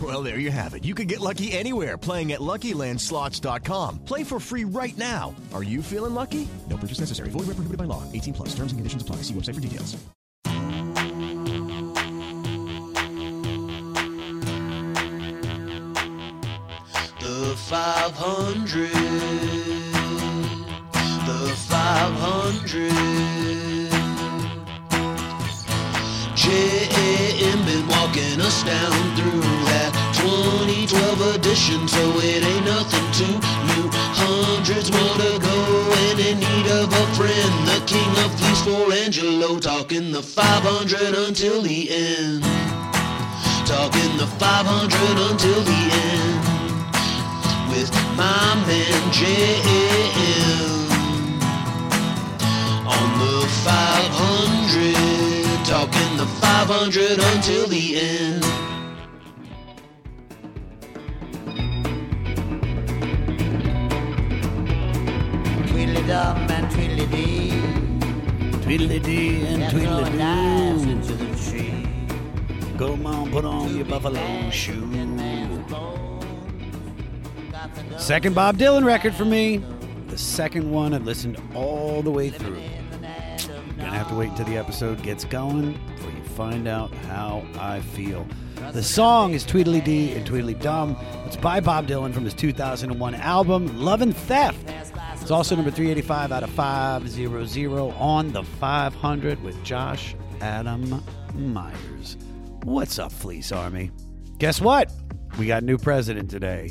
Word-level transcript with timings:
Well, 0.00 0.22
there 0.22 0.38
you 0.38 0.50
have 0.50 0.74
it. 0.74 0.84
You 0.84 0.94
can 0.94 1.06
get 1.06 1.20
lucky 1.20 1.52
anywhere 1.52 1.96
playing 1.96 2.32
at 2.32 2.40
LuckyLandSlots.com. 2.40 4.00
Play 4.00 4.24
for 4.24 4.38
free 4.38 4.64
right 4.64 4.96
now. 4.98 5.34
Are 5.54 5.62
you 5.62 5.82
feeling 5.82 6.12
lucky? 6.12 6.46
No 6.68 6.76
purchase 6.76 7.00
necessary. 7.00 7.30
Void 7.30 7.46
where 7.46 7.56
prohibited 7.56 7.78
by 7.78 7.84
law. 7.84 8.02
18 8.12 8.34
plus. 8.34 8.48
Terms 8.50 8.72
and 8.72 8.78
conditions 8.78 9.00
apply. 9.02 9.16
See 9.22 9.32
website 9.32 9.54
for 9.54 9.62
details. 9.62 9.96
The 17.20 17.56
500. 17.56 18.90
The 21.26 21.54
500. 21.68 22.92
JM 26.36 27.66
been 27.66 27.88
walking 27.88 28.40
us 28.40 28.62
down 28.62 29.16
through 29.16 29.45
2012 30.26 31.36
edition, 31.36 31.86
so 31.86 32.02
it 32.18 32.42
ain't 32.42 32.66
nothing 32.66 33.06
too 33.14 33.38
new. 33.70 33.86
Hundreds 34.10 34.90
more 34.90 35.14
to 35.22 35.38
go, 35.38 35.54
and 36.10 36.18
in 36.18 36.42
need 36.42 36.66
of 36.82 36.90
a 36.90 37.06
friend. 37.14 37.54
The 37.70 37.78
king 37.86 38.10
of 38.26 38.34
fleece 38.34 38.58
for 38.66 38.90
Angelo, 38.92 39.60
talking 39.60 40.10
the 40.10 40.22
500 40.22 41.14
until 41.28 41.62
the 41.62 41.88
end. 41.90 42.42
Talking 43.70 44.16
the 44.18 44.26
500 44.26 45.30
until 45.30 45.62
the 45.62 45.82
end 45.94 46.42
with 47.70 47.90
my 48.16 48.54
man 48.66 49.10
JM 49.14 50.90
on 52.82 53.18
the 53.22 53.46
500, 53.62 55.66
talking 55.66 56.16
the 56.16 56.26
500 56.26 57.20
until 57.34 57.68
the 57.68 58.00
end. 58.00 58.44
Tweedledum 66.06 66.50
and 66.52 66.70
Tweedledee. 66.70 68.62
Tweedledee 68.62 69.44
and 69.46 69.60
They're 69.62 69.70
throwing 69.70 70.16
knives 70.16 70.84
Tweedledoo. 70.84 70.90
into 70.92 71.12
the 71.14 71.50
tree. 71.50 72.76
Go 72.76 72.92
on, 73.04 73.32
put 73.32 73.44
on 73.44 73.74
your 73.74 73.86
buffalo 73.86 74.48
shoes. 74.50 74.94
Second 77.98 78.36
Bob 78.36 78.56
Dylan 78.56 78.84
record 78.84 79.16
for 79.16 79.24
me. 79.24 79.60
The 80.06 80.16
second 80.16 80.70
one 80.70 80.94
I've 80.94 81.04
listened 81.04 81.42
all 81.56 82.02
the 82.02 82.10
way 82.12 82.30
through. 82.30 82.62
Gonna 83.76 83.90
have 83.90 84.08
to 84.08 84.14
wait 84.14 84.30
until 84.30 84.46
the 84.46 84.56
episode 84.58 85.02
gets 85.02 85.24
going 85.24 85.72
before 85.96 86.12
you 86.12 86.22
find 86.36 86.68
out 86.68 86.94
how 87.08 87.44
I 87.58 87.80
feel. 87.80 88.24
The 88.72 88.82
song 88.82 89.32
is 89.34 89.44
Tweedledee 89.44 90.12
and 90.12 90.24
Tweedledum. 90.24 90.96
It's 91.26 91.36
by 91.36 91.58
Bob 91.58 91.88
Dylan 91.88 92.14
from 92.14 92.22
his 92.24 92.34
2001 92.34 93.16
album 93.16 93.76
Love 93.80 94.02
and 94.02 94.16
Theft. 94.16 94.70
It's 95.26 95.32
also 95.32 95.56
number 95.56 95.72
385 95.72 96.30
out 96.30 96.44
of 96.44 96.50
500 96.50 97.92
on 97.98 98.32
the 98.32 98.44
500 98.44 99.42
with 99.42 99.60
Josh 99.64 100.14
Adam 100.40 101.02
Meyers. 101.34 102.16
What's 102.62 103.00
up, 103.00 103.10
Fleece 103.10 103.50
Army? 103.50 103.90
Guess 104.38 104.60
what? 104.60 104.88
We 105.36 105.46
got 105.46 105.64
a 105.64 105.66
new 105.66 105.78
president 105.78 106.30
today. 106.30 106.70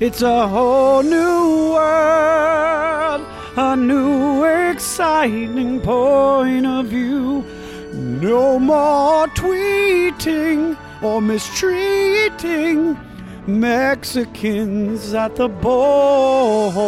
It's 0.00 0.22
a 0.22 0.48
whole 0.48 1.02
new 1.02 1.74
world, 1.74 3.26
a 3.58 3.76
new 3.76 4.44
exciting 4.44 5.82
point 5.82 6.64
of 6.64 6.86
view. 6.86 7.44
No 7.92 8.58
more 8.58 9.26
tweeting 9.26 10.74
or 11.02 11.20
mistreating 11.20 12.96
Mexicans 13.58 15.12
at 15.14 15.36
the 15.36 15.48
border. 15.48 16.78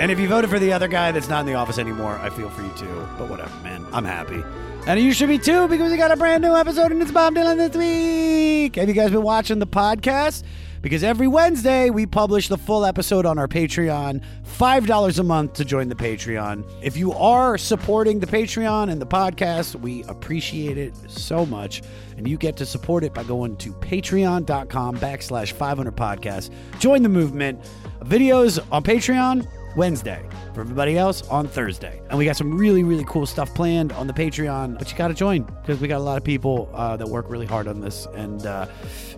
And 0.00 0.10
if 0.10 0.18
you 0.18 0.28
voted 0.28 0.50
for 0.50 0.58
the 0.58 0.72
other 0.72 0.88
guy 0.88 1.12
that's 1.12 1.28
not 1.28 1.40
in 1.40 1.46
the 1.46 1.54
office 1.54 1.78
anymore, 1.78 2.18
I 2.18 2.30
feel 2.30 2.48
for 2.50 2.62
you 2.62 2.72
too. 2.76 3.08
But 3.18 3.28
whatever, 3.28 3.54
man. 3.62 3.84
I'm 3.92 4.04
happy. 4.04 4.42
And 4.86 4.98
you 4.98 5.12
should 5.12 5.28
be 5.28 5.38
too 5.38 5.68
because 5.68 5.90
we 5.92 5.96
got 5.96 6.10
a 6.10 6.16
brand 6.16 6.42
new 6.42 6.54
episode 6.56 6.90
and 6.90 7.00
it's 7.00 7.12
Bob 7.12 7.34
Dylan 7.34 7.56
this 7.56 7.76
week. 7.76 8.74
Have 8.76 8.88
you 8.88 8.94
guys 8.94 9.10
been 9.10 9.22
watching 9.22 9.58
the 9.58 9.66
podcast? 9.66 10.42
Because 10.82 11.04
every 11.04 11.28
Wednesday 11.28 11.90
we 11.90 12.06
publish 12.06 12.48
the 12.48 12.58
full 12.58 12.84
episode 12.84 13.24
on 13.24 13.38
our 13.38 13.46
Patreon. 13.46 14.20
$5 14.58 15.18
a 15.18 15.22
month 15.22 15.52
to 15.54 15.64
join 15.64 15.88
the 15.88 15.94
Patreon. 15.94 16.68
If 16.82 16.96
you 16.96 17.12
are 17.12 17.56
supporting 17.56 18.18
the 18.18 18.26
Patreon 18.26 18.90
and 18.90 19.00
the 19.00 19.06
podcast, 19.06 19.76
we 19.76 20.02
appreciate 20.04 20.76
it 20.76 20.92
so 21.08 21.46
much. 21.46 21.82
And 22.16 22.28
you 22.28 22.36
get 22.36 22.56
to 22.56 22.66
support 22.66 23.04
it 23.04 23.14
by 23.14 23.22
going 23.22 23.56
to 23.58 23.72
patreon.com 23.74 24.98
backslash 24.98 25.52
500 25.52 25.96
podcast. 25.96 26.50
Join 26.80 27.02
the 27.02 27.08
movement. 27.08 27.60
Videos 28.00 28.58
on 28.72 28.82
Patreon 28.82 29.46
Wednesday. 29.76 30.22
For 30.52 30.60
everybody 30.60 30.98
else, 30.98 31.22
on 31.28 31.48
Thursday. 31.48 32.02
And 32.10 32.18
we 32.18 32.26
got 32.26 32.36
some 32.36 32.58
really, 32.58 32.82
really 32.82 33.04
cool 33.04 33.24
stuff 33.24 33.54
planned 33.54 33.92
on 33.92 34.06
the 34.06 34.12
Patreon, 34.12 34.78
but 34.78 34.90
you 34.90 34.98
got 34.98 35.08
to 35.08 35.14
join 35.14 35.44
because 35.44 35.80
we 35.80 35.88
got 35.88 35.98
a 35.98 36.04
lot 36.04 36.18
of 36.18 36.24
people 36.24 36.68
uh, 36.74 36.96
that 36.96 37.08
work 37.08 37.30
really 37.30 37.46
hard 37.46 37.66
on 37.68 37.80
this. 37.80 38.06
And, 38.14 38.44
uh, 38.44 38.66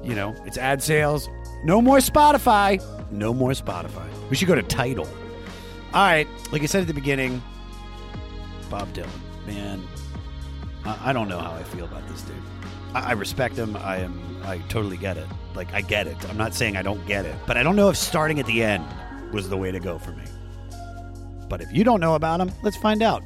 you 0.02 0.14
know, 0.14 0.34
it's 0.46 0.58
ad 0.58 0.80
sales. 0.82 1.28
No 1.64 1.80
more 1.80 1.98
Spotify. 1.98 2.82
No 3.10 3.32
more 3.32 3.50
Spotify. 3.52 4.06
We 4.28 4.36
should 4.36 4.48
go 4.48 4.54
to 4.54 4.62
Tidal. 4.62 5.06
All 5.94 6.02
right. 6.02 6.28
Like 6.52 6.62
I 6.62 6.66
said 6.66 6.82
at 6.82 6.86
the 6.86 6.94
beginning, 6.94 7.42
Bob 8.68 8.92
Dylan. 8.92 9.08
Man, 9.46 9.82
I, 10.84 11.10
I 11.10 11.12
don't 11.12 11.28
know 11.28 11.38
how 11.38 11.52
I 11.52 11.62
feel 11.62 11.86
about 11.86 12.06
this 12.08 12.22
dude. 12.22 12.36
I, 12.94 13.10
I 13.10 13.12
respect 13.12 13.56
him. 13.56 13.76
I 13.76 13.98
am. 13.98 14.40
I 14.44 14.58
totally 14.68 14.98
get 14.98 15.16
it. 15.16 15.26
Like 15.54 15.72
I 15.72 15.80
get 15.80 16.06
it. 16.06 16.16
I'm 16.28 16.36
not 16.36 16.52
saying 16.52 16.76
I 16.76 16.82
don't 16.82 17.04
get 17.06 17.24
it, 17.24 17.34
but 17.46 17.56
I 17.56 17.62
don't 17.62 17.76
know 17.76 17.88
if 17.88 17.96
starting 17.96 18.38
at 18.40 18.46
the 18.46 18.62
end 18.62 18.84
was 19.32 19.48
the 19.48 19.56
way 19.56 19.70
to 19.72 19.80
go 19.80 19.98
for 19.98 20.12
me. 20.12 20.24
But 21.48 21.62
if 21.62 21.72
you 21.72 21.82
don't 21.82 22.00
know 22.00 22.14
about 22.14 22.40
him, 22.40 22.50
let's 22.62 22.76
find 22.76 23.02
out. 23.02 23.22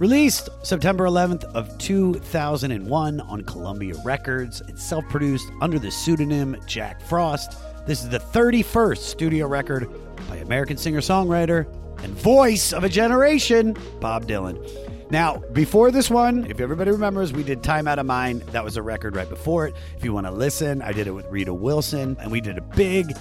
Released 0.00 0.48
September 0.62 1.04
11th 1.04 1.44
of 1.54 1.76
2001 1.76 3.20
on 3.20 3.42
Columbia 3.42 3.94
Records, 4.02 4.62
it's 4.66 4.82
self-produced 4.82 5.52
under 5.60 5.78
the 5.78 5.90
pseudonym 5.90 6.56
Jack 6.64 7.02
Frost. 7.02 7.58
This 7.86 8.02
is 8.02 8.08
the 8.08 8.18
31st 8.18 8.96
studio 8.96 9.46
record 9.46 9.90
by 10.26 10.36
American 10.36 10.78
singer-songwriter 10.78 11.66
and 12.02 12.14
voice 12.14 12.72
of 12.72 12.82
a 12.82 12.88
generation, 12.88 13.76
Bob 14.00 14.26
Dylan. 14.26 14.66
Now, 15.10 15.42
before 15.52 15.90
this 15.90 16.08
one, 16.08 16.46
if 16.46 16.60
everybody 16.60 16.92
remembers, 16.92 17.34
we 17.34 17.42
did 17.42 17.62
Time 17.62 17.86
Out 17.86 17.98
of 17.98 18.06
Mind. 18.06 18.40
That 18.52 18.64
was 18.64 18.78
a 18.78 18.82
record 18.82 19.14
right 19.14 19.28
before 19.28 19.66
it. 19.66 19.74
If 19.98 20.02
you 20.02 20.14
want 20.14 20.26
to 20.26 20.32
listen, 20.32 20.80
I 20.80 20.92
did 20.92 21.08
it 21.08 21.10
with 21.10 21.26
Rita 21.26 21.52
Wilson, 21.52 22.16
and 22.22 22.32
we 22.32 22.40
did 22.40 22.56
a 22.56 22.62
big 22.62 23.14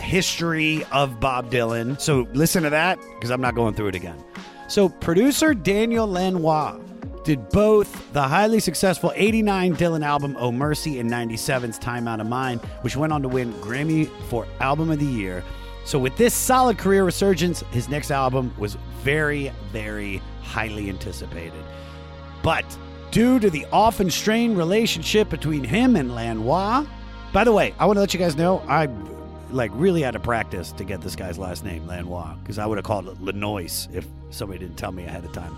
history 0.00 0.84
of 0.90 1.20
Bob 1.20 1.52
Dylan. 1.52 2.00
So 2.00 2.26
listen 2.32 2.64
to 2.64 2.70
that 2.70 2.98
because 3.14 3.30
I'm 3.30 3.40
not 3.40 3.54
going 3.54 3.74
through 3.74 3.88
it 3.88 3.94
again. 3.94 4.20
So, 4.68 4.88
producer 4.88 5.54
Daniel 5.54 6.08
Lanois 6.08 6.78
did 7.22 7.48
both 7.50 8.12
the 8.12 8.22
highly 8.22 8.58
successful 8.58 9.12
89 9.14 9.76
Dylan 9.76 10.04
album 10.04 10.36
Oh 10.38 10.50
Mercy 10.50 10.98
and 10.98 11.10
97's 11.10 11.78
Time 11.78 12.08
Out 12.08 12.20
of 12.20 12.26
Mind, 12.26 12.60
which 12.80 12.96
went 12.96 13.12
on 13.12 13.22
to 13.22 13.28
win 13.28 13.52
Grammy 13.54 14.08
for 14.28 14.46
Album 14.60 14.90
of 14.90 14.98
the 14.98 15.06
Year. 15.06 15.44
So, 15.84 16.00
with 16.00 16.16
this 16.16 16.34
solid 16.34 16.78
career 16.78 17.04
resurgence, 17.04 17.60
his 17.70 17.88
next 17.88 18.10
album 18.10 18.52
was 18.58 18.76
very, 19.02 19.52
very 19.70 20.20
highly 20.42 20.88
anticipated. 20.88 21.64
But 22.42 22.64
due 23.12 23.38
to 23.38 23.50
the 23.50 23.66
often 23.72 24.10
strained 24.10 24.58
relationship 24.58 25.28
between 25.28 25.62
him 25.62 25.94
and 25.94 26.12
Lanois, 26.12 26.84
by 27.32 27.44
the 27.44 27.52
way, 27.52 27.72
I 27.78 27.86
want 27.86 27.98
to 27.98 28.00
let 28.00 28.12
you 28.14 28.18
guys 28.18 28.36
know 28.36 28.64
I 28.66 28.88
like 29.50 29.70
really 29.74 30.02
had 30.02 30.12
to 30.12 30.20
practice 30.20 30.72
to 30.72 30.84
get 30.84 31.00
this 31.00 31.16
guy's 31.16 31.38
last 31.38 31.64
name, 31.64 31.86
Lanois, 31.86 32.34
because 32.36 32.58
I 32.58 32.66
would 32.66 32.78
have 32.78 32.84
called 32.84 33.08
it 33.08 33.20
Lanois 33.20 33.88
if 33.92 34.06
somebody 34.30 34.60
didn't 34.60 34.76
tell 34.76 34.92
me 34.92 35.04
ahead 35.04 35.24
of 35.24 35.32
time. 35.32 35.56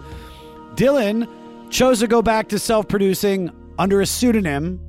Dylan 0.75 1.29
chose 1.70 2.00
to 2.00 2.06
go 2.06 2.23
back 2.23 2.49
to 2.49 2.58
self 2.58 2.88
producing 2.88 3.50
under 3.79 4.00
a 4.00 4.06
pseudonym, 4.06 4.81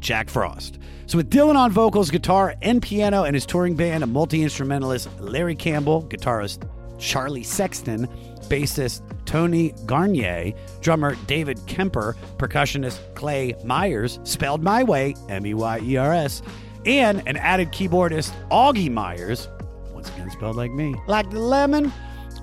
Jack 0.00 0.28
Frost. 0.30 0.78
So, 1.06 1.16
with 1.16 1.30
Dylan 1.30 1.56
on 1.56 1.72
vocals, 1.72 2.10
guitar, 2.10 2.54
and 2.60 2.82
piano, 2.82 3.24
and 3.24 3.34
his 3.34 3.46
touring 3.46 3.74
band 3.74 4.02
of 4.02 4.10
multi 4.10 4.42
instrumentalist 4.42 5.08
Larry 5.20 5.54
Campbell, 5.54 6.02
guitarist 6.02 6.68
Charlie 6.98 7.42
Sexton, 7.42 8.06
bassist 8.48 9.02
Tony 9.24 9.72
Garnier, 9.86 10.52
drummer 10.80 11.14
David 11.26 11.58
Kemper, 11.66 12.16
percussionist 12.36 12.98
Clay 13.14 13.54
Meyers, 13.64 14.18
spelled 14.24 14.62
my 14.62 14.82
way, 14.82 15.14
M 15.28 15.46
E 15.46 15.54
Y 15.54 15.80
E 15.82 15.96
R 15.96 16.12
S, 16.12 16.42
and 16.88 17.22
an 17.26 17.36
added 17.36 17.70
keyboardist 17.70 18.32
Augie 18.50 18.90
Meyers. 18.90 19.48
once 19.92 20.08
again 20.08 20.30
spelled 20.30 20.56
like 20.56 20.72
me, 20.72 20.96
like 21.06 21.30
the 21.30 21.38
lemon. 21.38 21.92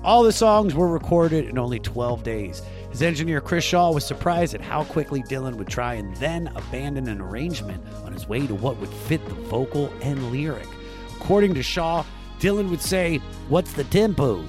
All 0.04 0.22
the 0.22 0.30
songs 0.30 0.72
were 0.72 0.86
recorded 0.86 1.48
in 1.48 1.58
only 1.58 1.80
12 1.80 2.22
days. 2.22 2.62
His 2.90 3.02
engineer 3.02 3.40
Chris 3.40 3.64
Shaw 3.64 3.90
was 3.90 4.06
surprised 4.06 4.54
at 4.54 4.60
how 4.60 4.84
quickly 4.84 5.20
Dylan 5.22 5.56
would 5.56 5.66
try 5.66 5.94
and 5.94 6.16
then 6.18 6.46
abandon 6.54 7.08
an 7.08 7.20
arrangement 7.20 7.84
on 8.04 8.12
his 8.12 8.28
way 8.28 8.46
to 8.46 8.54
what 8.54 8.76
would 8.76 8.88
fit 8.88 9.26
the 9.26 9.34
vocal 9.34 9.92
and 10.00 10.30
lyric. 10.30 10.68
According 11.16 11.54
to 11.54 11.62
Shaw, 11.62 12.04
Dylan 12.38 12.70
would 12.70 12.80
say, 12.80 13.16
What's 13.48 13.72
the 13.72 13.84
tempo? 13.84 14.44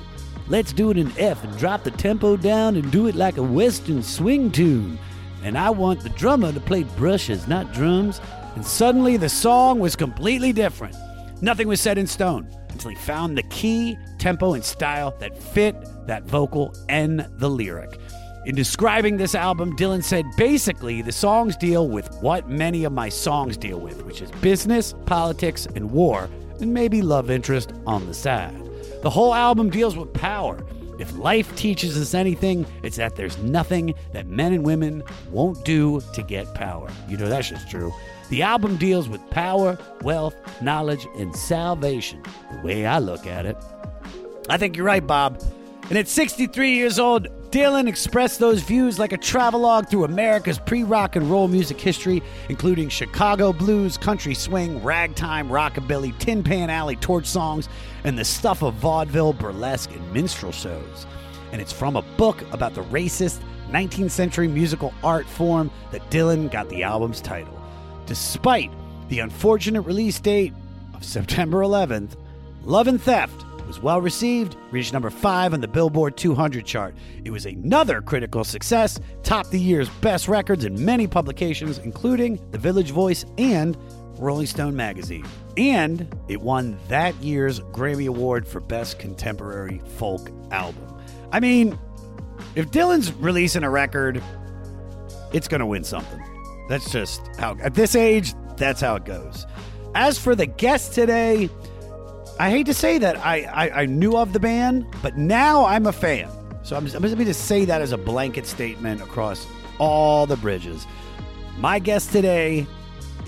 Let's 0.47 0.73
do 0.73 0.91
it 0.91 0.97
in 0.97 1.11
F 1.17 1.43
and 1.43 1.57
drop 1.57 1.83
the 1.83 1.91
tempo 1.91 2.37
down 2.37 2.75
and 2.75 2.91
do 2.91 3.07
it 3.07 3.15
like 3.15 3.37
a 3.37 3.43
Western 3.43 4.03
swing 4.03 4.51
tune. 4.51 4.99
And 5.43 5.57
I 5.57 5.71
want 5.71 6.01
the 6.01 6.09
drummer 6.09 6.51
to 6.51 6.59
play 6.59 6.83
brushes, 6.83 7.47
not 7.47 7.73
drums. 7.73 8.21
And 8.57 8.65
suddenly 8.65 9.17
the 9.17 9.29
song 9.29 9.77
was 9.77 9.95
completely 9.95 10.51
different. 10.51 10.95
Nothing 11.43 11.67
was 11.67 11.79
set 11.79 11.99
in 11.99 12.07
stone 12.07 12.49
until 12.69 12.89
he 12.89 12.95
found 12.95 13.37
the 13.37 13.43
key, 13.43 13.95
tempo, 14.17 14.55
and 14.55 14.65
style 14.65 15.15
that 15.19 15.37
fit 15.37 15.75
that 16.07 16.23
vocal 16.23 16.75
and 16.89 17.27
the 17.33 17.51
lyric. 17.51 17.99
In 18.47 18.55
describing 18.55 19.15
this 19.15 19.35
album, 19.35 19.75
Dylan 19.77 20.03
said 20.03 20.25
basically 20.37 21.03
the 21.03 21.11
songs 21.11 21.55
deal 21.55 21.87
with 21.87 22.11
what 22.21 22.49
many 22.49 22.83
of 22.83 22.93
my 22.93 23.09
songs 23.09 23.57
deal 23.57 23.79
with, 23.79 24.03
which 24.05 24.23
is 24.23 24.31
business, 24.41 24.95
politics, 25.05 25.67
and 25.75 25.91
war, 25.91 26.27
and 26.59 26.73
maybe 26.73 27.03
love 27.03 27.29
interest 27.29 27.73
on 27.85 28.07
the 28.07 28.13
side. 28.15 28.59
The 29.03 29.11
whole 29.11 29.35
album 29.35 29.69
deals 29.69 29.95
with 29.95 30.11
power. 30.13 30.65
If 30.99 31.15
life 31.17 31.55
teaches 31.55 31.97
us 31.97 32.13
anything, 32.13 32.65
it's 32.81 32.97
that 32.97 33.15
there's 33.15 33.37
nothing 33.37 33.93
that 34.13 34.25
men 34.27 34.53
and 34.53 34.65
women 34.65 35.03
won't 35.31 35.63
do 35.63 36.01
to 36.13 36.23
get 36.23 36.53
power. 36.55 36.89
You 37.07 37.17
know 37.17 37.29
that's 37.29 37.49
just 37.49 37.69
true. 37.69 37.93
The 38.29 38.41
album 38.41 38.77
deals 38.77 39.07
with 39.07 39.27
power, 39.29 39.77
wealth, 40.01 40.35
knowledge, 40.61 41.07
and 41.17 41.35
salvation, 41.35 42.23
the 42.51 42.61
way 42.61 42.85
I 42.85 42.99
look 42.99 43.27
at 43.27 43.45
it. 43.45 43.57
I 44.49 44.57
think 44.57 44.75
you're 44.75 44.85
right, 44.85 45.05
Bob. 45.05 45.41
And 45.89 45.97
at 45.97 46.07
63 46.07 46.73
years 46.73 46.99
old, 46.99 47.27
Dylan 47.51 47.87
expressed 47.87 48.39
those 48.39 48.61
views 48.61 48.99
like 48.99 49.13
a 49.13 49.17
travelogue 49.17 49.87
through 49.87 50.03
America's 50.03 50.59
pre 50.59 50.83
rock 50.83 51.15
and 51.15 51.31
roll 51.31 51.47
music 51.47 51.79
history, 51.79 52.21
including 52.49 52.89
Chicago 52.89 53.53
blues, 53.53 53.97
country 53.97 54.33
swing, 54.33 54.83
ragtime, 54.83 55.47
rockabilly, 55.47 56.17
Tin 56.19 56.43
Pan 56.43 56.69
Alley 56.69 56.97
torch 56.97 57.25
songs, 57.25 57.69
and 58.07 58.17
the 58.17 58.23
stuff 58.23 58.63
of 58.63 58.73
vaudeville, 58.75 59.33
burlesque, 59.33 59.91
and 59.91 60.13
minstrel 60.13 60.53
shows. 60.53 61.05
And 61.51 61.59
it's 61.59 61.73
from 61.73 61.97
a 61.97 62.01
book 62.01 62.41
about 62.53 62.73
the 62.73 62.83
racist 62.83 63.41
19th 63.69 64.11
century 64.11 64.47
musical 64.47 64.93
art 65.03 65.27
form 65.27 65.69
that 65.91 66.09
Dylan 66.09 66.49
got 66.49 66.69
the 66.69 66.83
album's 66.83 67.19
title. 67.19 67.61
Despite 68.05 68.71
the 69.09 69.19
unfortunate 69.19 69.81
release 69.81 70.21
date 70.21 70.53
of 70.93 71.03
September 71.03 71.59
11th, 71.63 72.15
Love 72.63 72.87
and 72.87 73.01
Theft 73.01 73.43
was 73.67 73.81
well 73.81 73.99
received, 73.99 74.55
reached 74.71 74.93
number 74.93 75.09
five 75.09 75.53
on 75.53 75.59
the 75.59 75.67
Billboard 75.67 76.15
200 76.15 76.65
chart. 76.65 76.95
It 77.25 77.31
was 77.31 77.45
another 77.45 78.01
critical 78.01 78.45
success, 78.45 79.01
topped 79.23 79.51
the 79.51 79.59
year's 79.59 79.89
best 79.99 80.29
records 80.29 80.63
in 80.63 80.85
many 80.85 81.07
publications, 81.07 81.77
including 81.79 82.39
The 82.51 82.57
Village 82.57 82.91
Voice 82.91 83.25
and 83.37 83.77
Rolling 84.17 84.47
Stone 84.47 84.75
magazine. 84.75 85.25
And 85.55 86.13
it 86.27 86.41
won 86.41 86.77
that 86.87 87.15
year's 87.15 87.59
Grammy 87.59 88.07
Award 88.07 88.47
for 88.47 88.59
Best 88.59 88.99
Contemporary 88.99 89.81
Folk 89.97 90.29
Album. 90.51 90.83
I 91.31 91.39
mean, 91.39 91.77
if 92.55 92.71
Dylan's 92.71 93.11
releasing 93.13 93.63
a 93.63 93.69
record, 93.69 94.21
it's 95.33 95.47
going 95.47 95.59
to 95.59 95.65
win 95.65 95.83
something. 95.83 96.23
That's 96.69 96.91
just 96.91 97.21
how, 97.37 97.57
at 97.61 97.73
this 97.73 97.95
age, 97.95 98.33
that's 98.57 98.81
how 98.81 98.95
it 98.95 99.05
goes. 99.05 99.45
As 99.95 100.17
for 100.19 100.35
the 100.35 100.45
guest 100.45 100.93
today, 100.93 101.49
I 102.39 102.49
hate 102.49 102.65
to 102.67 102.73
say 102.73 102.97
that 102.99 103.17
I, 103.17 103.41
I, 103.43 103.81
I 103.81 103.85
knew 103.85 104.15
of 104.15 104.33
the 104.33 104.39
band, 104.39 104.85
but 105.01 105.17
now 105.17 105.65
I'm 105.65 105.87
a 105.87 105.91
fan. 105.91 106.29
So 106.63 106.75
I'm, 106.75 106.83
I'm 106.83 107.01
just 107.01 107.15
going 107.15 107.25
to 107.25 107.33
say 107.33 107.65
that 107.65 107.81
as 107.81 107.93
a 107.93 107.97
blanket 107.97 108.45
statement 108.45 109.01
across 109.01 109.47
all 109.79 110.25
the 110.25 110.37
bridges. 110.37 110.85
My 111.57 111.79
guest 111.79 112.11
today 112.11 112.67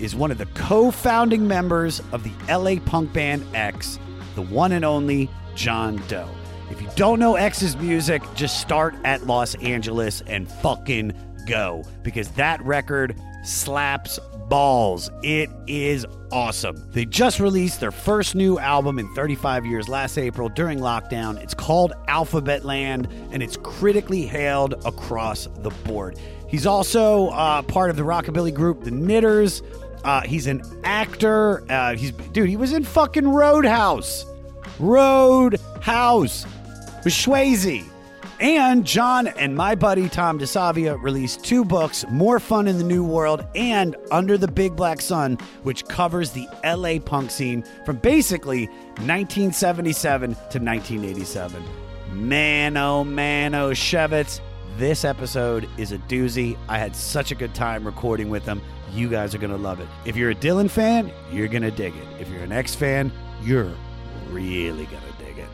is 0.00 0.14
one 0.16 0.30
of 0.30 0.38
the 0.38 0.46
co 0.46 0.90
founding 0.90 1.46
members 1.46 2.00
of 2.12 2.24
the 2.24 2.32
LA 2.52 2.80
punk 2.84 3.12
band 3.12 3.44
X, 3.54 3.98
the 4.34 4.42
one 4.42 4.72
and 4.72 4.84
only 4.84 5.28
John 5.54 6.02
Doe. 6.08 6.28
If 6.70 6.80
you 6.80 6.88
don't 6.96 7.18
know 7.18 7.36
X's 7.36 7.76
music, 7.76 8.22
just 8.34 8.60
start 8.60 8.94
at 9.04 9.26
Los 9.26 9.54
Angeles 9.56 10.22
and 10.26 10.50
fucking 10.50 11.12
go 11.46 11.84
because 12.02 12.28
that 12.32 12.64
record 12.64 13.16
slaps 13.44 14.18
balls. 14.48 15.10
It 15.22 15.48
is 15.66 16.04
awesome. 16.32 16.84
They 16.92 17.04
just 17.04 17.40
released 17.40 17.80
their 17.80 17.92
first 17.92 18.34
new 18.34 18.58
album 18.58 18.98
in 18.98 19.12
35 19.14 19.64
years 19.64 19.88
last 19.88 20.18
April 20.18 20.48
during 20.48 20.80
lockdown. 20.80 21.40
It's 21.40 21.54
called 21.54 21.92
Alphabetland 22.08 23.10
and 23.32 23.42
it's 23.42 23.56
critically 23.56 24.26
hailed 24.26 24.74
across 24.84 25.46
the 25.58 25.70
board. 25.84 26.18
He's 26.48 26.66
also 26.66 27.28
uh, 27.28 27.62
part 27.62 27.90
of 27.90 27.96
the 27.96 28.02
rockabilly 28.02 28.52
group 28.52 28.82
The 28.82 28.90
Knitters. 28.90 29.62
Uh, 30.04 30.22
he's 30.22 30.46
an 30.46 30.62
actor. 30.84 31.64
Uh, 31.70 31.96
he's 31.96 32.12
dude. 32.12 32.48
He 32.48 32.56
was 32.56 32.72
in 32.72 32.84
fucking 32.84 33.28
Roadhouse. 33.28 34.24
Roadhouse 34.78 36.46
with 37.04 37.14
Swayze. 37.14 37.84
And 38.40 38.86
John 38.86 39.26
and 39.26 39.54
my 39.54 39.74
buddy 39.74 40.08
Tom 40.08 40.38
DeSavia 40.38 41.00
released 41.02 41.44
two 41.44 41.62
books, 41.62 42.06
More 42.08 42.40
Fun 42.40 42.66
in 42.66 42.78
the 42.78 42.84
New 42.84 43.04
World 43.04 43.44
and 43.54 43.94
Under 44.10 44.38
the 44.38 44.48
Big 44.48 44.74
Black 44.74 45.02
Sun, 45.02 45.36
which 45.62 45.84
covers 45.84 46.30
the 46.30 46.48
LA 46.64 46.98
punk 47.04 47.30
scene 47.30 47.62
from 47.84 47.96
basically 47.96 48.66
1977 49.04 50.30
to 50.30 50.58
1987. 50.58 51.62
Man, 52.14 52.78
oh 52.78 53.04
man, 53.04 53.54
oh 53.54 53.72
Shevitz, 53.72 54.40
this 54.78 55.04
episode 55.04 55.68
is 55.76 55.92
a 55.92 55.98
doozy. 55.98 56.56
I 56.66 56.78
had 56.78 56.96
such 56.96 57.30
a 57.32 57.34
good 57.34 57.54
time 57.54 57.84
recording 57.84 58.30
with 58.30 58.46
them. 58.46 58.62
You 58.92 59.08
guys 59.08 59.34
are 59.34 59.38
going 59.38 59.52
to 59.52 59.56
love 59.56 59.80
it. 59.80 59.88
If 60.04 60.16
you're 60.16 60.30
a 60.30 60.34
Dylan 60.34 60.70
fan, 60.70 61.10
you're 61.30 61.48
going 61.48 61.62
to 61.62 61.70
dig 61.70 61.94
it. 61.94 62.06
If 62.20 62.28
you're 62.28 62.42
an 62.42 62.52
X 62.52 62.74
fan, 62.74 63.12
you're 63.42 63.72
really 64.30 64.86
going 64.86 65.02
to 65.02 65.24
dig 65.24 65.38
it. 65.38 65.48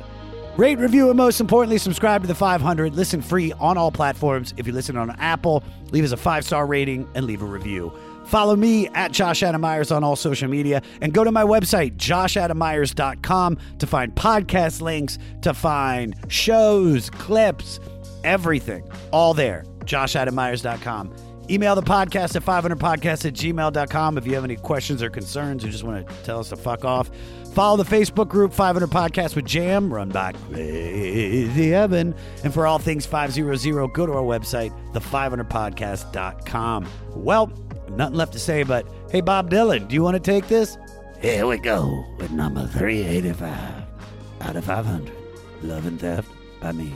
Rate, 0.56 0.78
review, 0.78 1.08
and 1.08 1.16
most 1.16 1.40
importantly, 1.40 1.76
subscribe 1.76 2.22
to 2.22 2.28
the 2.28 2.34
500. 2.34 2.94
Listen 2.94 3.20
free 3.20 3.52
on 3.60 3.76
all 3.76 3.92
platforms. 3.92 4.54
If 4.56 4.66
you 4.66 4.72
listen 4.72 4.96
on 4.96 5.10
Apple, 5.20 5.62
leave 5.90 6.04
us 6.04 6.12
a 6.12 6.16
five 6.16 6.44
star 6.44 6.66
rating 6.66 7.08
and 7.14 7.26
leave 7.26 7.42
a 7.42 7.46
review. 7.46 7.92
Follow 8.24 8.56
me 8.56 8.88
at 8.88 9.12
Josh 9.12 9.42
Adam 9.42 9.60
Meyers 9.60 9.92
on 9.92 10.02
all 10.02 10.16
social 10.16 10.48
media 10.48 10.82
and 11.00 11.12
go 11.12 11.22
to 11.22 11.30
my 11.30 11.44
website, 11.44 11.96
joshadammeyers.com, 11.96 13.58
to 13.78 13.86
find 13.86 14.14
podcast 14.14 14.80
links, 14.80 15.18
to 15.42 15.54
find 15.54 16.16
shows, 16.28 17.08
clips, 17.10 17.78
everything. 18.24 18.82
All 19.12 19.32
there. 19.34 19.64
joshadammeyers.com. 19.84 21.14
Email 21.48 21.76
the 21.76 21.82
podcast 21.82 22.34
at 22.34 22.44
500podcast 22.44 23.24
at 23.24 23.34
gmail.com 23.34 24.18
if 24.18 24.26
you 24.26 24.34
have 24.34 24.42
any 24.44 24.56
questions 24.56 25.02
or 25.02 25.10
concerns 25.10 25.64
or 25.64 25.68
just 25.68 25.84
want 25.84 26.06
to 26.06 26.14
tell 26.24 26.40
us 26.40 26.48
to 26.48 26.56
fuck 26.56 26.84
off. 26.84 27.10
Follow 27.54 27.82
the 27.82 27.84
Facebook 27.84 28.28
group 28.28 28.52
500 28.52 28.90
Podcast 28.90 29.36
with 29.36 29.46
Jam, 29.46 29.92
run 29.92 30.10
by 30.10 30.32
Crazy 30.32 31.72
Evan. 31.72 32.14
And 32.44 32.52
for 32.52 32.66
all 32.66 32.78
things 32.78 33.06
500, 33.06 33.92
go 33.92 34.06
to 34.06 34.12
our 34.12 34.22
website, 34.22 34.72
the500podcast.com. 34.92 36.88
Well, 37.14 37.52
nothing 37.90 38.16
left 38.16 38.32
to 38.32 38.38
say, 38.38 38.62
but 38.62 38.86
hey, 39.10 39.20
Bob 39.20 39.48
Dylan, 39.48 39.88
do 39.88 39.94
you 39.94 40.02
want 40.02 40.14
to 40.14 40.20
take 40.20 40.48
this? 40.48 40.76
Here 41.22 41.46
we 41.46 41.58
go 41.58 42.04
with 42.18 42.30
number 42.30 42.66
385 42.66 43.84
out 44.42 44.56
of 44.56 44.64
500. 44.64 45.12
Love 45.62 45.86
and 45.86 45.98
Theft 45.98 46.28
by 46.60 46.72
me, 46.72 46.92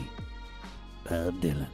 Bob 1.09 1.41
Dylan. 1.41 1.67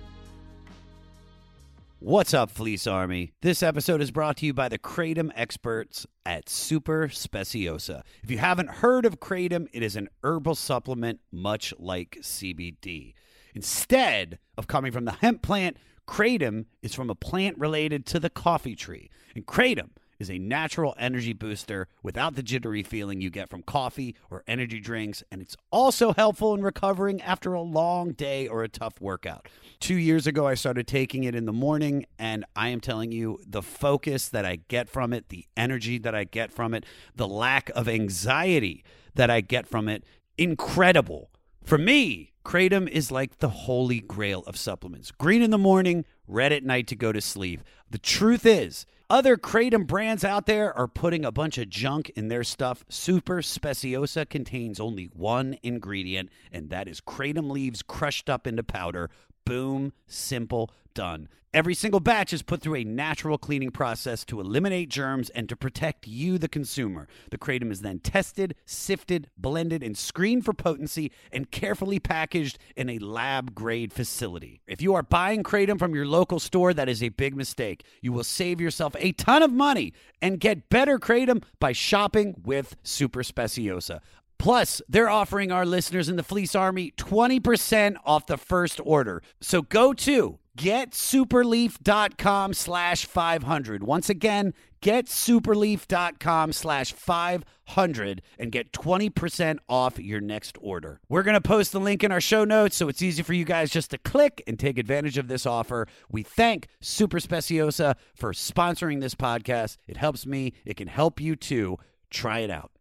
What's 2.07 2.33
up, 2.33 2.49
Fleece 2.49 2.87
Army? 2.87 3.33
This 3.41 3.61
episode 3.61 3.99
is 3.99 4.11
brought 4.11 4.37
to 4.37 4.45
you 4.45 4.53
by 4.53 4.69
the 4.69 4.79
Kratom 4.79 5.29
experts 5.35 6.07
at 6.25 6.47
Super 6.47 7.09
Speciosa. 7.09 8.01
If 8.23 8.31
you 8.31 8.37
haven't 8.37 8.69
heard 8.69 9.05
of 9.05 9.19
Kratom, 9.19 9.67
it 9.73 9.83
is 9.83 9.97
an 9.97 10.07
herbal 10.23 10.55
supplement 10.55 11.19
much 11.33 11.73
like 11.77 12.17
CBD. 12.21 13.13
Instead 13.53 14.39
of 14.57 14.67
coming 14.67 14.93
from 14.93 15.03
the 15.03 15.11
hemp 15.11 15.41
plant, 15.41 15.75
Kratom 16.07 16.67
is 16.81 16.95
from 16.95 17.09
a 17.09 17.13
plant 17.13 17.57
related 17.57 18.05
to 18.05 18.21
the 18.21 18.29
coffee 18.29 18.77
tree. 18.77 19.09
And 19.35 19.45
Kratom 19.45 19.89
is 20.17 20.31
a 20.31 20.39
natural 20.39 20.95
energy 20.97 21.33
booster 21.33 21.89
without 22.03 22.35
the 22.35 22.41
jittery 22.41 22.83
feeling 22.83 23.19
you 23.19 23.29
get 23.29 23.49
from 23.49 23.63
coffee 23.63 24.15
or 24.31 24.45
energy 24.47 24.79
drinks, 24.79 25.23
and 25.29 25.41
it's 25.41 25.57
also 25.71 26.13
helpful 26.13 26.53
in 26.53 26.61
recovering 26.61 27.21
after 27.21 27.53
a 27.53 27.61
long 27.61 28.13
day 28.13 28.47
or 28.47 28.63
a 28.63 28.69
tough 28.69 29.01
workout. 29.01 29.49
Two 29.79 29.95
years 29.95 30.25
ago, 30.25 30.47
I 30.47 30.55
started 30.55 30.87
taking 30.87 31.23
it 31.23 31.35
in 31.35 31.45
the 31.45 31.53
morning, 31.53 32.05
and 32.17 32.45
I 32.55 32.69
am 32.69 32.81
telling 32.81 33.11
you, 33.11 33.39
the 33.45 33.61
focus 33.61 34.27
that 34.29 34.43
I 34.43 34.57
get 34.67 34.89
from 34.89 35.13
it, 35.13 35.29
the 35.29 35.45
energy 35.55 35.99
that 35.99 36.15
I 36.15 36.23
get 36.23 36.51
from 36.51 36.73
it, 36.73 36.83
the 37.15 37.27
lack 37.27 37.69
of 37.75 37.87
anxiety 37.87 38.83
that 39.13 39.29
I 39.29 39.41
get 39.41 39.67
from 39.67 39.87
it, 39.87 40.03
incredible. 40.37 41.29
For 41.63 41.77
me, 41.77 42.33
Kratom 42.43 42.89
is 42.89 43.11
like 43.11 43.37
the 43.37 43.49
holy 43.49 43.99
grail 43.99 44.43
of 44.47 44.57
supplements. 44.57 45.11
Green 45.11 45.41
in 45.41 45.51
the 45.51 45.57
morning, 45.57 46.05
red 46.27 46.51
at 46.53 46.63
night 46.63 46.87
to 46.87 46.95
go 46.95 47.11
to 47.11 47.21
sleep. 47.21 47.61
The 47.89 47.97
truth 47.99 48.45
is, 48.45 48.85
other 49.09 49.37
Kratom 49.37 49.87
brands 49.87 50.25
out 50.25 50.47
there 50.47 50.77
are 50.77 50.87
putting 50.87 51.23
a 51.23 51.31
bunch 51.31 51.57
of 51.57 51.69
junk 51.69 52.09
in 52.17 52.27
their 52.27 52.43
stuff. 52.43 52.83
Super 52.89 53.41
Speciosa 53.41 54.25
contains 54.25 54.81
only 54.81 55.05
one 55.05 55.57
ingredient, 55.63 56.29
and 56.51 56.69
that 56.71 56.89
is 56.89 56.99
Kratom 56.99 57.49
leaves 57.49 57.81
crushed 57.81 58.29
up 58.29 58.45
into 58.45 58.63
powder. 58.63 59.09
Boom, 59.47 59.93
simple, 60.07 60.69
done. 60.93 61.29
Every 61.53 61.73
single 61.73 62.01
batch 62.01 62.33
is 62.33 62.41
put 62.41 62.61
through 62.61 62.75
a 62.75 62.83
natural 62.83 63.37
cleaning 63.37 63.71
process 63.71 64.25
to 64.25 64.41
eliminate 64.41 64.89
germs 64.89 65.29
and 65.29 65.47
to 65.47 65.55
protect 65.55 66.05
you, 66.05 66.37
the 66.37 66.49
consumer. 66.49 67.07
The 67.31 67.37
kratom 67.37 67.71
is 67.71 67.79
then 67.79 67.99
tested, 67.99 68.55
sifted, 68.65 69.29
blended, 69.37 69.83
and 69.83 69.97
screened 69.97 70.43
for 70.43 70.51
potency 70.51 71.13
and 71.31 71.49
carefully 71.49 71.97
packaged 71.97 72.59
in 72.75 72.89
a 72.89 72.99
lab 72.99 73.55
grade 73.55 73.93
facility. 73.93 74.59
If 74.67 74.81
you 74.81 74.93
are 74.95 75.01
buying 75.01 75.43
kratom 75.43 75.79
from 75.79 75.95
your 75.95 76.05
local 76.05 76.39
store, 76.39 76.73
that 76.73 76.89
is 76.89 77.01
a 77.01 77.09
big 77.09 77.33
mistake. 77.33 77.85
You 78.01 78.11
will 78.11 78.25
save 78.25 78.59
yourself 78.59 78.97
a 78.99 79.13
ton 79.13 79.41
of 79.41 79.53
money 79.53 79.93
and 80.21 80.41
get 80.41 80.67
better 80.67 80.99
kratom 80.99 81.41
by 81.61 81.71
shopping 81.71 82.35
with 82.43 82.75
Super 82.83 83.23
Speciosa. 83.23 84.01
Plus, 84.39 84.81
they're 84.87 85.09
offering 85.09 85.51
our 85.51 85.65
listeners 85.65 86.09
in 86.09 86.15
the 86.15 86.23
Fleece 86.23 86.55
Army 86.55 86.91
20% 86.97 87.95
off 88.05 88.27
the 88.27 88.37
first 88.37 88.79
order. 88.83 89.21
So 89.41 89.61
go 89.61 89.93
to 89.93 90.39
getsuperleaf.com 90.57 92.53
slash 92.53 93.05
500. 93.05 93.83
Once 93.83 94.09
again, 94.09 94.53
getsuperleaf.com 94.81 96.53
slash 96.53 96.91
500 96.93 98.21
and 98.39 98.51
get 98.51 98.71
20% 98.71 99.57
off 99.69 99.99
your 99.99 100.21
next 100.21 100.57
order. 100.61 100.99
We're 101.09 101.23
going 101.23 101.35
to 101.35 101.41
post 101.41 101.71
the 101.71 101.79
link 101.79 102.03
in 102.03 102.11
our 102.11 102.21
show 102.21 102.43
notes 102.43 102.75
so 102.75 102.87
it's 102.89 103.01
easy 103.01 103.23
for 103.23 103.33
you 103.33 103.45
guys 103.45 103.69
just 103.69 103.91
to 103.91 103.97
click 103.97 104.43
and 104.47 104.59
take 104.59 104.77
advantage 104.77 105.17
of 105.17 105.27
this 105.27 105.45
offer. 105.45 105.87
We 106.09 106.23
thank 106.23 106.67
Super 106.81 107.19
Speciosa 107.19 107.95
for 108.15 108.33
sponsoring 108.33 109.01
this 109.01 109.15
podcast. 109.15 109.77
It 109.87 109.97
helps 109.97 110.25
me, 110.25 110.53
it 110.65 110.75
can 110.77 110.87
help 110.87 111.19
you 111.19 111.35
too. 111.35 111.77
Try 112.09 112.39
it 112.39 112.49
out. 112.49 112.71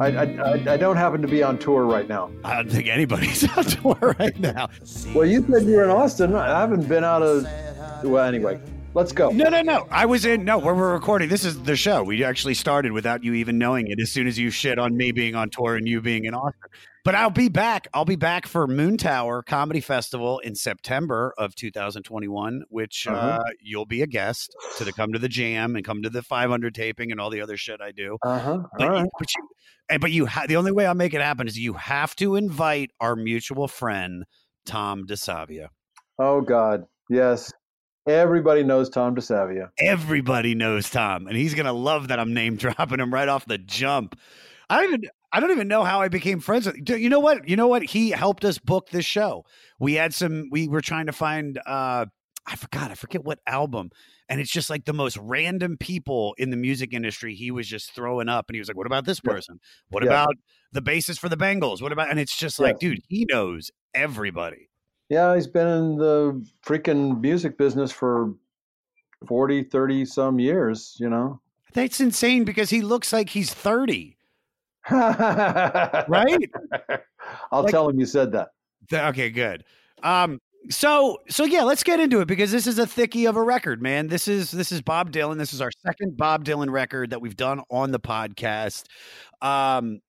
I, 0.00 0.06
I, 0.06 0.22
I- 0.22 0.72
I 0.74 0.76
don't 0.76 0.96
happen 0.96 1.22
to 1.22 1.28
be 1.28 1.42
on 1.42 1.58
tour 1.58 1.84
right 1.84 2.08
now. 2.08 2.30
I 2.44 2.54
don't 2.56 2.70
think 2.70 2.88
anybody's 2.88 3.44
on 3.56 3.64
tour 3.64 4.16
right 4.18 4.38
now. 4.38 4.68
Well, 5.14 5.26
you 5.26 5.44
said 5.50 5.64
you 5.64 5.76
were 5.76 5.84
in 5.84 5.90
Austin. 5.90 6.34
I 6.34 6.60
haven't 6.60 6.88
been 6.88 7.04
out 7.04 7.22
of. 7.22 7.46
Well, 8.04 8.24
anyway, 8.24 8.60
let's 8.94 9.12
go. 9.12 9.30
No, 9.30 9.48
no, 9.48 9.62
no. 9.62 9.86
I 9.90 10.06
was 10.06 10.24
in. 10.24 10.44
No, 10.44 10.58
where 10.58 10.74
we're 10.74 10.92
recording. 10.92 11.28
This 11.28 11.44
is 11.44 11.62
the 11.62 11.76
show. 11.76 12.02
We 12.02 12.24
actually 12.24 12.54
started 12.54 12.92
without 12.92 13.22
you 13.24 13.34
even 13.34 13.58
knowing 13.58 13.86
it. 13.88 14.00
As 14.00 14.10
soon 14.10 14.26
as 14.26 14.38
you 14.38 14.50
shit 14.50 14.78
on 14.78 14.96
me 14.96 15.12
being 15.12 15.34
on 15.34 15.50
tour 15.50 15.76
and 15.76 15.86
you 15.88 16.00
being 16.00 16.24
in 16.24 16.34
Austin. 16.34 16.60
But 17.04 17.14
I'll 17.14 17.30
be 17.30 17.48
back. 17.48 17.88
I'll 17.94 18.04
be 18.04 18.16
back 18.16 18.46
for 18.46 18.66
Moontower 18.66 19.44
Comedy 19.46 19.80
Festival 19.80 20.40
in 20.40 20.54
September 20.54 21.32
of 21.38 21.54
2021, 21.54 22.64
which 22.68 23.06
uh 23.06 23.12
Uh-huh. 23.12 23.42
you'll 23.62 23.86
be 23.86 24.02
a 24.02 24.06
guest 24.06 24.54
to 24.76 24.84
the 24.84 24.92
come 24.92 25.12
to 25.12 25.18
the 25.18 25.28
jam 25.28 25.74
and 25.76 25.84
come 25.84 26.02
to 26.02 26.10
the 26.10 26.22
500 26.22 26.74
taping 26.74 27.10
and 27.10 27.20
all 27.20 27.30
the 27.30 27.40
other 27.40 27.56
shit 27.56 27.80
I 27.80 27.92
do. 27.92 28.18
Uh 28.22 28.38
huh. 28.38 28.58
But 28.76 28.88
All 28.88 28.94
you, 28.96 29.02
right. 29.02 29.10
but 29.18 29.34
you, 29.34 29.48
and- 29.90 30.00
but 30.02 30.10
you 30.10 30.26
ha- 30.26 30.44
the 30.46 30.56
only 30.56 30.72
way 30.72 30.84
I'll 30.86 30.94
make 30.94 31.14
it 31.14 31.22
happen 31.22 31.46
is 31.48 31.58
you 31.58 31.72
have 31.74 32.14
to 32.16 32.36
invite 32.36 32.90
our 33.00 33.16
mutual 33.16 33.68
friend 33.68 34.24
Tom 34.66 35.06
DeSavia. 35.06 35.68
Oh 36.18 36.42
God, 36.42 36.84
yes. 37.08 37.50
Everybody 38.08 38.62
knows 38.64 38.88
Tom 38.88 39.14
DeSavia. 39.14 39.68
everybody 39.78 40.54
knows 40.54 40.88
Tom, 40.90 41.26
and 41.26 41.36
he's 41.36 41.54
gonna 41.54 41.72
love 41.72 42.08
that 42.08 42.18
I'm 42.18 42.32
name 42.34 42.56
dropping 42.56 43.00
him 43.00 43.12
right 43.12 43.28
off 43.28 43.44
the 43.46 43.58
jump. 43.58 44.18
I 44.70 44.76
don't 44.82 44.84
even 44.94 45.10
I 45.32 45.40
don't 45.40 45.50
even 45.50 45.68
know 45.68 45.84
how 45.84 46.00
I 46.00 46.08
became 46.08 46.40
friends 46.40 46.66
with. 46.66 46.88
You 46.88 47.10
know 47.10 47.20
what? 47.20 47.46
You 47.48 47.56
know 47.56 47.68
what? 47.68 47.82
He 47.82 48.10
helped 48.10 48.44
us 48.44 48.58
book 48.58 48.88
this 48.90 49.04
show. 49.04 49.44
We 49.78 49.94
had 49.94 50.14
some. 50.14 50.48
We 50.50 50.68
were 50.68 50.80
trying 50.80 51.06
to 51.06 51.12
find. 51.12 51.58
uh 51.66 52.06
I 52.50 52.56
forgot. 52.56 52.90
I 52.90 52.94
forget 52.94 53.24
what 53.24 53.40
album. 53.46 53.90
And 54.30 54.40
it's 54.40 54.50
just 54.50 54.70
like 54.70 54.86
the 54.86 54.94
most 54.94 55.18
random 55.18 55.76
people 55.76 56.34
in 56.38 56.48
the 56.48 56.56
music 56.56 56.94
industry. 56.94 57.34
He 57.34 57.50
was 57.50 57.68
just 57.68 57.94
throwing 57.94 58.30
up, 58.30 58.46
and 58.48 58.54
he 58.54 58.58
was 58.58 58.68
like, 58.68 58.76
"What 58.76 58.86
about 58.86 59.04
this 59.04 59.20
person? 59.20 59.58
What 59.90 60.02
Yeah. 60.02 60.08
about 60.10 60.34
the 60.72 60.80
basis 60.80 61.18
for 61.18 61.28
the 61.28 61.36
Bengals? 61.36 61.82
What 61.82 61.92
about?" 61.92 62.08
And 62.10 62.18
it's 62.18 62.38
just 62.38 62.58
like, 62.58 62.76
Yeah. 62.80 62.88
dude, 62.88 63.00
he 63.08 63.26
knows 63.30 63.70
everybody. 63.94 64.67
Yeah, 65.08 65.34
he's 65.34 65.46
been 65.46 65.66
in 65.66 65.96
the 65.96 66.46
freaking 66.64 67.20
music 67.20 67.56
business 67.56 67.90
for 67.90 68.34
40, 69.26 69.64
30 69.64 70.04
some 70.04 70.38
years, 70.38 70.96
you 71.00 71.08
know. 71.08 71.40
That's 71.74 72.00
insane 72.00 72.44
because 72.44 72.70
he 72.70 72.80
looks 72.82 73.12
like 73.12 73.28
he's 73.30 73.52
thirty, 73.52 74.16
right? 74.90 76.04
right? 76.08 76.50
I'll 77.52 77.62
Like- 77.62 77.70
tell 77.70 77.88
him 77.88 77.98
you 78.00 78.06
said 78.06 78.32
that. 78.32 78.48
Th- 78.90 79.02
Okay, 79.02 79.30
good. 79.30 79.64
Um, 80.02 80.40
so 80.70 81.18
so 81.28 81.44
yeah, 81.44 81.62
let's 81.62 81.82
get 81.82 82.00
into 82.00 82.20
it 82.20 82.26
because 82.28 82.50
this 82.50 82.66
is 82.66 82.78
a 82.78 82.86
thickie 82.86 83.28
of 83.28 83.36
a 83.36 83.42
record, 83.42 83.82
man. 83.82 84.08
This 84.08 84.28
is 84.28 84.50
this 84.50 84.72
is 84.72 84.80
Bob 84.80 85.12
Dylan. 85.12 85.36
This 85.38 85.52
is 85.52 85.60
our 85.60 85.70
second 85.86 86.16
Bob 86.16 86.44
Dylan 86.44 86.70
record 86.70 87.10
that 87.10 87.20
we've 87.20 87.36
done 87.36 87.60
on 87.70 87.90
the 87.90 88.00
podcast. 88.00 88.84
Um, 89.42 90.00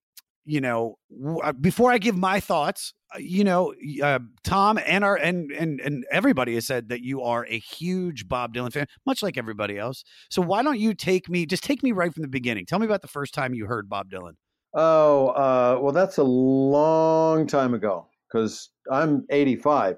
you 0.45 0.61
know, 0.61 0.97
w- 1.15 1.39
uh, 1.39 1.53
before 1.53 1.91
I 1.91 1.97
give 1.97 2.17
my 2.17 2.39
thoughts, 2.39 2.93
uh, 3.15 3.19
you 3.19 3.43
know, 3.43 3.73
uh, 4.03 4.19
Tom 4.43 4.79
and 4.85 5.03
our 5.03 5.15
and 5.15 5.51
and 5.51 5.79
and 5.79 6.05
everybody 6.11 6.55
has 6.55 6.65
said 6.65 6.89
that 6.89 7.01
you 7.01 7.21
are 7.21 7.45
a 7.47 7.59
huge 7.59 8.27
Bob 8.27 8.53
Dylan 8.53 8.71
fan, 8.73 8.87
much 9.05 9.21
like 9.23 9.37
everybody 9.37 9.77
else. 9.77 10.03
So 10.29 10.41
why 10.41 10.63
don't 10.63 10.79
you 10.79 10.93
take 10.93 11.29
me 11.29 11.45
just 11.45 11.63
take 11.63 11.83
me 11.83 11.91
right 11.91 12.13
from 12.13 12.21
the 12.21 12.27
beginning? 12.29 12.65
Tell 12.65 12.79
me 12.79 12.85
about 12.85 13.01
the 13.01 13.07
first 13.07 13.33
time 13.33 13.53
you 13.53 13.65
heard 13.65 13.89
Bob 13.89 14.09
Dylan. 14.09 14.33
Oh, 14.73 15.27
uh, 15.29 15.79
well, 15.81 15.91
that's 15.91 16.17
a 16.17 16.23
long 16.23 17.47
time 17.47 17.73
ago 17.73 18.07
because 18.31 18.69
I'm 18.91 19.25
85. 19.31 19.97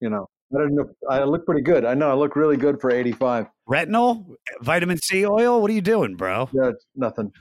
You 0.00 0.10
know, 0.10 0.26
I 0.54 0.58
don't 0.58 0.74
know. 0.74 0.86
I 1.08 1.24
look 1.24 1.46
pretty 1.46 1.62
good. 1.62 1.84
I 1.86 1.94
know 1.94 2.10
I 2.10 2.14
look 2.14 2.36
really 2.36 2.58
good 2.58 2.80
for 2.80 2.90
85. 2.90 3.46
Retinol, 3.68 4.26
vitamin 4.60 4.98
C 4.98 5.26
oil. 5.26 5.60
What 5.62 5.70
are 5.70 5.74
you 5.74 5.80
doing, 5.80 6.14
bro? 6.16 6.48
Yeah, 6.52 6.72
nothing. 6.94 7.32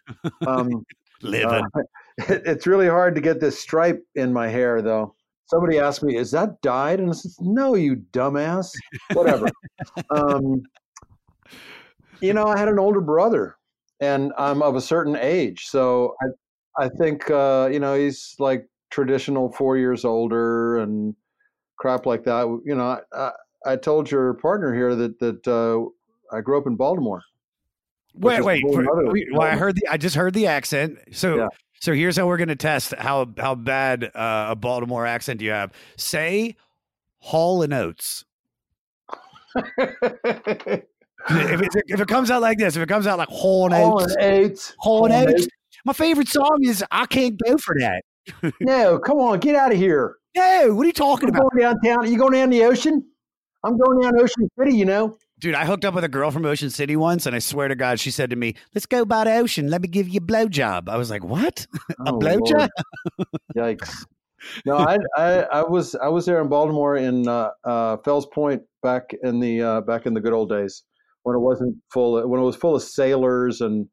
Um, 0.47 0.85
Living. 1.21 1.47
uh, 1.49 1.81
it's 2.29 2.67
really 2.67 2.87
hard 2.87 3.15
to 3.15 3.21
get 3.21 3.39
this 3.39 3.59
stripe 3.59 4.01
in 4.15 4.31
my 4.31 4.47
hair, 4.47 4.81
though. 4.81 5.15
Somebody 5.47 5.79
asked 5.79 6.01
me, 6.01 6.17
"Is 6.17 6.31
that 6.31 6.61
dyed?" 6.61 6.99
And 6.99 7.09
I 7.09 7.13
said, 7.13 7.31
"No, 7.39 7.75
you 7.75 7.97
dumbass. 8.11 8.71
Whatever." 9.13 9.47
um, 10.09 10.63
you 12.21 12.33
know, 12.33 12.47
I 12.47 12.57
had 12.57 12.67
an 12.67 12.79
older 12.79 13.01
brother, 13.01 13.57
and 13.99 14.33
I'm 14.37 14.61
of 14.61 14.75
a 14.75 14.81
certain 14.81 15.15
age, 15.15 15.67
so 15.67 16.15
I, 16.21 16.85
I 16.85 16.89
think 16.89 17.29
uh, 17.29 17.69
you 17.71 17.79
know 17.79 17.95
he's 17.95 18.35
like 18.39 18.67
traditional 18.89 19.51
four 19.51 19.77
years 19.77 20.05
older 20.05 20.79
and 20.79 21.15
crap 21.77 22.05
like 22.05 22.23
that. 22.23 22.45
You 22.65 22.75
know, 22.75 22.99
I, 23.13 23.31
I 23.65 23.75
told 23.75 24.09
your 24.09 24.35
partner 24.35 24.73
here 24.73 24.95
that 24.95 25.19
that 25.19 25.47
uh, 25.47 26.35
I 26.35 26.41
grew 26.41 26.57
up 26.57 26.65
in 26.65 26.75
Baltimore. 26.75 27.21
Wait, 28.15 28.43
wait. 28.43 28.63
for- 28.71 28.85
well, 28.85 29.41
I 29.41 29.57
heard 29.57 29.75
the. 29.75 29.87
I 29.89 29.97
just 29.97 30.15
heard 30.15 30.33
the 30.33 30.47
accent. 30.47 30.97
So, 31.11 31.35
Yeah. 31.35 31.47
So 31.79 31.93
here's 31.93 32.17
how 32.17 32.27
we're 32.27 32.37
gonna 32.37 32.55
test 32.55 32.93
how 32.97 33.27
how 33.37 33.55
bad 33.55 34.05
uh, 34.15 34.47
a 34.49 34.55
Baltimore 34.55 35.05
accent 35.05 35.41
you 35.41 35.51
have. 35.51 35.71
Say 35.97 36.55
Hall 37.19 37.61
and 37.61 37.73
Oates. 37.73 38.25
If 41.27 41.59
it, 41.61 41.83
if 41.87 41.99
it 41.99 42.07
comes 42.07 42.29
out 42.29 42.43
like 42.43 42.59
this, 42.59 42.75
if 42.75 42.83
it 42.83 42.87
comes 42.87 43.07
out 43.07 43.17
like 43.17 43.29
Hall 43.29 43.65
and 43.65 43.73
Oates. 43.73 44.13
Hall 44.77 45.05
and 45.05 45.11
Hall 45.11 45.23
and 45.23 45.29
Oates. 45.31 45.47
My 45.83 45.93
favorite 45.93 46.27
song 46.27 46.59
is 46.61 46.83
"I 46.91 47.07
Can't 47.07 47.35
Go 47.43 47.57
for 47.57 47.75
That." 47.79 48.03
No, 48.61 48.99
come 48.99 49.17
on, 49.17 49.39
get 49.39 49.55
out 49.55 49.71
of 49.71 49.77
here. 49.79 50.17
No, 50.35 50.73
what 50.73 50.83
are 50.83 50.87
you 50.87 50.93
talking 50.93 51.29
I'm 51.29 51.35
about, 51.35 51.51
going 51.51 51.63
downtown. 51.63 52.11
You 52.11 52.17
going 52.17 52.33
down 52.33 52.49
the 52.49 52.63
ocean? 52.63 53.03
I'm 53.63 53.77
going 53.77 54.01
down 54.01 54.19
Ocean 54.19 54.47
City, 54.59 54.75
you 54.75 54.85
know. 54.85 55.17
Dude? 55.45 55.55
I 55.55 55.65
hooked 55.65 55.85
up 55.85 55.93
with 55.93 56.03
a 56.03 56.09
girl 56.09 56.31
from 56.31 56.45
Ocean 56.45 56.69
City 56.69 56.95
once, 56.95 57.25
and 57.25 57.35
I 57.35 57.39
swear 57.39 57.67
to 57.67 57.75
God, 57.75 57.99
she 57.99 58.11
said 58.11 58.31
to 58.31 58.35
me, 58.35 58.55
"Let's 58.73 58.85
go 58.85 59.05
by 59.05 59.23
the 59.25 59.35
ocean. 59.35 59.69
Let 59.69 59.81
me 59.81 59.87
give 59.87 60.09
you 60.09 60.17
a 60.17 60.23
blowjob." 60.23 60.89
I 60.89 60.97
was 60.97 61.09
like, 61.09 61.23
"What? 61.23 61.65
a 61.91 61.95
Oh, 62.07 62.19
blowjob?" 62.19 62.69
Yikes. 63.55 64.05
No, 64.65 64.77
I, 64.77 64.97
I 65.15 65.41
I 65.43 65.63
was 65.63 65.95
I 65.95 66.07
was 66.07 66.25
there 66.25 66.41
in 66.41 66.49
Baltimore 66.49 66.97
in 66.97 67.27
uh, 67.27 67.51
uh, 67.63 67.97
Fells 67.97 68.25
Point 68.27 68.63
back 68.83 69.13
in 69.23 69.39
the 69.39 69.61
uh, 69.61 69.81
back 69.81 70.05
in 70.05 70.13
the 70.13 70.21
good 70.21 70.33
old 70.33 70.49
days 70.49 70.83
when 71.23 71.35
it 71.35 71.39
wasn't 71.39 71.75
full 71.93 72.17
of, 72.17 72.29
when 72.29 72.39
it 72.39 72.43
was 72.43 72.55
full 72.55 72.75
of 72.75 72.81
sailors 72.81 73.61
and 73.61 73.87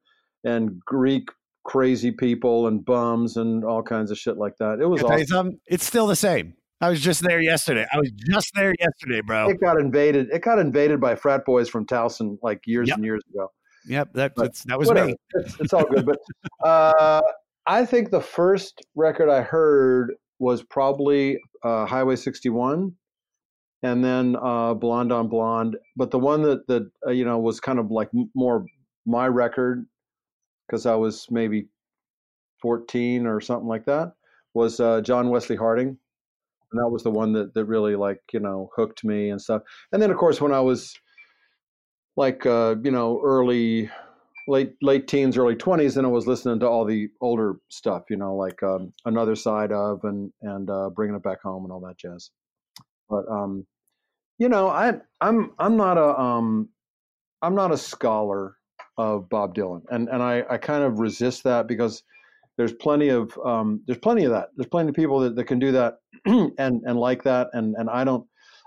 and 0.44 0.80
Greek 0.80 1.28
crazy 1.64 2.11
people 2.11 2.66
and 2.66 2.85
bums 2.85 3.37
and 3.37 3.64
all 3.64 3.82
kinds 3.82 4.11
of 4.11 4.18
shit 4.18 4.37
like 4.37 4.56
that. 4.59 4.80
It 4.80 4.87
was 4.87 5.00
Can 5.00 5.06
I 5.06 5.11
tell 5.11 5.18
you 5.18 5.25
awesome. 5.25 5.61
It's 5.66 5.85
still 5.85 6.06
the 6.06 6.16
same. 6.16 6.54
I 6.82 6.90
was 6.90 7.00
just 7.00 7.22
there 7.22 7.40
yesterday. 7.40 7.86
I 7.92 7.98
was 7.98 8.10
just 8.10 8.50
there 8.54 8.74
yesterday, 8.80 9.20
bro. 9.20 9.48
It 9.48 9.60
got 9.60 9.78
invaded. 9.78 10.28
It 10.32 10.42
got 10.42 10.58
invaded 10.58 11.00
by 11.00 11.14
frat 11.14 11.44
boys 11.44 11.68
from 11.68 11.86
Towson 11.86 12.38
like 12.42 12.60
years 12.66 12.88
Yep. 12.88 12.96
and 12.96 13.04
years 13.04 13.22
ago. 13.32 13.48
Yep, 13.86 14.12
that, 14.14 14.32
that's, 14.36 14.64
that 14.64 14.78
was 14.78 14.88
Whatever. 14.88 15.08
me. 15.08 15.16
It's, 15.34 15.60
it's 15.60 15.72
all 15.72 15.84
good. 15.84 16.04
But 16.04 16.18
uh, 16.66 17.22
I 17.66 17.84
think 17.84 18.10
the 18.10 18.20
first 18.20 18.84
record 18.96 19.30
I 19.30 19.42
heard 19.42 20.12
was 20.40 20.64
probably 20.64 21.38
uh, 21.64 21.86
Highway 21.86 22.16
61, 22.16 22.92
and 23.84 24.04
then 24.04 24.36
uh, 24.42 24.74
Blonde 24.74 25.12
on 25.12 25.28
Blonde. 25.28 25.76
But 25.96 26.10
the 26.10 26.18
one 26.18 26.42
that 26.42 26.66
that 26.66 26.90
uh, 27.06 27.10
you 27.10 27.24
know 27.24 27.38
was 27.38 27.60
kind 27.60 27.78
of 27.78 27.92
like 27.92 28.08
more 28.34 28.66
my 29.06 29.28
record 29.28 29.86
because 30.66 30.86
I 30.86 30.96
was 30.96 31.26
maybe 31.30 31.68
14 32.60 33.26
or 33.26 33.40
something 33.40 33.68
like 33.68 33.84
that 33.86 34.14
was 34.54 34.80
uh, 34.80 35.00
John 35.00 35.28
Wesley 35.28 35.56
Harding. 35.56 35.96
And 36.73 36.81
that 36.81 36.88
was 36.88 37.02
the 37.02 37.11
one 37.11 37.33
that, 37.35 37.55
that 37.55 37.67
really 37.67 37.95
like, 37.95 38.21
you 38.33 38.41
know, 38.41 38.71
hooked 38.75 39.05
me 39.05 39.31
and 39.31 39.41
stuff. 39.41 39.62
And 39.93 40.02
then 40.02 40.11
of 40.11 40.17
course, 40.17 40.41
when 40.41 40.52
I 40.52 40.61
was 40.61 40.95
like, 42.17 42.45
uh, 42.47 42.76
you 42.83 42.91
know, 42.91 43.21
early, 43.23 43.91
late, 44.49 44.75
late 44.83 45.07
teens, 45.07 45.37
early 45.37 45.55
twenties, 45.55 45.95
then 45.95 46.05
I 46.05 46.09
was 46.09 46.26
listening 46.26 46.61
to 46.61 46.67
all 46.67 46.85
the 46.85 47.09
older 47.21 47.57
stuff, 47.69 48.05
you 48.11 48.17
know, 48.17 48.35
like 48.35 48.62
um, 48.62 48.93
another 49.05 49.37
side 49.37 49.73
of, 49.73 50.00
and, 50.05 50.33
and 50.43 50.69
uh, 50.71 50.91
bringing 50.91 51.17
it 51.17 51.23
back 51.23 51.43
home 51.43 51.64
and 51.64 51.73
all 51.73 51.81
that 51.81 51.99
jazz. 51.99 52.31
But, 53.09 53.25
um, 53.31 53.67
you 54.38 54.49
know, 54.49 54.69
I, 54.69 54.95
I'm, 55.21 55.52
I'm 55.59 55.76
not 55.76 55.99
a, 55.99 56.19
um, 56.19 56.69
I'm 57.43 57.55
not 57.55 57.73
a 57.73 57.76
scholar 57.76 58.57
of 58.99 59.29
Bob 59.31 59.55
Dylan, 59.55 59.83
and 59.91 60.09
and 60.11 60.23
I, 60.23 60.45
I 60.50 60.59
kind 60.59 60.85
of 60.85 60.99
resist 60.99 61.45
that 61.45 61.67
because 61.67 62.02
there's 62.56 62.73
plenty 62.75 63.09
of 63.09 63.37
um, 63.44 63.82
there's 63.87 63.99
plenty 63.99 64.25
of 64.25 64.30
that. 64.32 64.49
There's 64.56 64.68
plenty 64.68 64.90
of 64.90 64.94
people 64.94 65.21
that, 65.21 65.37
that 65.37 65.44
can 65.44 65.59
do 65.59 65.73
that 65.73 65.94
and 66.26 66.52
and 66.59 66.99
like 66.99 67.23
that, 67.25 67.49
and 67.52 67.75
and 67.76 67.88
I 67.90 68.04
don't. 68.04 68.26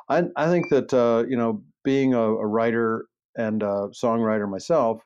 I 0.09 0.23
I 0.35 0.47
think 0.47 0.69
that 0.69 0.93
uh, 0.93 1.25
you 1.27 1.37
know 1.37 1.63
being 1.83 2.13
a, 2.13 2.21
a 2.21 2.45
writer 2.45 3.05
and 3.37 3.61
a 3.63 3.89
songwriter 3.93 4.49
myself, 4.49 5.01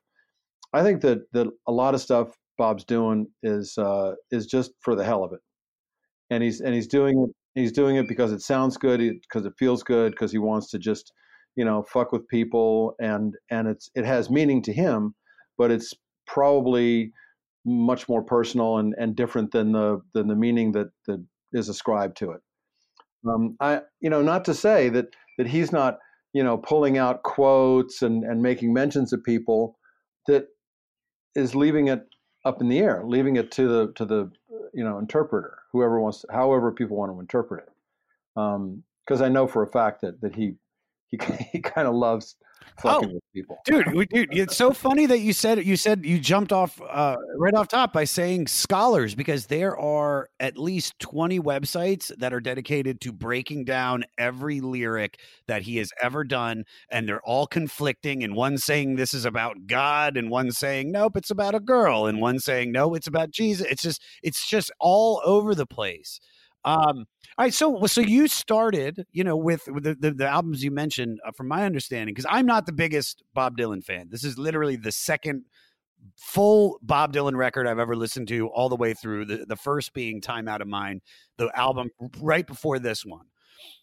I 0.74 0.83
think 0.83 1.01
that 1.01 1.19
that 1.33 1.48
a 1.67 1.71
lot 1.71 1.93
of 1.93 2.01
stuff 2.01 2.29
Bob's 2.57 2.86
doing 2.86 3.27
is 3.43 3.77
uh, 3.77 4.13
is 4.31 4.45
just 4.45 4.71
for 4.81 4.95
the 4.95 5.03
hell 5.03 5.24
of 5.24 5.33
it, 5.33 5.41
and 6.29 6.43
he's 6.43 6.62
and 6.62 6.74
he's 6.74 6.88
doing 6.88 7.19
it. 7.24 7.36
He's 7.55 7.71
doing 7.71 7.98
it 7.98 8.07
because 8.07 8.31
it 8.31 8.41
sounds 8.41 8.77
good, 8.77 9.00
because 9.00 9.45
it 9.45 9.53
feels 9.57 9.83
good, 9.83 10.12
because 10.12 10.31
he 10.31 10.38
wants 10.38 10.69
to 10.69 10.79
just 10.79 11.12
you 11.55 11.65
know 11.65 11.83
fuck 11.83 12.12
with 12.12 12.27
people 12.27 12.95
and 13.01 13.36
and 13.51 13.67
it's 13.67 13.89
it 13.95 14.05
has 14.05 14.29
meaning 14.29 14.62
to 14.62 14.71
him 14.71 15.13
but 15.57 15.71
it's 15.71 15.93
probably 16.25 17.12
much 17.65 18.07
more 18.07 18.23
personal 18.23 18.77
and, 18.77 18.95
and 18.97 19.15
different 19.15 19.51
than 19.51 19.71
the 19.71 20.01
than 20.13 20.27
the 20.27 20.35
meaning 20.35 20.71
that 20.71 20.89
that 21.07 21.23
is 21.53 21.69
ascribed 21.69 22.17
to 22.17 22.31
it. 22.31 22.41
Um, 23.27 23.57
i 23.59 23.81
you 23.99 24.09
know 24.09 24.21
not 24.21 24.45
to 24.45 24.53
say 24.53 24.89
that 24.89 25.07
that 25.37 25.47
he's 25.47 25.71
not 25.71 25.99
you 26.33 26.43
know 26.43 26.57
pulling 26.57 26.97
out 26.97 27.23
quotes 27.23 28.01
and 28.01 28.23
and 28.23 28.41
making 28.41 28.73
mentions 28.73 29.11
of 29.11 29.23
people 29.23 29.77
that 30.27 30.47
is 31.35 31.55
leaving 31.55 31.87
it 31.87 32.03
up 32.45 32.61
in 32.61 32.69
the 32.69 32.79
air 32.79 33.03
leaving 33.05 33.35
it 33.35 33.51
to 33.51 33.67
the 33.67 33.91
to 33.93 34.05
the 34.05 34.31
you 34.73 34.83
know 34.83 34.97
interpreter 34.97 35.57
whoever 35.73 35.99
wants 35.99 36.23
however 36.31 36.71
people 36.71 36.97
want 36.97 37.11
to 37.11 37.19
interpret 37.19 37.65
it. 37.65 37.73
Because 38.35 39.21
um, 39.21 39.25
i 39.25 39.27
know 39.27 39.47
for 39.47 39.63
a 39.63 39.67
fact 39.67 40.01
that 40.01 40.21
that 40.21 40.35
he 40.35 40.55
he 41.09 41.19
he 41.51 41.59
kind 41.61 41.87
of 41.87 41.95
loves 41.95 42.35
fucking 42.81 43.09
Oh, 43.09 43.13
with 43.13 43.23
people. 43.33 43.57
dude, 43.65 43.93
we- 43.93 44.05
dude, 44.05 44.29
it's 44.38 44.55
so 44.57 44.71
funny 44.73 45.05
that 45.05 45.19
you 45.19 45.33
said 45.33 45.65
you 45.65 45.75
said 45.77 46.05
you 46.05 46.19
jumped 46.19 46.51
off 46.51 46.79
uh, 46.81 47.15
right 47.38 47.53
off 47.53 47.67
top 47.67 47.93
by 47.93 48.03
saying 48.03 48.47
scholars 48.47 49.15
because 49.15 49.47
there 49.47 49.77
are 49.77 50.29
at 50.39 50.57
least 50.57 50.97
20 50.99 51.39
websites 51.39 52.15
that 52.17 52.33
are 52.33 52.39
dedicated 52.39 53.01
to 53.01 53.11
breaking 53.11 53.65
down 53.65 54.03
every 54.17 54.61
lyric 54.61 55.19
that 55.47 55.63
he 55.63 55.77
has 55.77 55.91
ever 56.01 56.23
done 56.23 56.63
and 56.89 57.07
they're 57.07 57.21
all 57.21 57.47
conflicting 57.47 58.23
and 58.23 58.35
one 58.35 58.57
saying 58.57 58.95
this 58.95 59.13
is 59.13 59.25
about 59.25 59.67
god 59.67 60.15
and 60.17 60.29
one 60.29 60.51
saying 60.51 60.91
nope 60.91 61.15
it's 61.15 61.31
about 61.31 61.55
a 61.55 61.59
girl 61.59 62.05
and 62.05 62.21
one 62.21 62.39
saying 62.39 62.71
no 62.71 62.93
it's 62.93 63.07
about 63.07 63.31
jesus 63.31 63.65
it's 63.69 63.81
just 63.81 64.01
it's 64.23 64.47
just 64.49 64.71
all 64.79 65.21
over 65.25 65.53
the 65.55 65.65
place 65.65 66.19
um 66.65 67.05
all 67.39 67.45
right, 67.45 67.53
so 67.53 67.85
so 67.85 68.01
you 68.01 68.27
started, 68.27 69.05
you 69.13 69.23
know, 69.23 69.37
with, 69.37 69.65
with 69.69 69.83
the, 69.85 69.95
the, 69.95 70.11
the 70.11 70.27
albums 70.27 70.61
you 70.61 70.71
mentioned, 70.71 71.19
uh, 71.25 71.31
from 71.31 71.47
my 71.47 71.65
understanding, 71.65 72.13
because 72.13 72.25
I'm 72.29 72.45
not 72.45 72.65
the 72.65 72.73
biggest 72.73 73.23
Bob 73.33 73.57
Dylan 73.57 73.81
fan. 73.81 74.07
This 74.09 74.25
is 74.25 74.37
literally 74.37 74.75
the 74.75 74.91
second 74.91 75.45
full 76.17 76.79
Bob 76.81 77.13
Dylan 77.13 77.37
record 77.37 77.65
I've 77.65 77.79
ever 77.79 77.95
listened 77.95 78.27
to 78.29 78.47
all 78.47 78.67
the 78.67 78.75
way 78.75 78.93
through. 78.93 79.23
The 79.23 79.45
the 79.45 79.55
first 79.55 79.93
being 79.93 80.19
"Time 80.19 80.49
Out 80.49 80.61
of 80.61 80.67
Mind," 80.67 81.01
the 81.37 81.49
album 81.57 81.91
right 82.19 82.45
before 82.45 82.77
this 82.77 83.05
one. 83.05 83.27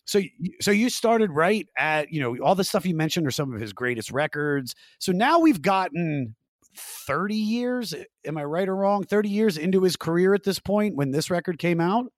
So 0.05 0.21
so 0.61 0.71
you 0.71 0.91
started 0.91 1.31
right 1.31 1.67
at 1.79 2.13
you 2.13 2.21
know 2.21 2.37
all 2.45 2.55
the 2.55 2.65
stuff 2.65 2.85
you 2.85 2.95
mentioned 2.95 3.27
are 3.27 3.31
some 3.31 3.55
of 3.55 3.61
his 3.61 3.73
greatest 3.73 4.11
records. 4.11 4.75
So 4.99 5.13
now 5.13 5.41
we've 5.41 5.63
gotten. 5.63 6.37
30 6.79 7.35
years 7.35 7.95
am 8.27 8.37
i 8.37 8.45
right 8.45 8.69
or 8.69 8.77
wrong 8.77 9.03
30 9.03 9.31
years 9.31 9.57
into 9.57 9.83
his 9.83 9.97
career 9.97 10.35
at 10.35 10.43
this 10.43 10.59
point 10.59 10.95
when 10.95 11.11
this 11.11 11.31
record 11.31 11.59
came 11.59 11.81
out 11.81 12.13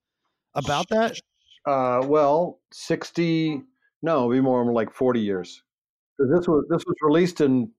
about 0.55 0.89
that 0.89 1.19
Uh, 1.67 2.01
well, 2.07 2.61
sixty. 2.73 3.63
No, 4.03 4.31
it'd 4.31 4.39
be 4.39 4.41
more 4.41 4.73
like 4.73 4.93
forty 4.93 5.21
years. 5.21 5.63
This 6.19 6.49
was 6.49 6.65
this 6.71 6.85
was 6.87 6.97
released 7.03 7.41
in 7.41 7.71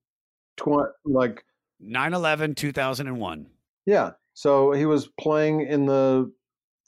twenty 0.58 0.90
like 1.06 1.44
9-11 1.82 2.56
2001 2.56 3.48
yeah. 3.86 4.12
So 4.34 4.72
he 4.72 4.86
was 4.86 5.10
playing 5.20 5.62
in 5.62 5.86
the 5.86 6.32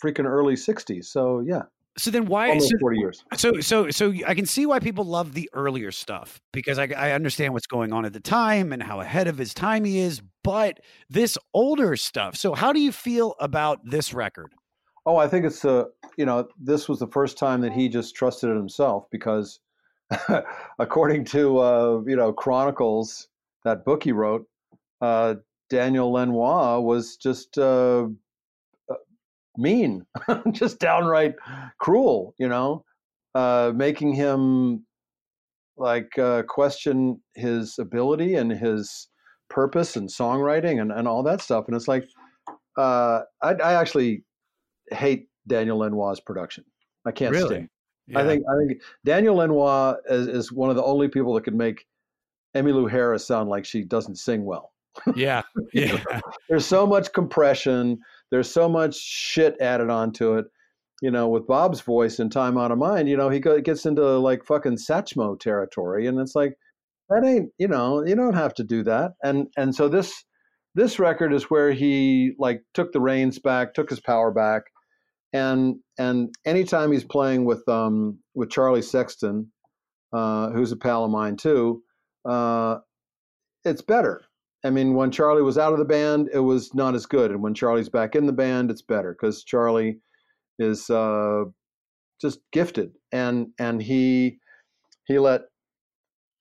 freaking 0.03 0.25
early 0.25 0.55
'60s. 0.55 1.05
So 1.05 1.39
yeah, 1.39 1.63
so 1.97 2.11
then 2.11 2.25
why 2.25 2.49
almost 2.49 2.69
so, 2.69 2.77
forty 2.79 2.99
years. 2.99 3.23
so 3.35 3.59
so 3.59 3.89
so 3.89 4.13
i 4.25 4.33
can 4.33 4.45
see 4.45 4.65
why 4.65 4.79
people 4.79 5.03
love 5.03 5.33
the 5.33 5.49
earlier 5.53 5.91
stuff 5.91 6.39
because 6.53 6.79
I, 6.79 6.85
I 6.95 7.11
understand 7.11 7.53
what's 7.53 7.67
going 7.67 7.91
on 7.91 8.05
at 8.05 8.13
the 8.13 8.19
time 8.21 8.71
and 8.71 8.81
how 8.81 9.01
ahead 9.01 9.27
of 9.27 9.37
his 9.37 9.53
time 9.53 9.83
he 9.83 9.99
is 9.99 10.21
but 10.43 10.79
this 11.09 11.37
older 11.53 11.97
stuff 11.97 12.37
so 12.37 12.53
how 12.53 12.71
do 12.71 12.79
you 12.79 12.91
feel 12.91 13.35
about 13.39 13.79
this 13.83 14.13
record 14.13 14.53
Oh, 15.05 15.17
I 15.17 15.27
think 15.27 15.45
it's 15.45 15.65
uh, 15.65 15.85
you 16.17 16.25
know 16.25 16.47
this 16.59 16.87
was 16.87 16.99
the 16.99 17.07
first 17.07 17.37
time 17.37 17.61
that 17.61 17.73
he 17.73 17.89
just 17.89 18.15
trusted 18.15 18.49
in 18.49 18.55
himself 18.55 19.05
because, 19.11 19.59
according 20.79 21.25
to 21.25 21.59
uh, 21.59 22.01
you 22.05 22.15
know 22.15 22.31
Chronicles, 22.31 23.27
that 23.65 23.83
book 23.83 24.03
he 24.03 24.11
wrote, 24.11 24.45
uh, 25.01 25.35
Daniel 25.69 26.11
Lanois 26.11 26.79
was 26.79 27.17
just 27.17 27.57
uh, 27.57 28.07
uh, 28.91 28.95
mean, 29.57 30.05
just 30.51 30.79
downright 30.79 31.33
cruel. 31.79 32.35
You 32.37 32.49
know, 32.49 32.85
uh, 33.33 33.71
making 33.75 34.13
him 34.13 34.85
like 35.77 36.15
uh, 36.19 36.43
question 36.43 37.19
his 37.35 37.79
ability 37.79 38.35
and 38.35 38.51
his 38.51 39.07
purpose 39.49 39.95
and 39.95 40.09
songwriting 40.09 40.79
and, 40.79 40.91
and 40.91 41.07
all 41.07 41.23
that 41.23 41.41
stuff. 41.41 41.65
And 41.67 41.75
it's 41.75 41.87
like 41.87 42.05
I, 42.77 43.23
I 43.41 43.73
actually 43.73 44.23
hate 44.91 45.27
Daniel 45.47 45.79
Lanois's 45.79 46.19
production. 46.19 46.63
I 47.05 47.11
can't 47.11 47.31
Really? 47.33 47.47
stand. 47.47 47.69
it. 48.07 48.17
I 48.17 48.25
think 48.25 48.43
I 48.49 48.57
think 48.67 48.81
Daniel 49.05 49.35
Lanois 49.35 49.95
is, 50.09 50.27
is 50.27 50.51
one 50.51 50.69
of 50.69 50.75
the 50.75 50.83
only 50.83 51.07
people 51.07 51.33
that 51.35 51.43
can 51.43 51.57
make 51.57 51.85
Emmylou 52.55 52.89
Harris 52.89 53.25
sound 53.25 53.49
like 53.49 53.65
she 53.65 53.83
doesn't 53.83 54.15
sing 54.17 54.43
well. 54.45 54.71
yeah 55.15 55.41
yeah 55.73 56.03
There's 56.49 56.65
so 56.65 56.85
much 56.85 57.13
compression. 57.13 57.97
There's 58.29 58.51
so 58.51 58.67
much 58.67 58.95
shit 58.95 59.55
added 59.61 59.89
onto 59.89 60.33
it. 60.35 60.45
You 61.01 61.09
know, 61.11 61.29
with 61.29 61.47
Bob's 61.47 61.81
voice 61.81 62.19
and 62.19 62.31
Time 62.31 62.57
Out 62.57 62.71
of 62.71 62.77
Mind, 62.77 63.09
you 63.09 63.17
know, 63.17 63.29
he 63.29 63.39
go, 63.39 63.59
gets 63.61 63.85
into 63.87 64.03
like 64.19 64.43
fucking 64.45 64.75
Satchmo 64.77 65.39
territory, 65.39 66.05
and 66.07 66.19
it's 66.19 66.35
like 66.35 66.53
that 67.09 67.23
ain't. 67.25 67.49
You 67.57 67.69
know, 67.69 68.05
you 68.05 68.15
don't 68.15 68.35
have 68.35 68.53
to 68.55 68.63
do 68.63 68.83
that. 68.83 69.13
And 69.23 69.47
and 69.57 69.73
so 69.73 69.87
this 69.87 70.13
this 70.75 70.99
record 70.99 71.33
is 71.33 71.45
where 71.49 71.71
he 71.71 72.33
like 72.37 72.61
took 72.73 72.91
the 72.91 73.01
reins 73.01 73.39
back, 73.39 73.73
took 73.73 73.89
his 73.89 73.99
power 73.99 74.29
back, 74.31 74.63
and 75.33 75.75
and 75.97 76.33
anytime 76.45 76.91
he's 76.91 77.03
playing 77.03 77.45
with 77.45 77.67
um 77.67 78.19
with 78.33 78.49
Charlie 78.49 78.81
Sexton, 78.81 79.51
uh, 80.13 80.49
who's 80.51 80.71
a 80.71 80.77
pal 80.77 81.05
of 81.05 81.11
mine 81.11 81.37
too, 81.37 81.83
uh, 82.27 82.77
it's 83.65 83.81
better. 83.81 84.23
I 84.63 84.69
mean, 84.69 84.93
when 84.93 85.09
Charlie 85.09 85.41
was 85.41 85.57
out 85.57 85.73
of 85.73 85.79
the 85.79 85.85
band, 85.85 86.29
it 86.33 86.39
was 86.39 86.73
not 86.75 86.93
as 86.93 87.05
good, 87.05 87.31
and 87.31 87.41
when 87.41 87.53
Charlie's 87.53 87.89
back 87.89 88.15
in 88.15 88.27
the 88.27 88.33
band, 88.33 88.69
it's 88.69 88.83
better 88.83 89.13
because 89.19 89.43
Charlie 89.43 89.99
is 90.59 90.89
uh, 90.89 91.45
just 92.21 92.39
gifted, 92.51 92.91
and 93.11 93.47
and 93.59 93.81
he 93.81 94.37
he 95.07 95.17
let 95.17 95.41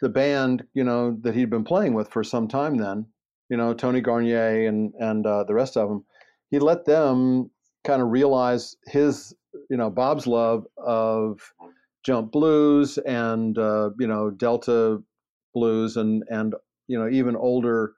the 0.01 0.09
band, 0.09 0.65
you 0.75 0.85
know, 0.85 1.17
that 1.23 1.35
he'd 1.35 1.51
been 1.51 1.65
playing 1.65 1.95
with 1.95 2.09
for 2.11 2.25
some 2.25 2.49
time 2.49 2.77
then, 2.77 3.07
you 3.51 3.57
know, 3.57 3.75
Tony 3.75 4.01
Garnier 4.01 4.67
and 4.67 4.93
and 4.99 5.27
uh, 5.27 5.45
the 5.45 5.55
rest 5.55 5.77
of 5.77 5.89
them, 5.89 6.05
he 6.51 6.59
let 6.59 6.85
them 6.85 7.51
kind 7.85 8.03
of 8.03 8.11
realize 8.11 8.77
his, 8.87 9.35
you 9.69 9.77
know, 9.77 9.91
Bob's 9.91 10.27
love 10.27 10.67
of 10.77 11.41
jump 12.05 12.33
blues 12.33 12.99
and 12.99 13.59
uh, 13.59 13.91
you 13.99 14.07
know 14.07 14.31
Delta 14.31 15.03
blues 15.55 15.97
and 15.97 16.23
and 16.29 16.55
you 16.87 16.99
know 16.99 17.09
even 17.09 17.37
older 17.37 17.93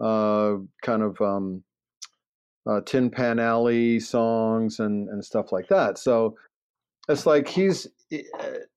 uh, 0.00 0.54
kind 0.82 1.02
of 1.02 1.20
um, 1.20 1.62
uh, 2.68 2.80
Tin 2.84 3.10
Pan 3.10 3.38
Alley 3.38 4.00
songs 4.00 4.78
and 4.78 5.08
and 5.08 5.24
stuff 5.24 5.52
like 5.52 5.68
that. 5.68 5.98
So 5.98 6.36
it's 7.08 7.26
like 7.26 7.48
he's 7.48 7.86
uh, 8.12 8.18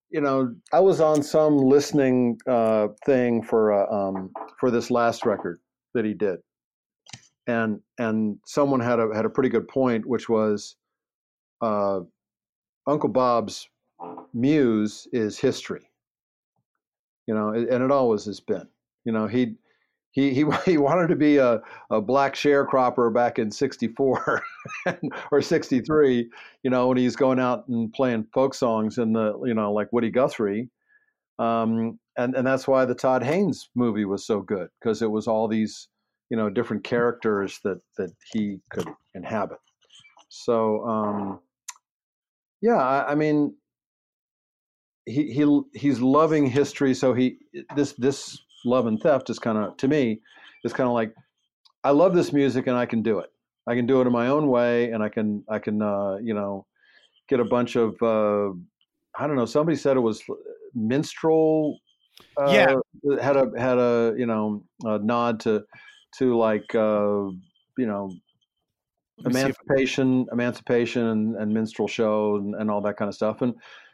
you 0.10 0.22
know 0.22 0.56
I 0.72 0.80
was 0.80 1.02
on 1.02 1.24
some 1.24 1.58
listening 1.58 2.40
uh, 2.48 2.90
thing 3.06 3.44
for 3.44 3.74
uh, 3.74 3.92
um, 3.94 4.32
for 4.60 4.72
this 4.72 4.90
last 4.90 5.26
record 5.26 5.60
that 5.94 6.06
he 6.06 6.14
did, 6.14 6.40
and 7.50 7.80
and 7.98 8.38
someone 8.46 8.80
had 8.80 9.00
a 9.00 9.10
had 9.14 9.26
a 9.26 9.30
pretty 9.30 9.50
good 9.50 9.68
point, 9.68 10.06
which 10.06 10.30
was 10.30 10.76
uh, 11.62 12.02
Uncle 12.88 13.10
Bob's 13.10 13.68
muse 14.34 15.08
is 15.12 15.40
history. 15.40 15.90
You 17.26 17.34
know, 17.34 17.50
and 17.50 17.84
it 17.84 17.92
always 17.92 18.26
has 18.26 18.40
been. 18.40 18.68
You 19.04 19.12
know, 19.12 19.28
he 19.28 19.56
he 20.12 20.32
he 20.34 20.46
he 20.66 20.78
wanted 20.78 21.08
to 21.08 21.16
be 21.16 21.38
a, 21.38 21.60
a 21.90 22.00
black 22.00 22.36
sharecropper 22.36 23.12
back 23.12 23.40
in 23.40 23.50
'64 23.50 24.44
or 25.32 25.42
'63. 25.42 26.30
You 26.64 26.70
know, 26.70 26.88
when 26.88 26.98
he's 26.98 27.16
going 27.16 27.40
out 27.40 27.68
and 27.68 27.92
playing 27.92 28.28
folk 28.32 28.54
songs 28.54 29.00
in 29.00 29.14
the 29.14 29.40
you 29.44 29.56
know 29.56 29.74
like 29.74 29.92
Woody 29.92 30.12
Guthrie. 30.12 30.70
Um, 31.40 31.98
and 32.18 32.36
and 32.36 32.46
that's 32.46 32.68
why 32.68 32.86
the 32.86 32.94
Todd 32.94 33.24
Haynes 33.24 33.70
movie 33.74 34.06
was 34.06 34.26
so 34.26 34.42
good 34.42 34.68
because 34.80 35.02
it 35.02 35.10
was 35.10 35.26
all 35.26 35.48
these 35.48 35.88
you 36.30 36.38
know 36.38 36.50
different 36.50 36.84
characters 36.84 37.60
that 37.64 37.82
that 37.98 38.12
he 38.34 38.60
could 38.72 38.88
inhabit. 39.16 39.60
So 40.30 40.84
um, 40.86 41.40
yeah, 42.62 42.78
I, 42.78 43.12
I 43.12 43.16
mean 43.16 43.56
he 45.06 45.34
he 45.34 45.62
he's 45.74 46.02
loving 46.02 46.46
history. 46.46 46.94
So 46.94 47.14
he 47.14 47.38
this 47.76 47.94
this 47.94 48.38
love 48.66 48.86
and 48.88 49.00
theft 49.00 49.30
is 49.30 49.40
kind 49.40 49.58
of 49.58 49.78
to 49.78 49.88
me 49.88 50.22
is 50.64 50.74
kind 50.74 50.88
of 50.88 50.94
like 50.94 51.14
I 51.84 51.92
love 51.92 52.14
this 52.14 52.34
music 52.34 52.68
and 52.68 52.78
I 52.78 52.86
can 52.86 53.02
do 53.02 53.20
it. 53.20 53.30
I 53.68 53.76
can 53.76 53.86
do 53.86 54.02
it 54.02 54.08
in 54.08 54.14
my 54.14 54.28
own 54.28 54.48
way, 54.48 54.92
and 54.92 55.04
I 55.04 55.10
can 55.10 55.44
I 55.50 55.60
can 55.60 55.82
uh, 55.82 56.18
you 56.22 56.34
know 56.34 56.66
get 57.28 57.40
a 57.40 57.46
bunch 57.46 57.76
of 57.76 57.96
uh, 58.02 58.50
I 59.18 59.28
don't 59.28 59.36
know. 59.36 59.46
Somebody 59.46 59.78
said 59.78 59.98
it 59.98 60.02
was 60.02 60.24
minstrel. 60.74 61.80
Uh, 62.38 62.54
Yeah. 62.54 62.76
had 63.22 63.38
a 63.38 63.52
had 63.58 63.78
a 63.78 64.14
you 64.18 64.26
know 64.26 64.64
a 64.84 65.00
nod 65.00 65.40
to 65.42 65.64
to 66.18 66.38
like 66.38 66.74
uh, 66.76 67.30
you 67.78 67.86
know 67.86 68.12
Let 69.20 69.34
me 69.34 69.42
emancipation, 69.42 70.28
emancipation, 70.32 71.06
and, 71.08 71.36
and 71.36 71.54
minstrel 71.54 71.88
show 71.88 72.38
and, 72.38 72.56
and 72.56 72.72
all 72.72 72.82
that 72.82 72.98
kind 72.98 73.10
of 73.10 73.16
stuff. 73.16 73.42
And 73.42 73.54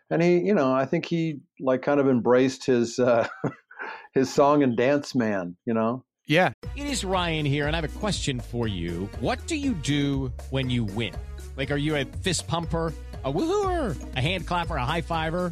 and 0.10 0.22
he, 0.22 0.40
you 0.40 0.54
know, 0.54 0.74
I 0.74 0.86
think 0.86 1.06
he 1.06 1.40
like 1.60 1.82
kind 1.82 2.00
of 2.00 2.08
embraced 2.08 2.66
his 2.66 3.00
uh, 3.00 3.28
his 4.14 4.32
song 4.32 4.64
and 4.64 4.78
dance 4.78 5.16
man. 5.16 5.56
You 5.66 5.74
know, 5.74 6.04
Yeah. 6.28 6.54
It 6.76 6.88
is 6.88 7.06
Ryan 7.06 7.46
here, 7.46 7.68
and 7.68 7.76
I 7.76 7.82
have 7.82 7.96
a 7.96 8.00
question 8.00 8.40
for 8.40 8.68
you. 8.68 9.10
What 9.20 9.46
do 9.48 9.56
you 9.56 9.74
do 9.74 10.32
when 10.50 10.70
you 10.70 10.84
win? 10.84 11.14
Like, 11.58 11.72
are 11.72 11.78
you 11.78 11.96
a 11.96 12.06
fist 12.06 12.48
pumper? 12.48 12.94
A 13.24 13.34
woohooer, 13.34 13.98
a 14.16 14.22
hand 14.22 14.46
clapper, 14.46 14.76
a 14.76 14.86
high 14.86 15.02
fiver. 15.02 15.52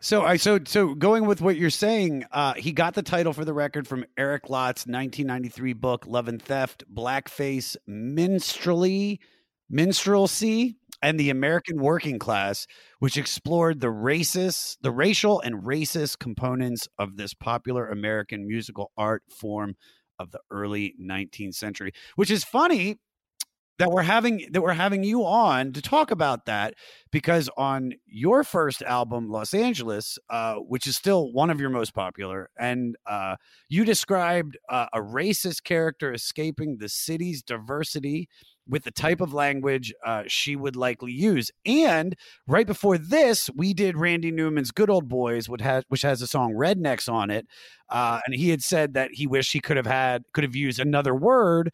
So 0.00 0.22
I 0.22 0.36
so 0.36 0.58
so 0.64 0.94
going 0.94 1.26
with 1.26 1.40
what 1.40 1.56
you're 1.56 1.70
saying, 1.70 2.24
uh, 2.30 2.54
he 2.54 2.72
got 2.72 2.94
the 2.94 3.02
title 3.02 3.32
for 3.32 3.44
the 3.44 3.54
record 3.54 3.88
from 3.88 4.04
Eric 4.18 4.50
Lott's 4.50 4.86
1993 4.86 5.72
book 5.72 6.06
Love 6.06 6.28
and 6.28 6.40
Theft, 6.40 6.84
Blackface, 6.92 7.76
Minstrelly, 7.86 9.20
Minstrelsy, 9.72 10.76
and 11.02 11.18
the 11.18 11.30
American 11.30 11.80
Working 11.80 12.18
Class, 12.18 12.66
which 12.98 13.16
explored 13.16 13.80
the 13.80 13.88
racist, 13.88 14.76
the 14.82 14.90
racial 14.90 15.40
and 15.40 15.64
racist 15.64 16.18
components 16.18 16.88
of 16.98 17.16
this 17.16 17.32
popular 17.32 17.88
American 17.88 18.46
musical 18.46 18.92
art 18.98 19.22
form 19.30 19.76
of 20.18 20.30
the 20.30 20.40
early 20.50 20.94
19th 21.02 21.54
century. 21.54 21.92
Which 22.16 22.30
is 22.30 22.44
funny 22.44 22.98
that 23.78 23.90
we're 23.90 24.02
having 24.02 24.46
that 24.52 24.62
we're 24.62 24.72
having 24.72 25.04
you 25.04 25.24
on 25.24 25.72
to 25.72 25.82
talk 25.82 26.10
about 26.10 26.46
that 26.46 26.74
because 27.10 27.48
on 27.56 27.92
your 28.06 28.42
first 28.44 28.82
album 28.82 29.28
los 29.28 29.54
angeles 29.54 30.18
uh, 30.30 30.54
which 30.54 30.86
is 30.86 30.96
still 30.96 31.32
one 31.32 31.50
of 31.50 31.60
your 31.60 31.70
most 31.70 31.94
popular 31.94 32.50
and 32.58 32.96
uh, 33.06 33.36
you 33.68 33.84
described 33.84 34.56
uh, 34.68 34.86
a 34.92 35.00
racist 35.00 35.64
character 35.64 36.12
escaping 36.12 36.78
the 36.78 36.88
city's 36.88 37.42
diversity 37.42 38.28
with 38.68 38.82
the 38.84 38.90
type 38.90 39.20
of 39.20 39.32
language 39.32 39.94
uh, 40.04 40.24
she 40.26 40.56
would 40.56 40.74
likely 40.74 41.12
use. 41.12 41.52
And 41.64 42.16
right 42.46 42.66
before 42.66 42.98
this 42.98 43.48
we 43.54 43.74
did 43.74 43.96
randy 43.96 44.30
newman's 44.30 44.70
good 44.70 44.90
old 44.90 45.08
boys 45.08 45.48
which 45.48 45.62
has, 45.62 45.84
which 45.88 46.02
has 46.02 46.22
a 46.22 46.26
song 46.26 46.52
rednecks 46.54 47.12
on 47.12 47.30
it 47.30 47.46
uh, 47.88 48.20
and 48.26 48.34
he 48.34 48.50
had 48.50 48.62
said 48.62 48.94
that 48.94 49.10
he 49.12 49.26
wished 49.26 49.52
he 49.52 49.60
could 49.60 49.76
have 49.76 49.86
had 49.86 50.24
could 50.32 50.44
have 50.44 50.56
used 50.56 50.80
another 50.80 51.14
word 51.14 51.70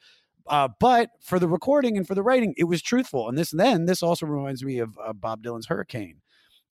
uh, 0.49 0.69
but 0.81 1.11
for 1.21 1.39
the 1.39 1.49
recording 1.49 1.97
and 1.97 2.07
for 2.07 2.15
the 2.15 2.23
writing, 2.23 2.55
it 2.57 2.65
was 2.65 2.83
truthful. 2.83 3.29
And 3.29 3.37
this 3.37 3.51
then 3.51 3.87
this 3.87 4.03
also 4.03 4.27
reminds 4.27 4.65
me 4.65 4.79
of 4.79 4.99
uh, 5.05 5.13
Bob 5.13 5.43
Dylan's 5.43 5.67
Hurricane. 5.67 6.21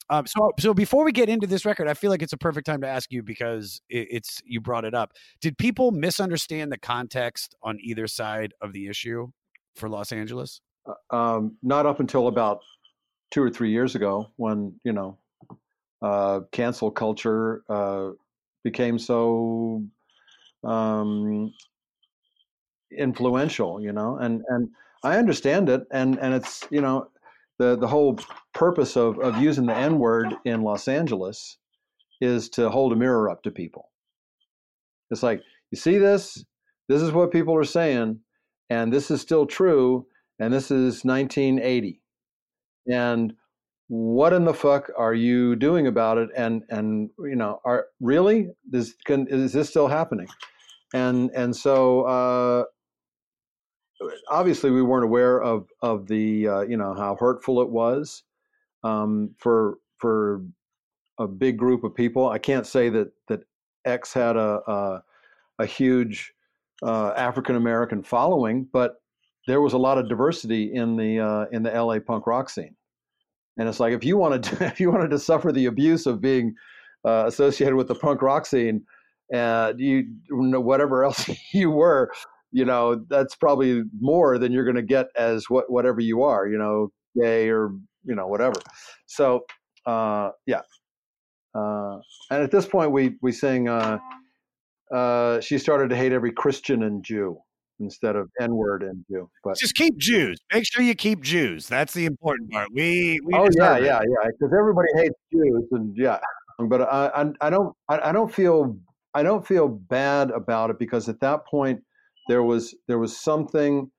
Um, 0.10 0.28
so 0.28 0.52
so 0.60 0.74
before 0.74 1.06
we 1.06 1.12
get 1.12 1.30
into 1.30 1.48
this 1.48 1.66
record, 1.66 1.88
I 1.88 1.94
feel 1.94 2.10
like 2.10 2.22
it's 2.22 2.34
a 2.34 2.38
perfect 2.38 2.66
time 2.66 2.82
to 2.82 2.88
ask 2.88 3.12
you 3.12 3.24
because 3.24 3.82
it, 3.90 4.08
it's 4.12 4.42
you 4.46 4.60
brought 4.60 4.86
it 4.86 4.94
up. 4.94 5.14
Did 5.40 5.58
people 5.58 5.92
misunderstand 5.92 6.72
the 6.72 6.78
context 6.78 7.56
on 7.64 7.78
either 7.82 8.08
side 8.08 8.54
of 8.62 8.74
the 8.74 8.88
issue 8.88 9.28
for 9.76 9.88
Los 9.88 10.12
Angeles? 10.12 10.62
um, 11.10 11.58
not 11.62 11.86
up 11.86 12.00
until 12.00 12.28
about 12.28 12.62
two 13.30 13.42
or 13.42 13.50
three 13.50 13.72
years 13.72 13.96
ago 13.96 14.30
when 14.38 14.74
you 14.84 14.92
know 14.92 15.18
uh, 16.02 16.42
cancel 16.52 16.92
culture 16.92 17.64
uh, 17.70 18.10
became 18.64 18.98
so 18.98 19.84
um, 20.64 21.54
influential, 22.98 23.82
you 23.82 23.92
know, 23.92 24.18
and 24.18 24.44
and 24.48 24.70
I 25.04 25.18
understand 25.18 25.70
it, 25.70 25.82
and 25.92 26.20
and 26.20 26.34
it's 26.34 26.66
you 26.70 26.82
know 26.82 27.10
the 27.60 27.78
the 27.78 27.88
whole 27.88 28.20
purpose 28.54 28.96
of 28.96 29.20
of 29.20 29.38
using 29.38 29.66
the 29.66 29.76
N 29.76 30.00
word 30.00 30.34
in 30.46 30.62
Los 30.62 30.88
Angeles 30.88 31.58
is 32.20 32.50
to 32.50 32.70
hold 32.70 32.94
a 32.94 32.96
mirror 32.96 33.30
up 33.30 33.44
to 33.44 33.52
people. 33.52 33.90
It's 35.10 35.24
like 35.24 35.42
you 35.72 35.78
see 35.78 35.98
this, 35.98 36.44
this 36.88 37.02
is 37.02 37.12
what 37.12 37.32
people 37.32 37.56
are 37.56 37.64
saying, 37.64 38.20
and 38.70 38.94
this 38.94 39.12
is 39.12 39.22
still 39.22 39.46
true, 39.46 40.06
and 40.40 40.54
this 40.54 40.72
is 40.72 41.04
1980, 41.04 42.02
and 42.88 43.34
what 43.92 44.32
in 44.32 44.46
the 44.46 44.54
fuck 44.54 44.90
are 44.98 45.14
you 45.14 45.58
doing 45.58 45.86
about 45.86 46.18
it? 46.18 46.30
And 46.38 46.64
and 46.70 47.10
you 47.20 47.36
know, 47.36 47.60
are 47.66 47.88
really 48.00 48.48
this 48.70 48.96
can 49.06 49.28
is 49.28 49.52
this 49.52 49.68
still 49.68 49.90
happening? 49.90 50.30
And 50.94 51.30
and 51.32 51.54
so 51.54 52.04
uh, 52.04 52.64
obviously 54.30 54.72
we 54.72 54.82
weren't 54.82 55.04
aware 55.04 55.42
of 55.42 55.68
of 55.82 56.08
the 56.08 56.48
uh, 56.48 56.62
you 56.62 56.78
know 56.78 56.94
how 56.94 57.16
hurtful 57.20 57.62
it 57.62 57.70
was 57.70 58.24
um, 58.84 59.34
for 59.38 59.78
for 59.98 60.44
a 61.20 61.28
big 61.28 61.58
group 61.58 61.84
of 61.84 61.96
people. 61.96 62.30
I 62.30 62.38
can't 62.38 62.66
say 62.66 62.90
that 62.90 63.12
that 63.28 63.42
X 63.86 64.14
had 64.14 64.38
a 64.38 64.62
a, 64.68 65.04
a 65.60 65.66
huge 65.66 66.34
uh, 66.84 67.14
African 67.16 67.56
American 67.56 68.04
following, 68.04 68.68
but 68.72 68.96
there 69.48 69.62
was 69.62 69.74
a 69.74 69.78
lot 69.78 69.98
of 69.98 70.10
diversity 70.10 70.74
in 70.74 70.96
the 70.96 71.20
uh, 71.20 71.46
in 71.52 71.64
the 71.64 71.72
LA 71.72 72.00
punk 72.00 72.28
rock 72.28 72.50
scene. 72.50 72.76
And 73.58 73.68
it's 73.68 73.80
like 73.80 73.94
if 73.94 74.04
you 74.04 74.18
wanted 74.18 74.44
to, 74.44 74.66
if 74.66 74.80
you 74.80 74.92
wanted 74.92 75.10
to 75.12 75.20
suffer 75.20 75.52
the 75.52 75.66
abuse 75.66 76.06
of 76.06 76.22
being 76.22 76.56
uh, 77.06 77.26
associated 77.28 77.76
with 77.76 77.88
the 77.88 77.96
punk 77.96 78.22
rock 78.22 78.46
scene, 78.46 78.84
and 79.32 79.80
you 79.80 80.06
know 80.30 80.62
whatever 80.62 81.04
else 81.04 81.30
you 81.54 81.72
were, 81.72 82.12
you 82.52 82.66
know 82.66 83.04
that's 83.10 83.36
probably 83.36 83.84
more 84.00 84.38
than 84.38 84.52
you're 84.52 84.66
going 84.66 84.76
to 84.76 84.82
get 84.82 85.08
as 85.16 85.50
what 85.50 85.72
whatever 85.72 86.02
you 86.02 86.24
are, 86.24 86.48
you 86.48 86.58
know, 86.58 86.90
gay 87.20 87.50
or 87.50 87.72
you 88.04 88.16
know 88.16 88.28
whatever. 88.28 88.60
So 89.08 89.46
uh, 89.86 90.32
yeah, 90.46 90.62
uh, 91.56 91.98
and 92.30 92.44
at 92.44 92.52
this 92.52 92.66
point 92.66 92.92
we 92.92 93.16
we 93.22 93.32
sing. 93.32 93.68
Uh, 93.68 94.00
uh, 94.94 95.40
she 95.40 95.58
started 95.58 95.90
to 95.90 95.96
hate 95.96 96.12
every 96.12 96.32
Christian 96.32 96.84
and 96.84 97.04
Jew 97.04 97.38
instead 97.80 98.16
of 98.16 98.30
N 98.40 98.56
word 98.56 98.84
and 98.84 99.04
Jew. 99.10 99.30
But 99.44 99.58
Just 99.58 99.76
keep 99.76 99.98
Jews. 99.98 100.40
Make 100.54 100.66
sure 100.66 100.84
you 100.84 100.96
keep 100.96 101.22
Jews. 101.22 101.68
That's 101.68 101.94
the 101.94 102.06
important 102.06 102.52
part. 102.52 102.68
We, 102.74 103.20
we 103.26 103.34
oh 103.34 103.48
yeah, 103.58 103.78
it. 103.78 103.86
yeah, 103.86 104.02
yeah. 104.02 104.30
Because 104.30 104.54
everybody 104.58 104.90
hates 104.96 105.16
Jews, 105.32 105.64
and 105.72 105.96
yeah. 105.98 106.20
But 106.60 106.82
I, 106.82 107.08
I, 107.16 107.48
I 107.48 107.50
don't, 107.50 107.76
I, 107.90 108.10
I 108.10 108.12
don't 108.12 108.34
feel, 108.34 108.78
I 109.14 109.24
don't 109.24 109.46
feel 109.46 109.68
bad 109.68 110.30
about 110.32 110.70
it 110.70 110.78
because 110.78 111.10
at 111.10 111.20
that 111.22 111.46
point 111.48 111.82
there 112.32 112.44
was, 112.44 112.74
there 112.88 113.00
was 113.00 113.18
something 113.18 113.92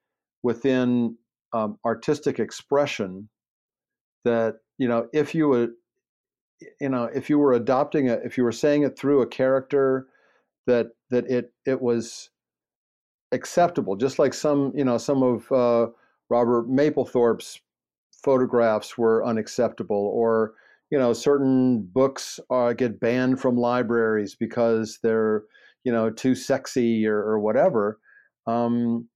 within 0.42 1.16
um, 1.52 1.78
artistic 1.84 2.38
expression 2.40 3.28
that 4.24 4.54
you 4.78 4.88
know, 4.88 5.06
if 5.12 5.34
you 5.34 5.48
would, 5.48 5.72
you 6.80 6.88
know 6.88 7.04
if 7.04 7.28
you 7.28 7.38
were 7.38 7.52
adopting 7.52 8.06
it 8.06 8.20
if 8.24 8.36
you 8.36 8.44
were 8.44 8.52
saying 8.52 8.82
it 8.82 8.98
through 8.98 9.22
a 9.22 9.26
character 9.26 10.06
that 10.66 10.88
that 11.10 11.28
it 11.30 11.52
it 11.66 11.80
was 11.80 12.30
acceptable 13.32 13.96
just 13.96 14.18
like 14.18 14.34
some 14.34 14.72
you 14.74 14.84
know 14.84 14.98
some 14.98 15.22
of 15.22 15.50
uh, 15.52 15.86
robert 16.28 16.68
mapplethorpe's 16.68 17.60
photographs 18.12 18.96
were 18.96 19.24
unacceptable 19.24 20.10
or 20.14 20.54
you 20.90 20.98
know 20.98 21.12
certain 21.12 21.82
books 21.82 22.38
uh, 22.50 22.72
get 22.72 23.00
banned 23.00 23.40
from 23.40 23.56
libraries 23.56 24.34
because 24.34 24.98
they're 25.02 25.44
you 25.84 25.92
know 25.92 26.10
too 26.10 26.34
sexy 26.34 27.06
or, 27.06 27.18
or 27.18 27.40
whatever 27.40 27.98
um, 28.46 29.08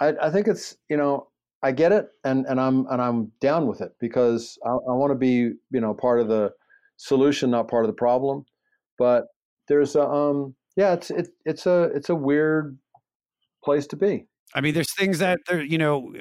I, 0.00 0.14
I 0.20 0.30
think 0.30 0.48
it's 0.48 0.76
you 0.88 0.96
know 0.96 1.28
I 1.62 1.72
get 1.72 1.92
it 1.92 2.08
and 2.24 2.46
and 2.46 2.60
I'm 2.60 2.86
and 2.86 3.00
I'm 3.00 3.32
down 3.40 3.66
with 3.66 3.80
it 3.80 3.92
because 4.00 4.58
I, 4.64 4.70
I 4.70 4.92
want 4.92 5.10
to 5.10 5.16
be 5.16 5.52
you 5.70 5.80
know 5.80 5.94
part 5.94 6.20
of 6.20 6.28
the 6.28 6.52
solution 6.96 7.50
not 7.50 7.68
part 7.68 7.84
of 7.84 7.88
the 7.88 7.94
problem. 7.94 8.44
But 8.98 9.26
there's 9.68 9.96
a 9.96 10.02
um 10.02 10.54
yeah 10.76 10.92
it's 10.94 11.10
it, 11.10 11.28
it's 11.44 11.66
a 11.66 11.84
it's 11.94 12.10
a 12.10 12.14
weird 12.14 12.78
place 13.64 13.86
to 13.88 13.96
be. 13.96 14.26
I 14.54 14.60
mean, 14.60 14.74
there's 14.74 14.94
things 14.94 15.18
that 15.18 15.40
are, 15.50 15.60
you 15.60 15.78
know, 15.78 16.12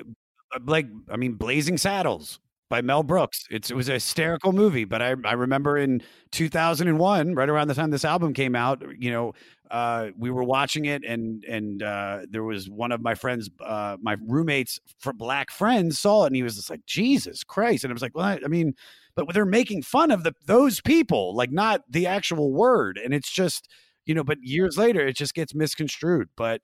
like 0.65 0.87
I 1.09 1.17
mean, 1.17 1.33
Blazing 1.33 1.77
Saddles 1.77 2.39
by 2.73 2.81
Mel 2.81 3.03
Brooks. 3.03 3.45
It's, 3.51 3.69
it 3.69 3.75
was 3.75 3.87
a 3.87 3.93
hysterical 3.93 4.51
movie, 4.51 4.83
but 4.83 4.99
I, 4.99 5.13
I 5.25 5.33
remember 5.33 5.77
in 5.77 6.01
2001, 6.31 7.35
right 7.35 7.47
around 7.47 7.67
the 7.67 7.75
time 7.75 7.91
this 7.91 8.03
album 8.03 8.33
came 8.33 8.55
out, 8.55 8.83
you 8.97 9.11
know, 9.11 9.33
uh, 9.69 10.07
we 10.17 10.31
were 10.31 10.43
watching 10.43 10.85
it, 10.85 11.03
and 11.05 11.43
and 11.43 11.83
uh, 11.83 12.21
there 12.27 12.43
was 12.43 12.71
one 12.71 12.91
of 12.91 12.99
my 12.99 13.13
friends, 13.13 13.47
uh, 13.63 13.97
my 14.01 14.15
roommates, 14.25 14.79
for 14.97 15.13
black 15.13 15.51
friends, 15.51 15.99
saw 15.99 16.23
it, 16.23 16.27
and 16.27 16.35
he 16.35 16.41
was 16.41 16.55
just 16.55 16.71
like, 16.71 16.83
Jesus 16.87 17.43
Christ, 17.43 17.83
and 17.83 17.91
I 17.91 17.93
was 17.93 18.01
like, 18.01 18.15
well, 18.15 18.25
I, 18.25 18.39
I 18.43 18.47
mean, 18.47 18.73
but 19.15 19.31
they're 19.35 19.45
making 19.45 19.83
fun 19.83 20.09
of 20.09 20.23
the 20.23 20.33
those 20.47 20.81
people, 20.81 21.35
like 21.35 21.51
not 21.51 21.81
the 21.87 22.07
actual 22.07 22.51
word, 22.51 22.99
and 23.03 23.13
it's 23.13 23.31
just, 23.31 23.67
you 24.07 24.15
know, 24.15 24.23
but 24.23 24.39
years 24.41 24.79
later, 24.79 25.05
it 25.05 25.15
just 25.15 25.35
gets 25.35 25.53
misconstrued, 25.53 26.29
but. 26.35 26.61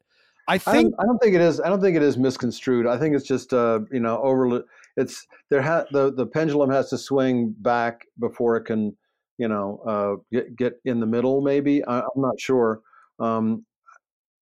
I 0.47 0.55
I 0.55 0.57
think 0.57 0.95
don't, 0.95 0.99
I 0.99 1.05
don't 1.05 1.19
think 1.19 1.35
it 1.35 1.41
is. 1.41 1.61
I 1.61 1.69
don't 1.69 1.79
think 1.79 1.95
it 1.95 2.01
is 2.01 2.17
misconstrued. 2.17 2.87
I 2.87 2.97
think 2.97 3.15
it's 3.15 3.27
just 3.27 3.53
uh, 3.53 3.81
you 3.91 3.99
know 3.99 4.19
over. 4.23 4.63
It's 4.99 5.25
there. 5.49 5.61
Ha- 5.61 5.85
the 5.91 6.13
the 6.13 6.25
pendulum 6.25 6.69
has 6.69 6.89
to 6.89 6.97
swing 6.97 7.55
back 7.59 8.01
before 8.19 8.57
it 8.57 8.65
can 8.65 8.95
you 9.37 9.47
know 9.47 9.81
uh, 9.87 10.21
get 10.31 10.55
get 10.55 10.73
in 10.85 10.99
the 10.99 11.05
middle. 11.05 11.41
Maybe 11.41 11.83
I, 11.85 11.99
I'm 11.99 12.21
not 12.21 12.39
sure. 12.39 12.81
Um, 13.19 13.65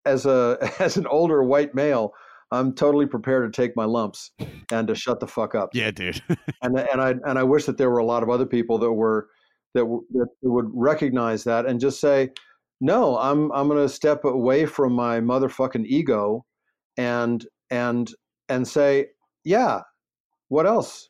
as 0.05 0.25
a 0.25 0.57
as 0.79 0.97
an 0.97 1.07
older 1.07 1.43
white 1.43 1.75
male, 1.75 2.13
I'm 2.51 2.73
totally 2.73 3.05
prepared 3.05 3.51
to 3.51 3.61
take 3.61 3.75
my 3.75 3.85
lumps 3.85 4.31
and 4.71 4.87
to 4.87 4.95
shut 4.95 5.19
the 5.19 5.27
fuck 5.27 5.55
up. 5.55 5.69
Yeah, 5.73 5.91
dude. 5.91 6.21
and 6.61 6.79
and 6.79 7.01
I 7.01 7.15
and 7.25 7.37
I 7.37 7.43
wish 7.43 7.65
that 7.65 7.77
there 7.77 7.89
were 7.89 7.99
a 7.99 8.05
lot 8.05 8.23
of 8.23 8.29
other 8.29 8.45
people 8.45 8.77
that 8.79 8.91
were 8.91 9.27
that, 9.73 9.81
w- 9.81 10.05
that 10.11 10.27
would 10.41 10.69
recognize 10.73 11.43
that 11.43 11.65
and 11.65 11.79
just 11.79 11.99
say, 11.99 12.31
no, 12.81 13.17
I'm 13.17 13.51
I'm 13.51 13.67
going 13.67 13.85
to 13.85 13.93
step 13.93 14.23
away 14.23 14.65
from 14.65 14.93
my 14.93 15.19
motherfucking 15.19 15.85
ego, 15.85 16.45
and 16.97 17.45
and 17.69 18.09
and 18.49 18.67
say, 18.67 19.07
yeah, 19.43 19.81
what 20.49 20.65
else? 20.65 21.09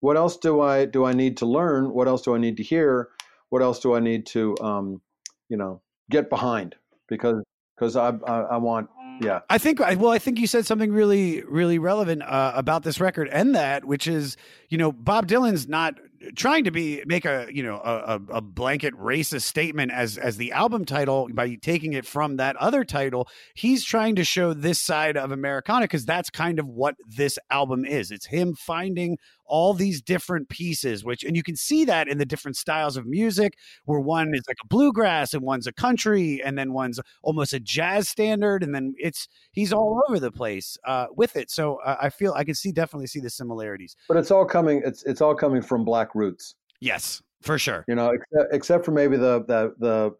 What 0.00 0.16
else 0.16 0.36
do 0.36 0.60
I 0.60 0.84
do 0.84 1.04
I 1.04 1.12
need 1.12 1.36
to 1.38 1.46
learn? 1.46 1.92
What 1.92 2.08
else 2.08 2.22
do 2.22 2.34
I 2.34 2.38
need 2.38 2.56
to 2.58 2.62
hear? 2.62 3.08
What 3.50 3.62
else 3.62 3.80
do 3.80 3.94
I 3.94 4.00
need 4.00 4.26
to 4.26 4.56
um, 4.60 5.00
you 5.48 5.56
know 5.56 5.82
get 6.10 6.30
behind? 6.30 6.76
Because 7.08 7.42
because 7.76 7.96
I, 7.96 8.10
I 8.26 8.40
I 8.40 8.56
want 8.58 8.90
yeah 9.20 9.40
I 9.50 9.58
think 9.58 9.80
well, 9.80 10.10
I 10.10 10.18
think 10.18 10.38
you 10.38 10.46
said 10.46 10.66
something 10.66 10.92
really, 10.92 11.42
really 11.42 11.78
relevant 11.78 12.22
uh, 12.22 12.52
about 12.54 12.84
this 12.84 13.00
record 13.00 13.28
and 13.28 13.54
that, 13.54 13.84
which 13.84 14.06
is, 14.06 14.36
you 14.68 14.78
know, 14.78 14.92
Bob 14.92 15.26
Dylan's 15.26 15.66
not 15.66 15.94
trying 16.34 16.64
to 16.64 16.70
be 16.70 17.02
make 17.06 17.24
a 17.24 17.46
you 17.50 17.62
know 17.62 17.76
a, 17.76 18.20
a, 18.30 18.40
blanket 18.40 18.94
racist 18.94 19.42
statement 19.42 19.92
as 19.92 20.18
as 20.18 20.36
the 20.36 20.52
album 20.52 20.84
title 20.84 21.28
by 21.32 21.54
taking 21.56 21.92
it 21.92 22.06
from 22.06 22.36
that 22.36 22.56
other 22.56 22.84
title. 22.84 23.28
He's 23.54 23.84
trying 23.84 24.16
to 24.16 24.24
show 24.24 24.52
this 24.52 24.80
side 24.80 25.16
of 25.16 25.30
Americana 25.30 25.82
because 25.82 26.04
that's 26.04 26.30
kind 26.30 26.58
of 26.58 26.66
what 26.66 26.96
this 27.06 27.38
album 27.50 27.84
is. 27.84 28.10
It's 28.10 28.26
him 28.26 28.54
finding 28.54 29.18
all 29.48 29.74
these 29.74 30.00
different 30.00 30.48
pieces, 30.48 31.04
which 31.04 31.24
and 31.24 31.36
you 31.36 31.42
can 31.42 31.56
see 31.56 31.84
that 31.86 32.08
in 32.08 32.18
the 32.18 32.26
different 32.26 32.56
styles 32.56 32.96
of 32.96 33.06
music, 33.06 33.54
where 33.86 34.00
one 34.00 34.34
is 34.34 34.42
like 34.48 34.58
a 34.62 34.66
bluegrass 34.68 35.34
and 35.34 35.42
one's 35.42 35.66
a 35.66 35.72
country, 35.72 36.40
and 36.44 36.56
then 36.58 36.72
one's 36.72 37.00
almost 37.22 37.52
a 37.52 37.60
jazz 37.60 38.08
standard, 38.08 38.62
and 38.62 38.74
then 38.74 38.94
it's 38.98 39.26
he's 39.52 39.72
all 39.72 40.00
over 40.08 40.20
the 40.20 40.30
place 40.30 40.76
uh, 40.86 41.06
with 41.16 41.36
it. 41.36 41.50
So 41.50 41.76
uh, 41.84 41.96
I 42.00 42.10
feel 42.10 42.32
I 42.34 42.44
can 42.44 42.54
see 42.54 42.72
definitely 42.72 43.06
see 43.08 43.20
the 43.20 43.30
similarities. 43.30 43.96
but 44.08 44.16
it's 44.16 44.30
all 44.30 44.44
coming 44.44 44.82
it's 44.84 45.02
it's 45.04 45.20
all 45.20 45.34
coming 45.34 45.62
from 45.62 45.84
black 45.84 46.14
roots 46.14 46.54
Yes, 46.80 47.22
for 47.42 47.58
sure. 47.58 47.84
you 47.88 47.94
know 47.94 48.10
except, 48.10 48.54
except 48.54 48.84
for 48.84 48.92
maybe 48.92 49.16
the 49.16 49.44
the 49.46 49.74
the 49.78 50.14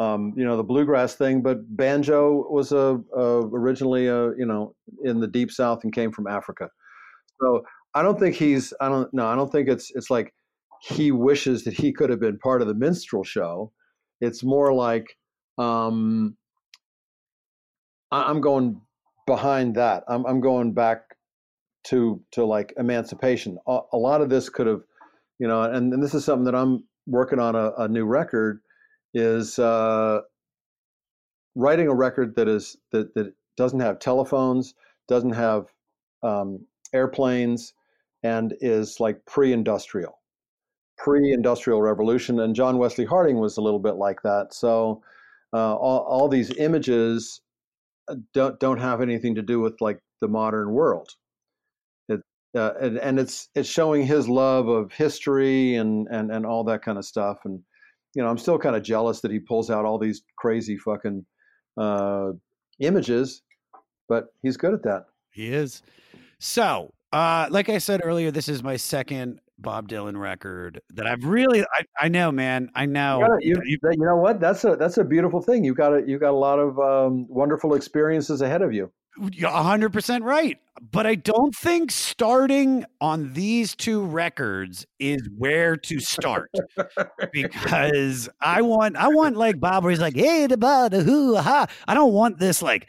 um, 0.00 0.32
you 0.36 0.44
know 0.44 0.56
the 0.56 0.62
bluegrass 0.64 1.14
thing 1.14 1.40
but 1.40 1.58
banjo 1.76 2.46
was 2.50 2.72
a, 2.72 3.00
a 3.16 3.40
originally 3.46 4.08
a, 4.08 4.34
you 4.36 4.44
know 4.44 4.74
in 5.04 5.20
the 5.20 5.26
deep 5.28 5.50
south 5.52 5.84
and 5.84 5.92
came 5.92 6.10
from 6.10 6.26
africa 6.26 6.68
so 7.40 7.64
i 7.94 8.02
don't 8.02 8.18
think 8.18 8.36
he's 8.36 8.72
i 8.80 8.88
don't 8.88 9.12
no 9.14 9.26
i 9.26 9.34
don't 9.34 9.52
think 9.52 9.68
it's 9.68 9.90
it's 9.94 10.10
like 10.10 10.34
he 10.82 11.12
wishes 11.12 11.64
that 11.64 11.74
he 11.74 11.92
could 11.92 12.10
have 12.10 12.20
been 12.20 12.38
part 12.38 12.60
of 12.60 12.68
the 12.68 12.74
minstrel 12.74 13.24
show. 13.24 13.72
It's 14.20 14.44
more 14.44 14.72
like 14.74 15.16
um 15.58 16.36
I- 18.12 18.24
i'm 18.24 18.40
going 18.40 18.80
behind 19.26 19.76
that. 19.76 20.04
I'm, 20.08 20.26
I'm 20.26 20.40
going 20.40 20.74
back 20.74 21.02
to 21.88 22.22
to 22.32 22.44
like 22.44 22.74
emancipation. 22.78 23.58
A, 23.66 23.80
a 23.92 23.98
lot 23.98 24.20
of 24.20 24.28
this 24.30 24.48
could 24.48 24.66
have 24.66 24.82
you 25.38 25.48
know 25.48 25.62
and, 25.62 25.92
and 25.92 26.02
this 26.02 26.14
is 26.14 26.24
something 26.24 26.44
that 26.44 26.54
i'm 26.54 26.84
working 27.06 27.38
on 27.38 27.54
a, 27.56 27.72
a 27.78 27.88
new 27.88 28.04
record 28.06 28.60
is 29.14 29.58
uh, 29.58 30.20
writing 31.54 31.88
a 31.88 31.94
record 31.94 32.34
that 32.36 32.48
is 32.48 32.76
that, 32.92 33.14
that 33.14 33.32
doesn't 33.56 33.80
have 33.80 33.98
telephones 33.98 34.74
doesn't 35.08 35.32
have 35.34 35.66
um, 36.22 36.66
airplanes 36.94 37.74
and 38.24 38.54
is 38.60 38.98
like 38.98 39.24
pre-industrial 39.26 40.20
pre-industrial 40.98 41.82
revolution 41.82 42.40
and 42.40 42.54
john 42.54 42.78
wesley 42.78 43.04
harding 43.04 43.38
was 43.38 43.56
a 43.56 43.60
little 43.60 43.78
bit 43.78 43.94
like 43.94 44.20
that. 44.22 44.48
So 44.52 45.02
uh, 45.52 45.74
all, 45.76 46.00
all 46.00 46.28
these 46.28 46.50
images 46.56 47.40
uh, 48.08 48.16
don't 48.32 48.58
don't 48.58 48.80
have 48.80 49.00
anything 49.00 49.36
to 49.36 49.42
do 49.42 49.60
with 49.60 49.80
like 49.80 50.00
the 50.20 50.26
modern 50.26 50.72
world. 50.72 51.10
It, 52.08 52.20
uh, 52.56 52.72
and, 52.80 52.98
and 52.98 53.20
it's 53.20 53.48
it's 53.54 53.68
showing 53.68 54.04
his 54.04 54.28
love 54.28 54.66
of 54.66 54.90
history 54.92 55.76
and 55.76 56.08
and 56.10 56.32
and 56.32 56.44
all 56.44 56.64
that 56.64 56.82
kind 56.82 56.98
of 56.98 57.04
stuff 57.04 57.38
and 57.44 57.60
you 58.14 58.22
know 58.22 58.28
i'm 58.28 58.38
still 58.38 58.58
kind 58.58 58.74
of 58.74 58.82
jealous 58.82 59.20
that 59.20 59.30
he 59.30 59.38
pulls 59.38 59.70
out 59.70 59.84
all 59.84 59.98
these 59.98 60.22
crazy 60.36 60.76
fucking 60.76 61.24
uh, 61.76 62.30
images 62.80 63.42
but 64.08 64.26
he's 64.42 64.56
good 64.56 64.74
at 64.74 64.82
that. 64.82 65.06
He 65.30 65.52
is. 65.52 65.82
So, 66.38 66.92
uh, 67.14 67.46
like 67.50 67.68
I 67.68 67.78
said 67.78 68.00
earlier, 68.04 68.30
this 68.30 68.48
is 68.48 68.62
my 68.62 68.76
second 68.76 69.40
Bob 69.58 69.88
Dylan 69.88 70.18
record 70.20 70.80
that 70.90 71.06
I've 71.06 71.24
really. 71.24 71.62
I, 71.62 71.84
I 71.98 72.08
know, 72.08 72.32
man. 72.32 72.70
I 72.74 72.86
know. 72.86 73.20
You, 73.20 73.54
gotta- 73.54 73.66
you- 73.68 73.78
you 74.00 74.04
know 74.06 74.16
what? 74.16 74.40
That's 74.40 74.64
a 74.64 74.76
that's 74.76 74.98
a 74.98 75.04
beautiful 75.04 75.40
thing. 75.40 75.62
You 75.64 75.74
got 75.74 75.94
a, 75.94 76.02
you 76.06 76.18
got 76.18 76.30
a 76.30 76.36
lot 76.36 76.58
of 76.58 76.78
um, 76.78 77.26
wonderful 77.28 77.74
experiences 77.74 78.40
ahead 78.42 78.62
of 78.62 78.72
you. 78.72 78.90
You're 79.32 79.50
100% 79.50 80.22
right. 80.24 80.58
But 80.90 81.06
I 81.06 81.14
don't 81.14 81.54
think 81.54 81.92
starting 81.92 82.84
on 83.00 83.32
these 83.32 83.76
two 83.76 84.04
records 84.04 84.84
is 84.98 85.28
where 85.38 85.76
to 85.76 86.00
start 86.00 86.50
because 87.32 88.28
I 88.40 88.60
want, 88.62 88.96
I 88.96 89.08
want 89.08 89.36
like 89.36 89.60
Bob 89.60 89.84
where 89.84 89.90
he's 89.90 90.00
like, 90.00 90.16
hey, 90.16 90.48
the 90.48 90.56
ba, 90.56 90.88
the 90.90 91.02
hoo, 91.02 91.36
ha. 91.36 91.66
I 91.86 91.94
don't 91.94 92.12
want 92.12 92.38
this 92.40 92.60
like, 92.60 92.88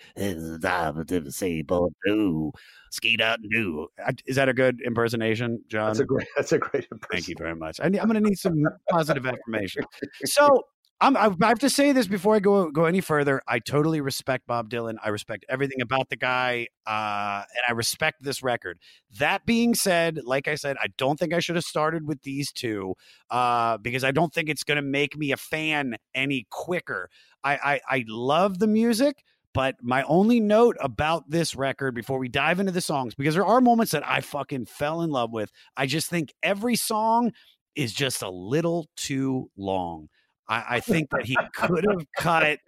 skeet 2.91 3.21
out 3.21 3.39
and 3.39 3.51
do. 3.51 3.87
I- 3.99 4.13
Is 4.25 4.35
that 4.37 4.49
a 4.49 4.53
good 4.53 4.81
impersonation, 4.81 5.61
John? 5.67 5.87
That's 5.87 5.99
a 5.99 6.05
great 6.05 6.27
that's 6.35 6.51
a 6.53 6.57
great. 6.57 6.87
Thank 7.11 7.27
you 7.27 7.35
very 7.37 7.55
much. 7.55 7.79
I, 7.79 7.85
I'm 7.85 7.91
going 7.91 8.13
to 8.15 8.21
need 8.21 8.37
some 8.39 8.63
positive 8.89 9.25
affirmation. 9.27 9.83
So 10.25 10.63
I'm, 11.01 11.17
I 11.17 11.29
have 11.47 11.59
to 11.59 11.69
say 11.69 11.91
this 11.91 12.07
before 12.07 12.35
I 12.35 12.39
go 12.39 12.71
go 12.71 12.85
any 12.85 13.01
further. 13.01 13.41
I 13.47 13.59
totally 13.59 13.99
respect 13.99 14.47
Bob 14.47 14.69
Dylan. 14.69 14.95
I 15.03 15.09
respect 15.09 15.45
everything 15.49 15.81
about 15.81 16.09
the 16.09 16.15
guy, 16.15 16.67
uh, 16.87 17.43
and 17.43 17.63
I 17.67 17.73
respect 17.73 18.23
this 18.23 18.41
record. 18.41 18.79
That 19.19 19.45
being 19.45 19.75
said, 19.75 20.21
like 20.23 20.47
I 20.47 20.55
said, 20.55 20.77
I 20.81 20.87
don't 20.97 21.19
think 21.19 21.33
I 21.33 21.39
should 21.39 21.57
have 21.57 21.65
started 21.65 22.07
with 22.07 22.21
these 22.21 22.51
two 22.51 22.95
uh, 23.29 23.77
because 23.77 24.05
I 24.05 24.11
don't 24.11 24.33
think 24.33 24.47
it's 24.47 24.63
going 24.63 24.77
to 24.77 24.81
make 24.81 25.17
me 25.17 25.33
a 25.33 25.37
fan 25.37 25.97
any 26.13 26.47
quicker. 26.49 27.09
I, 27.43 27.55
I 27.55 27.97
I 27.97 28.05
love 28.07 28.59
the 28.59 28.67
music. 28.67 29.23
But 29.53 29.75
my 29.81 30.03
only 30.03 30.41
note 30.41 30.75
about 30.81 31.29
this 31.29 31.55
record 31.55 31.95
before 31.95 32.19
we 32.19 32.27
dive 32.27 32.59
into 32.59 32.73
the 32.73 32.81
songs, 32.81 33.15
because 33.15 33.35
there 33.35 33.45
are 33.45 33.61
moments 33.61 33.93
that 33.93 34.05
I 34.05 34.19
fucking 34.19 34.65
fell 34.65 35.01
in 35.01 35.11
love 35.11 35.31
with. 35.31 35.49
I 35.77 35.85
just 35.85 36.09
think 36.09 36.33
every 36.43 36.75
song 36.75 37.31
is 37.73 37.93
just 37.93 38.21
a 38.21 38.29
little 38.29 38.87
too 38.97 39.49
long. 39.55 40.09
I, 40.47 40.63
I 40.69 40.79
think 40.79 41.09
that 41.11 41.25
he 41.25 41.37
could 41.55 41.85
have 41.89 42.05
cut 42.17 42.59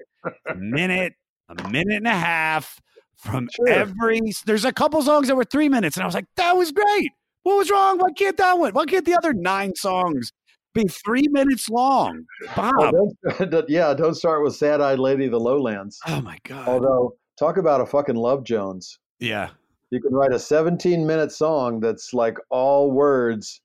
a 0.50 0.56
minute, 0.56 1.14
a 1.50 1.70
minute 1.70 1.98
and 1.98 2.08
a 2.08 2.12
half 2.12 2.80
from 3.18 3.48
every. 3.68 4.20
There's 4.46 4.66
a 4.66 4.72
couple 4.74 5.02
songs 5.02 5.28
that 5.28 5.36
were 5.36 5.44
three 5.46 5.70
minutes, 5.70 5.96
and 5.98 6.04
I 6.04 6.06
was 6.06 6.16
like, 6.16 6.26
that 6.38 6.54
was 6.58 6.72
great. 6.72 7.12
What 7.44 7.58
was 7.58 7.70
wrong? 7.70 7.98
Why 7.98 8.12
can't 8.12 8.38
that 8.38 8.58
one? 8.60 8.74
Why 8.74 8.86
can't 8.86 9.06
the 9.06 9.16
other 9.16 9.34
nine 9.34 9.74
songs 9.76 10.32
be 10.74 10.84
three 10.88 11.28
minutes 11.30 11.70
long. 11.70 12.24
Bob. 12.56 12.76
Well, 12.94 13.12
don't- 13.40 13.66
yeah, 13.70 13.94
don't 13.94 14.14
start 14.16 14.44
with 14.44 14.56
Sad 14.56 14.80
Eyed 14.82 15.00
Lady 15.00 15.26
of 15.26 15.32
the 15.32 15.40
Lowlands. 15.40 15.98
oh 16.08 16.22
my 16.22 16.38
god. 16.44 16.68
Although, 16.68 17.16
talk 17.40 17.58
about 17.58 17.82
a 17.82 17.86
fucking 17.86 18.16
Love 18.16 18.44
Jones. 18.44 19.00
yeah. 19.20 19.50
You 19.90 20.02
can 20.02 20.12
write 20.14 20.34
a 20.34 20.40
17 20.40 21.08
minute 21.08 21.32
song 21.32 21.80
that's 21.80 22.14
like 22.14 22.38
all 22.50 22.92
words 22.92 23.62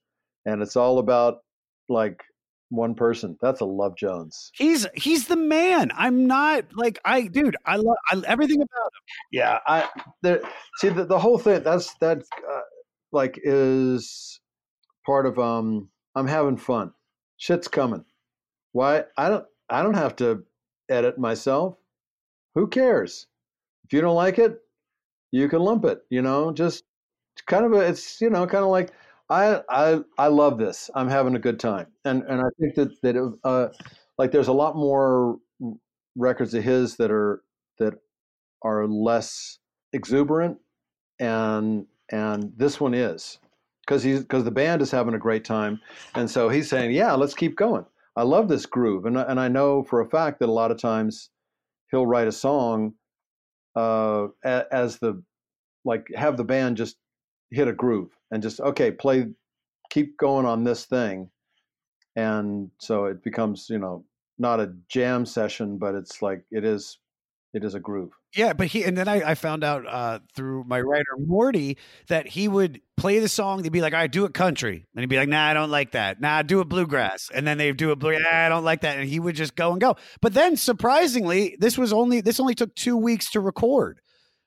and 0.46 0.62
it's 0.62 0.76
all 0.76 1.00
about 1.00 1.38
like 1.88 2.22
one 2.72 2.94
person. 2.94 3.36
That's 3.40 3.60
a 3.60 3.64
Love 3.64 3.96
Jones. 3.96 4.50
He's 4.54 4.86
he's 4.94 5.28
the 5.28 5.36
man. 5.36 5.92
I'm 5.94 6.26
not 6.26 6.64
like 6.74 6.98
I 7.04 7.26
dude, 7.26 7.56
I 7.66 7.76
love 7.76 7.96
I, 8.10 8.22
everything 8.26 8.62
about 8.62 8.86
him. 8.86 9.02
Yeah, 9.30 9.58
I 9.66 9.88
there 10.22 10.40
see 10.78 10.88
the, 10.88 11.04
the 11.04 11.18
whole 11.18 11.38
thing 11.38 11.62
that's 11.62 11.94
that 12.00 12.18
uh, 12.18 12.60
like 13.12 13.38
is 13.44 14.40
part 15.06 15.26
of 15.26 15.38
um 15.38 15.88
I'm 16.14 16.26
having 16.26 16.56
fun. 16.56 16.92
Shit's 17.36 17.68
coming. 17.68 18.04
Why 18.72 19.04
I 19.16 19.28
don't 19.28 19.46
I 19.68 19.82
don't 19.82 19.94
have 19.94 20.16
to 20.16 20.42
edit 20.88 21.18
myself. 21.18 21.76
Who 22.54 22.66
cares? 22.66 23.26
If 23.84 23.92
you 23.92 24.00
don't 24.00 24.16
like 24.16 24.38
it, 24.38 24.58
you 25.30 25.48
can 25.48 25.60
lump 25.60 25.84
it, 25.84 26.02
you 26.10 26.22
know, 26.22 26.52
just 26.52 26.84
kind 27.46 27.64
of 27.64 27.72
a 27.72 27.80
it's 27.80 28.20
you 28.20 28.30
know 28.30 28.46
kind 28.46 28.64
of 28.64 28.70
like 28.70 28.92
I 29.32 29.62
I 29.70 30.00
I 30.18 30.26
love 30.28 30.58
this. 30.58 30.90
I'm 30.94 31.08
having 31.08 31.34
a 31.34 31.38
good 31.38 31.58
time. 31.58 31.86
And 32.04 32.22
and 32.24 32.40
I 32.40 32.50
think 32.60 32.74
that 32.74 33.00
that 33.02 33.38
uh 33.44 33.68
like 34.18 34.30
there's 34.30 34.48
a 34.48 34.52
lot 34.52 34.76
more 34.76 35.38
records 36.16 36.52
of 36.52 36.62
his 36.62 36.96
that 36.96 37.10
are 37.10 37.42
that 37.78 37.94
are 38.62 38.86
less 38.86 39.58
exuberant 39.94 40.58
and 41.18 41.86
and 42.10 42.52
this 42.56 42.78
one 42.78 42.92
is. 42.94 43.38
Because 43.86 44.02
he's 44.02 44.20
because 44.20 44.44
the 44.44 44.50
band 44.50 44.82
is 44.82 44.90
having 44.90 45.14
a 45.14 45.18
great 45.18 45.44
time. 45.44 45.80
And 46.14 46.30
so 46.30 46.50
he's 46.50 46.68
saying 46.68 46.92
yeah 46.92 47.12
let's 47.14 47.34
keep 47.34 47.56
going. 47.56 47.86
I 48.14 48.24
love 48.24 48.48
this 48.48 48.66
groove. 48.66 49.06
And, 49.06 49.16
and 49.16 49.40
i 49.40 49.48
know 49.48 49.82
for 49.84 50.02
a 50.02 50.10
fact 50.10 50.40
that 50.40 50.50
a 50.50 50.52
lot 50.60 50.70
of 50.70 50.78
times 50.78 51.30
he'll 51.90 52.06
write 52.06 52.28
a 52.28 52.32
song 52.32 52.92
uh 53.76 54.26
as 54.44 54.98
the 54.98 55.22
like 55.86 56.06
have 56.14 56.36
the 56.36 56.44
band 56.44 56.76
just 56.76 56.96
hit 57.50 57.68
a 57.68 57.72
groove 57.72 58.10
and 58.32 58.42
just 58.42 58.60
okay 58.60 58.90
play 58.90 59.26
keep 59.90 60.16
going 60.18 60.46
on 60.46 60.64
this 60.64 60.86
thing 60.86 61.30
and 62.16 62.70
so 62.78 63.04
it 63.04 63.22
becomes 63.22 63.68
you 63.70 63.78
know 63.78 64.04
not 64.38 64.58
a 64.58 64.74
jam 64.88 65.24
session 65.24 65.78
but 65.78 65.94
it's 65.94 66.20
like 66.20 66.42
it 66.50 66.64
is 66.64 66.98
it 67.54 67.64
is 67.64 67.74
a 67.74 67.80
groove 67.80 68.10
Yeah, 68.34 68.54
but 68.54 68.68
he 68.68 68.82
and 68.82 68.96
then 68.96 69.08
I, 69.08 69.32
I 69.32 69.34
found 69.34 69.62
out 69.62 69.86
uh, 69.86 70.20
through 70.34 70.64
my 70.64 70.80
writer 70.80 71.18
Morty 71.18 71.76
that 72.08 72.26
he 72.26 72.48
would 72.48 72.80
play 72.96 73.18
the 73.18 73.28
song. 73.28 73.60
They'd 73.60 73.70
be 73.70 73.82
like, 73.82 73.92
"All 73.92 74.00
right, 74.00 74.10
do 74.10 74.24
it 74.24 74.32
country," 74.32 74.86
and 74.94 75.02
he'd 75.02 75.10
be 75.10 75.18
like, 75.18 75.28
"Nah, 75.28 75.48
I 75.48 75.52
don't 75.52 75.70
like 75.70 75.92
that. 75.92 76.18
Nah, 76.18 76.40
do 76.40 76.60
it 76.60 76.68
bluegrass." 76.70 77.30
And 77.34 77.46
then 77.46 77.58
they'd 77.58 77.76
do 77.76 77.90
a 77.90 77.96
blue. 77.96 78.18
Nah, 78.18 78.46
I 78.46 78.48
don't 78.48 78.64
like 78.64 78.80
that, 78.80 78.96
and 78.96 79.06
he 79.06 79.20
would 79.20 79.36
just 79.36 79.54
go 79.54 79.72
and 79.72 79.80
go. 79.82 79.96
But 80.22 80.32
then, 80.32 80.56
surprisingly, 80.56 81.56
this 81.60 81.76
was 81.76 81.92
only 81.92 82.22
this 82.22 82.40
only 82.40 82.54
took 82.54 82.74
two 82.74 82.96
weeks 82.96 83.30
to 83.32 83.40
record. 83.40 84.00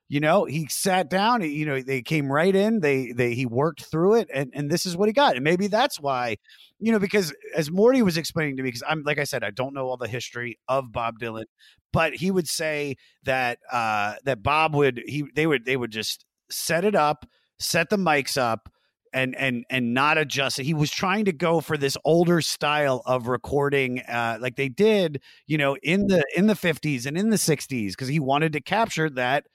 You 0.08 0.20
know, 0.20 0.46
he 0.46 0.68
sat 0.70 1.10
down. 1.10 1.42
You 1.42 1.66
know, 1.66 1.82
they 1.82 2.02
came 2.02 2.32
right 2.32 2.56
in. 2.56 2.82
They 2.82 3.12
they 3.12 3.34
he 3.34 3.46
worked 3.46 3.84
through 3.86 4.16
it, 4.16 4.30
and 4.34 4.52
and 4.54 4.70
this 4.70 4.86
is 4.86 4.96
what 4.96 5.10
he 5.10 5.14
got. 5.14 5.36
And 5.36 5.44
maybe 5.44 5.68
that's 5.68 6.00
why, 6.00 6.38
you 6.80 6.92
know, 6.92 7.00
because 7.00 7.34
as 7.56 7.72
Morty 7.72 8.02
was 8.04 8.18
explaining 8.18 8.58
to 8.58 8.64
me, 8.64 8.68
because 8.70 8.84
I'm 8.88 9.04
like 9.04 9.18
I 9.20 9.24
said, 9.24 9.44
I 9.44 9.52
don't 9.52 9.74
know 9.74 9.88
all 9.88 9.98
the 9.98 10.08
history 10.08 10.60
of 10.68 10.92
Bob 10.92 11.20
Dylan, 11.20 11.46
but 11.92 12.14
he 12.16 12.30
would 12.32 12.48
say 12.48 12.96
that 13.24 13.58
uh 13.72 14.16
that 14.26 14.44
Bob 14.44 14.76
would 14.76 15.02
he 15.08 15.26
they 15.36 15.48
would 15.48 15.66
they 15.66 15.78
would 15.78 15.92
just 15.92 16.26
set 16.52 16.86
it 16.86 16.96
up, 16.96 17.26
set 17.60 17.90
the 17.90 17.98
mics 17.98 18.38
up. 18.38 18.70
And, 19.14 19.34
and 19.38 19.64
and 19.70 19.94
not 19.94 20.18
adjust 20.18 20.60
it. 20.60 20.66
He 20.66 20.74
was 20.74 20.92
trying 20.92 21.24
to 21.24 21.32
go 21.32 21.62
for 21.62 21.78
this 21.78 21.96
older 22.04 22.42
style 22.42 23.02
of 23.06 23.30
recording, 23.30 24.02
uh, 24.02 24.38
like 24.42 24.58
they 24.58 24.68
did, 24.68 25.22
you 25.48 25.58
know, 25.58 25.78
in 25.82 26.08
the 26.08 26.26
in 26.36 26.48
the 26.48 26.56
fifties 26.56 27.06
and 27.06 27.18
in 27.18 27.30
the 27.30 27.38
sixties, 27.38 27.96
because 27.96 28.10
he 28.10 28.20
wanted 28.20 28.52
to 28.52 28.60
capture 28.60 29.10
that 29.12 29.46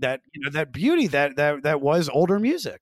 that 0.00 0.20
you 0.32 0.42
know 0.42 0.50
that 0.50 0.72
beauty 0.72 1.06
that 1.08 1.36
that 1.36 1.62
that 1.62 1.80
was 1.80 2.08
older 2.08 2.38
music. 2.38 2.80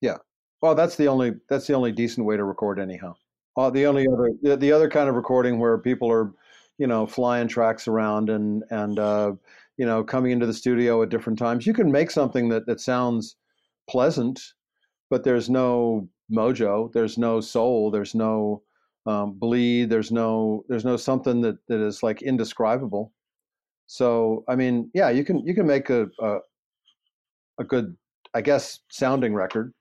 Yeah. 0.00 0.16
Well, 0.62 0.74
that's 0.74 0.96
the 0.96 1.08
only 1.08 1.32
that's 1.48 1.66
the 1.66 1.74
only 1.74 1.92
decent 1.92 2.26
way 2.26 2.36
to 2.36 2.44
record 2.44 2.78
anyhow. 2.78 3.14
Uh, 3.56 3.70
the 3.70 3.86
only 3.86 4.06
other 4.06 4.30
the, 4.42 4.56
the 4.56 4.72
other 4.72 4.88
kind 4.88 5.08
of 5.08 5.14
recording 5.14 5.58
where 5.58 5.78
people 5.78 6.10
are, 6.10 6.32
you 6.78 6.86
know, 6.86 7.06
flying 7.06 7.48
tracks 7.48 7.88
around 7.88 8.30
and 8.30 8.64
and 8.70 8.98
uh, 8.98 9.32
you 9.76 9.86
know 9.86 10.04
coming 10.04 10.32
into 10.32 10.46
the 10.46 10.54
studio 10.54 11.02
at 11.02 11.08
different 11.08 11.38
times. 11.38 11.66
You 11.66 11.74
can 11.74 11.90
make 11.90 12.10
something 12.10 12.48
that 12.50 12.66
that 12.66 12.80
sounds 12.80 13.36
pleasant, 13.88 14.40
but 15.10 15.24
there's 15.24 15.48
no 15.48 16.08
mojo, 16.30 16.92
there's 16.92 17.18
no 17.18 17.40
soul, 17.40 17.90
there's 17.90 18.14
no 18.14 18.62
um, 19.06 19.38
bleed, 19.38 19.90
there's 19.90 20.10
no 20.10 20.64
there's 20.68 20.84
no 20.84 20.96
something 20.96 21.40
that 21.42 21.56
that 21.68 21.80
is 21.80 22.02
like 22.02 22.22
indescribable. 22.22 23.12
So 23.86 24.44
I 24.48 24.56
mean, 24.56 24.90
yeah, 24.94 25.10
you 25.10 25.24
can 25.24 25.46
you 25.46 25.54
can 25.54 25.66
make 25.66 25.90
a 25.90 26.08
a, 26.20 26.38
a 27.58 27.64
good, 27.64 27.96
I 28.34 28.40
guess, 28.40 28.80
sounding 28.90 29.34
record 29.34 29.72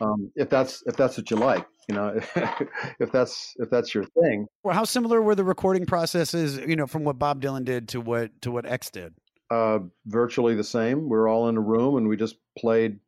um, 0.00 0.30
if 0.34 0.48
that's 0.48 0.82
if 0.86 0.96
that's 0.96 1.16
what 1.18 1.30
you 1.30 1.36
like 1.36 1.64
you 1.88 1.94
know 1.94 2.18
if 3.00 3.12
that's 3.12 3.54
if 3.58 3.70
that's 3.70 3.94
your 3.94 4.04
thing. 4.04 4.46
Well, 4.64 4.74
how 4.74 4.84
similar 4.84 5.22
were 5.22 5.34
the 5.34 5.44
recording 5.44 5.86
processes, 5.86 6.56
you 6.58 6.74
know, 6.76 6.86
from 6.86 7.04
what 7.04 7.18
Bob 7.18 7.40
Dylan 7.42 7.64
did 7.64 7.88
to 7.88 8.00
what 8.00 8.30
to 8.42 8.50
what 8.50 8.66
X 8.66 8.90
did? 8.90 9.14
uh, 9.50 9.78
virtually 10.06 10.54
the 10.54 10.64
same. 10.64 11.08
We 11.08 11.16
are 11.16 11.28
all 11.28 11.48
in 11.48 11.56
a 11.56 11.60
room 11.60 11.96
and 11.96 12.08
we 12.08 12.16
just 12.16 12.36
played 12.58 12.98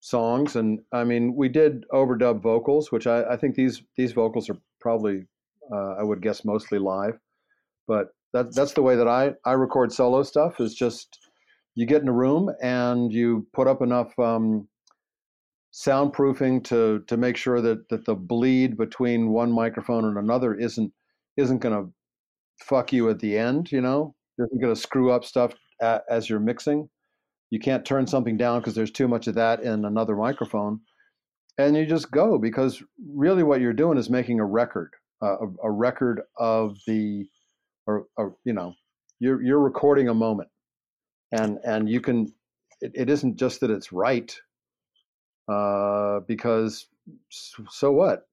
songs. 0.00 0.56
And 0.56 0.80
i 0.92 1.04
mean 1.04 1.34
we 1.34 1.48
did 1.48 1.84
overdub 1.92 2.40
vocals 2.40 2.92
which 2.92 3.06
i, 3.06 3.24
I 3.24 3.36
think 3.36 3.54
these 3.54 3.82
these 3.96 4.12
vocals 4.12 4.48
are 4.48 4.58
probably 4.80 5.24
uh, 5.72 5.94
i 5.98 6.02
would 6.02 6.22
guess 6.22 6.44
mostly 6.44 6.78
live. 6.78 7.18
But 7.88 8.08
that, 8.32 8.54
that's 8.54 8.72
the 8.72 8.82
way 8.82 8.96
that 8.96 9.08
i 9.08 9.32
i 9.44 9.52
record 9.52 9.92
solo 9.92 10.22
stuff 10.22 10.60
is 10.60 10.74
just 10.74 11.18
you 11.76 11.86
get 11.86 12.02
in 12.02 12.08
a 12.08 12.12
room 12.12 12.50
and 12.60 13.12
you 13.12 13.46
put 13.52 13.68
up 13.68 13.82
enough 13.82 14.18
um, 14.18 14.66
soundproofing 15.72 16.64
to 16.64 17.04
to 17.06 17.16
make 17.16 17.36
sure 17.36 17.60
that 17.60 17.88
that 17.90 18.04
the 18.06 18.14
bleed 18.14 18.76
between 18.76 19.28
one 19.28 19.52
microphone 19.52 20.06
and 20.06 20.16
another 20.16 20.54
isn't 20.54 20.92
isn't 21.36 21.58
going 21.58 21.74
to 21.74 21.92
fuck 22.64 22.92
you 22.92 23.08
at 23.10 23.20
the 23.20 23.38
end 23.38 23.70
you 23.70 23.80
know? 23.80 24.14
Isn't 24.38 24.60
going 24.60 24.74
to 24.74 24.80
screw 24.80 25.12
up 25.12 25.24
stuff 25.24 25.54
a, 25.80 26.00
as 26.10 26.28
you're 26.28 26.40
mixing. 26.40 26.88
You 27.50 27.58
can't 27.58 27.84
turn 27.84 28.06
something 28.06 28.36
down 28.36 28.60
because 28.60 28.74
there's 28.74 28.90
too 28.90 29.08
much 29.08 29.28
of 29.28 29.34
that 29.36 29.62
in 29.62 29.84
another 29.84 30.16
microphone. 30.16 30.80
And 31.58 31.76
you 31.76 31.86
just 31.86 32.10
go 32.10 32.36
because 32.38 32.82
really 33.14 33.42
what 33.42 33.60
you're 33.60 33.72
doing 33.72 33.96
is 33.96 34.10
making 34.10 34.40
a 34.40 34.44
record 34.44 34.90
uh, 35.22 35.36
a, 35.38 35.68
a 35.68 35.70
record 35.70 36.22
of 36.38 36.76
the 36.86 37.26
or, 37.86 38.06
or 38.16 38.36
you 38.44 38.52
know 38.52 38.74
you're 39.20 39.42
you're 39.42 39.60
recording 39.60 40.08
a 40.08 40.14
moment 40.14 40.48
and 41.32 41.58
and 41.64 41.88
you 41.88 42.00
can 42.00 42.32
it, 42.80 42.92
it 42.94 43.10
isn't 43.10 43.36
just 43.36 43.60
that 43.60 43.70
it's 43.70 43.92
right 43.92 44.36
uh, 45.48 46.20
because 46.20 46.86
so 47.68 47.92
what? 47.92 48.28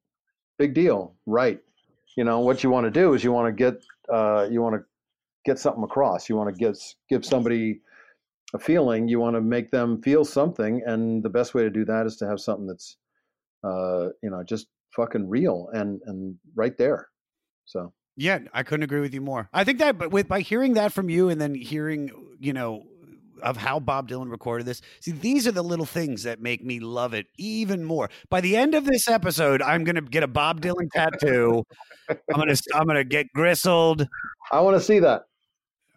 Big 0.58 0.74
deal, 0.74 1.16
right? 1.26 1.60
You 2.16 2.24
know 2.24 2.40
what 2.40 2.64
you 2.64 2.70
want 2.70 2.86
to 2.86 2.92
do 2.92 3.14
is 3.14 3.24
you 3.24 3.32
want 3.32 3.48
to 3.48 3.52
get 3.52 3.84
uh, 4.12 4.48
you 4.50 4.62
want 4.62 4.76
to 4.76 4.84
get 5.46 5.60
something 5.60 5.84
across. 5.84 6.30
You 6.30 6.36
want 6.36 6.56
to 6.56 6.60
give 6.60 6.78
give 7.10 7.26
somebody 7.26 7.82
a 8.54 8.60
feeling. 8.60 9.08
You 9.08 9.20
want 9.20 9.36
to 9.36 9.42
make 9.42 9.72
them 9.72 10.02
feel 10.02 10.24
something, 10.26 10.82
and 10.86 11.24
the 11.24 11.30
best 11.30 11.54
way 11.54 11.64
to 11.64 11.70
do 11.70 11.86
that 11.86 12.06
is 12.06 12.18
to 12.18 12.28
have 12.28 12.40
something 12.40 12.68
that's 12.68 12.98
uh, 13.64 14.10
you 14.22 14.30
know 14.30 14.44
just 14.44 14.68
fucking 14.96 15.28
real 15.28 15.70
and 15.74 16.02
and 16.06 16.36
right 16.56 16.78
there. 16.78 17.10
So 17.66 17.94
Yeah, 18.16 18.40
I 18.54 18.64
couldn't 18.64 18.84
agree 18.84 19.00
with 19.00 19.14
you 19.14 19.22
more. 19.22 19.50
I 19.54 19.64
think 19.64 19.80
that, 19.80 19.98
but 19.98 20.12
with 20.12 20.28
by 20.28 20.42
hearing 20.42 20.74
that 20.76 20.94
from 20.94 21.10
you, 21.10 21.30
and 21.30 21.42
then 21.42 21.56
hearing, 21.56 22.12
you 22.40 22.54
know, 22.54 22.86
of 23.42 23.58
how 23.58 23.80
Bob 23.80 24.08
Dylan 24.08 24.32
recorded 24.32 24.66
this, 24.66 24.82
see, 25.00 25.12
these 25.12 25.48
are 25.48 25.52
the 25.52 25.64
little 25.64 25.86
things 25.86 26.24
that 26.24 26.40
make 26.40 26.64
me 26.64 26.80
love 26.80 27.14
it 27.14 27.28
even 27.38 27.84
more. 27.84 28.10
By 28.30 28.42
the 28.42 28.56
end 28.56 28.76
of 28.76 28.86
this 28.86 29.08
episode, 29.08 29.62
I'm 29.62 29.84
gonna 29.84 30.02
get 30.02 30.24
a 30.24 30.28
Bob 30.28 30.62
Dylan 30.62 30.90
tattoo. 30.94 31.64
I'm 32.10 32.18
gonna, 32.36 32.56
I'm 32.74 32.86
gonna 32.86 33.04
get 33.04 33.28
gristled. 33.34 34.08
I 34.52 34.60
want 34.62 34.78
to 34.78 34.82
see 34.82 35.00
that. 35.00 35.26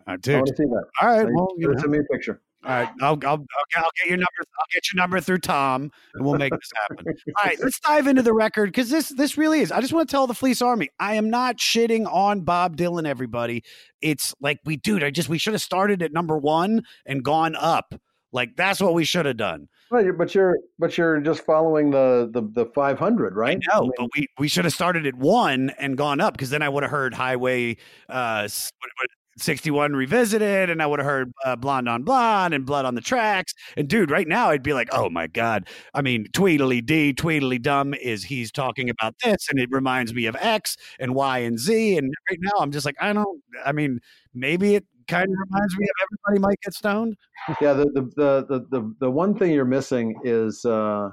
Uh, 0.06 0.16
I 0.26 0.34
want 0.34 0.46
to 0.46 0.56
see 0.56 0.64
that. 0.64 0.84
All 1.02 1.08
right, 1.08 1.24
Like, 1.24 1.34
well, 1.34 1.48
you 1.58 1.74
send 1.78 1.92
me 1.92 1.98
a 1.98 2.04
picture. 2.04 2.40
All 2.64 2.70
right, 2.72 2.88
I'll, 3.00 3.18
I'll, 3.22 3.28
I'll, 3.28 3.38
I'll 3.76 3.90
get 4.02 4.08
your 4.08 4.16
number. 4.16 4.26
I'll 4.58 4.66
get 4.72 4.92
your 4.92 5.00
number 5.00 5.20
through 5.20 5.38
Tom, 5.38 5.90
and 6.14 6.24
we'll 6.24 6.34
make 6.36 6.52
this 6.52 6.70
happen. 6.88 7.06
All 7.36 7.44
right, 7.44 7.56
let's 7.62 7.78
dive 7.78 8.08
into 8.08 8.22
the 8.22 8.32
record 8.32 8.70
because 8.70 8.90
this 8.90 9.08
this 9.10 9.38
really 9.38 9.60
is. 9.60 9.70
I 9.70 9.80
just 9.80 9.92
want 9.92 10.08
to 10.08 10.12
tell 10.12 10.26
the 10.26 10.34
Fleece 10.34 10.60
Army, 10.60 10.88
I 10.98 11.14
am 11.14 11.30
not 11.30 11.58
shitting 11.58 12.12
on 12.12 12.40
Bob 12.40 12.76
Dylan. 12.76 13.06
Everybody, 13.06 13.62
it's 14.00 14.34
like 14.40 14.58
we, 14.64 14.76
dude. 14.78 15.04
I 15.04 15.10
just 15.10 15.28
we 15.28 15.38
should 15.38 15.52
have 15.52 15.62
started 15.62 16.02
at 16.02 16.12
number 16.12 16.36
one 16.36 16.82
and 17.04 17.22
gone 17.22 17.54
up. 17.54 17.94
Like 18.32 18.56
that's 18.56 18.80
what 18.80 18.94
we 18.94 19.04
should 19.04 19.26
have 19.26 19.36
done. 19.36 19.68
Well, 19.90 20.02
you're, 20.02 20.12
but 20.14 20.34
you're 20.34 20.58
but 20.80 20.98
you're 20.98 21.20
just 21.20 21.44
following 21.46 21.92
the 21.92 22.28
the, 22.32 22.42
the 22.64 22.66
500, 22.74 23.36
right? 23.36 23.62
No, 23.72 23.92
but 23.96 24.08
we 24.16 24.26
we 24.38 24.48
should 24.48 24.64
have 24.64 24.74
started 24.74 25.06
at 25.06 25.14
one 25.14 25.70
and 25.78 25.96
gone 25.96 26.20
up 26.20 26.34
because 26.34 26.50
then 26.50 26.62
I 26.62 26.68
would 26.68 26.82
have 26.82 26.90
heard 26.90 27.14
Highway. 27.14 27.76
Uh, 28.08 28.42
what- 28.48 28.90
what- 28.98 29.10
61 29.38 29.92
Revisited, 29.92 30.70
and 30.70 30.82
I 30.82 30.86
would 30.86 30.98
have 30.98 31.06
heard 31.06 31.32
uh, 31.44 31.56
Blonde 31.56 31.88
on 31.88 32.02
Blonde 32.02 32.54
and 32.54 32.64
Blood 32.64 32.84
on 32.84 32.94
the 32.94 33.00
Tracks. 33.00 33.54
And 33.76 33.88
dude, 33.88 34.10
right 34.10 34.26
now 34.26 34.50
I'd 34.50 34.62
be 34.62 34.72
like, 34.72 34.88
oh 34.92 35.10
my 35.10 35.26
God. 35.26 35.68
I 35.94 36.02
mean, 36.02 36.26
Tweedle 36.32 36.84
Dee, 36.84 37.12
Tweedle 37.12 37.60
Dum 37.60 37.94
is 37.94 38.24
he's 38.24 38.50
talking 38.50 38.88
about 38.88 39.14
this, 39.22 39.48
and 39.50 39.58
it 39.58 39.70
reminds 39.70 40.14
me 40.14 40.26
of 40.26 40.36
X 40.40 40.76
and 40.98 41.14
Y 41.14 41.38
and 41.38 41.58
Z. 41.58 41.98
And 41.98 42.12
right 42.30 42.38
now 42.40 42.60
I'm 42.60 42.72
just 42.72 42.86
like, 42.86 42.96
I 43.00 43.12
don't, 43.12 43.42
I 43.64 43.72
mean, 43.72 44.00
maybe 44.34 44.74
it 44.74 44.84
kind 45.08 45.24
of 45.24 45.36
reminds 45.48 45.76
me 45.76 45.84
of 45.84 46.06
Everybody 46.06 46.40
Might 46.40 46.60
Get 46.62 46.74
Stoned. 46.74 47.16
Yeah, 47.60 47.74
the 47.74 47.84
the 47.86 48.46
the 48.48 48.66
the, 48.70 48.94
the 49.00 49.10
one 49.10 49.36
thing 49.36 49.52
you're 49.52 49.64
missing 49.64 50.16
is 50.24 50.64
uh, 50.64 51.10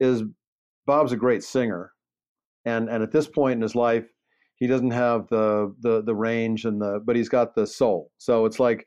is 0.00 0.22
Bob's 0.86 1.12
a 1.12 1.16
great 1.16 1.42
singer, 1.42 1.92
and 2.64 2.88
and 2.88 3.02
at 3.02 3.12
this 3.12 3.26
point 3.26 3.56
in 3.56 3.62
his 3.62 3.74
life, 3.74 4.04
he 4.62 4.68
doesn't 4.68 4.92
have 4.92 5.26
the 5.26 5.74
the 5.80 6.02
the 6.02 6.14
range 6.14 6.64
and 6.64 6.80
the 6.80 7.00
but 7.04 7.16
he's 7.16 7.28
got 7.28 7.56
the 7.56 7.66
soul. 7.66 8.12
So 8.18 8.46
it's 8.46 8.60
like, 8.60 8.86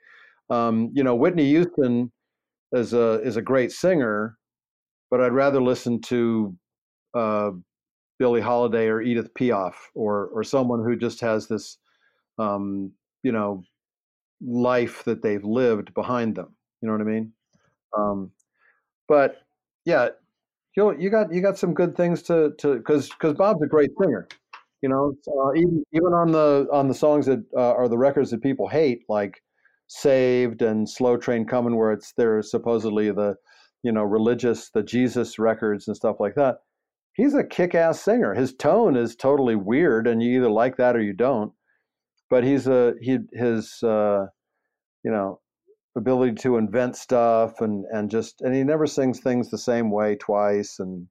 um, 0.50 0.90
you 0.94 1.04
know, 1.04 1.16
Whitney 1.16 1.48
Houston 1.50 2.14
is 2.72 2.94
a 2.94 3.22
is 3.24 3.36
a 3.36 3.42
great 3.42 3.74
singer, 3.74 4.38
but 5.12 5.20
I'd 5.20 5.34
rather 5.34 5.62
listen 5.62 6.00
to 6.04 6.56
uh, 7.14 7.52
Billie 8.20 8.40
Holiday 8.40 8.88
or 8.88 9.02
Edith 9.02 9.34
Piaf 9.34 9.74
or 9.96 10.28
or 10.28 10.46
someone 10.46 10.82
who 10.82 10.96
just 10.96 11.20
has 11.20 11.50
this, 11.50 11.78
um, 12.40 12.94
you 13.24 13.34
know, 13.34 13.62
life 14.42 15.04
that 15.04 15.22
they've 15.22 15.44
lived 15.44 15.94
behind 15.94 16.38
them. 16.38 16.56
You 16.82 16.88
know 16.88 16.94
what 16.94 17.02
I 17.02 17.12
mean? 17.12 17.34
Um, 17.98 18.32
but 19.10 19.42
yeah, 19.84 20.08
you 20.78 20.98
you 20.98 21.10
got 21.10 21.34
you 21.34 21.42
got 21.42 21.58
some 21.58 21.74
good 21.74 21.98
things 21.98 22.22
to 22.24 22.54
to 22.60 22.78
because 22.78 23.10
because 23.10 23.34
Bob's 23.34 23.62
a 23.62 23.68
great 23.68 23.92
singer. 24.02 24.30
You 24.86 24.90
know, 24.90 25.16
uh, 25.28 25.54
even 25.56 25.84
even 25.94 26.14
on 26.14 26.32
the 26.32 26.68
on 26.72 26.88
the 26.88 26.94
songs 26.94 27.26
that 27.26 27.44
uh, 27.58 27.74
are 27.74 27.90
the 27.90 27.98
records 27.98 28.30
that 28.30 28.44
people 28.44 28.68
hate, 28.68 29.00
like 29.10 29.42
"Saved" 29.88 30.62
and 30.62 30.88
"Slow 30.88 31.18
Train 31.18 31.48
Coming," 31.48 31.76
where 31.76 31.92
it's 31.92 32.14
they're 32.16 32.44
supposedly 32.44 33.10
the 33.10 33.34
you 33.82 33.92
know 33.92 34.04
religious, 34.04 34.70
the 34.70 34.84
Jesus 34.84 35.40
records 35.40 35.88
and 35.88 35.98
stuff 35.98 36.18
like 36.20 36.36
that. 36.36 36.58
He's 37.16 37.34
a 37.34 37.44
kick-ass 37.44 38.00
singer. 38.00 38.36
His 38.36 38.54
tone 38.54 38.96
is 38.96 39.16
totally 39.16 39.56
weird, 39.56 40.06
and 40.06 40.22
you 40.22 40.38
either 40.38 40.52
like 40.52 40.78
that 40.78 40.96
or 40.96 41.02
you 41.02 41.14
don't. 41.14 41.52
But 42.30 42.44
he's 42.44 42.68
a 42.68 42.94
he 43.02 43.18
his 43.34 43.82
uh, 43.82 44.28
you 45.04 45.10
know 45.10 45.40
ability 45.98 46.36
to 46.44 46.58
invent 46.58 46.96
stuff 46.96 47.60
and 47.60 47.86
and 47.92 48.12
just 48.12 48.42
and 48.42 48.54
he 48.54 48.64
never 48.64 48.86
sings 48.86 49.20
things 49.20 49.50
the 49.50 49.58
same 49.58 49.90
way 49.90 50.16
twice 50.16 50.78
and 50.78 51.08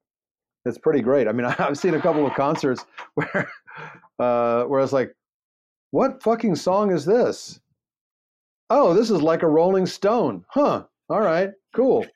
it's 0.65 0.79
pretty 0.79 1.01
great. 1.01 1.29
I 1.29 1.33
mean, 1.33 1.47
I've 1.59 1.79
seen 1.79 1.95
a 1.95 2.01
couple 2.01 2.27
of 2.27 2.35
concerts 2.35 2.85
where 3.15 3.51
uh, 4.19 4.65
where 4.65 4.81
I 4.81 4.83
was 4.83 4.93
like, 4.93 5.13
"What 5.91 6.23
fucking 6.23 6.57
song 6.57 6.91
is 6.93 7.05
this?" 7.05 7.61
Oh, 8.71 8.95
this 8.95 9.11
is 9.11 9.23
like 9.23 9.43
a 9.43 9.49
Rolling 9.49 9.87
Stone, 9.87 10.45
huh? 10.49 10.85
All 11.11 11.21
right, 11.21 11.51
cool. 11.75 12.07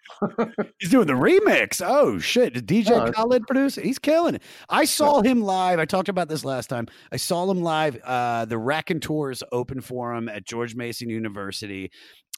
He's 0.79 0.89
doing 0.91 1.07
the 1.07 1.13
remix. 1.13 1.83
Oh 1.85 2.19
shit! 2.19 2.55
Did 2.55 2.67
DJ 2.67 2.89
Yeah. 2.91 3.11
Khaled 3.13 3.47
produce 3.47 3.77
it? 3.77 3.85
He's 3.85 3.99
killing 3.99 4.37
it. 4.37 4.43
I 4.71 4.87
saw 4.87 5.21
him 5.21 5.43
live. 5.43 5.79
I 5.79 5.85
talked 5.85 6.09
about 6.09 6.29
this 6.29 6.45
last 6.45 6.69
time. 6.69 6.87
I 7.13 7.19
saw 7.19 7.51
him 7.51 7.63
live. 7.63 7.99
Uh, 8.03 8.47
the 8.47 8.57
Raconteurs 8.57 9.43
open 9.53 9.83
for 9.83 10.15
him 10.15 10.29
at 10.29 10.47
George 10.47 10.75
Mason 10.75 11.11
University, 11.11 11.91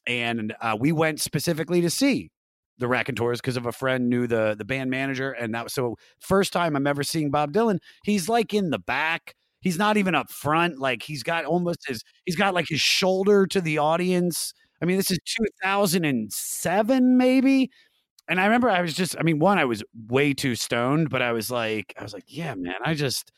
and 0.08 0.54
uh, 0.60 0.76
we 0.78 0.90
went 0.90 1.20
specifically 1.20 1.80
to 1.82 1.90
see 1.90 2.30
the 2.80 2.88
Raconteurs 2.88 3.40
because 3.40 3.56
of 3.56 3.66
a 3.66 3.72
friend 3.72 4.08
knew 4.10 4.26
the 4.26 4.54
the 4.58 4.64
band 4.64 4.90
manager, 4.90 5.32
and 5.32 5.54
that 5.54 5.64
was 5.64 5.72
so 5.74 5.96
first 6.18 6.52
time 6.52 6.76
I'm 6.76 6.86
ever 6.86 7.02
seeing 7.04 7.30
Bob 7.30 7.52
Dylan. 7.52 7.78
He's 8.04 8.28
like 8.28 8.54
in 8.54 8.70
the 8.70 8.78
back. 8.80 9.34
He's 9.60 9.78
not 9.78 9.96
even 9.98 10.14
up 10.14 10.30
front. 10.30 10.78
Like 10.78 11.02
he's 11.02 11.22
got 11.22 11.44
almost 11.44 11.80
his 11.86 12.02
he's 12.26 12.36
got 12.36 12.54
like 12.54 12.66
his 12.68 12.80
shoulder 12.80 13.46
to 13.48 13.60
the 13.60 13.78
audience. 13.78 14.54
I 14.82 14.86
mean, 14.86 14.96
this 14.96 15.10
is 15.10 15.18
2007, 15.26 17.16
maybe. 17.18 17.70
And 18.28 18.40
I 18.40 18.44
remember 18.44 18.70
I 18.70 18.80
was 18.82 18.94
just, 18.94 19.16
I 19.18 19.22
mean, 19.22 19.38
one, 19.40 19.58
I 19.58 19.64
was 19.64 19.82
way 20.08 20.34
too 20.34 20.54
stoned, 20.54 21.10
but 21.10 21.22
I 21.22 21.32
was 21.32 21.50
like, 21.50 21.94
I 21.98 22.02
was 22.02 22.12
like, 22.14 22.24
yeah, 22.28 22.54
man, 22.54 22.76
I 22.84 22.94
just, 22.94 23.32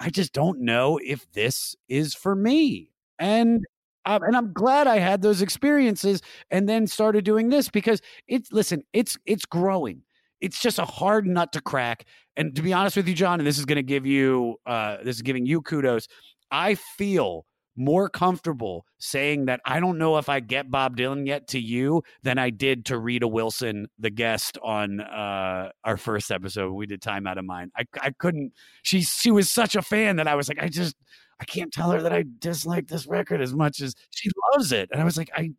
I 0.00 0.10
just 0.10 0.32
don't 0.32 0.60
know 0.60 0.98
if 1.04 1.30
this 1.32 1.76
is 1.88 2.14
for 2.14 2.34
me. 2.34 2.92
And 3.18 3.64
um, 4.04 4.22
and 4.22 4.36
I'm 4.36 4.52
glad 4.52 4.86
I 4.86 4.98
had 4.98 5.22
those 5.22 5.42
experiences 5.42 6.22
and 6.50 6.68
then 6.68 6.86
started 6.86 7.24
doing 7.24 7.48
this 7.50 7.68
because 7.68 8.00
it's 8.26 8.52
listen, 8.52 8.82
it's 8.92 9.16
it's 9.26 9.44
growing. 9.44 10.02
It's 10.40 10.60
just 10.60 10.78
a 10.78 10.84
hard 10.84 11.26
nut 11.26 11.52
to 11.52 11.60
crack. 11.60 12.06
And 12.36 12.54
to 12.54 12.62
be 12.62 12.72
honest 12.72 12.96
with 12.96 13.08
you, 13.08 13.14
John, 13.14 13.40
and 13.40 13.46
this 13.46 13.58
is 13.58 13.64
going 13.64 13.76
to 13.76 13.82
give 13.82 14.06
you, 14.06 14.56
uh, 14.66 14.98
this 15.02 15.16
is 15.16 15.22
giving 15.22 15.46
you 15.46 15.62
kudos. 15.62 16.06
I 16.50 16.76
feel 16.76 17.44
more 17.78 18.08
comfortable 18.08 18.84
saying 18.98 19.46
that 19.46 19.60
I 19.64 19.78
don't 19.80 19.98
know 19.98 20.18
if 20.18 20.28
I 20.28 20.40
get 20.40 20.70
Bob 20.70 20.96
Dylan 20.96 21.26
yet 21.26 21.46
to 21.48 21.60
you 21.60 22.02
than 22.22 22.36
I 22.36 22.50
did 22.50 22.84
to 22.86 22.98
Rita 22.98 23.28
Wilson, 23.28 23.86
the 23.98 24.10
guest 24.10 24.58
on 24.62 25.00
uh, 25.00 25.70
our 25.84 25.96
first 25.96 26.30
episode. 26.30 26.72
We 26.72 26.86
did 26.86 27.00
Time 27.00 27.26
Out 27.26 27.38
of 27.38 27.44
Mind. 27.44 27.70
I, 27.76 27.84
I 28.00 28.10
couldn't. 28.10 28.52
She 28.82 29.02
she 29.02 29.30
was 29.30 29.50
such 29.50 29.76
a 29.76 29.82
fan 29.82 30.16
that 30.16 30.26
I 30.26 30.34
was 30.34 30.48
like, 30.48 30.60
I 30.60 30.68
just 30.68 30.96
I 31.40 31.44
can't 31.44 31.72
tell 31.72 31.90
her 31.90 32.02
that 32.02 32.12
I 32.12 32.24
dislike 32.40 32.88
this 32.88 33.06
record 33.06 33.40
as 33.40 33.54
much 33.54 33.80
as 33.80 33.94
she 34.10 34.30
loves 34.52 34.72
it. 34.72 34.88
And 34.92 35.00
I 35.00 35.04
was 35.04 35.16
like, 35.16 35.30
I. 35.36 35.50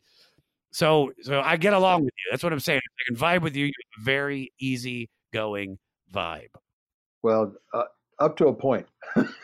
So 0.71 1.11
so 1.21 1.41
I 1.41 1.57
get 1.57 1.73
along 1.73 2.03
with 2.03 2.13
you. 2.17 2.31
That's 2.31 2.43
what 2.43 2.53
I'm 2.53 2.59
saying. 2.59 2.79
I 2.83 3.01
can 3.07 3.15
vibe 3.19 3.41
with 3.41 3.55
you. 3.55 3.65
You 3.65 3.71
have 3.95 4.03
a 4.03 4.05
very 4.05 4.51
easy 4.59 5.09
going 5.33 5.79
vibe. 6.13 6.49
Well, 7.23 7.53
uh, 7.73 7.83
up 8.19 8.37
to 8.37 8.47
a 8.47 8.53
point. 8.53 8.85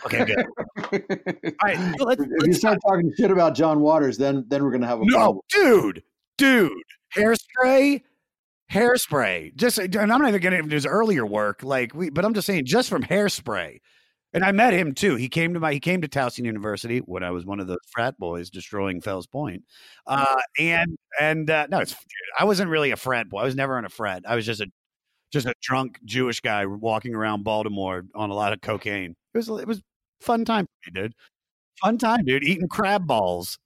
Okay, 0.05 0.25
good. 0.25 0.45
All 0.93 1.55
right, 1.63 1.99
let's, 1.99 2.21
if 2.21 2.47
you 2.47 2.53
start 2.53 2.77
talking 2.87 3.11
shit 3.17 3.31
about 3.31 3.55
John 3.55 3.79
Waters, 3.79 4.17
then 4.17 4.45
then 4.49 4.63
we're 4.63 4.71
gonna 4.71 4.85
have 4.87 5.01
a 5.01 5.05
No, 5.05 5.15
problem. 5.17 5.39
dude, 5.49 6.03
dude, 6.37 6.71
hairspray, 7.15 8.01
hairspray. 8.71 9.55
Just, 9.55 9.77
and 9.79 9.95
I'm 9.95 10.07
not 10.21 10.27
even 10.27 10.41
getting 10.41 10.59
into 10.59 10.75
his 10.75 10.85
earlier 10.85 11.25
work, 11.25 11.63
like 11.63 11.93
we, 11.95 12.09
but 12.09 12.25
I'm 12.25 12.33
just 12.33 12.47
saying, 12.47 12.65
just 12.65 12.89
from 12.89 13.03
hairspray. 13.03 13.79
And 14.35 14.43
I 14.43 14.51
met 14.51 14.73
him 14.73 14.93
too. 14.93 15.15
He 15.15 15.29
came 15.29 15.53
to 15.53 15.61
my, 15.61 15.71
he 15.71 15.79
came 15.79 16.01
to 16.01 16.09
Towson 16.09 16.43
University 16.43 16.99
when 16.99 17.23
I 17.23 17.31
was 17.31 17.45
one 17.45 17.61
of 17.61 17.67
those 17.67 17.79
frat 17.89 18.17
boys 18.19 18.49
destroying 18.49 18.99
Fells 18.99 19.25
Point. 19.25 19.63
Uh, 20.05 20.35
and 20.59 20.97
and 21.19 21.49
uh, 21.49 21.67
no, 21.71 21.79
it's, 21.79 21.95
I 22.37 22.43
wasn't 22.43 22.69
really 22.69 22.91
a 22.91 22.97
frat 22.97 23.29
boy. 23.29 23.39
I 23.39 23.45
was 23.45 23.55
never 23.55 23.79
in 23.79 23.85
a 23.85 23.89
frat. 23.89 24.23
I 24.27 24.35
was 24.35 24.45
just 24.45 24.59
a 24.59 24.67
just 25.31 25.47
a 25.47 25.53
drunk 25.61 25.99
Jewish 26.03 26.41
guy 26.41 26.65
walking 26.65 27.15
around 27.15 27.43
Baltimore 27.45 28.03
on 28.13 28.29
a 28.29 28.33
lot 28.33 28.51
of 28.51 28.59
cocaine. 28.59 29.15
It 29.33 29.37
was 29.37 29.47
it 29.47 29.67
was 29.67 29.81
fun 30.19 30.43
time 30.43 30.65
for 30.65 30.91
me, 30.91 31.01
dude. 31.01 31.13
Fun 31.81 31.97
time, 31.97 32.25
dude. 32.25 32.43
Eating 32.43 32.67
crab 32.67 33.07
balls. 33.07 33.57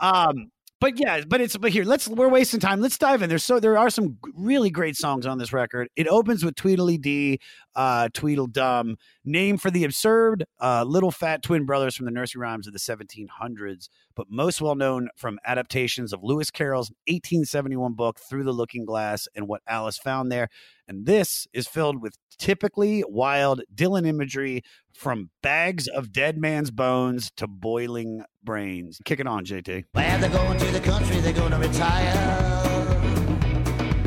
Um, 0.00 0.50
but 0.82 0.98
yeah, 0.98 1.20
but 1.28 1.40
it's 1.40 1.56
but 1.56 1.70
here. 1.70 1.84
Let's 1.84 2.08
we're 2.08 2.28
wasting 2.28 2.58
time. 2.58 2.80
Let's 2.80 2.98
dive 2.98 3.22
in. 3.22 3.28
There's 3.28 3.44
so 3.44 3.60
there 3.60 3.78
are 3.78 3.88
some 3.88 4.18
really 4.34 4.68
great 4.68 4.96
songs 4.96 5.26
on 5.26 5.38
this 5.38 5.52
record. 5.52 5.88
It 5.94 6.08
opens 6.08 6.44
with 6.44 6.56
Tweedledee 6.56 6.98
Dee, 6.98 7.40
uh, 7.74 8.08
Tweedledum, 8.12 8.96
name 9.24 9.56
for 9.56 9.70
the 9.70 9.84
absurd, 9.84 10.44
uh, 10.60 10.84
little 10.86 11.10
fat 11.10 11.42
twin 11.42 11.64
brothers 11.64 11.94
from 11.94 12.06
the 12.06 12.12
nursery 12.12 12.40
rhymes 12.40 12.66
of 12.66 12.72
the 12.72 12.78
1700s, 12.78 13.88
but 14.14 14.26
most 14.30 14.60
well 14.60 14.74
known 14.74 15.08
from 15.16 15.38
adaptations 15.44 16.12
of 16.12 16.22
Lewis 16.22 16.50
Carroll's 16.50 16.90
1871 17.06 17.94
book 17.94 18.18
Through 18.18 18.44
the 18.44 18.52
Looking 18.52 18.84
Glass 18.84 19.26
and 19.34 19.48
What 19.48 19.62
Alice 19.66 19.98
Found 19.98 20.30
There. 20.30 20.48
And 20.88 21.06
this 21.06 21.46
is 21.52 21.66
filled 21.66 22.02
with 22.02 22.18
typically 22.38 23.04
wild 23.08 23.62
Dylan 23.74 24.06
imagery 24.06 24.62
from 24.92 25.30
bags 25.42 25.86
of 25.88 26.12
dead 26.12 26.38
man's 26.38 26.70
bones 26.70 27.30
to 27.36 27.46
boiling 27.46 28.24
brains. 28.42 29.00
Kick 29.04 29.20
it 29.20 29.26
on, 29.26 29.44
JT. 29.44 29.84
They're 29.94 30.28
going 30.28 30.58
to 30.58 30.66
the 30.66 30.80
country, 30.80 31.16
they're 31.20 31.32
going 31.32 31.52
to 31.52 31.58
retire. 31.58 32.72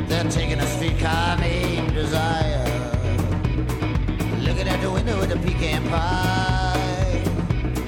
They're 0.06 0.30
taking 0.30 0.60
a 0.60 0.66
streetcar 0.66 1.38
named 1.38 1.92
Desire. 1.94 2.35
A 5.36 5.38
pecan 5.46 5.82
pie. 5.88 7.22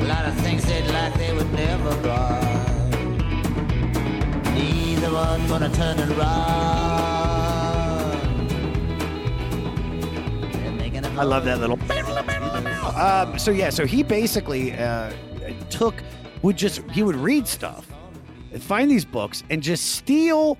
A 0.00 0.04
lot 0.04 0.24
of 0.26 0.34
things 0.40 0.64
they'd 0.64 0.86
like 0.88 1.14
they 1.14 1.32
would 1.32 1.52
never 1.52 1.94
buy. 2.02 2.40
Neither 4.54 5.12
one 5.12 5.46
gonna 5.48 5.70
turn 5.70 5.98
and 5.98 6.10
run. 6.12 7.38
They're 10.52 10.72
making 10.72 11.04
a 11.04 11.08
I 11.10 11.22
love 11.24 11.44
that 11.44 11.60
little. 11.60 11.78
Um, 12.98 13.38
so 13.38 13.52
yeah, 13.52 13.70
so 13.70 13.86
he 13.86 14.02
basically 14.02 14.72
uh, 14.72 15.12
took 15.70 16.02
would 16.42 16.56
just 16.56 16.82
he 16.90 17.04
would 17.04 17.14
read 17.14 17.46
stuff 17.46 17.86
and 18.52 18.60
find 18.60 18.90
these 18.90 19.04
books 19.04 19.44
and 19.50 19.62
just 19.62 19.92
steal 19.92 20.58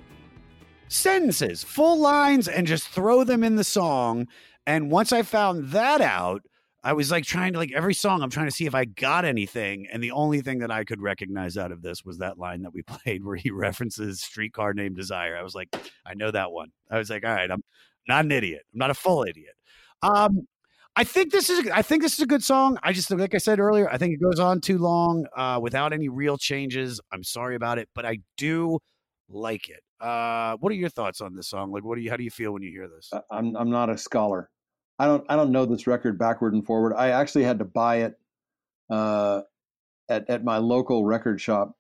sentences, 0.87 1.65
full 1.65 1.99
lines, 1.99 2.47
and 2.47 2.65
just 2.65 2.87
throw 2.89 3.25
them 3.25 3.43
in 3.43 3.57
the 3.57 3.65
song. 3.65 4.29
And 4.67 4.89
once 4.91 5.13
I 5.13 5.23
found 5.23 5.71
that 5.71 6.01
out, 6.01 6.43
I 6.85 6.93
was 6.93 7.11
like 7.11 7.25
trying 7.25 7.53
to 7.55 7.59
like 7.59 7.73
every 7.73 7.95
song. 7.95 8.23
I'm 8.23 8.31
trying 8.31 8.47
to 8.47 8.53
see 8.53 8.67
if 8.67 8.75
I 8.75 8.85
got 8.85 9.25
anything, 9.25 9.87
and 9.93 10.03
the 10.03 10.13
only 10.13 10.41
thing 10.41 10.61
that 10.61 10.71
I 10.71 10.85
could 10.85 11.03
recognize 11.03 11.57
out 11.57 11.73
of 11.73 11.83
this 11.83 12.05
was 12.05 12.19
that 12.19 12.39
line 12.39 12.63
that 12.63 12.73
we 12.73 12.83
played 12.87 13.25
where 13.25 13.37
he 13.37 13.51
references 13.51 14.21
"Streetcar 14.21 14.75
Named 14.75 14.97
Desire." 14.97 15.37
I 15.37 15.43
was 15.43 15.55
like, 15.55 15.69
I 16.07 16.15
know 16.15 16.31
that 16.31 16.53
one. 16.53 16.69
I 16.91 16.99
was 16.99 17.11
like, 17.11 17.25
all 17.25 17.35
right, 17.35 17.51
I'm 17.51 17.63
not 18.07 18.25
an 18.25 18.33
idiot. 18.33 18.63
I'm 18.73 18.79
not 18.79 18.91
a 18.91 18.95
full 18.95 19.25
idiot. 19.25 19.55
Um, 20.03 20.47
I 20.95 21.05
think 21.05 21.31
this 21.31 21.51
is 21.51 21.69
I 21.71 21.83
think 21.83 22.03
this 22.03 22.15
is 22.15 22.21
a 22.21 22.27
good 22.27 22.43
song. 22.43 22.79
I 22.83 22.93
just 22.93 23.11
like 23.11 23.35
I 23.35 23.39
said 23.39 23.61
earlier, 23.61 23.89
I 23.91 23.99
think 23.99 24.15
it 24.15 24.21
goes 24.23 24.41
on 24.41 24.61
too 24.61 24.79
long 24.79 25.27
uh, 25.37 25.59
without 25.63 25.93
any 25.93 26.09
real 26.09 26.37
changes. 26.37 27.01
I'm 27.13 27.23
sorry 27.23 27.55
about 27.55 27.79
it, 27.79 27.89
but 27.95 28.05
I 28.05 28.19
do 28.37 28.79
like 29.29 29.69
it. 29.69 29.81
Uh, 30.01 30.57
what 30.59 30.71
are 30.73 30.77
your 30.77 30.89
thoughts 30.89 31.21
on 31.21 31.35
this 31.35 31.49
song? 31.49 31.73
Like, 31.73 31.85
what 31.85 31.97
do 31.97 32.03
you 32.03 32.11
how 32.11 32.17
do 32.17 32.25
you 32.25 32.31
feel 32.31 32.53
when 32.53 32.63
you 32.63 32.71
hear 32.71 32.89
this? 32.89 33.13
I'm 33.31 33.57
I'm 33.57 33.71
not 33.71 33.91
a 33.91 33.99
scholar. 33.99 34.51
I 34.99 35.07
don't 35.07 35.25
I 35.29 35.37
don't 35.37 35.53
know 35.53 35.65
this 35.65 35.87
record 35.87 36.19
backward 36.19 36.55
and 36.55 36.65
forward. 36.65 36.95
I 36.95 37.11
actually 37.11 37.45
had 37.45 37.59
to 37.61 37.65
buy 37.65 37.97
it 37.97 38.19
uh, 38.91 39.43
at 40.09 40.29
at 40.29 40.45
my 40.45 40.59
local 40.59 41.05
record 41.05 41.41
shop. 41.41 41.77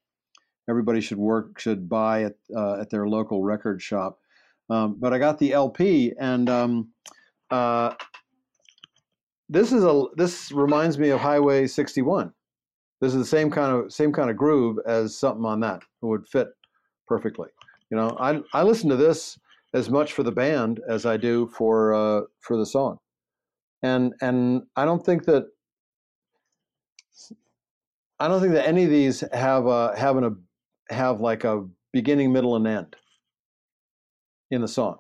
Everybody 0.69 1.01
should 1.01 1.19
work 1.19 1.59
should 1.59 1.89
buy 1.89 2.25
it 2.25 2.39
uh, 2.55 2.81
at 2.81 2.91
their 2.91 3.09
local 3.09 3.43
record 3.43 3.83
shop. 3.83 4.19
Um, 4.71 4.97
but 4.99 5.13
I 5.13 5.19
got 5.19 5.39
the 5.39 5.53
LP, 5.53 6.13
and 6.21 6.49
um, 6.51 6.89
uh, 7.51 7.95
this 9.49 9.73
is 9.73 9.83
a 9.83 10.05
this 10.17 10.53
reminds 10.53 10.99
me 10.99 11.09
of 11.09 11.21
Highway 11.21 11.67
61. 11.67 12.33
This 13.01 13.15
is 13.15 13.19
the 13.19 13.25
same 13.25 13.51
kind 13.51 13.73
of 13.73 13.93
same 13.93 14.13
kind 14.13 14.31
of 14.31 14.37
groove 14.37 14.79
as 14.87 15.19
something 15.19 15.45
on 15.45 15.61
that. 15.61 15.81
It 16.03 16.07
would 16.07 16.29
fit 16.29 16.49
perfectly. 17.07 17.49
You 17.91 17.97
know, 17.97 18.17
I 18.21 18.41
I 18.53 18.63
listen 18.63 18.91
to 18.91 18.97
this 18.97 19.39
as 19.75 19.91
much 19.91 20.13
for 20.13 20.23
the 20.23 20.33
band 20.33 20.81
as 20.89 21.07
I 21.07 21.17
do 21.17 21.47
for 21.49 21.95
uh, 21.95 22.23
for 22.41 22.57
the 22.57 22.67
song, 22.67 22.99
and 23.83 24.15
and 24.21 24.63
I 24.77 24.85
don't 24.85 25.05
think 25.05 25.25
that 25.25 25.47
I 28.21 28.29
don't 28.29 28.41
think 28.41 28.55
that 28.55 28.67
any 28.67 28.85
of 28.85 28.91
these 28.91 29.23
have 29.33 29.67
a 29.67 29.97
having 29.97 30.25
a 30.25 30.93
have 30.93 31.21
like 31.21 31.45
a 31.45 31.67
beginning, 31.93 32.33
middle, 32.33 32.57
and 32.57 32.67
end 32.67 32.97
in 34.51 34.61
the 34.61 34.69
song, 34.69 34.99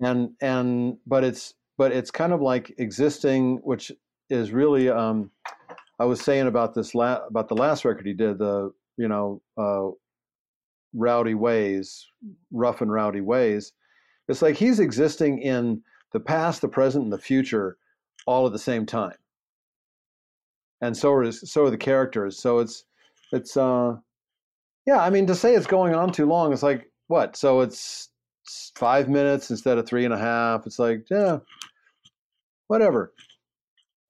and 0.00 0.30
and 0.40 0.98
but 1.06 1.24
it's 1.24 1.54
but 1.78 1.92
it's 1.92 2.10
kind 2.10 2.32
of 2.32 2.42
like 2.42 2.74
existing, 2.78 3.58
which 3.62 3.90
is 4.28 4.52
really 4.52 4.90
um, 4.90 5.30
I 5.98 6.04
was 6.04 6.20
saying 6.20 6.46
about 6.46 6.74
this 6.74 6.94
la- 6.94 7.24
about 7.26 7.48
the 7.48 7.56
last 7.56 7.84
record 7.84 8.06
he 8.06 8.12
did, 8.12 8.38
the 8.38 8.72
you 8.98 9.08
know 9.08 9.40
uh, 9.56 9.88
rowdy 10.92 11.34
ways, 11.34 12.06
rough 12.52 12.82
and 12.82 12.92
rowdy 12.92 13.22
ways. 13.22 13.72
It's 14.28 14.42
like 14.42 14.56
he's 14.56 14.80
existing 14.80 15.40
in 15.40 15.82
the 16.12 16.20
past, 16.20 16.60
the 16.60 16.68
present, 16.68 17.04
and 17.04 17.12
the 17.12 17.18
future 17.18 17.77
all 18.28 18.46
at 18.46 18.52
the 18.52 18.58
same 18.58 18.84
time. 18.84 19.16
And 20.82 20.94
so 20.94 21.12
are 21.14 21.32
so 21.32 21.64
are 21.64 21.70
the 21.70 21.78
characters. 21.78 22.38
So 22.38 22.58
it's 22.58 22.84
it's 23.32 23.56
uh 23.56 23.96
yeah, 24.86 25.00
I 25.00 25.08
mean 25.08 25.26
to 25.26 25.34
say 25.34 25.54
it's 25.54 25.66
going 25.66 25.94
on 25.94 26.12
too 26.12 26.26
long, 26.26 26.52
it's 26.52 26.62
like 26.62 26.92
what? 27.06 27.36
So 27.36 27.62
it's 27.62 28.10
it's 28.44 28.70
five 28.76 29.08
minutes 29.08 29.50
instead 29.50 29.78
of 29.78 29.86
three 29.86 30.04
and 30.04 30.12
a 30.12 30.18
half. 30.18 30.66
It's 30.66 30.78
like, 30.78 31.06
yeah, 31.10 31.38
whatever. 32.66 33.14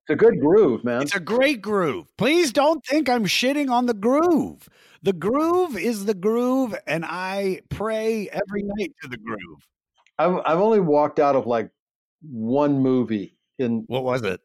It's 0.03 0.13
a 0.13 0.15
good 0.15 0.39
groove, 0.41 0.83
man. 0.83 1.01
It's 1.01 1.15
a 1.15 1.19
great 1.19 1.61
groove. 1.61 2.05
Please 2.17 2.51
don't 2.51 2.85
think 2.85 3.07
I'm 3.09 3.25
shitting 3.25 3.69
on 3.69 3.85
the 3.85 3.93
groove. 3.93 4.67
The 5.01 5.13
groove 5.13 5.77
is 5.77 6.05
the 6.05 6.13
groove, 6.13 6.75
and 6.87 7.05
I 7.05 7.61
pray 7.69 8.27
every 8.29 8.63
night 8.63 8.91
to 9.01 9.07
the 9.07 9.17
groove. 9.17 9.59
I've 10.17 10.41
I've 10.45 10.59
only 10.59 10.81
walked 10.81 11.19
out 11.19 11.37
of 11.37 11.47
like 11.47 11.71
one 12.21 12.79
movie 12.81 13.38
in 13.59 13.83
What 13.87 14.03
was 14.03 14.21
it? 14.23 14.41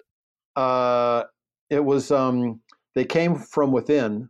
uh 0.57 1.25
it 1.71 1.85
was 1.85 2.11
um 2.13 2.61
they 2.95 3.05
came 3.05 3.35
from 3.35 3.73
within 3.73 4.29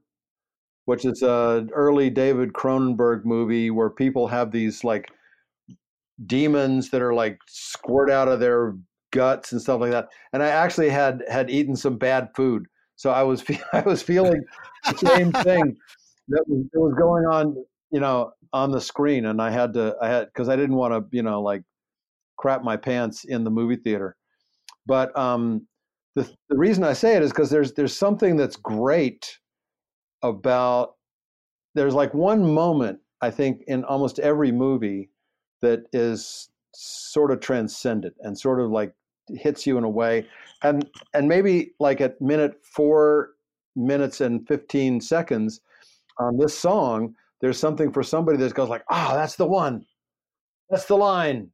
which 0.87 1.05
is 1.05 1.23
a 1.23 1.67
early 1.73 2.09
david 2.09 2.53
cronenberg 2.55 3.25
movie 3.27 3.71
where 3.71 3.91
people 3.91 4.27
have 4.29 4.51
these 4.51 4.85
like 4.85 5.11
demons 6.27 6.91
that 6.91 7.03
are 7.03 7.13
like 7.15 7.39
squirt 7.47 8.11
out 8.11 8.29
of 8.29 8.41
their 8.41 8.75
guts 9.11 9.53
and 9.53 9.61
stuff 9.61 9.81
like 9.81 9.91
that. 9.91 10.09
And 10.33 10.43
i 10.43 10.49
actually 10.49 10.89
had 10.91 11.23
had 11.29 11.51
eaten 11.51 11.77
some 11.77 11.99
bad 11.99 12.29
food. 12.35 12.67
So 12.97 13.11
i 13.11 13.23
was 13.23 13.41
fe- 13.47 13.61
i 13.73 13.81
was 13.81 14.03
feeling 14.03 14.43
the 14.89 14.97
same 14.97 15.33
thing 15.33 15.77
that 16.29 16.45
was, 16.49 16.65
that 16.73 16.81
was 16.81 16.95
going 16.95 17.27
on 17.27 17.57
you 17.91 18.01
know 18.01 18.33
on 18.53 18.71
the 18.71 18.81
screen. 18.81 19.27
And 19.27 19.43
i 19.43 19.51
had 19.51 19.75
to 19.75 19.97
i 20.01 20.09
had 20.09 20.27
because 20.27 20.49
i 20.49 20.57
didn't 20.57 20.77
want 20.77 20.93
to 20.95 21.17
you 21.17 21.23
know 21.23 21.43
like 21.43 21.63
crap 22.37 22.63
my 22.63 22.77
pants 22.77 23.25
in 23.25 23.45
the 23.45 23.51
movie 23.51 23.77
theater 23.77 24.17
but 24.87 25.17
um 25.19 25.67
the, 26.15 26.31
the 26.49 26.57
reason 26.57 26.85
I 26.85 26.93
say 26.93 27.17
it 27.17 27.23
is 27.23 27.31
because 27.31 27.51
there's 27.51 27.73
there's 27.73 27.97
something 27.97 28.37
that's 28.37 28.57
great 28.57 29.39
about 30.23 30.95
there's 31.75 31.95
like 31.95 32.15
one 32.15 32.55
moment 32.55 33.01
I 33.21 33.31
think 33.31 33.63
in 33.67 33.85
almost 33.85 34.19
every 34.19 34.53
movie 34.53 35.11
that 35.63 35.85
is 35.93 36.51
sort 36.75 37.31
of 37.31 37.41
transcendent 37.41 38.15
and 38.21 38.39
sort 38.39 38.61
of 38.61 38.71
like 38.71 38.95
hits 39.29 39.67
you 39.67 39.79
in 39.79 39.85
a 39.85 39.89
way 39.89 40.27
and 40.63 40.89
and 41.15 41.29
maybe 41.29 41.73
like 41.81 42.01
at 42.01 42.21
minute 42.21 42.61
four 42.63 43.31
minutes 43.75 44.21
and 44.21 44.47
15 44.47 45.01
seconds 45.01 45.61
on 46.19 46.37
this 46.37 46.57
song 46.57 47.15
there's 47.41 47.59
something 47.59 47.91
for 47.93 48.03
somebody 48.03 48.39
that 48.39 48.55
goes 48.55 48.69
like 48.69 48.85
ah 48.91 49.13
that's 49.15 49.37
the 49.37 49.47
one. 49.47 49.85
That's 50.71 50.85
the 50.87 50.97
line 50.97 51.51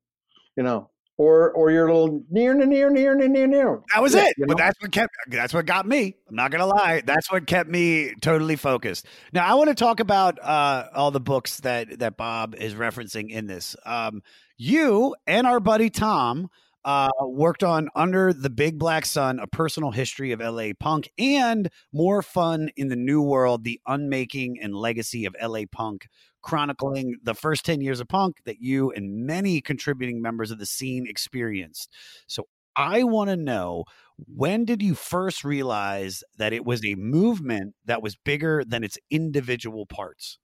you 0.56 0.62
know 0.62 0.90
or 1.20 1.50
or 1.52 1.70
you're 1.70 1.86
a 1.86 1.92
little 1.94 2.24
near 2.30 2.54
near 2.54 2.66
near 2.66 2.88
near 2.90 3.14
near 3.14 3.28
near 3.28 3.46
near 3.46 3.80
That 3.92 4.00
was 4.02 4.14
Yeah, 4.14 4.24
it. 4.28 4.34
you 4.38 4.46
But 4.46 4.56
that's 4.56 4.80
what 4.80 4.90
kept 4.90 5.14
that's 5.28 5.52
what 5.52 5.66
got 5.66 5.86
me. 5.86 6.16
I'm 6.30 6.34
not 6.34 6.50
gonna 6.50 6.64
lie. 6.66 7.02
That's 7.04 7.30
what 7.30 7.46
kept 7.46 7.68
me 7.68 8.14
totally 8.22 8.56
focused. 8.56 9.04
Now 9.34 9.44
I 9.46 9.52
want 9.54 9.68
to 9.68 9.74
talk 9.74 10.00
about 10.00 10.38
uh, 10.42 10.86
all 10.94 11.10
the 11.10 11.20
books 11.20 11.60
that 11.60 11.98
that 11.98 12.16
Bob 12.16 12.54
is 12.54 12.72
referencing 12.74 13.28
in 13.28 13.46
this. 13.46 13.76
Um, 13.84 14.22
you 14.56 15.14
and 15.26 15.46
our 15.46 15.60
buddy 15.60 15.90
Tom 15.90 16.48
uh, 16.84 17.10
worked 17.20 17.62
on 17.62 17.88
Under 17.94 18.32
the 18.32 18.50
Big 18.50 18.78
Black 18.78 19.04
Sun, 19.04 19.38
a 19.38 19.46
personal 19.46 19.90
history 19.90 20.32
of 20.32 20.40
LA 20.40 20.70
punk, 20.78 21.10
and 21.18 21.70
More 21.92 22.22
Fun 22.22 22.70
in 22.76 22.88
the 22.88 22.96
New 22.96 23.22
World, 23.22 23.64
the 23.64 23.80
unmaking 23.86 24.58
and 24.60 24.74
legacy 24.74 25.24
of 25.24 25.36
LA 25.40 25.62
punk, 25.70 26.08
chronicling 26.42 27.16
the 27.22 27.34
first 27.34 27.64
10 27.64 27.80
years 27.80 28.00
of 28.00 28.08
punk 28.08 28.38
that 28.44 28.60
you 28.60 28.90
and 28.90 29.26
many 29.26 29.60
contributing 29.60 30.22
members 30.22 30.50
of 30.50 30.58
the 30.58 30.66
scene 30.66 31.06
experienced. 31.06 31.92
So 32.26 32.46
I 32.76 33.02
want 33.02 33.30
to 33.30 33.36
know 33.36 33.84
when 34.26 34.64
did 34.64 34.82
you 34.82 34.94
first 34.94 35.44
realize 35.44 36.22
that 36.38 36.52
it 36.52 36.64
was 36.64 36.84
a 36.84 36.94
movement 36.94 37.74
that 37.84 38.02
was 38.02 38.16
bigger 38.16 38.64
than 38.64 38.84
its 38.84 38.98
individual 39.10 39.86
parts? 39.86 40.38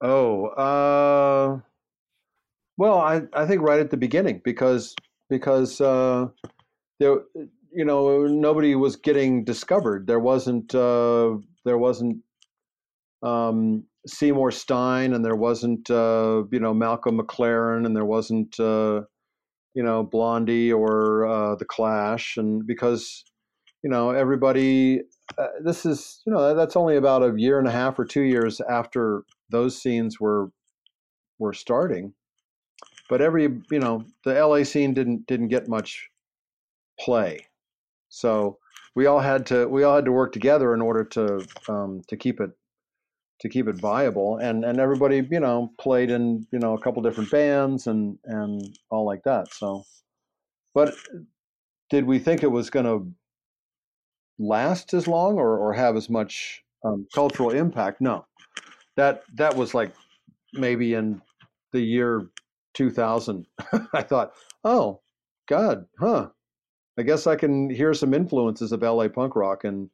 Oh, 0.00 0.46
uh, 0.46 1.60
well, 2.78 3.00
I, 3.00 3.22
I 3.34 3.44
think 3.44 3.60
right 3.62 3.80
at 3.80 3.90
the 3.90 3.96
beginning 3.96 4.40
because 4.44 4.94
because 5.28 5.80
uh, 5.80 6.28
there 7.00 7.18
you 7.72 7.84
know 7.84 8.26
nobody 8.26 8.76
was 8.76 8.96
getting 8.96 9.44
discovered. 9.44 10.06
There 10.06 10.20
wasn't 10.20 10.74
uh, 10.74 11.36
there 11.64 11.76
wasn't 11.76 12.18
um, 13.22 13.84
Seymour 14.06 14.52
Stein 14.52 15.12
and 15.12 15.24
there 15.24 15.36
wasn't 15.36 15.90
uh, 15.90 16.44
you 16.52 16.60
know 16.60 16.72
Malcolm 16.72 17.18
McLaren 17.18 17.84
and 17.84 17.96
there 17.96 18.04
wasn't 18.04 18.58
uh, 18.60 19.02
you 19.74 19.82
know 19.82 20.04
Blondie 20.04 20.72
or 20.72 21.26
uh, 21.26 21.56
the 21.56 21.64
Clash 21.64 22.36
and 22.36 22.64
because 22.64 23.24
you 23.82 23.90
know 23.90 24.10
everybody 24.10 25.00
uh, 25.36 25.48
this 25.64 25.84
is 25.84 26.22
you 26.26 26.32
know 26.32 26.54
that's 26.54 26.76
only 26.76 26.96
about 26.96 27.24
a 27.24 27.34
year 27.36 27.58
and 27.58 27.66
a 27.66 27.72
half 27.72 27.98
or 27.98 28.04
two 28.04 28.22
years 28.22 28.60
after 28.70 29.24
those 29.50 29.80
scenes 29.82 30.20
were 30.20 30.50
were 31.40 31.52
starting 31.52 32.14
but 33.08 33.20
every 33.20 33.44
you 33.70 33.78
know 33.78 34.04
the 34.24 34.34
la 34.44 34.62
scene 34.62 34.94
didn't 34.94 35.26
didn't 35.26 35.48
get 35.48 35.68
much 35.68 36.08
play. 37.00 37.46
So 38.08 38.58
we 38.94 39.06
all 39.06 39.20
had 39.20 39.46
to 39.46 39.66
we 39.68 39.82
all 39.82 39.96
had 39.96 40.04
to 40.04 40.12
work 40.12 40.32
together 40.32 40.74
in 40.74 40.82
order 40.82 41.04
to 41.04 41.46
um, 41.68 42.02
to 42.08 42.16
keep 42.16 42.40
it 42.40 42.50
to 43.40 43.48
keep 43.48 43.68
it 43.68 43.76
viable 43.76 44.38
and 44.38 44.64
and 44.64 44.80
everybody 44.80 45.26
you 45.30 45.40
know 45.40 45.72
played 45.78 46.10
in 46.10 46.46
you 46.52 46.58
know 46.58 46.74
a 46.74 46.80
couple 46.80 47.02
different 47.02 47.30
bands 47.30 47.86
and 47.86 48.18
and 48.24 48.78
all 48.90 49.04
like 49.04 49.22
that 49.24 49.52
so. 49.52 49.84
But 50.74 50.94
did 51.90 52.04
we 52.04 52.18
think 52.18 52.42
it 52.42 52.50
was 52.50 52.70
going 52.70 52.86
to 52.86 53.10
last 54.38 54.94
as 54.94 55.08
long 55.08 55.38
or, 55.38 55.58
or 55.58 55.72
have 55.72 55.96
as 55.96 56.08
much 56.08 56.62
um, 56.84 57.06
cultural 57.14 57.50
impact? 57.50 58.00
No. 58.00 58.26
That 58.96 59.22
that 59.36 59.56
was 59.56 59.74
like 59.74 59.92
maybe 60.52 60.94
in 60.94 61.20
the 61.72 61.80
year 61.80 62.28
2000 62.78 63.46
i 63.92 64.02
thought 64.02 64.32
oh 64.64 65.00
god 65.48 65.84
huh. 65.98 66.28
I 66.96 67.02
guess 67.02 67.26
i 67.26 67.36
can 67.36 67.68
hear 67.70 67.92
some 67.92 68.14
influences 68.14 68.72
of 68.72 68.82
la 68.82 69.08
punk 69.08 69.36
rock 69.36 69.64
and 69.64 69.90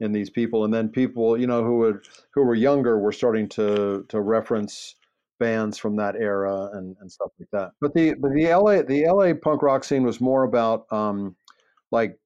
in 0.00 0.12
these 0.12 0.30
people. 0.30 0.64
And 0.64 0.72
then 0.72 0.88
people 0.88 1.38
you 1.38 1.46
know 1.46 1.64
who 1.64 1.78
would 1.78 2.06
who 2.34 2.44
were 2.44 2.54
younger 2.54 2.98
were 2.98 3.12
starting 3.12 3.48
to 3.50 4.04
to 4.08 4.20
reference 4.20 4.94
bands 5.40 5.78
from 5.78 5.96
that 5.96 6.16
era 6.16 6.70
and, 6.72 6.96
and 7.00 7.10
stuff 7.10 7.30
like 7.38 7.48
that. 7.52 7.70
But 7.80 7.94
the 7.94 8.14
but 8.14 8.32
the 8.34 8.54
la 8.54 8.82
the 8.82 9.06
la 9.10 9.32
punk 9.34 9.62
rock 9.62 9.84
scene 9.84 10.04
was 10.04 10.20
more 10.20 10.44
about 10.44 10.86
um 10.92 11.36
like 11.90 12.18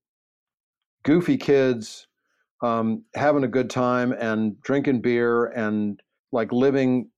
goofy 1.04 1.36
kids 1.36 2.06
um 2.62 3.04
having 3.14 3.44
a 3.44 3.48
good 3.48 3.70
time 3.70 4.12
and 4.12 4.60
drinking 4.62 5.00
beer 5.00 5.46
and 5.46 6.00
like 6.30 6.52
living 6.52 7.08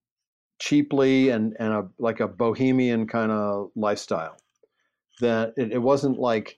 cheaply 0.65 1.29
and 1.29 1.55
and 1.59 1.75
a 1.75 1.87
like 1.99 2.21
a 2.21 2.27
bohemian 2.27 3.07
kind 3.07 3.31
of 3.31 3.71
lifestyle 3.77 4.35
that 5.21 5.53
it, 5.59 5.73
it 5.73 5.79
wasn't 5.79 6.19
like 6.19 6.57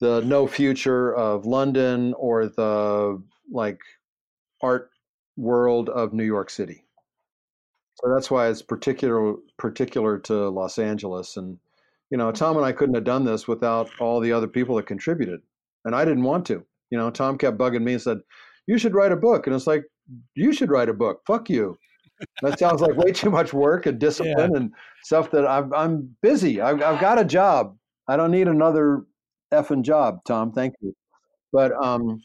the 0.00 0.20
no 0.22 0.48
future 0.48 1.14
of 1.14 1.46
London 1.46 2.12
or 2.14 2.46
the 2.46 3.22
like 3.52 3.78
art 4.60 4.90
world 5.36 5.88
of 5.90 6.12
New 6.12 6.24
York 6.24 6.50
City. 6.50 6.84
So 8.00 8.12
that's 8.12 8.32
why 8.32 8.48
it's 8.48 8.62
particular 8.62 9.34
particular 9.58 10.18
to 10.18 10.48
Los 10.48 10.76
Angeles. 10.76 11.36
And 11.36 11.58
you 12.10 12.18
know, 12.18 12.32
Tom 12.32 12.56
and 12.56 12.66
I 12.66 12.72
couldn't 12.72 12.96
have 12.96 13.04
done 13.04 13.24
this 13.24 13.46
without 13.46 13.90
all 14.00 14.18
the 14.18 14.32
other 14.32 14.48
people 14.48 14.74
that 14.76 14.86
contributed, 14.86 15.40
and 15.84 15.94
I 15.94 16.04
didn't 16.04 16.24
want 16.24 16.46
to. 16.46 16.66
You 16.90 16.98
know, 16.98 17.10
Tom 17.10 17.38
kept 17.38 17.58
bugging 17.58 17.84
me 17.84 17.92
and 17.92 18.02
said, 18.02 18.18
"You 18.66 18.76
should 18.76 18.96
write 18.96 19.12
a 19.12 19.16
book," 19.28 19.46
and 19.46 19.54
it's 19.54 19.68
like, 19.68 19.84
"You 20.34 20.52
should 20.52 20.70
write 20.70 20.88
a 20.88 20.94
book." 20.94 21.22
Fuck 21.28 21.48
you. 21.48 21.78
That 22.42 22.58
sounds 22.58 22.80
like 22.80 22.96
way 22.96 23.12
too 23.12 23.30
much 23.30 23.52
work 23.52 23.86
and 23.86 23.98
discipline 23.98 24.50
yeah. 24.52 24.56
and 24.56 24.72
stuff 25.04 25.30
that 25.30 25.46
I'm, 25.46 25.72
I'm 25.72 26.16
busy. 26.22 26.60
I've, 26.60 26.82
I've 26.82 27.00
got 27.00 27.18
a 27.18 27.24
job. 27.24 27.76
I 28.08 28.16
don't 28.16 28.30
need 28.30 28.48
another 28.48 29.04
effing 29.52 29.82
job, 29.82 30.20
Tom. 30.24 30.52
Thank 30.52 30.74
you. 30.80 30.94
But 31.52 31.72
um, 31.82 32.20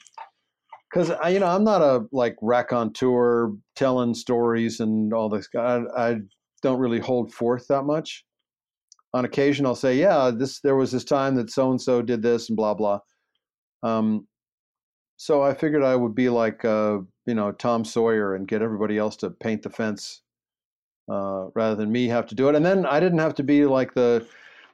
because 0.89 1.11
I, 1.11 1.29
you 1.29 1.39
know, 1.39 1.47
I'm 1.47 1.63
not 1.63 1.81
a 1.81 2.05
like 2.11 2.35
raconteur 2.41 3.51
telling 3.75 4.13
stories 4.13 4.79
and 4.79 5.13
all 5.13 5.29
this. 5.29 5.47
I, 5.55 5.81
I 5.95 6.17
don't 6.61 6.79
really 6.79 6.99
hold 6.99 7.33
forth 7.33 7.67
that 7.67 7.83
much. 7.83 8.23
On 9.13 9.25
occasion, 9.25 9.65
I'll 9.65 9.75
say, 9.75 9.97
"Yeah, 9.97 10.31
this 10.35 10.59
there 10.61 10.75
was 10.75 10.91
this 10.91 11.03
time 11.03 11.35
that 11.35 11.49
so 11.49 11.71
and 11.71 11.81
so 11.81 12.01
did 12.01 12.21
this 12.21 12.49
and 12.49 12.57
blah 12.57 12.73
blah." 12.73 12.99
Um, 13.83 14.27
so 15.17 15.41
I 15.41 15.55
figured 15.55 15.83
I 15.83 15.95
would 15.95 16.13
be 16.13 16.29
like, 16.29 16.63
uh, 16.63 16.99
you 17.25 17.33
know, 17.33 17.51
Tom 17.51 17.83
Sawyer 17.83 18.35
and 18.35 18.47
get 18.47 18.61
everybody 18.61 18.97
else 18.99 19.15
to 19.17 19.31
paint 19.31 19.63
the 19.63 19.69
fence 19.71 20.21
uh, 21.11 21.47
rather 21.55 21.75
than 21.75 21.91
me 21.91 22.07
have 22.07 22.27
to 22.27 22.35
do 22.35 22.49
it. 22.49 22.55
And 22.55 22.65
then 22.65 22.85
I 22.85 22.99
didn't 22.99 23.19
have 23.19 23.35
to 23.35 23.43
be 23.43 23.65
like 23.65 23.93
the 23.95 24.27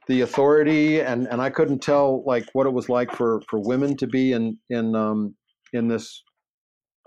the 0.06 0.20
authority, 0.20 1.00
and 1.00 1.26
and 1.28 1.40
I 1.40 1.48
couldn't 1.48 1.78
tell 1.80 2.22
like 2.24 2.44
what 2.52 2.66
it 2.66 2.72
was 2.74 2.90
like 2.90 3.10
for 3.10 3.40
for 3.48 3.58
women 3.58 3.96
to 3.96 4.06
be 4.06 4.32
in 4.32 4.58
in 4.68 4.94
um, 4.94 5.34
in 5.72 5.88
this 5.88 6.22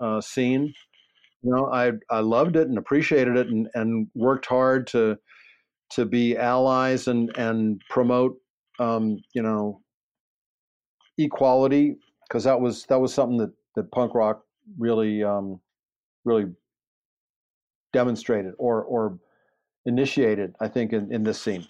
uh, 0.00 0.20
scene. 0.20 0.74
You 1.42 1.54
know, 1.54 1.70
I 1.72 1.92
I 2.10 2.18
loved 2.18 2.56
it 2.56 2.66
and 2.66 2.76
appreciated 2.76 3.36
it, 3.36 3.46
and 3.46 3.68
and 3.74 4.08
worked 4.16 4.46
hard 4.46 4.88
to 4.88 5.16
to 5.90 6.06
be 6.06 6.36
allies 6.36 7.06
and 7.06 7.30
and 7.38 7.80
promote 7.88 8.36
um, 8.80 9.18
you 9.32 9.42
know 9.42 9.80
equality 11.18 11.96
because 12.28 12.44
that 12.44 12.60
was 12.60 12.84
that 12.86 13.00
was 13.00 13.12
something 13.12 13.38
that 13.38 13.52
that 13.74 13.90
punk 13.90 14.14
rock 14.14 14.42
really 14.78 15.22
um, 15.22 15.60
really 16.24 16.46
demonstrated 17.92 18.54
or 18.58 18.82
or 18.84 19.18
initiated. 19.86 20.54
I 20.60 20.68
think 20.68 20.92
in 20.92 21.12
in 21.12 21.22
this 21.22 21.40
scene, 21.40 21.66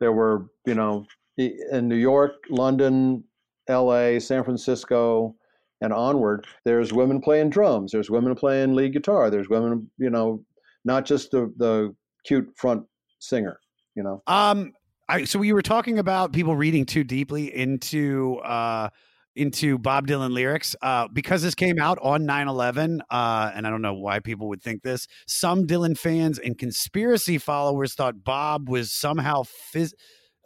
there 0.00 0.12
were 0.12 0.46
you 0.66 0.74
know 0.74 1.06
in 1.36 1.88
New 1.88 1.96
York, 1.96 2.44
London, 2.50 3.24
L.A., 3.68 4.20
San 4.20 4.44
Francisco, 4.44 5.34
and 5.80 5.92
onward. 5.92 6.46
There's 6.64 6.92
women 6.92 7.20
playing 7.20 7.50
drums. 7.50 7.92
There's 7.92 8.10
women 8.10 8.34
playing 8.34 8.74
lead 8.74 8.92
guitar. 8.92 9.30
There's 9.30 9.48
women, 9.48 9.90
you 9.98 10.10
know, 10.10 10.44
not 10.84 11.06
just 11.06 11.30
the 11.30 11.52
the 11.56 11.94
cute 12.24 12.52
front 12.56 12.84
singer. 13.18 13.58
You 13.94 14.02
know. 14.02 14.22
Um. 14.26 14.72
I, 15.06 15.24
so 15.24 15.38
we 15.38 15.52
were 15.52 15.60
talking 15.60 15.98
about 15.98 16.32
people 16.32 16.56
reading 16.56 16.86
too 16.86 17.04
deeply 17.04 17.54
into 17.54 18.38
uh, 18.38 18.88
into 19.36 19.78
Bob 19.78 20.06
Dylan 20.06 20.32
lyrics 20.32 20.76
uh, 20.82 21.08
because 21.08 21.42
this 21.42 21.54
came 21.54 21.78
out 21.78 21.98
on 22.00 22.24
9-11 22.24 23.00
uh, 23.10 23.50
and 23.54 23.66
I 23.66 23.70
don't 23.70 23.82
know 23.82 23.94
why 23.94 24.20
people 24.20 24.48
would 24.48 24.62
think 24.62 24.82
this. 24.82 25.06
Some 25.26 25.66
Dylan 25.66 25.98
fans 25.98 26.38
and 26.38 26.56
conspiracy 26.56 27.38
followers 27.38 27.94
thought 27.94 28.24
Bob 28.24 28.68
was 28.68 28.92
somehow 28.92 29.42
phys- 29.42 29.94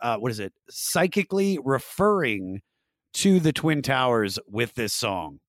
uh, 0.01 0.17
what 0.17 0.31
is 0.31 0.41
it 0.41 0.53
psychically 0.71 1.59
referring 1.63 2.63
to 3.15 3.41
the 3.41 3.53
Twin 3.53 3.83
Towers 3.83 4.39
with 4.47 4.75
this 4.75 4.93
song. 4.93 5.41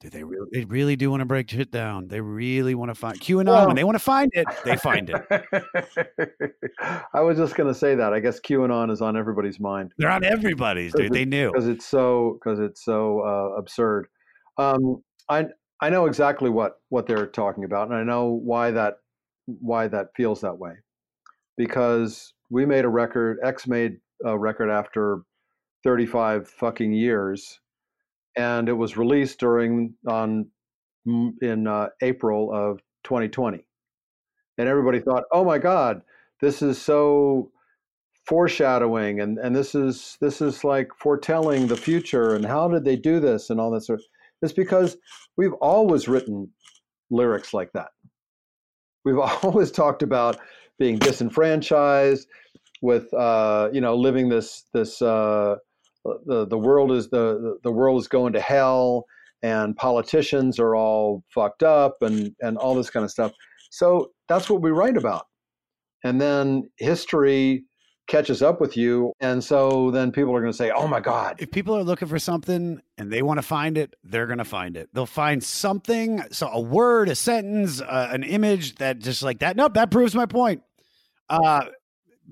Do 0.00 0.10
they 0.10 0.22
really? 0.22 0.48
They 0.52 0.64
really 0.64 0.94
do 0.94 1.10
want 1.10 1.22
to 1.22 1.24
break 1.24 1.50
shit 1.50 1.70
down. 1.70 2.08
They 2.08 2.20
really 2.20 2.74
want 2.74 2.90
to 2.90 2.94
find 2.94 3.18
QAnon. 3.18 3.46
Well, 3.46 3.66
when 3.66 3.76
they 3.76 3.84
want 3.84 3.94
to 3.94 4.04
find 4.04 4.30
it, 4.34 4.46
they 4.62 4.76
find 4.76 5.10
it. 5.10 6.52
I 7.14 7.20
was 7.22 7.38
just 7.38 7.54
going 7.54 7.72
to 7.72 7.78
say 7.78 7.94
that. 7.94 8.12
I 8.12 8.20
guess 8.20 8.38
QAnon 8.38 8.90
is 8.90 9.00
on 9.00 9.16
everybody's 9.16 9.58
mind. 9.58 9.92
They're 9.96 10.10
on 10.10 10.22
everybody's, 10.22 10.92
dude. 10.92 11.12
They 11.12 11.24
knew 11.24 11.50
because 11.50 11.66
it's 11.66 11.86
so 11.86 12.38
because 12.38 12.58
it's 12.58 12.84
so 12.84 13.20
uh, 13.20 13.58
absurd. 13.58 14.08
Um, 14.58 15.02
I 15.30 15.46
I 15.80 15.88
know 15.88 16.04
exactly 16.04 16.50
what 16.50 16.74
what 16.90 17.06
they're 17.06 17.26
talking 17.26 17.64
about, 17.64 17.88
and 17.88 17.96
I 17.96 18.02
know 18.02 18.26
why 18.26 18.72
that 18.72 18.96
why 19.46 19.88
that 19.88 20.08
feels 20.14 20.42
that 20.42 20.58
way. 20.58 20.72
Because 21.56 22.34
we 22.50 22.66
made 22.66 22.84
a 22.84 22.90
record. 22.90 23.38
X 23.42 23.66
made 23.66 23.96
a 24.26 24.38
record 24.38 24.68
after 24.70 25.22
35 25.84 26.48
fucking 26.48 26.92
years 26.92 27.60
and 28.36 28.68
it 28.68 28.74
was 28.74 28.96
released 28.96 29.40
during 29.40 29.94
on 30.06 30.46
in 31.40 31.66
uh, 31.66 31.88
April 32.02 32.52
of 32.52 32.80
2020, 33.04 33.66
and 34.58 34.68
everybody 34.68 35.00
thought, 35.00 35.24
"Oh 35.32 35.44
my 35.44 35.58
God, 35.58 36.02
this 36.40 36.62
is 36.62 36.80
so 36.80 37.50
foreshadowing, 38.26 39.20
and 39.20 39.38
and 39.38 39.54
this 39.54 39.74
is 39.74 40.16
this 40.20 40.40
is 40.40 40.64
like 40.64 40.90
foretelling 40.98 41.66
the 41.66 41.76
future, 41.76 42.34
and 42.34 42.44
how 42.44 42.68
did 42.68 42.84
they 42.84 42.96
do 42.96 43.20
this, 43.20 43.50
and 43.50 43.60
all 43.60 43.70
that 43.72 43.82
sort." 43.82 44.00
Of, 44.00 44.04
it's 44.42 44.52
because 44.52 44.96
we've 45.36 45.54
always 45.54 46.08
written 46.08 46.50
lyrics 47.10 47.54
like 47.54 47.72
that. 47.72 47.88
We've 49.04 49.18
always 49.42 49.70
talked 49.70 50.02
about 50.02 50.38
being 50.78 50.98
disenfranchised, 50.98 52.28
with 52.82 53.12
uh, 53.14 53.70
you 53.72 53.80
know 53.80 53.96
living 53.96 54.28
this 54.28 54.64
this 54.72 55.00
uh, 55.02 55.56
the 56.26 56.46
the 56.46 56.58
world 56.58 56.92
is 56.92 57.08
the 57.08 57.58
the 57.62 57.72
world 57.72 58.00
is 58.00 58.08
going 58.08 58.32
to 58.32 58.40
hell 58.40 59.04
and 59.42 59.76
politicians 59.76 60.58
are 60.58 60.74
all 60.74 61.22
fucked 61.28 61.62
up 61.62 61.96
and 62.02 62.34
and 62.40 62.56
all 62.58 62.74
this 62.74 62.90
kind 62.90 63.04
of 63.04 63.10
stuff. 63.10 63.32
So 63.70 64.10
that's 64.28 64.48
what 64.48 64.62
we 64.62 64.70
write 64.70 64.96
about. 64.96 65.26
And 66.04 66.20
then 66.20 66.70
history 66.78 67.64
catches 68.08 68.40
up 68.40 68.60
with 68.60 68.76
you 68.76 69.12
and 69.20 69.42
so 69.42 69.90
then 69.90 70.12
people 70.12 70.34
are 70.34 70.40
going 70.40 70.52
to 70.52 70.56
say, 70.56 70.70
"Oh 70.70 70.86
my 70.86 71.00
god." 71.00 71.36
If 71.38 71.50
people 71.50 71.76
are 71.76 71.82
looking 71.82 72.08
for 72.08 72.18
something 72.18 72.80
and 72.98 73.12
they 73.12 73.22
want 73.22 73.38
to 73.38 73.42
find 73.42 73.76
it, 73.76 73.94
they're 74.04 74.26
going 74.26 74.38
to 74.38 74.44
find 74.44 74.76
it. 74.76 74.88
They'll 74.92 75.06
find 75.06 75.42
something, 75.42 76.22
so 76.30 76.48
a 76.48 76.60
word, 76.60 77.08
a 77.08 77.16
sentence, 77.16 77.80
uh, 77.80 78.08
an 78.12 78.22
image 78.22 78.76
that 78.76 79.00
just 79.00 79.22
like 79.22 79.40
that. 79.40 79.56
Nope, 79.56 79.74
that 79.74 79.90
proves 79.90 80.14
my 80.14 80.26
point. 80.26 80.62
Uh 81.28 81.66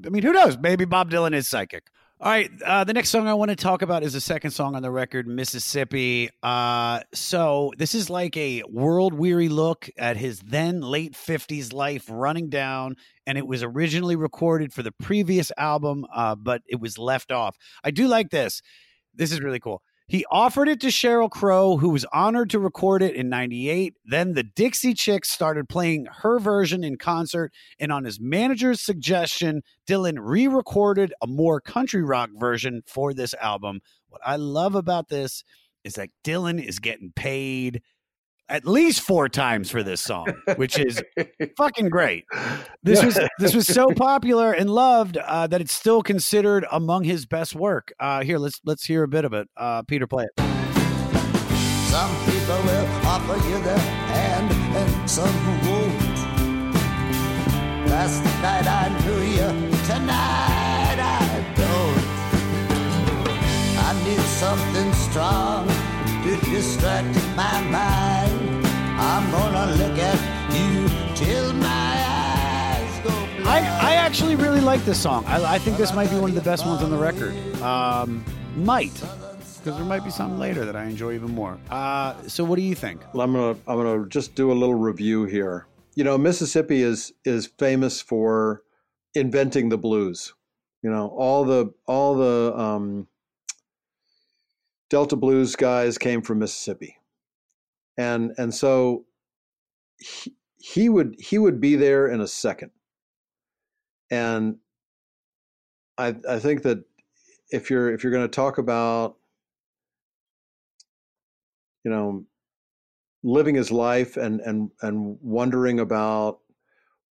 I 0.05 0.09
mean, 0.09 0.23
who 0.23 0.33
knows? 0.33 0.59
Maybe 0.59 0.85
Bob 0.85 1.11
Dylan 1.11 1.35
is 1.35 1.49
psychic. 1.49 1.85
All 2.21 2.31
right. 2.31 2.49
Uh, 2.63 2.85
the 2.85 2.93
next 2.93 3.09
song 3.11 3.27
I 3.27 3.35
want 3.35 3.51
to 3.51 3.57
talk 3.57 3.83
about 3.83 4.05
is 4.05 4.13
the 4.13 4.21
second 4.21 4.53
song 4.53 4.77
on 4.77 4.83
the 4.83 4.91
record, 4.91 5.27
Mississippi. 5.27 6.31
Uh, 6.45 7.01
so, 7.13 7.73
this 7.77 7.93
is 7.93 8.09
like 8.09 8.37
a 8.37 8.63
world 8.69 9.13
weary 9.13 9.49
look 9.49 9.91
at 9.99 10.17
his 10.17 10.39
then 10.39 10.81
late 10.81 11.15
50s 11.15 11.73
life 11.73 12.05
running 12.09 12.51
down. 12.51 12.95
And 13.27 13.37
it 13.37 13.45
was 13.47 13.65
originally 13.65 14.15
recorded 14.15 14.73
for 14.73 14.85
the 14.85 14.93
previous 14.93 15.51
album, 15.59 16.07
uh, 16.15 16.37
but 16.37 16.63
it 16.69 16.81
was 16.81 16.99
left 16.99 17.33
off. 17.33 17.57
I 17.83 17.91
do 17.91 18.07
like 18.07 18.31
this. 18.31 18.63
This 19.13 19.33
is 19.33 19.41
really 19.41 19.61
cool. 19.61 19.83
He 20.07 20.27
offered 20.31 20.69
it 20.69 20.81
to 20.81 20.89
Sheryl 20.89 21.31
Crow, 21.31 21.79
who 21.79 21.89
was 21.89 22.05
honored 22.13 22.51
to 22.51 22.59
record 22.59 23.03
it 23.03 23.15
in 23.15 23.31
98. 23.31 23.95
Then 24.05 24.35
the 24.35 24.43
Dixie 24.43 24.93
Chicks 24.93 25.31
started 25.31 25.69
playing 25.69 26.07
her 26.23 26.39
version 26.39 26.85
in 26.85 26.99
concert. 26.99 27.53
And 27.79 27.91
on 27.91 28.05
his 28.05 28.21
manager's 28.21 28.83
suggestion, 28.83 29.63
Dylan 29.89 30.19
re 30.21 30.47
recorded 30.47 31.15
a 31.23 31.27
more 31.27 31.59
country 31.61 32.03
rock 32.03 32.31
version 32.35 32.83
for 32.87 33.15
this 33.15 33.35
album. 33.41 33.81
What 34.09 34.21
I 34.25 34.37
love 34.37 34.75
about 34.75 35.09
this 35.09 35.43
is 35.85 35.95
that 35.95 36.11
Dylan 36.23 36.63
is 36.63 36.79
getting 36.81 37.13
paid 37.17 37.83
at 38.49 38.67
least 38.67 39.01
four 39.01 39.29
times 39.29 39.71
for 39.71 39.83
this 39.83 40.01
song, 40.01 40.27
which 40.57 40.79
is 40.79 41.03
fucking 41.57 41.89
great. 41.89 42.25
This 42.83 43.03
was 43.03 43.19
this 43.39 43.55
was 43.55 43.67
so 43.67 43.89
popular 43.97 44.53
and 44.53 44.69
loved 44.71 45.17
uh, 45.17 45.47
that 45.47 45.61
it's 45.61 45.75
still 45.75 46.03
considered 46.03 46.67
among 46.71 47.05
his 47.05 47.27
best 47.27 47.55
work. 47.55 47.93
Uh, 47.99 48.23
here, 48.23 48.39
let's 48.39 48.61
let's 48.65 48.85
hear 48.85 49.03
a 49.03 49.09
bit 49.09 49.25
of 49.25 49.33
it. 49.33 49.49
Uh, 49.57 49.83
Peter, 49.83 50.07
play 50.07 50.25
it. 50.25 50.41
Some 51.89 52.11
people 52.27 52.61
will 52.63 52.87
offer 53.07 53.37
you 53.49 53.63
their 53.63 53.79
hand, 53.79 54.53
and 54.53 55.11
some 55.11 55.35
won't. 55.69 56.15
Last 57.89 58.25
night 58.43 58.67
I 58.67 58.89
knew 59.05 59.21
you, 59.23 59.49
tonight 59.87 60.99
I 60.99 61.45
don't. 61.55 62.15
I 63.79 64.05
need 64.05 64.21
something 64.21 64.93
strong 64.95 65.69
to 66.25 66.37
distract 66.51 67.15
my 67.37 67.61
mind. 67.71 68.24
I'm 68.97 69.31
gonna 69.31 69.73
look 69.73 69.99
at 69.99 70.55
you 70.55 70.89
till 71.15 71.53
my 71.55 71.67
eyes 71.69 73.01
go 73.01 73.11
I, 73.45 73.59
I 73.83 73.95
actually 73.95 74.37
really 74.37 74.61
like 74.61 74.85
this 74.85 75.01
song. 75.01 75.25
I, 75.27 75.55
I 75.55 75.59
think 75.59 75.77
this 75.77 75.93
might 75.95 76.11
be 76.11 76.17
one 76.17 76.31
of 76.31 76.37
the 76.37 76.43
best 76.43 76.65
ones 76.65 76.83
on 76.83 76.91
the 76.91 76.97
record. 76.97 77.35
Um, 77.61 78.25
might 78.57 78.95
because 79.65 79.79
there 79.79 79.87
might 79.87 80.05
be 80.05 80.11
some 80.11 80.39
later 80.39 80.67
that 80.67 80.77
I 80.77 80.85
enjoy 80.85 81.15
even 81.15 81.31
more. 81.31 81.59
Uh, 81.71 82.15
so, 82.29 82.45
what 82.45 82.57
do 82.57 82.63
you 82.63 82.75
think? 82.75 83.01
Well, 83.15 83.23
I'm 83.23 83.33
gonna 83.33 83.59
I'm 83.67 83.77
gonna 83.79 84.07
just 84.09 84.35
do 84.35 84.53
a 84.53 84.55
little 84.55 84.75
review 84.75 85.25
here. 85.25 85.67
You 85.95 86.05
know, 86.05 86.19
Mississippi 86.19 86.83
is 86.83 87.13
is 87.25 87.47
famous 87.59 88.01
for 88.01 88.63
inventing 89.15 89.71
the 89.71 89.79
blues. 89.79 90.35
You 90.83 90.91
know, 90.91 91.09
all 91.09 91.45
the 91.45 91.73
all 91.87 92.15
the 92.15 92.55
um, 92.59 93.09
Delta 94.91 95.17
blues 95.17 95.57
guys 95.57 95.97
came 95.97 96.21
from 96.21 96.41
Mississippi, 96.41 96.99
and 97.97 98.33
and 98.39 98.55
so 98.55 99.05
he, 99.99 100.35
he 100.59 100.89
would 100.89 101.17
he 101.19 101.39
would 101.39 101.61
be 101.61 101.77
there 101.77 102.09
in 102.09 102.21
a 102.21 102.29
second, 102.29 102.71
and 104.11 104.57
I 105.99 106.17
I 106.29 106.39
think 106.39 106.63
that 106.63 106.85
if 107.51 107.71
you're 107.71 107.93
if 107.93 108.03
you're 108.03 108.13
going 108.13 108.25
to 108.25 108.29
talk 108.29 108.59
about 108.59 109.17
you 111.85 111.91
know 111.91 112.25
living 113.23 113.55
his 113.55 113.71
life 113.71 114.17
and 114.17 114.41
and 114.41 114.71
and 114.83 115.19
wondering 115.23 115.81
about 115.81 116.39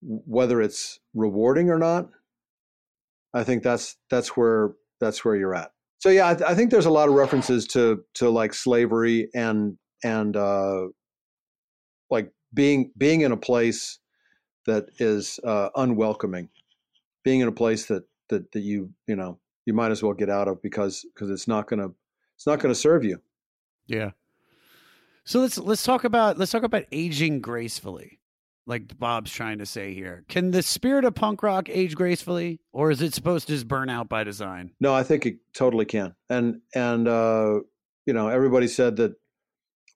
whether 0.02 0.62
it's 0.62 1.00
rewarding 1.14 1.70
or 1.70 1.80
not 1.80 2.10
i 3.34 3.44
think 3.44 3.64
that's 3.64 3.96
that's 4.10 4.36
where 4.36 4.74
that's 5.00 5.24
where 5.24 5.36
you're 5.36 5.56
at. 5.56 5.72
So 6.00 6.10
yeah 6.10 6.28
i, 6.28 6.52
I 6.52 6.56
think 6.56 6.72
there's 6.72 6.86
a 6.86 6.92
lot 6.92 7.08
of 7.08 7.16
references 7.16 7.66
to 7.68 8.04
to 8.16 8.30
like 8.30 8.54
slavery 8.54 9.30
and 9.34 9.78
and 10.04 10.36
uh 10.36 10.88
like 12.10 12.32
being 12.54 12.92
being 12.98 13.22
in 13.22 13.32
a 13.32 13.38
place 13.38 14.00
that 14.66 14.86
is 15.00 15.40
uh 15.44 15.70
unwelcoming 15.76 16.50
being 17.24 17.40
in 17.40 17.48
a 17.48 17.52
place 17.52 17.86
that 17.86 18.04
that 18.30 18.52
that 18.52 18.62
you 18.62 18.92
you 19.08 19.16
know 19.16 19.40
you 19.66 19.74
might 19.74 19.92
as 19.92 20.04
well 20.04 20.14
get 20.14 20.30
out 20.30 20.48
of 20.48 20.62
because 20.62 21.06
because 21.14 21.30
it's 21.30 21.48
not 21.48 21.68
gonna 21.68 21.90
it's 22.36 22.48
not 22.48 22.60
gonna 22.60 22.76
serve 22.76 23.04
you 23.04 23.20
Yeah. 23.88 24.12
So 25.26 25.40
let's 25.40 25.58
let's 25.58 25.84
talk 25.84 26.04
about 26.04 26.38
let's 26.38 26.52
talk 26.52 26.64
about 26.64 26.84
aging 26.92 27.40
gracefully, 27.40 28.20
like 28.66 28.98
Bob's 29.00 29.32
trying 29.32 29.60
to 29.60 29.66
say 29.66 29.94
here. 29.94 30.26
Can 30.28 30.52
the 30.52 30.62
spirit 30.62 31.06
of 31.06 31.16
punk 31.16 31.42
rock 31.42 31.70
age 31.70 31.96
gracefully, 31.96 32.60
or 32.74 32.92
is 32.92 33.02
it 33.02 33.14
supposed 33.14 33.48
to 33.48 33.54
just 33.54 33.68
burn 33.68 33.90
out 33.90 34.10
by 34.10 34.26
design? 34.26 34.72
No, 34.82 34.94
I 34.94 35.04
think 35.04 35.26
it 35.26 35.38
totally 35.54 35.86
can. 35.86 36.14
And 36.30 36.60
and 36.76 37.08
uh, 37.08 37.62
you 38.06 38.14
know, 38.14 38.28
everybody 38.28 38.68
said 38.68 38.98
that 38.98 39.14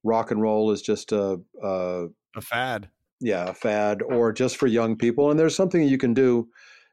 rock 0.08 0.32
and 0.32 0.42
roll 0.42 0.72
is 0.72 0.82
just 0.82 1.12
a, 1.12 1.40
a 1.64 2.08
A 2.36 2.42
fad. 2.42 2.90
yeah, 3.20 3.50
a 3.50 3.54
fad 3.54 4.02
or 4.02 4.32
just 4.32 4.58
for 4.58 4.68
young 4.68 4.96
people. 4.96 5.30
And 5.30 5.40
there's 5.40 5.56
something 5.56 5.84
you 5.84 5.98
can 5.98 6.14
do 6.14 6.48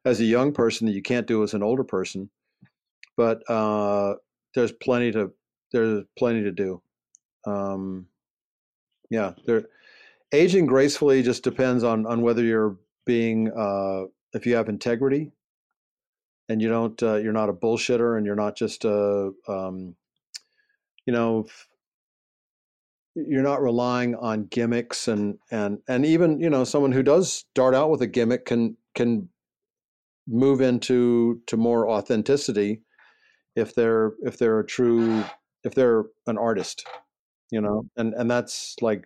as 0.05 0.21
a 0.21 0.25
young 0.25 0.53
person 0.53 0.87
that 0.87 0.93
you 0.93 1.03
can't 1.03 1.27
do 1.27 1.43
as 1.43 1.55
an 1.55 1.63
older 1.63 1.85
person. 1.85 2.31
But 3.17 3.49
uh, 3.49 4.17
there's 4.55 4.73
plenty 4.73 5.13
to 5.13 5.33
there's 5.73 6.05
plenty 6.19 6.43
to 6.43 6.53
do. 6.53 6.83
Um, 7.47 8.07
yeah, 9.11 9.33
there 9.47 9.65
aging 10.33 10.67
gracefully 10.67 11.23
just 11.23 11.45
depends 11.45 11.85
on 11.85 12.07
on 12.07 12.23
whether 12.23 12.43
you're 12.43 12.77
being 13.07 13.51
uh, 13.57 14.05
if 14.33 14.47
you 14.47 14.57
have 14.57 14.69
integrity 14.69 15.31
and 16.49 16.61
you 16.61 16.69
don't 16.69 17.01
uh, 17.03 17.17
you're 17.17 17.33
not 17.33 17.49
a 17.49 17.53
bullshitter 17.53 18.17
and 18.17 18.27
you're 18.27 18.35
not 18.35 18.57
just 18.57 18.85
a 18.85 19.31
um, 19.49 19.95
you 21.07 21.13
know 21.13 21.47
you're 23.15 23.43
not 23.43 23.63
relying 23.63 24.15
on 24.17 24.47
gimmicks 24.47 25.09
and 25.09 25.39
and 25.51 25.79
and 25.89 26.05
even 26.05 26.41
you 26.41 26.51
know 26.51 26.65
someone 26.65 26.93
who 26.93 27.03
does 27.03 27.33
start 27.33 27.75
out 27.75 27.91
with 27.91 28.03
a 28.03 28.07
gimmick 28.07 28.47
can 28.47 28.77
can 28.95 29.29
move 30.27 30.61
into 30.61 31.41
to 31.47 31.57
more 31.57 31.89
authenticity 31.89 32.81
if 33.57 33.75
they're 33.75 34.15
if 34.23 34.39
they're 34.39 34.61
a 34.61 34.67
true 34.67 35.23
if 35.65 35.75
they're 35.75 36.05
an 36.27 36.39
artist 36.39 36.85
you 37.55 37.61
know? 37.61 37.85
And 37.97 38.13
and 38.15 38.31
that's 38.31 38.75
like 38.83 39.05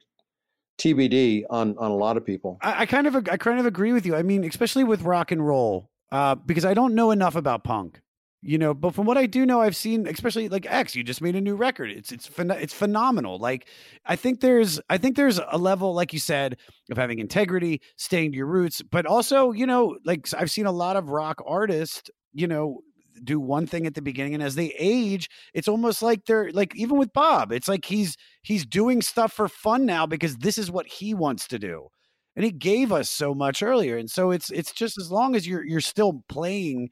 tbd 0.81 1.43
on 1.51 1.77
on 1.79 1.91
a 1.91 1.97
lot 1.97 2.17
of 2.17 2.25
people. 2.25 2.59
I, 2.63 2.83
I 2.83 2.87
kind 2.87 3.07
of 3.07 3.17
I 3.29 3.37
kind 3.37 3.61
of 3.61 3.67
agree 3.67 3.93
with 3.93 4.07
you. 4.07 4.17
I 4.17 4.23
mean, 4.23 4.45
especially 4.45 4.85
with 4.85 5.03
rock 5.03 5.31
and 5.31 5.47
roll, 5.47 5.91
uh, 6.11 6.35
because 6.35 6.65
I 6.65 6.75
don't 6.75 6.95
know 6.95 7.11
enough 7.11 7.37
about 7.37 7.63
punk, 7.63 8.01
you 8.43 8.59
know. 8.59 8.75
But 8.75 8.95
from 8.95 9.07
what 9.07 9.19
I 9.19 9.27
do 9.27 9.47
know, 9.47 9.61
I've 9.61 9.77
seen, 9.77 10.07
especially 10.07 10.49
like 10.49 10.67
X. 10.71 10.95
You 10.95 11.03
just 11.03 11.23
made 11.23 11.37
a 11.37 11.41
new 11.41 11.57
record. 11.57 11.91
It's 11.91 12.13
it's 12.13 12.31
it's 12.39 12.75
phenomenal. 12.75 13.39
Like 13.39 13.69
I 14.07 14.17
think 14.17 14.41
there's 14.41 14.81
I 14.89 14.99
think 14.99 15.17
there's 15.17 15.41
a 15.51 15.59
level, 15.59 15.95
like 15.95 16.13
you 16.13 16.19
said, 16.19 16.57
of 16.91 16.97
having 16.97 17.19
integrity, 17.19 17.81
staying 17.97 18.33
to 18.33 18.37
your 18.37 18.47
roots, 18.47 18.83
but 18.83 19.07
also 19.07 19.53
you 19.53 19.67
know, 19.67 19.99
like 20.05 20.29
I've 20.37 20.51
seen 20.51 20.67
a 20.67 20.73
lot 20.73 20.97
of 20.97 21.11
rock 21.11 21.43
artists, 21.47 22.11
you 22.33 22.47
know. 22.47 22.81
Do 23.25 23.41
one 23.41 23.67
thing 23.67 23.85
at 23.85 23.95
the 23.95 24.01
beginning, 24.03 24.35
and 24.35 24.43
as 24.45 24.55
they 24.55 24.73
age, 24.79 25.29
it's 25.53 25.67
almost 25.67 26.03
like 26.03 26.25
they're 26.27 26.53
like 26.53 26.77
even 26.77 26.99
with 26.99 27.13
Bob, 27.13 27.51
it's 27.51 27.67
like 27.67 27.85
he's 27.85 28.17
he's 28.43 28.65
doing 28.65 29.03
stuff 29.03 29.33
for 29.33 29.49
fun 29.49 29.85
now 29.87 30.07
because 30.07 30.37
this 30.37 30.57
is 30.57 30.71
what 30.71 30.87
he 30.87 31.15
wants 31.15 31.49
to 31.49 31.59
do 31.59 31.89
and 32.37 32.45
he 32.45 32.53
gave 32.53 32.93
us 32.93 33.11
so 33.11 33.35
much 33.35 33.63
earlier 33.63 33.97
and 33.97 34.11
so 34.11 34.31
it's 34.31 34.51
it's 34.51 34.73
just 34.73 34.97
as 34.99 35.11
long 35.11 35.35
as 35.35 35.47
you're 35.47 35.65
you're 35.65 35.81
still 35.81 36.23
playing 36.29 36.89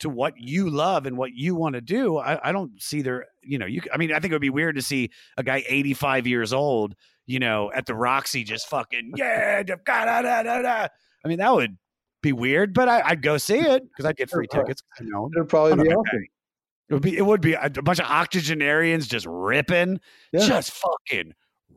to 0.00 0.08
what 0.08 0.34
you 0.36 0.68
love 0.68 1.06
and 1.06 1.16
what 1.16 1.32
you 1.32 1.54
want 1.54 1.74
to 1.74 1.80
do 1.80 2.18
I, 2.18 2.48
I 2.48 2.52
don't 2.52 2.70
see 2.80 3.02
there 3.02 3.26
you 3.42 3.58
know 3.58 3.66
you 3.66 3.80
i 3.92 3.96
mean 3.96 4.12
i 4.12 4.18
think 4.20 4.32
it 4.32 4.34
would 4.34 4.40
be 4.42 4.50
weird 4.50 4.76
to 4.76 4.82
see 4.82 5.10
a 5.36 5.42
guy 5.42 5.64
85 5.66 6.26
years 6.26 6.52
old 6.52 6.94
you 7.26 7.38
know 7.38 7.70
at 7.74 7.86
the 7.86 7.94
roxy 7.94 8.44
just 8.44 8.68
fucking 8.68 9.12
yeah 9.16 9.62
da- 9.62 9.76
da- 9.86 10.22
da- 10.22 10.42
da- 10.62 10.88
i 11.24 11.28
mean 11.28 11.38
that 11.38 11.54
would 11.54 11.76
be 12.22 12.32
weird 12.32 12.74
but 12.74 12.88
I, 12.88 13.02
i'd 13.06 13.22
go 13.22 13.38
see 13.38 13.58
it 13.58 13.82
because 13.88 14.04
i'd 14.04 14.16
get 14.16 14.30
free 14.30 14.46
tickets 14.46 14.82
you 15.00 15.08
know 15.10 15.30
it'd 15.34 15.48
probably 15.48 15.82
be 15.82 15.90
awesome. 15.94 16.24
it 16.88 16.92
would 16.94 17.02
be 17.02 17.16
it 17.16 17.24
would 17.24 17.40
be 17.40 17.54
a, 17.54 17.64
a 17.64 17.70
bunch 17.82 17.98
of 17.98 18.06
octogenarians 18.06 19.06
just 19.08 19.26
ripping 19.26 19.98
Yeah. 20.32 20.46
just 20.46 20.72
fucking 20.72 21.32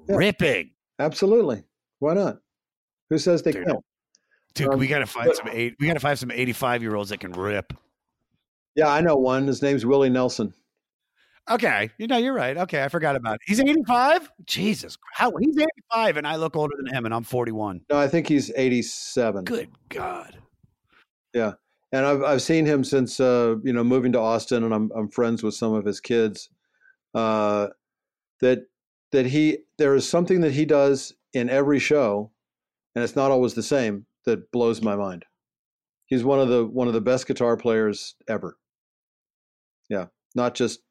Yeah. 0.08 0.16
ripping. 0.16 0.72
Absolutely. 1.00 1.64
Why 2.00 2.14
not? 2.16 2.40
Who 3.10 3.18
says 3.18 3.42
they 3.44 3.52
Dude, 3.54 3.66
can't? 3.66 3.80
Dude, 4.54 4.74
Um, 4.74 4.80
we 4.80 4.88
gotta 4.88 5.06
find 5.06 5.28
but- 5.28 5.38
some 5.38 5.48
eight. 5.52 5.76
We 5.80 5.88
gotta 5.88 6.00
find 6.00 6.18
some 6.20 6.30
eighty-five 6.32 6.82
year 6.82 6.96
olds 6.96 7.10
that 7.12 7.20
can 7.22 7.32
rip. 7.32 7.74
Yeah 8.76 8.88
i 8.88 9.02
know 9.02 9.16
one 9.16 9.48
his 9.48 9.62
name's 9.62 9.86
willie 9.86 10.10
nelson 10.10 10.54
Okay, 11.50 11.90
you 11.98 12.06
know 12.06 12.18
you're 12.18 12.34
right. 12.36 12.56
Okay, 12.56 12.84
I 12.84 12.90
forgot 12.90 13.16
about 13.16 13.36
it. 13.36 13.42
He's 13.48 13.60
eighty-five. 13.60 14.30
Jesus, 14.46 15.00
how 15.16 15.32
he's 15.40 15.58
eighty-five, 15.58 16.18
and 16.18 16.28
I 16.28 16.36
look 16.36 16.56
older 16.56 16.76
than 16.78 16.94
him, 16.94 17.06
and 17.06 17.14
I'm 17.14 17.24
forty-one. 17.24 17.82
no 17.90 17.98
i 17.98 18.08
think 18.08 18.28
he's 18.28 18.52
87 18.56 19.46
Good 19.46 19.70
God. 19.90 20.38
Yeah, 21.34 21.54
and 21.92 22.06
I've 22.06 22.22
I've 22.22 22.42
seen 22.44 22.68
him 22.68 22.84
since 22.84 23.20
uh, 23.20 23.56
you 23.64 23.74
know 23.74 23.84
moving 23.84 24.12
to 24.12 24.20
Austin, 24.20 24.64
and 24.64 24.72
I'm 24.72 24.92
I'm 24.96 25.10
friends 25.10 25.42
with 25.42 25.56
some 25.56 25.74
of 25.74 25.86
his 25.86 26.00
kids. 26.00 26.50
Uh, 27.16 27.70
that 28.42 28.68
that 29.12 29.26
he 29.26 29.58
there 29.80 29.96
is 29.96 30.08
something 30.08 30.42
that 30.42 30.52
he 30.52 30.66
does 30.66 31.16
in 31.34 31.50
every 31.50 31.80
show, 31.80 32.30
and 32.94 33.04
it's 33.04 33.16
not 33.16 33.32
always 33.32 33.56
the 33.56 33.64
same. 33.64 34.06
That 34.26 34.52
blows 34.52 34.84
my 34.84 34.96
mind. 34.96 35.26
He's 36.10 36.24
one 36.24 36.40
of 36.40 36.50
the 36.50 36.66
one 36.66 36.88
of 36.88 36.94
the 36.94 37.02
best 37.02 37.28
guitar 37.28 37.56
players 37.56 38.16
ever. 38.28 38.58
Yeah, 39.90 40.08
not 40.36 40.56
just 40.56 40.82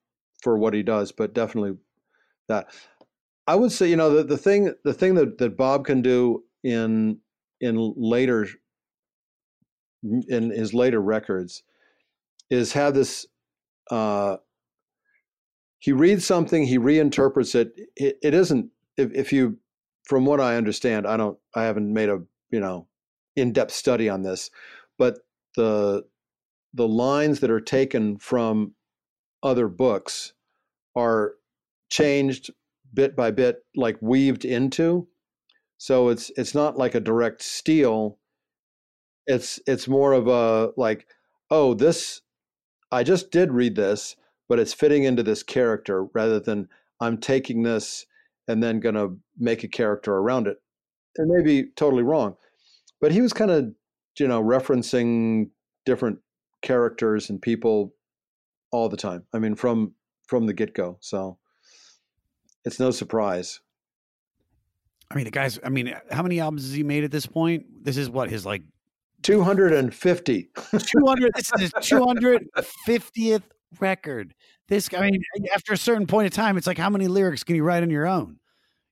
for 0.42 0.56
what 0.56 0.74
he 0.74 0.82
does, 0.82 1.12
but 1.12 1.34
definitely 1.34 1.76
that. 2.48 2.68
I 3.46 3.56
would 3.56 3.72
say 3.72 3.88
you 3.88 3.96
know 3.96 4.14
the, 4.14 4.24
the 4.24 4.38
thing 4.38 4.72
the 4.84 4.94
thing 4.94 5.14
that, 5.16 5.38
that 5.38 5.56
Bob 5.56 5.84
can 5.84 6.02
do 6.02 6.44
in 6.62 7.18
in 7.60 7.94
later 7.96 8.46
in 10.28 10.50
his 10.50 10.72
later 10.72 11.00
records 11.00 11.64
is 12.50 12.72
have 12.72 12.94
this 12.94 13.26
uh, 13.90 14.36
he 15.80 15.92
reads 15.92 16.24
something 16.24 16.64
he 16.64 16.78
reinterprets 16.78 17.54
it 17.54 17.72
it, 17.96 18.18
it 18.22 18.34
isn't 18.34 18.70
if, 18.96 19.10
if 19.12 19.32
you 19.32 19.58
from 20.04 20.24
what 20.24 20.40
i 20.40 20.56
understand 20.56 21.06
i 21.06 21.16
don't 21.16 21.38
i 21.54 21.64
haven't 21.64 21.92
made 21.92 22.08
a 22.08 22.20
you 22.50 22.60
know 22.60 22.86
in-depth 23.36 23.72
study 23.72 24.08
on 24.08 24.22
this 24.22 24.50
but 24.98 25.18
the 25.56 26.04
the 26.74 26.88
lines 26.88 27.40
that 27.40 27.50
are 27.50 27.60
taken 27.60 28.18
from 28.18 28.74
other 29.42 29.68
books 29.68 30.34
are 30.96 31.34
changed 31.90 32.50
bit 32.92 33.16
by 33.16 33.30
bit 33.30 33.64
like 33.74 33.96
weaved 34.00 34.44
into. 34.44 35.08
So 35.78 36.08
it's 36.08 36.30
it's 36.36 36.54
not 36.54 36.76
like 36.76 36.94
a 36.94 37.00
direct 37.00 37.42
steal. 37.42 38.18
It's 39.26 39.60
it's 39.66 39.88
more 39.88 40.12
of 40.12 40.26
a 40.26 40.72
like 40.76 41.06
oh 41.50 41.74
this 41.74 42.20
i 42.92 43.02
just 43.02 43.30
did 43.30 43.52
read 43.52 43.74
this 43.74 44.16
but 44.48 44.58
it's 44.58 44.72
fitting 44.72 45.04
into 45.04 45.22
this 45.22 45.42
character 45.42 46.04
rather 46.14 46.40
than 46.40 46.68
i'm 47.00 47.18
taking 47.18 47.62
this 47.62 48.06
and 48.46 48.62
then 48.62 48.80
going 48.80 48.94
to 48.94 49.18
make 49.38 49.64
a 49.64 49.68
character 49.68 50.14
around 50.14 50.46
it 50.46 50.58
it 51.16 51.26
may 51.26 51.42
be 51.42 51.70
totally 51.76 52.02
wrong 52.02 52.34
but 53.00 53.12
he 53.12 53.20
was 53.20 53.32
kind 53.32 53.50
of 53.50 53.72
you 54.18 54.28
know 54.28 54.42
referencing 54.42 55.50
different 55.84 56.18
characters 56.62 57.30
and 57.30 57.40
people 57.40 57.94
all 58.70 58.88
the 58.88 58.96
time 58.96 59.24
i 59.32 59.38
mean 59.38 59.54
from 59.54 59.92
from 60.26 60.46
the 60.46 60.52
get-go 60.52 60.96
so 61.00 61.38
it's 62.64 62.80
no 62.80 62.90
surprise 62.90 63.60
I 65.10 65.14
mean, 65.14 65.24
the 65.24 65.30
guys. 65.30 65.58
I 65.64 65.70
mean, 65.70 65.94
how 66.10 66.22
many 66.22 66.40
albums 66.40 66.64
has 66.64 66.74
he 66.74 66.82
made 66.82 67.04
at 67.04 67.10
this 67.10 67.26
point? 67.26 67.64
This 67.82 67.96
is 67.96 68.10
what 68.10 68.28
his 68.28 68.44
like 68.44 68.62
250 69.22 70.50
two 70.80 71.06
hundred. 71.06 71.32
this 71.34 71.50
is 71.54 71.60
his 71.60 71.72
two 71.80 72.04
hundred 72.04 72.46
fiftieth 72.84 73.42
record. 73.80 74.34
This, 74.68 74.90
I 74.94 75.10
mean, 75.10 75.22
after 75.54 75.72
a 75.72 75.78
certain 75.78 76.06
point 76.06 76.26
of 76.26 76.32
time, 76.32 76.58
it's 76.58 76.66
like 76.66 76.76
how 76.76 76.90
many 76.90 77.08
lyrics 77.08 77.42
can 77.42 77.56
you 77.56 77.64
write 77.64 77.82
on 77.82 77.90
your 77.90 78.06
own? 78.06 78.38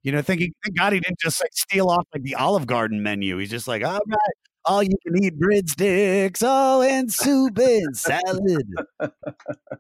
You 0.03 0.13
know, 0.13 0.23
thinking, 0.23 0.53
thank 0.65 0.79
God 0.79 0.93
he 0.95 1.01
didn't 1.01 1.19
just 1.19 1.41
like 1.41 1.51
steal 1.53 1.91
off 1.91 2.07
like 2.15 2.23
the 2.23 2.37
Olive 2.37 2.67
Garden 2.67 3.03
menu. 3.03 3.37
He's 3.39 3.51
just 3.51 3.69
like, 3.69 3.85
all 3.85 3.93
right, 3.93 4.37
all 4.67 4.83
you 4.83 4.97
can 5.07 5.23
eat 5.23 5.39
breadsticks, 5.39 6.43
oh, 6.45 6.83
and 6.83 7.13
soup 7.13 7.59
and 7.59 7.97
salad. 7.97 8.67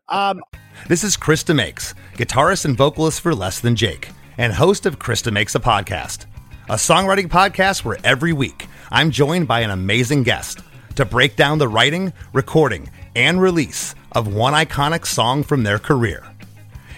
Um, 0.09 0.41
This 0.89 1.03
is 1.03 1.17
Chris 1.17 1.43
DeMakes, 1.43 1.95
guitarist 2.17 2.65
and 2.65 2.77
vocalist 2.77 3.21
for 3.21 3.35
Less 3.35 3.61
Than 3.61 3.75
Jake, 3.77 4.11
and 4.39 4.53
host 4.53 4.87
of 4.87 4.99
Chris 4.99 5.23
DeMakes 5.23 5.55
a 5.55 5.61
Podcast, 5.61 6.27
a 6.69 6.75
songwriting 6.75 7.29
podcast 7.29 7.85
where 7.85 7.99
every 8.05 8.33
week 8.33 8.69
I'm 8.91 9.11
joined 9.11 9.49
by 9.49 9.61
an 9.61 9.71
amazing 9.71 10.23
guest 10.23 10.61
to 10.95 11.05
break 11.05 11.37
down 11.37 11.59
the 11.59 11.69
writing, 11.69 12.13
recording, 12.33 12.89
and 13.15 13.41
release 13.41 13.95
of 14.13 14.33
one 14.33 14.53
iconic 14.55 15.07
song 15.07 15.43
from 15.43 15.63
their 15.63 15.79
career. 15.79 16.25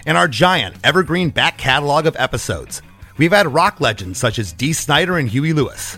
In 0.05 0.15
our 0.15 0.27
giant 0.27 0.75
evergreen 0.83 1.29
back 1.29 1.57
catalog 1.57 2.05
of 2.05 2.15
episodes, 2.17 2.81
we've 3.17 3.31
had 3.31 3.53
rock 3.53 3.81
legends 3.81 4.19
such 4.19 4.39
as 4.39 4.53
Dee 4.53 4.73
Snider 4.73 5.17
and 5.17 5.27
Huey 5.29 5.53
Lewis, 5.53 5.97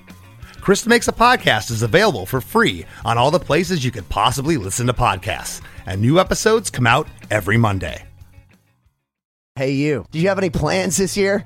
Chris 0.61 0.85
DeMakes 0.85 1.07
a 1.07 1.11
Podcast 1.11 1.71
is 1.71 1.81
available 1.81 2.27
for 2.27 2.39
free 2.39 2.85
on 3.03 3.17
all 3.17 3.31
the 3.31 3.39
places 3.39 3.83
you 3.83 3.89
could 3.89 4.07
possibly 4.09 4.57
listen 4.57 4.85
to 4.85 4.93
podcasts, 4.93 5.59
and 5.87 5.99
new 5.99 6.19
episodes 6.19 6.69
come 6.69 6.85
out 6.85 7.07
every 7.31 7.57
Monday. 7.57 8.05
Hey, 9.55 9.71
you. 9.71 10.05
Do 10.11 10.19
you 10.19 10.29
have 10.29 10.37
any 10.37 10.51
plans 10.51 10.97
this 10.97 11.17
year? 11.17 11.45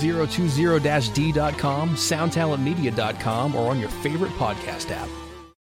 2020-d.com, 0.01 1.89
soundtalentmedia.com, 1.91 3.55
or 3.55 3.69
on 3.69 3.79
your 3.79 3.89
favorite 3.89 4.31
podcast 4.33 4.91
app. 4.91 5.07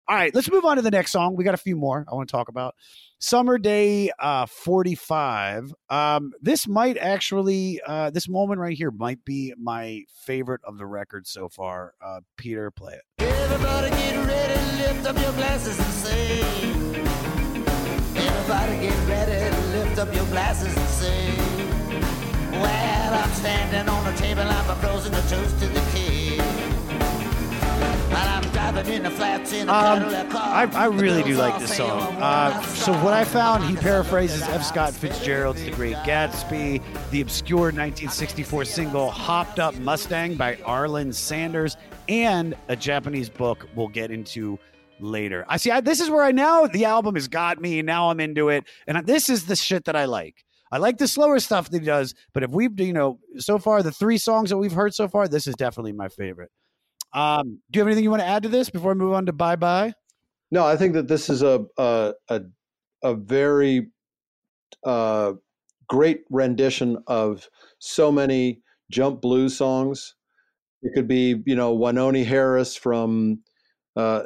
All 0.09 0.15
right, 0.15 0.33
let's 0.35 0.49
move 0.49 0.65
on 0.65 0.77
to 0.77 0.83
the 0.83 0.91
next 0.91 1.11
song. 1.11 1.35
We 1.35 1.43
got 1.43 1.55
a 1.55 1.59
few 1.59 1.75
more 1.75 2.05
I 2.09 2.15
want 2.15 2.29
to 2.29 2.33
talk 2.33 2.49
about. 2.49 2.77
Summer 3.19 3.59
Day 3.59 4.11
uh, 4.21 4.47
45. 4.47 5.75
Um, 5.91 6.33
this 6.41 6.69
might 6.69 6.97
actually, 6.97 7.81
uh, 7.85 8.11
this 8.11 8.29
moment 8.29 8.61
right 8.61 8.77
here 8.77 8.93
might 8.93 9.25
be 9.25 9.53
my 9.59 10.03
favorite 10.25 10.61
of 10.65 10.79
the 10.79 10.87
record 10.87 11.27
so 11.27 11.49
far. 11.49 11.95
Uh, 12.01 12.21
Peter, 12.37 12.71
play 12.71 12.95
it. 12.95 13.03
Everybody 13.19 13.91
get 13.91 14.27
ready, 14.27 14.77
lift 14.83 15.07
up 15.07 15.17
your 15.21 15.33
glasses 15.33 15.77
and 15.77 15.93
sing. 15.93 17.07
Everybody 18.17 18.87
get 18.87 19.09
ready, 19.09 19.57
lift 19.73 19.99
up 19.99 20.15
your 20.15 20.27
glasses 20.27 20.77
and 20.77 20.89
sing. 20.89 21.56
Well, 22.61 23.15
I'm 23.15 23.31
standing 23.33 23.89
on 23.89 24.05
the 24.05 24.19
table, 24.19 24.43
I'm 24.43 24.65
proposing 24.65 25.15
a 25.15 25.21
toast 25.23 25.59
to 25.61 25.67
the 25.67 25.81
king. 25.93 26.41
While 28.11 28.29
I'm 28.29 28.51
driving 28.53 28.95
in 28.95 29.03
the 29.03 29.11
flats 29.11 29.53
Um, 29.53 29.69
I, 29.69 30.69
I 30.73 30.87
really 30.87 31.23
do 31.23 31.37
like 31.37 31.59
this 31.59 31.77
song. 31.77 32.01
"Oh, 32.19 32.23
Uh, 32.23 32.63
so 32.63 32.93
what 33.03 33.13
I 33.13 33.25
found, 33.25 33.65
he 33.65 33.77
paraphrases 33.77 34.43
F. 34.43 34.65
Scott 34.65 34.93
Fitzgerald's 34.95 35.63
"The 35.63 35.71
Great 35.73 35.97
Gatsby," 35.97 36.81
the 37.11 37.21
obscure 37.21 37.73
1964 37.73 38.65
single 38.65 39.11
"Hopped 39.11 39.59
Up 39.59 39.75
Mustang" 39.77 40.37
by 40.37 40.57
Arlen 40.65 41.13
Sanders, 41.13 41.77
and 42.09 42.55
a 42.69 42.77
Japanese 42.77 43.29
book 43.29 43.69
we'll 43.75 43.89
get 43.89 44.11
into 44.11 44.59
later. 44.99 45.45
I 45.49 45.59
see. 45.59 45.71
I, 45.71 45.81
this 45.81 46.01
is 46.01 46.09
where 46.09 46.23
I 46.25 46.33
now 46.33 46.67
the 46.67 46.87
album 46.87 47.17
has 47.17 47.29
got 47.29 47.61
me. 47.61 47.83
Now 47.83 48.09
I'm 48.11 48.21
into 48.21 48.49
it, 48.49 48.65
and 48.87 49.07
this 49.07 49.29
is 49.29 49.45
the 49.45 49.57
shit 49.57 49.85
that 49.85 49.97
I 49.97 50.07
like. 50.07 50.46
I 50.77 50.79
like 50.79 50.99
the 50.99 51.09
slower 51.09 51.41
stuff 51.41 51.71
that 51.71 51.81
he 51.81 51.87
does, 51.87 52.15
but 52.35 52.43
if 52.43 52.51
we've 52.51 52.79
you 52.79 52.93
know 52.93 53.19
so 53.39 53.59
far 53.59 53.83
the 53.83 53.91
three 53.91 54.19
songs 54.19 54.51
that 54.51 54.59
we've 54.59 54.73
heard 54.73 54.93
so 54.93 55.09
far, 55.09 55.27
this 55.27 55.47
is 55.47 55.55
definitely 55.55 55.95
my 55.95 56.09
favorite. 56.09 56.51
Um, 57.15 57.61
do 57.71 57.79
you 57.79 57.81
have 57.81 57.89
anything 57.89 58.05
you 58.05 58.11
want 58.11 58.21
to 58.21 58.29
add 58.29 58.43
to 58.43 58.51
this 58.51 58.69
before 58.69 58.91
I 58.91 58.95
move 58.95 59.15
on 59.15 59.25
to 59.25 59.33
Bye 59.33 59.57
Bye? 59.57 59.95
No, 60.51 60.67
I 60.67 60.77
think 60.77 60.93
that 60.93 61.09
this 61.09 61.31
is 61.31 61.43
a 61.43 61.65
a 61.79 62.13
a, 62.29 62.43
a 63.03 63.15
very 63.15 63.87
uh, 64.85 65.33
great 65.89 66.25
rendition 66.29 66.99
of 67.07 67.49
so 67.79 68.13
many 68.13 68.61
jump 68.91 69.23
blues 69.23 69.57
songs. 69.57 70.15
It 70.83 70.93
could 70.95 71.09
be, 71.09 71.43
you 71.47 71.57
know, 71.57 71.75
Wynonie 71.75 72.27
Harris 72.27 72.77
from, 72.77 73.41
uh, 73.97 74.25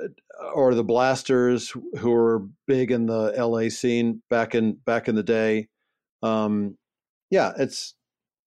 or 0.53 0.74
the 0.74 0.82
Blasters, 0.82 1.72
who 2.01 2.11
were 2.11 2.48
big 2.66 2.90
in 2.90 3.07
the 3.07 3.34
LA 3.38 3.68
scene 3.68 4.20
back 4.28 4.57
in 4.57 4.78
back 4.84 5.07
in 5.07 5.14
the 5.14 5.22
day. 5.22 5.68
Um, 6.23 6.77
yeah, 7.31 7.53
it's 7.59 7.95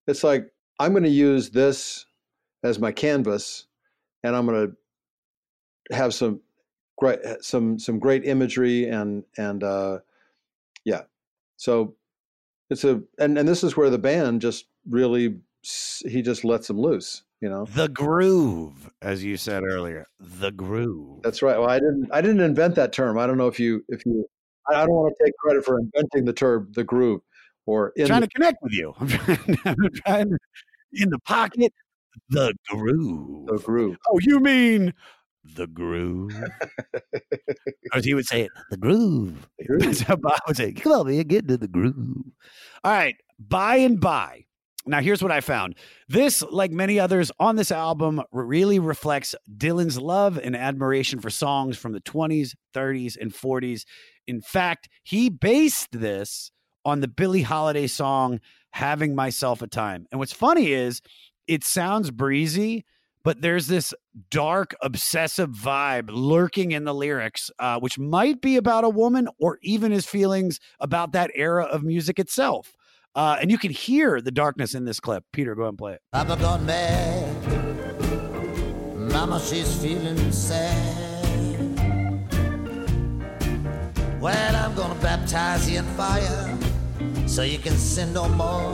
it's 0.07 0.23
like 0.23 0.51
I'm 0.79 0.91
going 0.91 1.03
to 1.03 1.09
use 1.09 1.49
this 1.49 2.05
as 2.63 2.79
my 2.79 2.91
canvas, 2.91 3.67
and 4.23 4.35
I'm 4.35 4.45
going 4.45 4.75
to 5.89 5.95
have 5.95 6.13
some 6.13 6.41
great 6.97 7.19
some 7.41 7.79
some 7.79 7.99
great 7.99 8.25
imagery 8.25 8.85
and 8.85 9.23
and 9.37 9.63
uh, 9.63 9.99
yeah, 10.85 11.03
so 11.57 11.95
it's 12.69 12.83
a 12.83 13.01
and 13.19 13.37
and 13.37 13.47
this 13.47 13.63
is 13.63 13.77
where 13.77 13.89
the 13.89 13.97
band 13.97 14.41
just 14.41 14.65
really 14.89 15.37
he 16.05 16.21
just 16.21 16.43
lets 16.43 16.67
them 16.67 16.79
loose, 16.79 17.23
you 17.39 17.49
know. 17.49 17.65
The 17.65 17.87
groove, 17.87 18.91
as 19.01 19.23
you 19.23 19.37
said 19.37 19.63
earlier, 19.63 20.07
the 20.19 20.51
groove. 20.51 21.21
That's 21.23 21.41
right. 21.41 21.57
Well, 21.57 21.69
I 21.69 21.79
didn't 21.79 22.09
I 22.11 22.21
didn't 22.21 22.41
invent 22.41 22.75
that 22.75 22.91
term. 22.93 23.17
I 23.17 23.27
don't 23.27 23.37
know 23.37 23.47
if 23.47 23.59
you 23.59 23.83
if 23.87 24.05
you 24.05 24.27
I 24.69 24.75
I 24.75 24.85
don't 24.85 24.95
want 24.95 25.15
to 25.17 25.23
take 25.23 25.33
credit 25.37 25.63
for 25.63 25.79
inventing 25.79 26.25
the 26.25 26.33
term 26.33 26.69
the 26.73 26.83
groove 26.83 27.21
or 27.65 27.93
in 27.95 28.07
trying 28.07 28.21
the- 28.21 28.27
to 28.27 28.33
connect 28.33 28.57
with 28.61 28.73
you. 28.73 28.93
I'm 28.99 29.07
trying, 29.07 29.57
I'm 29.65 29.89
trying 30.05 30.29
to, 30.29 30.37
in 30.93 31.09
the 31.09 31.19
pocket, 31.19 31.73
the 32.29 32.53
groove. 32.69 33.47
The 33.47 33.57
groove. 33.57 33.97
Oh, 34.09 34.19
you 34.21 34.39
mean 34.39 34.93
the 35.55 35.67
groove? 35.67 36.31
As 37.93 38.05
he 38.05 38.13
would 38.13 38.25
say 38.25 38.41
it, 38.41 38.51
the 38.69 38.77
groove. 38.77 39.47
That's 39.79 40.01
how 40.01 40.15
Bob 40.15 40.39
would 40.47 40.57
say, 40.57 40.73
come 40.73 40.91
on, 40.93 41.07
man, 41.07 41.23
get 41.23 41.43
into 41.43 41.57
the 41.57 41.67
groove. 41.67 42.23
All 42.83 42.91
right, 42.91 43.15
by 43.39 43.77
and 43.77 43.99
by. 43.99 44.45
Now, 44.85 44.99
here's 44.99 45.23
what 45.23 45.31
I 45.31 45.39
found. 45.39 45.75
This, 46.09 46.41
like 46.43 46.71
many 46.71 46.99
others 46.99 47.31
on 47.39 47.55
this 47.55 47.71
album, 47.71 48.21
really 48.33 48.79
reflects 48.79 49.33
Dylan's 49.57 49.97
love 49.97 50.37
and 50.37 50.57
admiration 50.57 51.21
for 51.21 51.29
songs 51.29 51.77
from 51.77 51.93
the 51.93 52.01
20s, 52.01 52.53
30s, 52.75 53.15
and 53.19 53.33
40s. 53.33 53.83
In 54.27 54.41
fact, 54.41 54.89
he 55.03 55.29
based 55.29 55.87
this 55.93 56.51
on 56.85 57.01
the 57.01 57.07
Billie 57.07 57.41
Holiday 57.41 57.87
song 57.87 58.39
Having 58.71 59.15
Myself 59.15 59.61
a 59.61 59.67
Time. 59.67 60.07
And 60.11 60.19
what's 60.19 60.33
funny 60.33 60.71
is 60.71 61.01
it 61.47 61.63
sounds 61.63 62.11
breezy, 62.11 62.85
but 63.23 63.41
there's 63.41 63.67
this 63.67 63.93
dark, 64.29 64.75
obsessive 64.81 65.49
vibe 65.49 66.09
lurking 66.09 66.71
in 66.71 66.83
the 66.83 66.93
lyrics, 66.93 67.51
uh, 67.59 67.79
which 67.79 67.97
might 67.99 68.41
be 68.41 68.57
about 68.57 68.83
a 68.83 68.89
woman 68.89 69.27
or 69.39 69.59
even 69.61 69.91
his 69.91 70.05
feelings 70.05 70.59
about 70.79 71.13
that 71.13 71.31
era 71.35 71.63
of 71.63 71.83
music 71.83 72.19
itself. 72.19 72.75
Uh, 73.15 73.37
and 73.39 73.51
you 73.51 73.57
can 73.57 73.71
hear 73.71 74.19
the 74.21 74.31
darkness 74.31 74.73
in 74.73 74.85
this 74.85 74.99
clip. 74.99 75.23
Peter, 75.31 75.53
go 75.53 75.61
ahead 75.61 75.69
and 75.69 75.77
play 75.77 75.93
it. 75.93 76.01
Gone 76.11 76.65
mad. 76.65 77.93
Mama, 79.11 79.39
she's 79.39 79.79
feeling 79.81 80.31
sad. 80.31 81.11
Well, 84.19 84.55
I'm 84.55 84.73
gonna 84.73 84.99
baptize 85.01 85.69
you 85.69 85.79
in 85.79 85.85
fire 85.95 86.57
so 87.25 87.43
you 87.43 87.57
can 87.57 87.77
sin 87.77 88.13
no 88.13 88.27
more. 88.29 88.73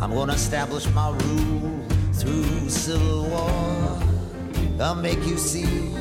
I'm 0.00 0.12
gonna 0.12 0.34
establish 0.34 0.86
my 0.90 1.10
rule 1.10 1.86
through 2.12 2.68
civil 2.68 3.24
war. 3.28 3.98
I'll 4.80 4.94
make 4.96 5.24
you 5.24 5.38
see 5.38 5.92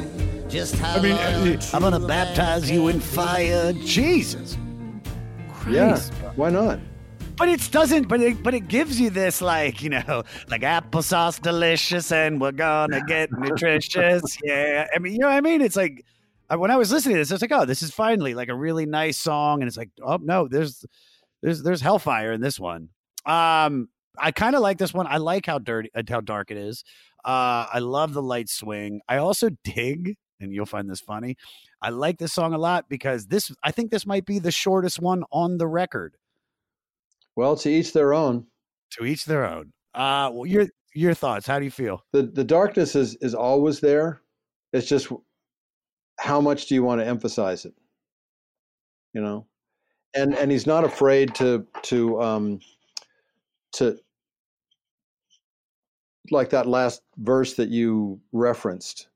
just 0.52 0.76
how 0.76 0.98
I 0.98 1.02
mean, 1.02 1.16
loyal, 1.16 1.58
uh, 1.58 1.70
I'm 1.74 1.82
going 1.82 1.94
to 1.94 2.08
baptize 2.08 2.70
you 2.70 2.90
in 2.90 3.00
fire. 3.00 3.72
Jesus. 3.74 4.58
Yeah, 5.70 5.98
why 6.36 6.50
not? 6.50 6.80
But 7.38 7.48
it 7.48 7.72
doesn't. 7.72 8.08
But 8.08 8.20
it, 8.22 8.44
but 8.44 8.54
it 8.54 8.68
gives 8.68 9.00
you 9.00 9.10
this 9.10 9.42
like 9.42 9.82
you 9.82 9.90
know 9.90 10.24
like 10.50 10.62
applesauce 10.62 11.42
delicious 11.42 12.12
and 12.12 12.42
we're 12.42 12.52
gonna 12.52 13.02
get 13.06 13.32
nutritious. 13.38 14.38
Yeah, 14.44 14.88
I 14.94 15.00
mean 15.00 15.14
you 15.14 15.20
know 15.20 15.28
what 15.28 15.36
I 15.36 15.42
mean. 15.42 15.62
It's 15.62 15.76
like 15.76 16.04
when 16.56 16.72
I 16.72 16.76
was 16.76 16.92
listening 16.92 17.16
to 17.16 17.22
this, 17.22 17.32
I 17.32 17.36
was 17.36 17.42
like, 17.42 17.52
oh, 17.54 17.66
this 17.66 17.82
is 17.82 17.92
finally 17.92 18.34
like 18.34 18.50
a 18.50 18.56
really 18.56 18.86
nice 18.86 19.18
song, 19.18 19.62
and 19.62 19.68
it's 19.68 19.78
like, 19.78 19.92
oh 20.04 20.18
no, 20.18 20.48
there's 20.48 20.86
there's 21.42 21.64
there's 21.64 21.82
hellfire 21.82 22.32
in 22.32 22.42
this 22.42 22.60
one. 22.60 22.90
Um, 23.26 23.90
I 24.18 24.32
kind 24.32 24.56
of 24.56 24.62
like 24.62 24.78
this 24.78 24.94
one. 24.94 25.08
I 25.08 25.18
like 25.18 25.46
how 25.46 25.60
dirty, 25.60 25.90
uh, 25.96 26.04
how 26.08 26.22
dark 26.22 26.52
it 26.52 26.58
is. 26.58 26.84
Uh, 27.24 27.66
I 27.72 27.80
love 27.80 28.14
the 28.14 28.22
light 28.22 28.50
swing. 28.50 29.02
I 29.08 29.18
also 29.18 29.50
dig, 29.64 30.16
and 30.40 30.54
you'll 30.54 30.66
find 30.66 30.90
this 30.90 31.02
funny. 31.02 31.38
I 31.82 31.90
like 31.90 32.18
this 32.18 32.34
song 32.34 32.54
a 32.54 32.58
lot 32.58 32.86
because 32.90 33.28
this, 33.28 33.52
I 33.64 33.72
think 33.72 33.92
this 33.92 34.06
might 34.06 34.26
be 34.26 34.40
the 34.40 34.52
shortest 34.52 35.00
one 35.00 35.24
on 35.32 35.58
the 35.58 35.68
record. 35.68 36.16
Well, 37.36 37.56
to 37.58 37.70
each 37.70 37.94
their 37.94 38.14
own. 38.14 38.48
To 38.92 39.06
each 39.06 39.26
their 39.26 39.46
own. 39.46 39.72
Uh, 39.94 40.30
well, 40.34 40.46
your 40.46 40.68
your 40.94 41.14
thoughts? 41.14 41.48
How 41.48 41.60
do 41.60 41.66
you 41.66 41.72
feel? 41.72 42.04
The 42.12 42.24
the 42.24 42.44
darkness 42.44 42.96
is 42.96 43.16
is 43.16 43.34
always 43.34 43.80
there. 43.80 44.22
It's 44.74 44.88
just 44.88 45.12
how 46.20 46.42
much 46.42 46.68
do 46.68 46.76
you 46.76 46.84
want 46.84 47.02
to 47.02 47.08
emphasize 47.08 47.66
it? 47.66 47.74
You 49.14 49.22
know, 49.22 49.48
and 50.14 50.34
and 50.36 50.52
he's 50.52 50.68
not 50.68 50.84
afraid 50.84 51.34
to 51.36 51.66
to 51.84 52.22
um 52.22 52.60
to 53.74 53.98
like 56.30 56.50
that 56.50 56.68
last 56.68 57.02
verse 57.18 57.56
that 57.56 57.70
you 57.70 58.20
referenced. 58.32 59.08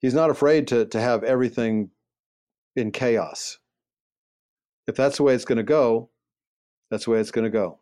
He's 0.00 0.14
not 0.14 0.30
afraid 0.30 0.68
to 0.68 0.86
to 0.86 1.00
have 1.00 1.24
everything 1.24 1.90
in 2.76 2.90
chaos. 2.90 3.58
If 4.86 4.96
that's 4.96 5.16
the 5.16 5.22
way 5.22 5.34
it's 5.34 5.46
going 5.46 5.56
to 5.56 5.62
go, 5.62 6.10
that's 6.90 7.06
the 7.06 7.12
way 7.12 7.20
it's 7.20 7.30
going 7.30 7.44
to 7.44 7.50
go. 7.50 7.78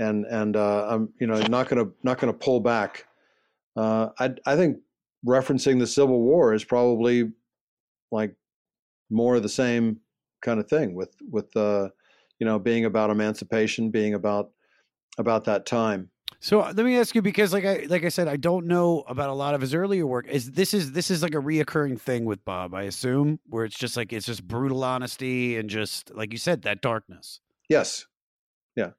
And 0.00 0.24
and 0.26 0.56
uh, 0.56 0.86
I'm 0.88 1.12
you 1.20 1.26
know 1.26 1.40
not 1.42 1.68
going 1.68 1.84
to 1.84 1.92
not 2.02 2.18
going 2.18 2.32
to 2.32 2.38
pull 2.38 2.60
back. 2.60 3.06
Uh, 3.76 4.08
I 4.18 4.30
I 4.46 4.56
think 4.56 4.78
referencing 5.26 5.78
the 5.78 5.86
Civil 5.86 6.20
War 6.20 6.54
is 6.54 6.64
probably 6.64 7.32
like 8.10 8.34
more 9.10 9.36
of 9.36 9.42
the 9.42 9.48
same 9.48 10.00
kind 10.40 10.60
of 10.60 10.68
thing 10.68 10.94
with 10.94 11.14
with 11.30 11.54
uh, 11.56 11.88
you 12.38 12.46
know 12.46 12.58
being 12.58 12.84
about 12.84 13.10
emancipation, 13.10 13.90
being 13.90 14.14
about 14.14 14.50
about 15.18 15.44
that 15.44 15.66
time. 15.66 16.10
So 16.40 16.60
uh, 16.60 16.72
let 16.76 16.86
me 16.86 16.96
ask 16.96 17.14
you 17.14 17.22
because 17.22 17.52
like 17.52 17.64
I 17.64 17.86
like 17.88 18.04
I 18.04 18.08
said 18.10 18.28
I 18.28 18.36
don't 18.36 18.66
know 18.66 19.02
about 19.08 19.30
a 19.30 19.34
lot 19.34 19.54
of 19.54 19.60
his 19.60 19.74
earlier 19.74 20.06
work. 20.06 20.28
Is 20.28 20.52
this 20.52 20.72
is 20.72 20.92
this 20.92 21.10
is 21.10 21.22
like 21.22 21.34
a 21.34 21.38
reoccurring 21.38 22.00
thing 22.00 22.24
with 22.24 22.44
Bob, 22.44 22.74
I 22.74 22.82
assume, 22.82 23.40
where 23.46 23.64
it's 23.64 23.78
just 23.78 23.96
like 23.96 24.12
it's 24.12 24.26
just 24.26 24.46
brutal 24.46 24.84
honesty 24.84 25.56
and 25.56 25.68
just 25.68 26.14
like 26.14 26.32
you 26.32 26.38
said 26.38 26.62
that 26.62 26.80
darkness. 26.80 27.40
Yes. 27.68 28.06
Yeah. 28.76 28.90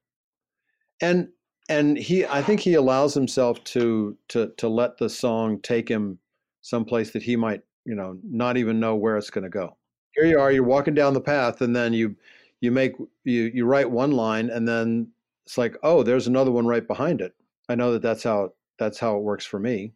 And 1.00 1.28
and 1.68 1.96
he 1.96 2.26
I 2.26 2.42
think 2.42 2.60
he 2.60 2.74
allows 2.74 3.14
himself 3.14 3.62
to 3.64 4.18
to 4.28 4.52
to 4.58 4.68
let 4.68 4.98
the 4.98 5.08
song 5.08 5.60
take 5.62 5.88
him 5.88 6.18
someplace 6.60 7.12
that 7.12 7.22
he 7.22 7.36
might, 7.36 7.62
you 7.86 7.94
know, 7.94 8.18
not 8.22 8.58
even 8.58 8.80
know 8.80 8.96
where 8.96 9.16
it's 9.16 9.30
going 9.30 9.44
to 9.44 9.50
go. 9.50 9.76
Here 10.14 10.26
you 10.26 10.38
are, 10.38 10.50
you're 10.52 10.64
walking 10.64 10.94
down 10.94 11.14
the 11.14 11.20
path 11.20 11.60
and 11.60 11.74
then 11.74 11.92
you 11.92 12.16
you 12.60 12.70
make 12.70 12.92
you 13.24 13.50
you 13.54 13.64
write 13.64 13.90
one 13.90 14.12
line 14.12 14.50
and 14.50 14.68
then 14.68 15.08
it's 15.46 15.58
like, 15.58 15.76
oh, 15.82 16.02
there's 16.02 16.26
another 16.26 16.52
one 16.52 16.66
right 16.66 16.86
behind 16.86 17.20
it. 17.20 17.34
I 17.68 17.74
know 17.74 17.92
that 17.92 18.02
that's 18.02 18.22
how 18.22 18.52
that's 18.78 18.98
how 18.98 19.16
it 19.16 19.22
works 19.22 19.44
for 19.44 19.58
me. 19.58 19.92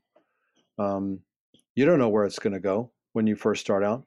Um, 0.78 1.20
you 1.74 1.84
don't 1.84 1.98
know 1.98 2.08
where 2.08 2.24
it's 2.24 2.38
going 2.38 2.52
to 2.52 2.60
go 2.60 2.90
when 3.12 3.26
you 3.26 3.36
first 3.36 3.60
start 3.60 3.84
out, 3.84 4.04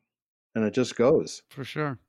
and 0.55 0.66
it 0.66 0.74
just 0.74 0.95
goes. 0.95 1.41
For 1.49 1.64
sure. 1.64 1.99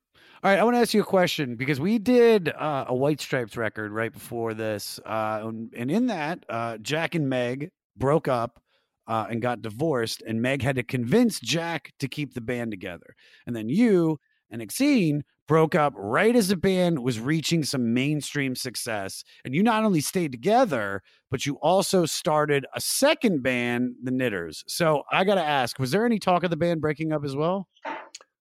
All 0.41 0.51
right, 0.51 0.59
I 0.59 0.63
want 0.63 0.75
to 0.75 0.79
ask 0.79 0.93
you 0.93 1.01
a 1.01 1.05
question 1.05 1.55
because 1.55 1.81
we 1.81 1.99
did 1.99 2.49
uh, 2.49 2.85
a 2.87 2.95
White 2.95 3.19
Stripes 3.19 3.57
record 3.57 3.91
right 3.91 4.11
before 4.11 4.53
this, 4.53 4.99
uh, 5.05 5.41
and, 5.43 5.91
in 5.91 6.07
that, 6.07 6.45
uh, 6.47 6.77
Jack 6.77 7.15
and 7.15 7.29
Meg 7.29 7.71
broke 7.97 8.29
up 8.29 8.61
uh, 9.09 9.25
and 9.29 9.41
got 9.41 9.61
divorced, 9.61 10.23
and 10.25 10.41
Meg 10.41 10.61
had 10.61 10.77
to 10.77 10.83
convince 10.83 11.41
Jack 11.41 11.91
to 11.99 12.07
keep 12.07 12.33
the 12.33 12.41
band 12.41 12.71
together, 12.71 13.15
and 13.45 13.53
then 13.53 13.67
you 13.67 14.19
and 14.49 14.61
Exene 14.61 15.21
broke 15.47 15.73
up 15.73 15.93
right 15.95 16.35
as 16.35 16.47
the 16.47 16.55
band 16.55 16.99
was 16.99 17.19
reaching 17.19 17.63
some 17.63 17.91
mainstream 17.93 18.55
success. 18.55 19.23
And 19.43 19.55
you 19.55 19.63
not 19.63 19.83
only 19.83 19.99
stayed 19.99 20.31
together, 20.31 21.01
but 21.31 21.43
you 21.43 21.55
also 21.55 22.05
started 22.05 22.67
a 22.75 22.79
second 22.79 23.41
band, 23.41 23.95
the 24.03 24.11
Knitters. 24.11 24.63
So 24.67 25.03
I 25.11 25.23
got 25.23 25.35
to 25.35 25.43
ask, 25.43 25.79
was 25.79 25.89
there 25.89 26.05
any 26.05 26.19
talk 26.19 26.43
of 26.43 26.51
the 26.51 26.55
band 26.55 26.81
breaking 26.81 27.11
up 27.11 27.25
as 27.25 27.35
well? 27.35 27.67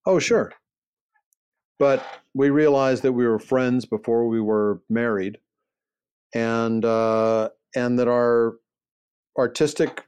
Oh, 0.04 0.18
sure. 0.18 0.52
But 1.78 2.04
we 2.34 2.50
realized 2.50 3.02
that 3.04 3.12
we 3.12 3.26
were 3.26 3.38
friends 3.38 3.86
before 3.86 4.28
we 4.28 4.40
were 4.40 4.82
married, 4.90 5.38
and 6.34 6.84
uh, 6.84 7.50
and 7.74 7.98
that 7.98 8.08
our 8.08 8.56
artistic 9.38 10.04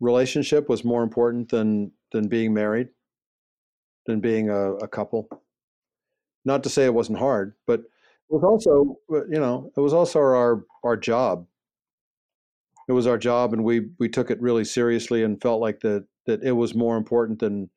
relationship 0.00 0.68
was 0.68 0.84
more 0.84 1.02
important 1.02 1.48
than 1.48 1.92
than 2.12 2.28
being 2.28 2.54
married, 2.54 2.88
than 4.06 4.20
being 4.20 4.50
a, 4.50 4.74
a 4.76 4.88
couple. 4.88 5.28
Not 6.44 6.62
to 6.64 6.70
say 6.70 6.84
it 6.84 6.94
wasn't 6.94 7.18
hard, 7.18 7.54
but 7.66 7.80
it 7.80 8.34
was 8.34 8.44
also, 8.44 8.96
you 9.08 9.40
know, 9.40 9.70
it 9.76 9.80
was 9.80 9.92
also 9.92 10.20
our 10.20 10.64
our 10.84 10.96
job. 10.96 11.46
It 12.88 12.92
was 12.92 13.06
our 13.06 13.18
job, 13.18 13.52
and 13.52 13.64
we 13.64 13.88
we 13.98 14.08
took 14.08 14.30
it 14.30 14.40
really 14.40 14.64
seriously 14.64 15.22
and 15.22 15.40
felt 15.40 15.60
like 15.60 15.80
that 15.80 16.06
that 16.26 16.42
it 16.42 16.52
was 16.52 16.74
more 16.74 16.96
important 16.96 17.38
than 17.38 17.70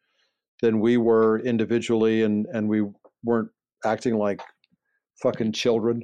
than 0.62 0.80
we 0.80 0.98
were 0.98 1.40
individually, 1.40 2.24
and 2.24 2.46
and 2.54 2.68
we 2.68 2.84
weren't 3.24 3.50
acting 3.86 4.18
like 4.18 4.42
fucking 5.22 5.52
children, 5.52 6.04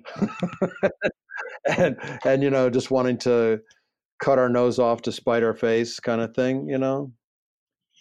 and 1.77 1.97
and 2.25 2.41
you 2.41 2.49
know 2.49 2.69
just 2.69 2.89
wanting 2.89 3.17
to 3.19 3.61
cut 4.19 4.39
our 4.39 4.49
nose 4.49 4.79
off 4.79 5.01
to 5.03 5.11
spite 5.11 5.43
our 5.43 5.53
face 5.53 5.99
kind 5.99 6.21
of 6.21 6.33
thing, 6.35 6.67
you 6.67 6.77
know. 6.77 7.11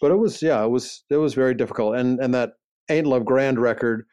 But 0.01 0.11
it 0.11 0.17
was 0.17 0.41
yeah, 0.41 0.63
it 0.63 0.69
was 0.69 1.03
it 1.09 1.17
was 1.17 1.33
very 1.33 1.53
difficult, 1.53 1.95
and 1.95 2.19
and 2.19 2.33
that 2.33 2.53
Ain't 2.89 3.07
Love 3.07 3.25
Grand 3.25 3.59
record 3.59 4.05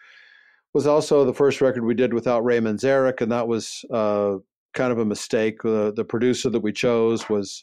was 0.74 0.86
also 0.86 1.24
the 1.24 1.34
first 1.34 1.60
record 1.60 1.84
we 1.84 1.94
did 1.94 2.14
without 2.14 2.44
Ray 2.44 2.58
Manzarek, 2.58 3.20
and 3.20 3.30
that 3.30 3.46
was 3.46 3.84
uh, 3.92 4.36
kind 4.72 4.92
of 4.92 4.98
a 4.98 5.04
mistake. 5.04 5.62
The, 5.62 5.92
the 5.94 6.04
producer 6.04 6.48
that 6.50 6.60
we 6.60 6.72
chose 6.72 7.28
was 7.28 7.62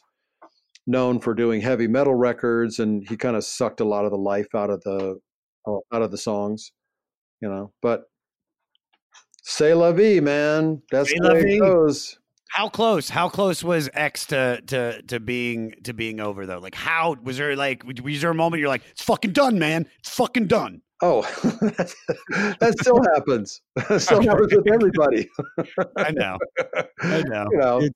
known 0.86 1.20
for 1.20 1.34
doing 1.34 1.60
heavy 1.60 1.88
metal 1.88 2.14
records, 2.14 2.78
and 2.78 3.06
he 3.08 3.16
kind 3.16 3.36
of 3.36 3.44
sucked 3.44 3.80
a 3.80 3.84
lot 3.84 4.04
of 4.04 4.10
the 4.10 4.18
life 4.18 4.54
out 4.54 4.70
of 4.70 4.80
the 4.82 5.20
out 5.66 6.02
of 6.02 6.10
the 6.10 6.18
songs, 6.18 6.72
you 7.40 7.48
know. 7.48 7.72
But 7.82 8.04
say 9.42 9.74
la 9.74 9.92
vie, 9.92 10.20
man. 10.20 10.82
That's 10.90 11.12
the 11.12 11.30
way 11.32 11.56
it 11.56 11.60
goes. 11.60 12.18
How 12.50 12.68
close? 12.68 13.08
How 13.08 13.28
close 13.28 13.62
was 13.62 13.88
X 13.94 14.26
to 14.26 14.60
to 14.66 15.02
to 15.02 15.20
being 15.20 15.72
to 15.84 15.94
being 15.94 16.20
over 16.20 16.46
though? 16.46 16.58
Like, 16.58 16.74
how 16.74 17.16
was 17.22 17.38
there 17.38 17.54
like 17.54 17.84
was 17.84 18.20
there 18.20 18.30
a 18.30 18.34
moment 18.34 18.60
you're 18.60 18.68
like, 18.68 18.82
it's 18.90 19.02
fucking 19.02 19.32
done, 19.32 19.58
man? 19.58 19.86
It's 20.00 20.10
fucking 20.10 20.48
done. 20.48 20.82
Oh, 21.02 21.22
that 21.42 22.74
still 22.80 23.02
happens. 23.14 23.62
That 23.88 24.00
still 24.00 24.22
happens 24.22 24.52
with 24.52 24.70
everybody. 24.70 25.28
I 25.96 26.10
know. 26.10 26.38
I 27.00 27.22
know. 27.22 27.46
You 27.52 27.58
know, 27.58 27.88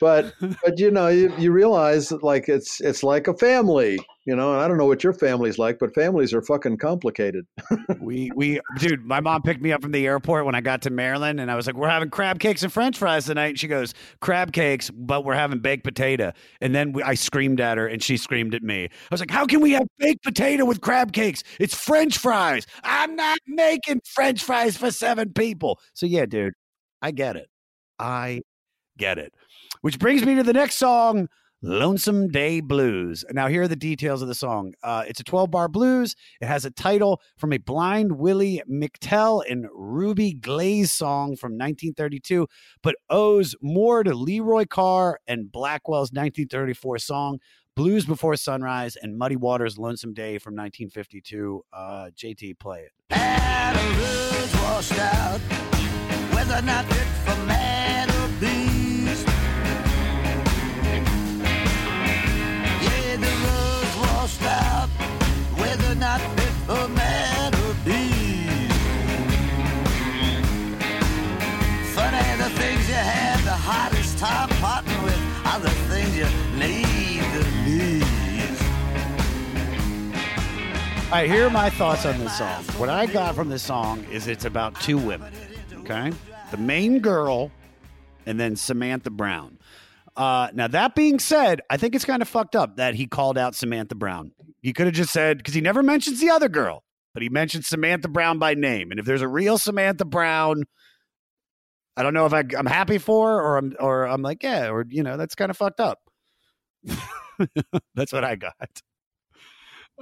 but 0.00 0.34
but 0.40 0.78
you 0.78 0.90
know, 0.90 1.08
you, 1.08 1.32
you 1.38 1.52
realize 1.52 2.08
that, 2.08 2.22
like 2.22 2.48
it's 2.48 2.80
it's 2.80 3.02
like 3.02 3.28
a 3.28 3.34
family, 3.34 3.98
you 4.24 4.34
know. 4.36 4.52
And 4.52 4.60
I 4.60 4.68
don't 4.68 4.76
know 4.76 4.86
what 4.86 5.02
your 5.02 5.12
family's 5.12 5.58
like, 5.58 5.78
but 5.78 5.94
families 5.94 6.32
are 6.32 6.42
fucking 6.42 6.78
complicated. 6.78 7.46
we 8.00 8.30
we 8.34 8.60
dude, 8.78 9.04
my 9.04 9.20
mom 9.20 9.42
picked 9.42 9.60
me 9.60 9.72
up 9.72 9.82
from 9.82 9.92
the 9.92 10.06
airport 10.06 10.46
when 10.46 10.54
I 10.54 10.60
got 10.60 10.82
to 10.82 10.90
Maryland, 10.90 11.40
and 11.40 11.50
I 11.50 11.56
was 11.56 11.66
like, 11.66 11.76
"We're 11.76 11.88
having 11.88 12.10
crab 12.10 12.38
cakes 12.38 12.62
and 12.62 12.72
French 12.72 12.98
fries 12.98 13.26
tonight." 13.26 13.48
And 13.48 13.58
she 13.58 13.68
goes, 13.68 13.94
"Crab 14.20 14.52
cakes, 14.52 14.90
but 14.90 15.24
we're 15.24 15.34
having 15.34 15.60
baked 15.60 15.84
potato." 15.84 16.32
And 16.60 16.74
then 16.74 16.92
we, 16.92 17.02
I 17.02 17.14
screamed 17.14 17.60
at 17.60 17.78
her, 17.78 17.86
and 17.86 18.02
she 18.02 18.16
screamed 18.16 18.54
at 18.54 18.62
me. 18.62 18.84
I 18.84 19.08
was 19.10 19.20
like, 19.20 19.30
"How 19.30 19.46
can 19.46 19.60
we 19.60 19.72
have 19.72 19.86
baked 19.98 20.24
potato 20.24 20.64
with 20.64 20.80
crab 20.80 21.12
cakes? 21.12 21.42
It's 21.58 21.74
French 21.74 22.18
fries. 22.18 22.66
I'm 22.84 23.16
not 23.16 23.38
making 23.46 24.00
French 24.04 24.42
fries 24.42 24.76
for 24.76 24.90
seven 24.90 25.32
people." 25.32 25.78
So 25.94 26.06
yeah, 26.06 26.26
dude, 26.26 26.54
I 27.02 27.10
get 27.10 27.36
it. 27.36 27.48
I 27.98 28.42
get 28.98 29.18
it. 29.18 29.32
Which 29.82 29.98
brings 29.98 30.24
me 30.24 30.34
to 30.34 30.42
the 30.42 30.52
next 30.52 30.76
song, 30.76 31.28
Lonesome 31.62 32.28
Day 32.28 32.60
Blues. 32.60 33.24
Now, 33.32 33.48
here 33.48 33.62
are 33.62 33.68
the 33.68 33.76
details 33.76 34.22
of 34.22 34.28
the 34.28 34.34
song. 34.34 34.74
Uh, 34.82 35.04
it's 35.08 35.18
a 35.18 35.24
12 35.24 35.50
bar 35.50 35.68
blues. 35.68 36.14
It 36.40 36.46
has 36.46 36.64
a 36.64 36.70
title 36.70 37.20
from 37.36 37.52
a 37.52 37.58
blind 37.58 38.12
Willie 38.12 38.62
McTell 38.70 39.42
and 39.48 39.66
Ruby 39.74 40.34
Glaze 40.34 40.92
song 40.92 41.36
from 41.36 41.52
1932, 41.52 42.46
but 42.82 42.94
owes 43.10 43.56
more 43.60 44.04
to 44.04 44.14
Leroy 44.14 44.66
Carr 44.66 45.18
and 45.26 45.50
Blackwell's 45.50 46.12
1934 46.12 46.98
song, 46.98 47.38
Blues 47.74 48.06
Before 48.06 48.36
Sunrise, 48.36 48.96
and 48.96 49.18
Muddy 49.18 49.36
Waters' 49.36 49.78
Lonesome 49.78 50.14
Day 50.14 50.38
from 50.38 50.54
1952. 50.54 51.64
Uh, 51.72 52.10
JT, 52.16 52.58
play 52.60 52.82
it. 52.82 52.92
washed 54.54 54.98
out, 54.98 55.40
weather 56.32 56.62
not 56.62 56.84
fit 56.86 57.06
for 57.24 57.44
man 57.46 58.08
or 58.10 58.40
beast. 58.40 59.26
Right, 81.10 81.30
here 81.30 81.46
are 81.46 81.50
my 81.50 81.70
thoughts 81.70 82.04
on 82.04 82.18
this 82.18 82.36
song. 82.36 82.62
What 82.76 82.90
I 82.90 83.06
got 83.06 83.34
from 83.34 83.48
this 83.48 83.62
song 83.62 84.04
is 84.12 84.26
it's 84.26 84.44
about 84.44 84.78
two 84.78 84.98
women, 84.98 85.32
okay? 85.78 86.12
The 86.50 86.58
main 86.58 86.98
girl 86.98 87.50
and 88.26 88.38
then 88.38 88.56
Samantha 88.56 89.08
Brown. 89.08 89.58
Uh, 90.18 90.48
now, 90.52 90.68
that 90.68 90.94
being 90.94 91.18
said, 91.18 91.62
I 91.70 91.78
think 91.78 91.94
it's 91.94 92.04
kind 92.04 92.20
of 92.20 92.28
fucked 92.28 92.54
up 92.54 92.76
that 92.76 92.94
he 92.94 93.06
called 93.06 93.38
out 93.38 93.54
Samantha 93.54 93.94
Brown. 93.94 94.32
He 94.60 94.74
could 94.74 94.84
have 94.84 94.94
just 94.94 95.10
said, 95.10 95.38
because 95.38 95.54
he 95.54 95.62
never 95.62 95.82
mentions 95.82 96.20
the 96.20 96.28
other 96.28 96.50
girl, 96.50 96.84
but 97.14 97.22
he 97.22 97.30
mentioned 97.30 97.64
Samantha 97.64 98.08
Brown 98.08 98.38
by 98.38 98.52
name. 98.52 98.90
And 98.90 99.00
if 99.00 99.06
there's 99.06 99.22
a 99.22 99.28
real 99.28 99.56
Samantha 99.56 100.04
Brown, 100.04 100.64
I 101.96 102.02
don't 102.02 102.12
know 102.12 102.26
if 102.26 102.34
I, 102.34 102.44
I'm 102.54 102.66
happy 102.66 102.98
for 102.98 103.28
her 103.28 103.40
or 103.40 103.56
I'm, 103.56 103.76
or 103.80 104.06
I'm 104.06 104.20
like, 104.20 104.42
yeah, 104.42 104.68
or, 104.68 104.84
you 104.86 105.02
know, 105.02 105.16
that's 105.16 105.34
kind 105.34 105.50
of 105.50 105.56
fucked 105.56 105.80
up. 105.80 106.00
that's 107.94 108.12
what 108.12 108.24
I 108.24 108.36
got. 108.36 108.82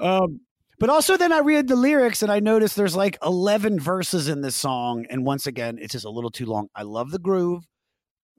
Um, 0.01 0.41
but 0.79 0.91
also, 0.91 1.17
then 1.17 1.33
I 1.33 1.39
read 1.39 1.69
the 1.69 1.77
lyrics 1.77 2.23
and 2.23 2.31
I 2.31 2.41
noticed 2.41 2.77
there's 2.77 2.97
like 2.97 3.19
11 3.25 3.81
verses 3.81 4.29
in 4.29 4.43
this 4.43 4.57
song. 4.57 5.07
And 5.11 5.25
once 5.25 5.47
again, 5.47 5.79
it's 5.81 5.93
just 5.93 6.05
a 6.05 6.11
little 6.11 6.31
too 6.31 6.47
long. 6.47 6.69
I 6.75 6.83
love 6.83 7.11
the 7.11 7.19
groove, 7.19 7.65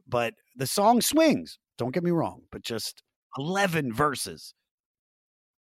but 0.07 0.33
the 0.55 0.67
song 0.67 1.01
swings. 1.01 1.57
Don't 1.77 1.93
get 1.93 2.03
me 2.03 2.11
wrong, 2.11 2.41
but 2.51 2.63
just 2.63 3.03
11 3.37 3.93
verses. 3.93 4.53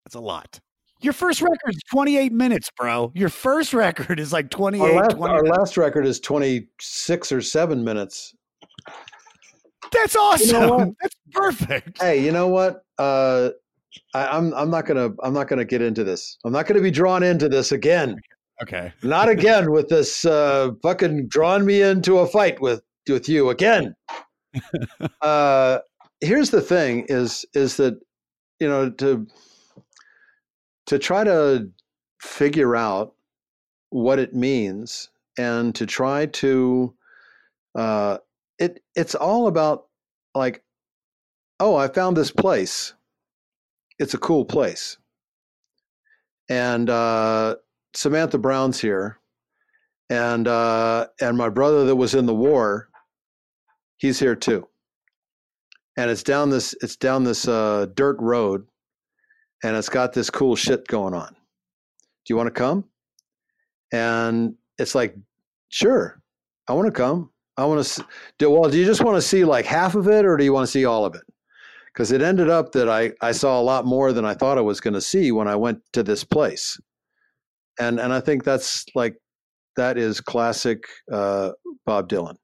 That's 0.06 0.16
a 0.16 0.20
lot. 0.20 0.60
Your 1.02 1.14
first 1.14 1.42
record 1.42 1.76
is 1.76 1.82
28 1.90 2.32
minutes, 2.32 2.70
bro. 2.78 3.12
Your 3.16 3.30
first 3.30 3.74
record 3.74 4.20
is 4.20 4.32
like 4.32 4.50
28, 4.52 4.84
Our 4.84 4.94
last, 5.02 5.16
20 5.16 5.34
our 5.34 5.44
last 5.44 5.78
record 5.78 6.06
is 6.06 6.20
26 6.20 7.32
or 7.32 7.42
7 7.42 7.84
minutes. 7.84 8.36
That's 9.92 10.16
awesome. 10.16 10.48
You 10.48 10.54
know? 10.54 10.96
That's 11.02 11.16
perfect. 11.32 12.02
Hey, 12.02 12.24
you 12.24 12.32
know 12.32 12.48
what? 12.48 12.84
Uh, 13.00 13.50
I, 14.14 14.28
I'm 14.28 14.54
I'm 14.54 14.70
not 14.70 14.86
gonna 14.86 15.10
I'm 15.24 15.34
not 15.34 15.48
gonna 15.48 15.66
get 15.66 15.82
into 15.82 16.04
this. 16.04 16.38
I'm 16.44 16.54
not 16.54 16.66
gonna 16.68 16.82
be 16.82 16.92
drawn 16.92 17.24
into 17.24 17.50
this 17.50 17.72
again. 17.72 18.20
Okay. 18.62 18.94
Not 19.04 19.28
again 19.28 19.72
with 19.72 19.89
this 19.89 20.24
uh, 20.24 20.70
fucking 20.84 21.30
drawing 21.30 21.66
me 21.66 21.82
into 21.82 22.20
a 22.20 22.28
fight 22.28 22.62
with 22.62 22.84
with 23.10 23.28
you 23.28 23.50
again. 23.50 23.96
uh, 25.22 25.80
here's 26.20 26.52
the 26.52 26.62
thing: 26.62 27.06
is 27.10 27.44
is 27.56 27.78
that 27.78 28.00
you 28.60 28.68
know 28.68 28.92
to 28.92 29.26
to 30.86 31.00
try 31.00 31.24
to 31.24 31.70
figure 32.22 32.76
out 32.76 33.16
what 33.89 34.20
it 34.20 34.36
means 34.36 35.10
and 35.38 35.74
to 35.76 35.86
try 35.86 36.28
to 36.28 36.94
uh, 37.76 38.18
it 38.60 38.82
it's 38.96 39.16
all 39.16 39.48
about 39.48 39.88
like 40.36 40.64
oh 41.60 41.76
i 41.76 41.88
found 41.88 42.16
this 42.16 42.32
place 42.32 42.94
it's 44.02 44.16
a 44.16 44.18
cool 44.18 44.43
place. 44.43 44.97
And 46.49 46.89
uh, 46.89 47.56
samantha 47.93 48.39
brown's 48.39 48.82
here. 48.82 49.20
And 50.10 50.47
uh, 50.47 51.08
and 51.22 51.38
my 51.38 51.47
brother 51.47 51.86
that 51.86 51.95
was 51.95 52.16
in 52.16 52.26
the 52.26 52.36
war 52.36 52.89
he's 53.97 54.20
here 54.20 54.36
too. 54.36 54.68
And 55.95 56.10
it's 56.10 56.24
down 56.24 56.49
this 56.49 56.76
it's 56.82 56.97
down 56.97 57.24
this 57.24 57.47
uh, 57.47 57.86
dirt 57.95 58.18
road 58.20 58.68
and 59.64 59.78
it's 59.78 59.88
got 59.88 60.12
this 60.12 60.30
cool 60.30 60.56
shit 60.56 60.86
going 60.88 61.14
on. 61.14 61.30
Do 61.30 62.34
you 62.34 62.36
want 62.36 62.47
to 62.47 62.52
come? 62.52 62.84
And 63.93 64.56
it's 64.78 64.95
like 64.95 65.16
sure 65.70 66.22
i 66.68 66.74
want 66.74 66.88
to 66.88 66.91
come. 66.91 67.30
I 67.56 67.66
want 67.66 67.86
to 67.86 68.06
do 68.39 68.49
well 68.49 68.70
do 68.70 68.80
you 68.80 68.86
just 68.86 69.04
want 69.04 69.16
to 69.16 69.22
see 69.22 69.45
like 69.45 69.66
half 69.66 69.95
of 69.95 70.08
it 70.08 70.26
or 70.26 70.36
do 70.38 70.43
you 70.43 70.54
want 70.54 70.66
to 70.66 70.72
see 70.72 70.86
all 70.86 71.06
of 71.06 71.14
it 71.16 71.22
because 71.94 72.12
it 72.12 72.22
ended 72.22 72.50
up 72.50 72.72
that 72.72 72.89
I, 72.89 73.12
I 73.22 73.32
saw 73.32 73.60
a 73.60 73.64
lot 73.64 73.86
more 73.86 74.14
than 74.14 74.26
I 74.26 74.34
thought 74.34 74.58
I 74.58 74.62
was 74.62 74.80
going 74.80 74.94
to 74.94 75.02
see 75.02 75.32
when 75.32 75.48
I 75.48 75.56
went 75.56 75.82
to 75.94 76.04
this 76.04 76.24
place. 76.24 76.80
And 77.80 78.00
and 78.00 78.14
I 78.14 78.20
think 78.20 78.44
that's 78.44 78.86
like 78.96 79.16
that 79.76 79.98
is 79.98 80.22
classic 80.22 80.84
uh, 81.12 81.52
Bob 81.86 82.10
Dylan. 82.10 82.36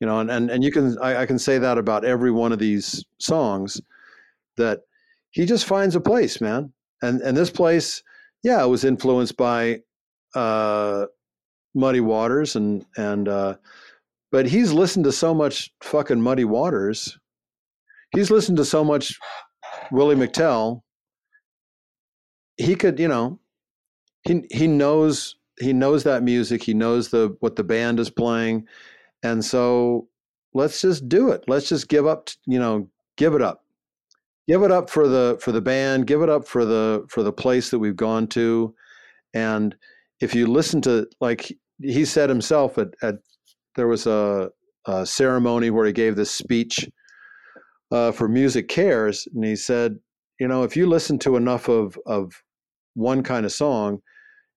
You 0.00 0.06
know, 0.06 0.20
and, 0.20 0.30
and, 0.30 0.50
and 0.50 0.64
you 0.64 0.70
can 0.70 0.98
I, 0.98 1.22
I 1.22 1.26
can 1.26 1.38
say 1.38 1.58
that 1.58 1.78
about 1.78 2.04
every 2.04 2.30
one 2.30 2.52
of 2.52 2.58
these 2.58 3.04
songs 3.18 3.80
that 4.56 4.80
he 5.30 5.46
just 5.46 5.64
finds 5.64 5.96
a 5.96 6.00
place, 6.00 6.40
man. 6.40 6.72
And 7.02 7.20
and 7.20 7.36
this 7.36 7.50
place, 7.50 8.02
yeah, 8.42 8.62
it 8.62 8.68
was 8.68 8.84
influenced 8.84 9.36
by 9.36 9.80
uh, 10.34 11.06
Muddy 11.74 12.00
Waters 12.00 12.56
and 12.56 12.84
and 12.96 13.28
uh, 13.28 13.54
but 14.30 14.46
he's 14.46 14.72
listened 14.72 15.04
to 15.04 15.12
so 15.12 15.34
much 15.34 15.72
fucking 15.80 16.20
Muddy 16.20 16.44
Waters 16.44 17.18
he's 18.14 18.30
listened 18.30 18.56
to 18.58 18.64
so 18.64 18.84
much 18.84 19.18
Willie 19.90 20.16
McTell. 20.16 20.82
He 22.56 22.74
could, 22.76 22.98
you 22.98 23.08
know, 23.08 23.40
he 24.22 24.42
he 24.50 24.66
knows 24.66 25.36
he 25.60 25.72
knows 25.72 26.04
that 26.04 26.22
music. 26.22 26.62
He 26.62 26.74
knows 26.74 27.10
the 27.10 27.36
what 27.40 27.56
the 27.56 27.64
band 27.64 28.00
is 28.00 28.10
playing, 28.10 28.66
and 29.22 29.44
so 29.44 30.08
let's 30.52 30.80
just 30.80 31.08
do 31.08 31.30
it. 31.30 31.44
Let's 31.48 31.68
just 31.68 31.88
give 31.88 32.06
up. 32.06 32.28
You 32.46 32.58
know, 32.58 32.88
give 33.16 33.34
it 33.34 33.42
up. 33.42 33.64
Give 34.46 34.62
it 34.62 34.70
up 34.70 34.90
for 34.90 35.08
the 35.08 35.38
for 35.40 35.52
the 35.52 35.60
band. 35.60 36.06
Give 36.06 36.22
it 36.22 36.28
up 36.28 36.46
for 36.46 36.64
the 36.64 37.04
for 37.08 37.22
the 37.22 37.32
place 37.32 37.70
that 37.70 37.78
we've 37.78 37.96
gone 37.96 38.26
to, 38.28 38.74
and 39.34 39.74
if 40.20 40.34
you 40.34 40.46
listen 40.46 40.80
to 40.82 41.08
like 41.20 41.56
he 41.80 42.04
said 42.04 42.28
himself 42.28 42.78
at, 42.78 42.88
at 43.02 43.16
there 43.76 43.88
was 43.88 44.06
a, 44.06 44.50
a 44.86 45.04
ceremony 45.04 45.70
where 45.70 45.86
he 45.86 45.92
gave 45.92 46.16
this 46.16 46.30
speech 46.30 46.88
uh, 47.90 48.12
for 48.12 48.28
Music 48.28 48.68
Cares, 48.68 49.28
and 49.34 49.44
he 49.44 49.56
said, 49.56 49.98
you 50.40 50.48
know, 50.48 50.62
if 50.62 50.76
you 50.76 50.86
listen 50.86 51.18
to 51.20 51.36
enough 51.36 51.68
of 51.68 51.98
of 52.06 52.32
one 52.94 53.22
kind 53.22 53.46
of 53.46 53.52
song, 53.52 54.00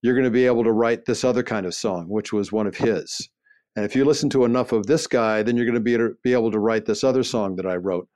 you're 0.01 0.13
going 0.13 0.23
to 0.25 0.31
be 0.31 0.45
able 0.45 0.63
to 0.63 0.71
write 0.71 1.05
this 1.05 1.23
other 1.23 1.43
kind 1.43 1.65
of 1.65 1.73
song, 1.73 2.07
which 2.09 2.33
was 2.33 2.51
one 2.51 2.67
of 2.67 2.75
his. 2.75 3.29
And 3.75 3.85
if 3.85 3.95
you 3.95 4.05
listen 4.05 4.29
to 4.31 4.45
enough 4.45 4.71
of 4.71 4.87
this 4.87 5.05
guy, 5.05 5.43
then 5.43 5.55
you're 5.55 5.65
going 5.65 5.75
to 5.75 5.79
be 5.79 5.97
be 6.23 6.33
able 6.33 6.51
to 6.51 6.59
write 6.59 6.85
this 6.85 7.03
other 7.03 7.23
song 7.23 7.55
that 7.57 7.65
I 7.65 7.75
wrote. 7.75 8.07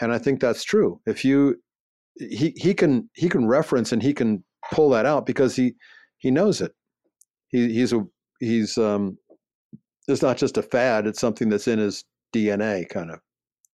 And 0.00 0.12
I 0.12 0.18
think 0.18 0.40
that's 0.40 0.64
true. 0.64 1.00
If 1.06 1.24
you 1.24 1.56
he 2.16 2.52
he 2.56 2.74
can 2.74 3.08
he 3.14 3.28
can 3.28 3.46
reference 3.46 3.92
and 3.92 4.02
he 4.02 4.12
can 4.12 4.42
pull 4.72 4.90
that 4.90 5.06
out 5.06 5.26
because 5.26 5.54
he 5.54 5.74
he 6.18 6.30
knows 6.30 6.60
it. 6.60 6.72
He 7.48 7.72
he's 7.72 7.92
a 7.92 8.04
he's 8.40 8.76
um 8.76 9.18
it's 10.08 10.22
not 10.22 10.36
just 10.36 10.58
a 10.58 10.62
fad, 10.62 11.06
it's 11.06 11.20
something 11.20 11.48
that's 11.48 11.68
in 11.68 11.78
his 11.78 12.04
DNA 12.34 12.88
kind 12.88 13.10
of 13.10 13.20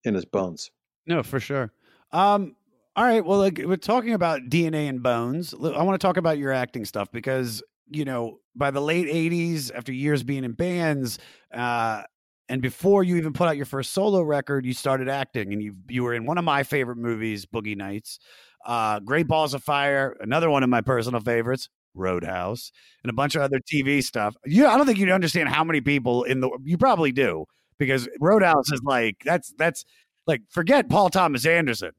in 0.08 0.14
his 0.14 0.24
bones. 0.24 0.70
No, 1.06 1.22
for 1.22 1.38
sure. 1.38 1.72
Um, 2.12 2.56
all 2.96 3.04
right. 3.04 3.24
Well, 3.24 3.38
like 3.38 3.60
we're 3.64 3.76
talking 3.76 4.14
about 4.14 4.42
DNA 4.48 4.88
and 4.88 5.02
bones. 5.02 5.54
I 5.54 5.82
want 5.82 6.00
to 6.00 6.04
talk 6.04 6.16
about 6.16 6.38
your 6.38 6.52
acting 6.52 6.84
stuff 6.84 7.12
because 7.12 7.62
you 7.88 8.04
know 8.04 8.40
by 8.56 8.72
the 8.72 8.80
late 8.80 9.06
'80s, 9.06 9.70
after 9.72 9.92
years 9.92 10.24
being 10.24 10.42
in 10.42 10.52
bands, 10.52 11.18
uh, 11.54 12.02
and 12.48 12.60
before 12.60 13.04
you 13.04 13.16
even 13.16 13.32
put 13.32 13.46
out 13.46 13.56
your 13.56 13.66
first 13.66 13.92
solo 13.92 14.22
record, 14.22 14.66
you 14.66 14.72
started 14.72 15.08
acting, 15.08 15.52
and 15.52 15.62
you 15.62 15.76
you 15.88 16.02
were 16.02 16.14
in 16.14 16.26
one 16.26 16.38
of 16.38 16.44
my 16.44 16.64
favorite 16.64 16.98
movies, 16.98 17.46
Boogie 17.46 17.76
Nights, 17.76 18.18
uh, 18.66 18.98
Great 19.00 19.28
Balls 19.28 19.54
of 19.54 19.62
Fire, 19.62 20.16
another 20.20 20.50
one 20.50 20.64
of 20.64 20.68
my 20.68 20.80
personal 20.80 21.20
favorites, 21.20 21.68
Roadhouse, 21.94 22.72
and 23.04 23.10
a 23.10 23.14
bunch 23.14 23.36
of 23.36 23.42
other 23.42 23.60
TV 23.60 24.02
stuff. 24.02 24.34
You, 24.44 24.66
I 24.66 24.76
don't 24.76 24.86
think 24.86 24.98
you 24.98 25.08
understand 25.12 25.48
how 25.50 25.62
many 25.62 25.80
people 25.80 26.24
in 26.24 26.40
the 26.40 26.50
you 26.64 26.78
probably 26.78 27.12
do 27.12 27.44
because 27.78 28.08
Roadhouse 28.20 28.70
is 28.72 28.82
like 28.84 29.16
that's 29.24 29.52
that's 29.58 29.84
like 30.26 30.42
forget 30.48 30.88
Paul 30.88 31.10
Thomas 31.10 31.46
Anderson. 31.46 31.92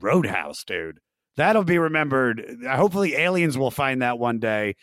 Roadhouse, 0.00 0.64
dude. 0.64 0.98
That'll 1.36 1.64
be 1.64 1.78
remembered. 1.78 2.58
Hopefully 2.68 3.14
aliens 3.14 3.56
will 3.56 3.70
find 3.70 4.02
that 4.02 4.18
one 4.18 4.38
day 4.38 4.74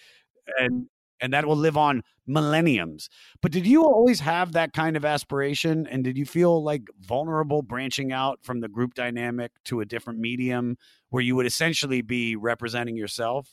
and 0.58 0.88
and 1.22 1.34
that 1.34 1.46
will 1.46 1.58
live 1.58 1.76
on 1.78 2.02
millenniums. 2.28 3.10
But 3.42 3.52
did 3.52 3.68
you 3.68 3.84
always 3.84 4.22
have 4.22 4.54
that 4.54 4.74
kind 4.74 4.96
of 4.96 5.04
aspiration 5.04 5.86
and 5.88 6.04
did 6.04 6.18
you 6.18 6.26
feel 6.26 6.64
like 6.64 6.84
vulnerable 7.02 7.62
branching 7.62 8.14
out 8.14 8.40
from 8.42 8.62
the 8.62 8.70
group 8.70 8.94
dynamic 8.94 9.52
to 9.66 9.82
a 9.82 9.86
different 9.86 10.20
medium 10.20 10.78
where 11.10 11.24
you 11.24 11.36
would 11.36 11.46
essentially 11.46 12.02
be 12.02 12.36
representing 12.36 12.96
yourself? 12.96 13.50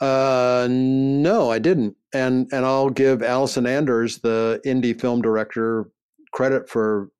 Uh, 0.00 0.68
no, 0.70 1.50
I 1.50 1.58
didn't. 1.58 1.96
And 2.14 2.48
and 2.52 2.64
I'll 2.64 2.90
give 2.90 3.22
Allison 3.22 3.66
Anders, 3.66 4.18
the 4.18 4.60
indie 4.64 4.98
film 4.98 5.22
director, 5.22 5.90
credit 6.32 6.68
for 6.68 7.10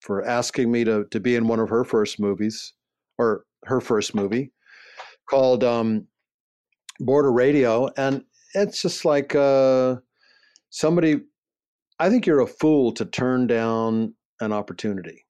for 0.00 0.24
asking 0.24 0.70
me 0.72 0.84
to 0.84 1.04
to 1.10 1.20
be 1.20 1.36
in 1.36 1.46
one 1.46 1.60
of 1.60 1.68
her 1.68 1.84
first 1.84 2.18
movies 2.18 2.72
or 3.18 3.44
her 3.64 3.80
first 3.80 4.14
movie 4.14 4.50
called 5.28 5.62
um, 5.62 6.06
Border 7.00 7.32
Radio, 7.32 7.90
and 7.96 8.24
it's 8.54 8.82
just 8.82 9.04
like 9.04 9.34
uh, 9.34 9.96
somebody. 10.70 11.20
I 11.98 12.10
think 12.10 12.26
you're 12.26 12.40
a 12.40 12.46
fool 12.46 12.92
to 12.92 13.04
turn 13.04 13.46
down 13.46 14.14
an 14.40 14.52
opportunity, 14.52 15.26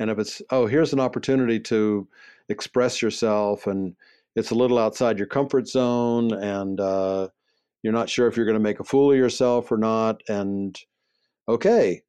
and 0.00 0.10
if 0.10 0.18
it's 0.18 0.42
oh 0.50 0.66
here's 0.66 0.92
an 0.92 1.00
opportunity 1.00 1.60
to 1.60 2.08
express 2.48 3.00
yourself 3.00 3.66
and 3.66 3.94
it's 4.36 4.50
a 4.50 4.54
little 4.54 4.78
outside 4.78 5.18
your 5.18 5.26
comfort 5.26 5.68
zone 5.68 6.32
and 6.32 6.80
uh, 6.80 7.28
you're 7.82 7.92
not 7.92 8.08
sure 8.08 8.26
if 8.26 8.36
you're 8.36 8.46
going 8.46 8.54
to 8.54 8.60
make 8.60 8.80
a 8.80 8.84
fool 8.84 9.12
of 9.12 9.18
yourself 9.18 9.70
or 9.70 9.78
not 9.78 10.22
and 10.28 10.78
okay 11.48 12.02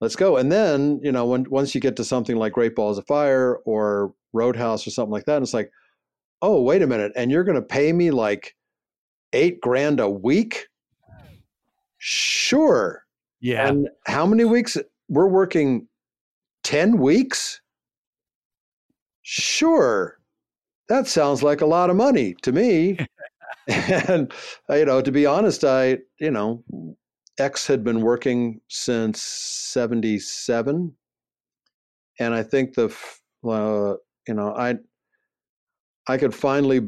let's 0.00 0.16
go 0.16 0.36
and 0.36 0.50
then 0.50 1.00
you 1.02 1.12
know 1.12 1.26
when 1.26 1.44
once 1.50 1.74
you 1.74 1.80
get 1.80 1.96
to 1.96 2.04
something 2.04 2.36
like 2.36 2.52
great 2.52 2.74
balls 2.74 2.98
of 2.98 3.06
fire 3.06 3.56
or 3.64 4.12
roadhouse 4.32 4.86
or 4.86 4.90
something 4.90 5.12
like 5.12 5.24
that 5.24 5.42
it's 5.42 5.54
like 5.54 5.70
oh, 6.42 6.62
wait 6.62 6.82
a 6.82 6.86
minute, 6.86 7.12
and 7.16 7.30
you're 7.30 7.44
going 7.44 7.56
to 7.56 7.62
pay 7.62 7.92
me 7.92 8.10
like 8.10 8.54
eight 9.32 9.60
grand 9.60 10.00
a 10.00 10.08
week? 10.08 10.68
Sure. 11.98 13.04
Yeah. 13.40 13.68
And 13.68 13.88
how 14.06 14.26
many 14.26 14.44
weeks? 14.44 14.76
We're 15.08 15.28
working 15.28 15.88
10 16.64 16.98
weeks? 16.98 17.60
Sure. 19.22 20.17
That 20.88 21.06
sounds 21.06 21.42
like 21.42 21.60
a 21.60 21.66
lot 21.66 21.90
of 21.90 21.96
money 21.96 22.34
to 22.42 22.52
me. 22.52 22.98
and, 23.68 24.32
you 24.70 24.84
know, 24.84 25.02
to 25.02 25.12
be 25.12 25.26
honest, 25.26 25.64
I, 25.64 25.98
you 26.18 26.30
know, 26.30 26.64
X 27.38 27.66
had 27.66 27.84
been 27.84 28.00
working 28.00 28.60
since 28.68 29.22
77. 29.22 30.94
And 32.20 32.34
I 32.34 32.42
think 32.42 32.74
the, 32.74 32.86
uh, 33.46 33.94
you 34.26 34.34
know, 34.34 34.54
I, 34.54 34.76
I 36.08 36.16
could 36.16 36.34
finally, 36.34 36.80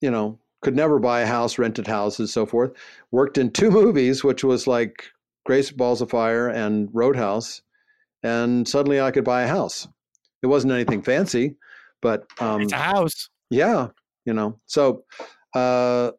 you 0.00 0.10
know, 0.10 0.38
could 0.62 0.76
never 0.76 0.98
buy 0.98 1.20
a 1.20 1.26
house, 1.26 1.58
rented 1.58 1.86
houses, 1.86 2.32
so 2.32 2.46
forth. 2.46 2.72
Worked 3.10 3.38
in 3.38 3.50
two 3.50 3.70
movies, 3.80 4.22
which 4.22 4.44
was 4.44 4.66
like 4.66 5.04
Great 5.46 5.74
Balls 5.76 6.02
of 6.02 6.10
Fire 6.10 6.48
and 6.48 6.88
Roadhouse, 6.92 7.62
and 8.22 8.68
suddenly 8.68 9.00
I 9.00 9.10
could 9.10 9.24
buy 9.24 9.42
a 9.42 9.48
house. 9.48 9.88
It 10.42 10.46
wasn't 10.46 10.72
anything 10.72 11.02
fancy, 11.02 11.56
but 12.02 12.26
um, 12.40 12.62
It's 12.62 12.72
a 12.72 12.76
house. 12.76 13.28
yeah, 13.50 13.88
you 14.24 14.32
know. 14.32 14.58
So, 14.66 15.04
uh, 15.54 16.12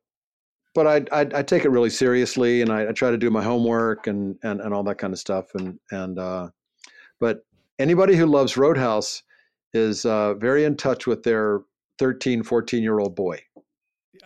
but 0.74 0.88
I, 0.88 1.22
I 1.22 1.28
I 1.36 1.44
take 1.44 1.66
it 1.66 1.70
really 1.70 1.90
seriously, 1.90 2.62
and 2.62 2.72
I, 2.72 2.90
I 2.90 2.92
try 2.92 3.12
to 3.12 3.18
do 3.18 3.30
my 3.30 3.44
homework 3.44 4.08
and 4.08 4.38
and 4.44 4.62
and 4.62 4.74
all 4.74 4.84
that 4.84 4.98
kind 4.98 5.14
of 5.14 5.20
stuff. 5.20 5.48
And 5.56 5.80
and 5.92 6.18
uh, 6.18 6.50
but 7.20 7.42
anybody 7.80 8.16
who 8.16 8.26
loves 8.26 8.58
Roadhouse 8.58 9.24
is 9.74 10.06
uh, 10.06 10.34
very 10.36 10.66
in 10.66 10.76
touch 10.76 11.08
with 11.08 11.24
their 11.24 11.62
13, 12.00 12.44
14 12.44 12.84
year 12.84 13.00
old 13.00 13.16
boy. 13.16 13.40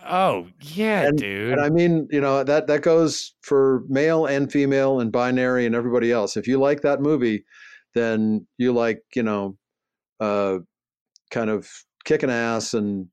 Oh 0.07 0.47
yeah, 0.61 1.07
and, 1.07 1.17
dude. 1.17 1.53
And 1.53 1.61
I 1.61 1.69
mean, 1.69 2.07
you 2.11 2.21
know 2.21 2.43
that 2.43 2.67
that 2.67 2.81
goes 2.81 3.33
for 3.41 3.83
male 3.87 4.25
and 4.25 4.51
female 4.51 4.99
and 4.99 5.11
binary 5.11 5.65
and 5.65 5.73
everybody 5.73 6.11
else. 6.11 6.37
If 6.37 6.47
you 6.47 6.59
like 6.59 6.81
that 6.81 7.01
movie, 7.01 7.45
then 7.93 8.45
you 8.57 8.71
like 8.73 9.01
you 9.15 9.23
know, 9.23 9.57
uh, 10.19 10.59
kind 11.31 11.49
of 11.49 11.69
kicking 12.03 12.29
ass 12.29 12.73
and 12.73 13.07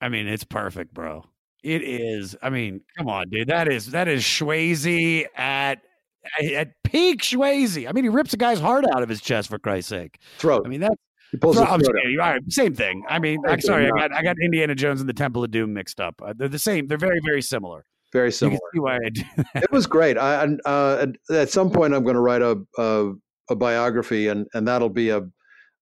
I 0.00 0.08
mean, 0.08 0.26
it's 0.26 0.44
perfect, 0.44 0.92
bro. 0.92 1.24
It 1.62 1.82
is. 1.82 2.36
I 2.42 2.50
mean, 2.50 2.82
come 2.98 3.08
on, 3.08 3.30
dude. 3.30 3.48
That 3.48 3.68
is 3.68 3.92
that 3.92 4.06
is 4.08 4.22
Swayze 4.22 5.24
at 5.36 5.80
at 6.42 6.72
peak 6.84 7.22
Swayze. 7.22 7.88
I 7.88 7.92
mean, 7.92 8.04
he 8.04 8.10
rips 8.10 8.32
a 8.34 8.36
guy's 8.36 8.60
heart 8.60 8.84
out 8.94 9.02
of 9.02 9.08
his 9.08 9.20
chest 9.22 9.48
for 9.48 9.58
Christ's 9.58 9.88
sake. 9.88 10.18
throat. 10.38 10.62
I 10.66 10.68
mean, 10.68 10.80
that's 10.80 10.94
He 11.30 11.38
pulls 11.38 11.56
I'm 11.56 11.66
throat 11.80 11.96
out. 11.96 12.02
kidding. 12.02 12.18
All 12.20 12.30
right, 12.30 12.40
same 12.50 12.74
thing. 12.74 13.02
I 13.08 13.18
mean, 13.18 13.38
I'm 13.46 13.60
sorry, 13.62 13.86
I 13.86 13.90
got 13.90 14.12
I 14.12 14.22
got 14.22 14.36
Indiana 14.42 14.74
Jones 14.74 15.00
and 15.00 15.08
the 15.08 15.14
Temple 15.14 15.42
of 15.42 15.50
Doom 15.50 15.72
mixed 15.72 16.00
up. 16.00 16.20
Uh, 16.22 16.34
they're 16.36 16.48
the 16.48 16.58
same. 16.58 16.86
They're 16.86 16.98
very 16.98 17.20
very 17.24 17.40
similar. 17.42 17.84
very 18.12 18.30
similar. 18.32 18.58
can 18.58 18.68
see 18.74 18.80
why 18.80 18.96
I 18.96 19.08
do 19.08 19.22
that. 19.36 19.46
it 19.64 19.72
was 19.72 19.86
great. 19.86 20.18
I 20.18 20.42
and, 20.44 20.60
uh, 20.66 21.06
at- 21.30 21.34
at 21.36 21.48
some 21.50 21.70
point 21.70 21.94
I'm 21.94 22.02
going 22.02 22.14
to 22.16 22.20
write 22.20 22.42
a, 22.42 22.58
a 22.78 23.12
a 23.50 23.56
biography, 23.56 24.28
and 24.28 24.46
and 24.52 24.68
that'll 24.68 24.90
be 24.90 25.08
a 25.10 25.22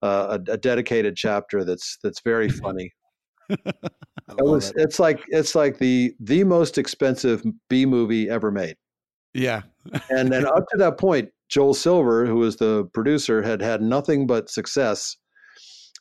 a, 0.03 0.41
a 0.49 0.57
dedicated 0.57 1.17
chapter 1.17 1.65
that's 1.65 1.99
that's 2.03 2.21
very 2.21 2.49
funny. 2.65 2.91
it 3.49 3.75
was. 4.39 4.73
It's 4.77 4.99
like 4.99 5.23
it's 5.29 5.55
like 5.55 5.79
the 5.79 6.15
the 6.21 6.45
most 6.45 6.79
expensive 6.79 7.43
B 7.69 7.87
movie 7.87 8.29
ever 8.29 8.51
made. 8.51 8.77
Yeah. 9.35 9.63
and 10.11 10.31
then 10.31 10.47
up 10.47 10.65
to 10.73 10.77
that 10.79 10.99
point, 10.99 11.31
Joel 11.49 11.75
Silver, 11.75 12.27
who 12.27 12.37
was 12.37 12.57
the 12.57 12.85
producer, 12.93 13.43
had 13.43 13.63
had 13.63 13.81
nothing 13.81 14.27
but 14.27 14.51
success, 14.51 15.17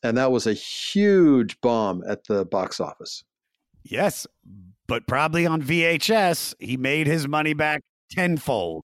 and 0.04 0.18
that 0.18 0.32
was 0.32 0.48
a 0.48 0.54
huge 0.54 1.60
bomb 1.62 2.04
at 2.08 2.26
the 2.28 2.46
box 2.46 2.80
office. 2.80 3.24
Yes, 3.84 4.28
but 4.88 5.08
probably 5.08 5.46
on 5.46 5.62
VHS, 5.62 6.56
he 6.60 6.78
made 6.78 7.08
his 7.08 7.28
money 7.28 7.54
back 7.54 7.82
tenfold, 8.12 8.84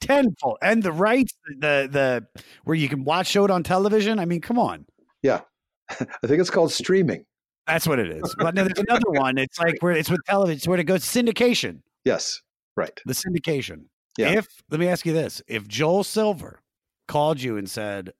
tenfold, 0.00 0.58
and 0.62 0.82
the 0.82 0.92
rights, 0.92 1.34
the 1.58 1.88
the 1.90 2.26
where 2.64 2.76
you 2.76 2.88
can 2.88 3.04
watch 3.04 3.26
show 3.28 3.44
it 3.44 3.50
on 3.50 3.62
television. 3.62 4.18
I 4.18 4.24
mean, 4.24 4.40
come 4.40 4.58
on, 4.58 4.86
Yeah, 5.22 5.40
I 5.90 6.26
think 6.26 6.40
it's 6.40 6.50
called 6.50 6.72
streaming. 6.72 7.24
that's 7.66 7.86
what 7.86 7.98
it 7.98 8.10
is. 8.10 8.34
But 8.38 8.54
no, 8.54 8.64
there's 8.64 8.78
another 8.78 9.10
one. 9.10 9.38
It's 9.38 9.58
like 9.58 9.76
where 9.80 9.92
it's 9.92 10.10
with 10.10 10.20
television. 10.26 10.56
It's 10.56 10.68
where 10.68 10.78
it 10.78 10.84
goes 10.84 11.04
syndication. 11.04 11.80
Yes, 12.04 12.40
right. 12.76 12.98
The 13.06 13.12
syndication. 13.14 13.84
Yeah. 14.18 14.30
If 14.32 14.46
let 14.70 14.80
me 14.80 14.88
ask 14.88 15.04
you 15.06 15.12
this: 15.12 15.42
If 15.46 15.66
Joel 15.68 16.04
Silver 16.04 16.60
called 17.08 17.40
you 17.40 17.56
and 17.56 17.68
said, 17.70 18.12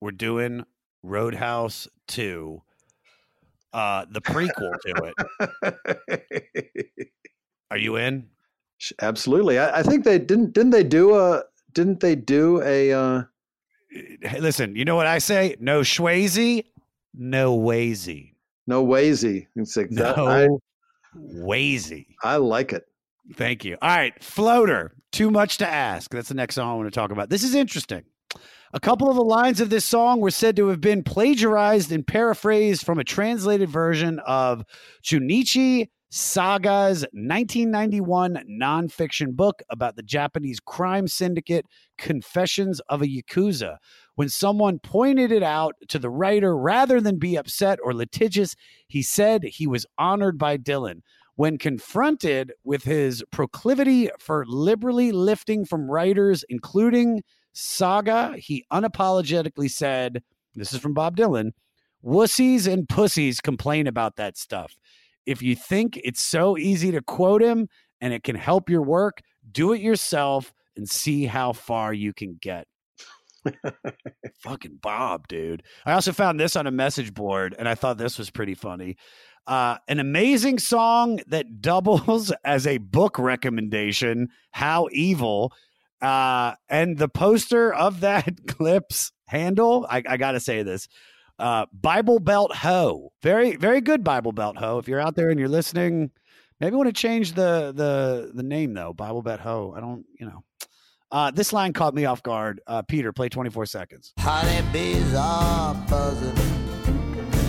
"We're 0.00 0.10
doing 0.12 0.64
Roadhouse 1.02 1.86
Two, 2.06 2.62
uh, 3.72 4.06
the 4.10 4.20
prequel 4.22 4.72
to 4.86 5.12
it," 6.90 7.08
are 7.70 7.76
you 7.78 7.96
in? 7.96 8.28
Absolutely. 9.00 9.58
I, 9.58 9.80
I 9.80 9.82
think 9.82 10.04
they 10.04 10.18
didn't. 10.18 10.52
Didn't 10.52 10.70
they 10.70 10.84
do 10.84 11.14
a? 11.16 11.42
Didn't 11.72 12.00
they 12.00 12.14
do 12.14 12.62
a? 12.62 12.92
Uh, 12.92 13.22
Hey, 13.90 14.38
listen, 14.38 14.76
you 14.76 14.84
know 14.84 14.96
what 14.96 15.06
I 15.06 15.16
say? 15.18 15.56
No 15.60 15.80
Schwazy, 15.80 16.66
no 17.14 17.58
Wazy. 17.58 18.34
no 18.66 18.84
Wazy. 18.84 19.46
It's 19.56 19.76
like 19.78 19.88
that. 19.90 20.16
No 20.16 20.26
I, 20.26 20.48
Wazy. 21.16 22.06
I 22.22 22.36
like 22.36 22.74
it. 22.74 22.84
Thank 23.34 23.64
you. 23.64 23.78
All 23.80 23.88
right, 23.88 24.12
Floater. 24.22 24.94
Too 25.10 25.30
much 25.30 25.56
to 25.58 25.66
ask. 25.66 26.10
That's 26.10 26.28
the 26.28 26.34
next 26.34 26.56
song 26.56 26.70
I 26.70 26.74
want 26.74 26.86
to 26.92 26.94
talk 26.94 27.10
about. 27.12 27.30
This 27.30 27.42
is 27.42 27.54
interesting. 27.54 28.02
A 28.74 28.80
couple 28.80 29.08
of 29.08 29.16
the 29.16 29.24
lines 29.24 29.62
of 29.62 29.70
this 29.70 29.86
song 29.86 30.20
were 30.20 30.30
said 30.30 30.54
to 30.56 30.68
have 30.68 30.82
been 30.82 31.02
plagiarized 31.02 31.90
and 31.90 32.06
paraphrased 32.06 32.84
from 32.84 32.98
a 32.98 33.04
translated 33.04 33.70
version 33.70 34.18
of 34.26 34.64
Junichi 35.02 35.88
Saga's 36.10 37.02
1991 37.12 38.42
nonfiction 38.48 39.36
book 39.36 39.62
about 39.68 39.96
the 39.96 40.02
Japanese 40.02 40.58
crime 40.58 41.06
syndicate 41.06 41.66
Confessions 41.98 42.80
of 42.88 43.02
a 43.02 43.06
Yakuza. 43.06 43.76
When 44.14 44.30
someone 44.30 44.78
pointed 44.78 45.30
it 45.30 45.42
out 45.42 45.74
to 45.88 45.98
the 45.98 46.08
writer, 46.08 46.56
rather 46.56 46.98
than 46.98 47.18
be 47.18 47.36
upset 47.36 47.78
or 47.84 47.92
litigious, 47.92 48.56
he 48.86 49.02
said 49.02 49.44
he 49.44 49.66
was 49.66 49.84
honored 49.98 50.38
by 50.38 50.56
Dylan. 50.56 51.02
When 51.36 51.58
confronted 51.58 52.52
with 52.64 52.84
his 52.84 53.22
proclivity 53.30 54.08
for 54.18 54.46
liberally 54.46 55.12
lifting 55.12 55.66
from 55.66 55.90
writers, 55.90 56.42
including 56.48 57.22
Saga, 57.52 58.34
he 58.38 58.64
unapologetically 58.72 59.70
said, 59.70 60.22
This 60.54 60.72
is 60.72 60.80
from 60.80 60.94
Bob 60.94 61.18
Dylan 61.18 61.52
wussies 62.04 62.70
and 62.72 62.88
pussies 62.88 63.40
complain 63.40 63.86
about 63.86 64.16
that 64.16 64.36
stuff. 64.36 64.76
If 65.28 65.42
you 65.42 65.54
think 65.54 66.00
it's 66.02 66.22
so 66.22 66.56
easy 66.56 66.90
to 66.92 67.02
quote 67.02 67.42
him 67.42 67.68
and 68.00 68.14
it 68.14 68.24
can 68.24 68.34
help 68.34 68.70
your 68.70 68.80
work, 68.80 69.20
do 69.52 69.74
it 69.74 69.82
yourself 69.82 70.54
and 70.74 70.88
see 70.88 71.26
how 71.26 71.52
far 71.52 71.92
you 71.92 72.14
can 72.14 72.38
get. 72.40 72.66
Fucking 74.40 74.78
Bob, 74.80 75.28
dude. 75.28 75.62
I 75.84 75.92
also 75.92 76.12
found 76.12 76.40
this 76.40 76.56
on 76.56 76.66
a 76.66 76.70
message 76.70 77.12
board 77.12 77.54
and 77.58 77.68
I 77.68 77.74
thought 77.74 77.98
this 77.98 78.18
was 78.18 78.30
pretty 78.30 78.54
funny. 78.54 78.96
Uh, 79.46 79.76
an 79.86 80.00
amazing 80.00 80.58
song 80.58 81.20
that 81.26 81.60
doubles 81.60 82.32
as 82.42 82.66
a 82.66 82.78
book 82.78 83.18
recommendation. 83.18 84.28
How 84.52 84.88
evil. 84.92 85.52
Uh, 86.00 86.54
and 86.70 86.96
the 86.96 87.08
poster 87.08 87.70
of 87.70 88.00
that 88.00 88.46
clip's 88.46 89.12
handle, 89.26 89.86
I, 89.90 90.02
I 90.08 90.16
got 90.16 90.32
to 90.32 90.40
say 90.40 90.62
this 90.62 90.88
uh, 91.38 91.66
Bible 91.72 92.18
Belt 92.18 92.54
Ho. 92.56 93.12
Very, 93.22 93.56
very 93.56 93.80
good 93.80 94.04
Bible 94.04 94.32
Belt 94.32 94.56
Ho. 94.58 94.78
If 94.78 94.88
you're 94.88 95.00
out 95.00 95.14
there 95.14 95.30
and 95.30 95.38
you're 95.38 95.48
listening, 95.48 96.10
maybe 96.60 96.76
want 96.76 96.88
to 96.88 96.92
change 96.92 97.32
the 97.32 97.72
the 97.74 98.32
the 98.34 98.42
name 98.42 98.74
though. 98.74 98.92
Bible 98.92 99.22
Belt 99.22 99.40
Ho. 99.40 99.74
I 99.76 99.80
don't, 99.80 100.04
you 100.18 100.26
know. 100.26 100.44
Uh, 101.10 101.30
this 101.30 101.52
line 101.52 101.72
caught 101.72 101.94
me 101.94 102.04
off 102.04 102.22
guard. 102.22 102.60
Uh, 102.66 102.82
Peter, 102.82 103.12
play 103.12 103.30
24 103.30 103.64
seconds. 103.66 104.12
Honeybees 104.18 105.14
are 105.14 105.74
buzzing, 105.88 106.34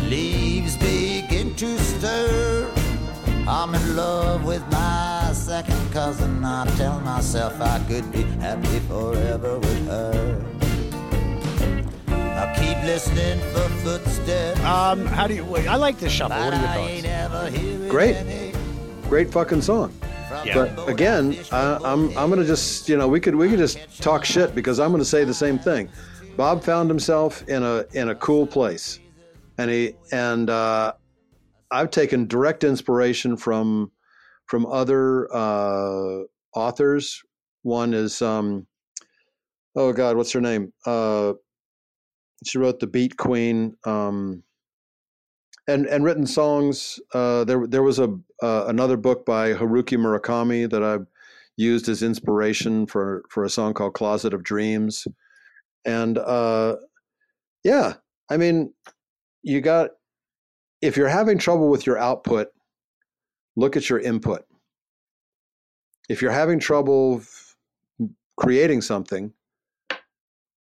leaves 0.10 0.78
begin 0.78 1.54
to 1.56 1.78
stir. 1.80 2.72
I'm 3.48 3.74
in 3.74 3.96
love 3.96 4.46
with 4.46 4.62
my 4.72 5.32
second 5.34 5.92
cousin. 5.92 6.46
I 6.46 6.66
tell 6.78 7.00
myself 7.02 7.60
I 7.60 7.80
could 7.88 8.10
be 8.12 8.22
happy 8.40 8.80
forever 8.88 9.58
with 9.60 9.88
her. 9.88 10.59
I 12.40 12.56
keep 12.56 12.82
listening 12.86 13.38
for 13.52 13.68
footsteps. 13.84 14.62
Um, 14.62 15.06
how 15.06 15.28
do 15.28 15.34
you? 15.34 15.44
Wait, 15.44 15.68
I 15.68 15.76
like 15.76 16.00
this 16.00 16.14
shuffle. 16.14 16.38
What 16.38 16.54
are 16.54 16.58
your 16.58 16.68
thoughts? 16.70 16.90
ain't 16.90 17.06
ever 17.06 17.50
hearing 17.50 17.90
Great, 17.90 18.56
great 19.10 19.30
fucking 19.30 19.62
song. 19.62 19.94
Yeah. 20.46 20.54
But 20.54 20.88
again, 20.88 21.38
I, 21.52 21.78
I'm 21.84 22.18
I'm 22.18 22.30
gonna 22.30 22.46
just 22.46 22.88
you 22.88 22.96
know 22.96 23.10
we 23.10 23.20
could 23.20 23.36
we 23.36 23.50
could 23.50 23.60
just 23.60 24.02
talk 24.02 24.24
shit 24.24 24.56
because 24.56 24.80
I'm 24.80 24.92
gonna 24.92 25.04
say 25.04 25.26
the 25.26 25.34
same 25.34 25.60
thing. 25.60 25.90
Bob 26.38 26.64
found 26.64 26.90
himself 26.90 27.46
in 27.50 27.62
a 27.62 27.84
in 27.92 28.08
a 28.08 28.16
cool 28.16 28.48
place, 28.48 29.02
and 29.58 29.70
he 29.70 29.96
and 30.14 30.50
uh, 30.50 30.94
I've 31.72 31.92
taken 31.92 32.26
direct 32.26 32.64
inspiration 32.64 33.36
from 33.36 33.92
from 34.46 34.66
other 34.66 35.28
uh, 35.36 36.24
authors. 36.56 37.22
One 37.64 37.94
is 37.94 38.22
um, 38.22 38.66
oh 39.76 39.92
god, 39.92 40.16
what's 40.16 40.32
her 40.32 40.40
name? 40.40 40.72
She 42.46 42.58
wrote 42.58 42.80
the 42.80 42.88
Beat 42.88 43.18
Queen. 43.18 43.76
Um, 43.86 44.44
and 45.70 45.86
and 45.86 46.04
written 46.04 46.26
songs. 46.26 47.00
Uh, 47.14 47.44
there 47.44 47.66
there 47.68 47.84
was 47.84 48.00
a 48.00 48.18
uh, 48.42 48.66
another 48.68 48.98
book 48.98 49.26
by 49.26 49.54
Haruki 49.54 49.98
Murakami 49.98 50.70
that 50.70 50.84
I 50.84 50.98
used 51.56 51.88
as 51.88 52.04
inspiration 52.04 52.88
for 52.88 53.24
for 53.30 53.44
a 53.44 53.50
song 53.50 53.74
called 53.74 53.94
Closet 53.94 54.34
of 54.34 54.44
Dreams, 54.44 55.08
and 55.86 56.18
uh, 56.18 56.76
yeah, 57.64 57.94
I 58.30 58.38
mean, 58.38 58.74
you 59.44 59.62
got 59.62 59.92
if 60.82 60.98
you're 60.98 61.08
having 61.08 61.38
trouble 61.38 61.70
with 61.70 61.86
your 61.86 62.00
output, 62.00 62.48
look 63.56 63.78
at 63.78 63.90
your 63.90 64.00
input. 64.00 64.46
If 66.10 66.22
you're 66.22 66.32
having 66.32 66.60
trouble 66.60 67.22
creating 68.38 68.82
something, 68.82 69.34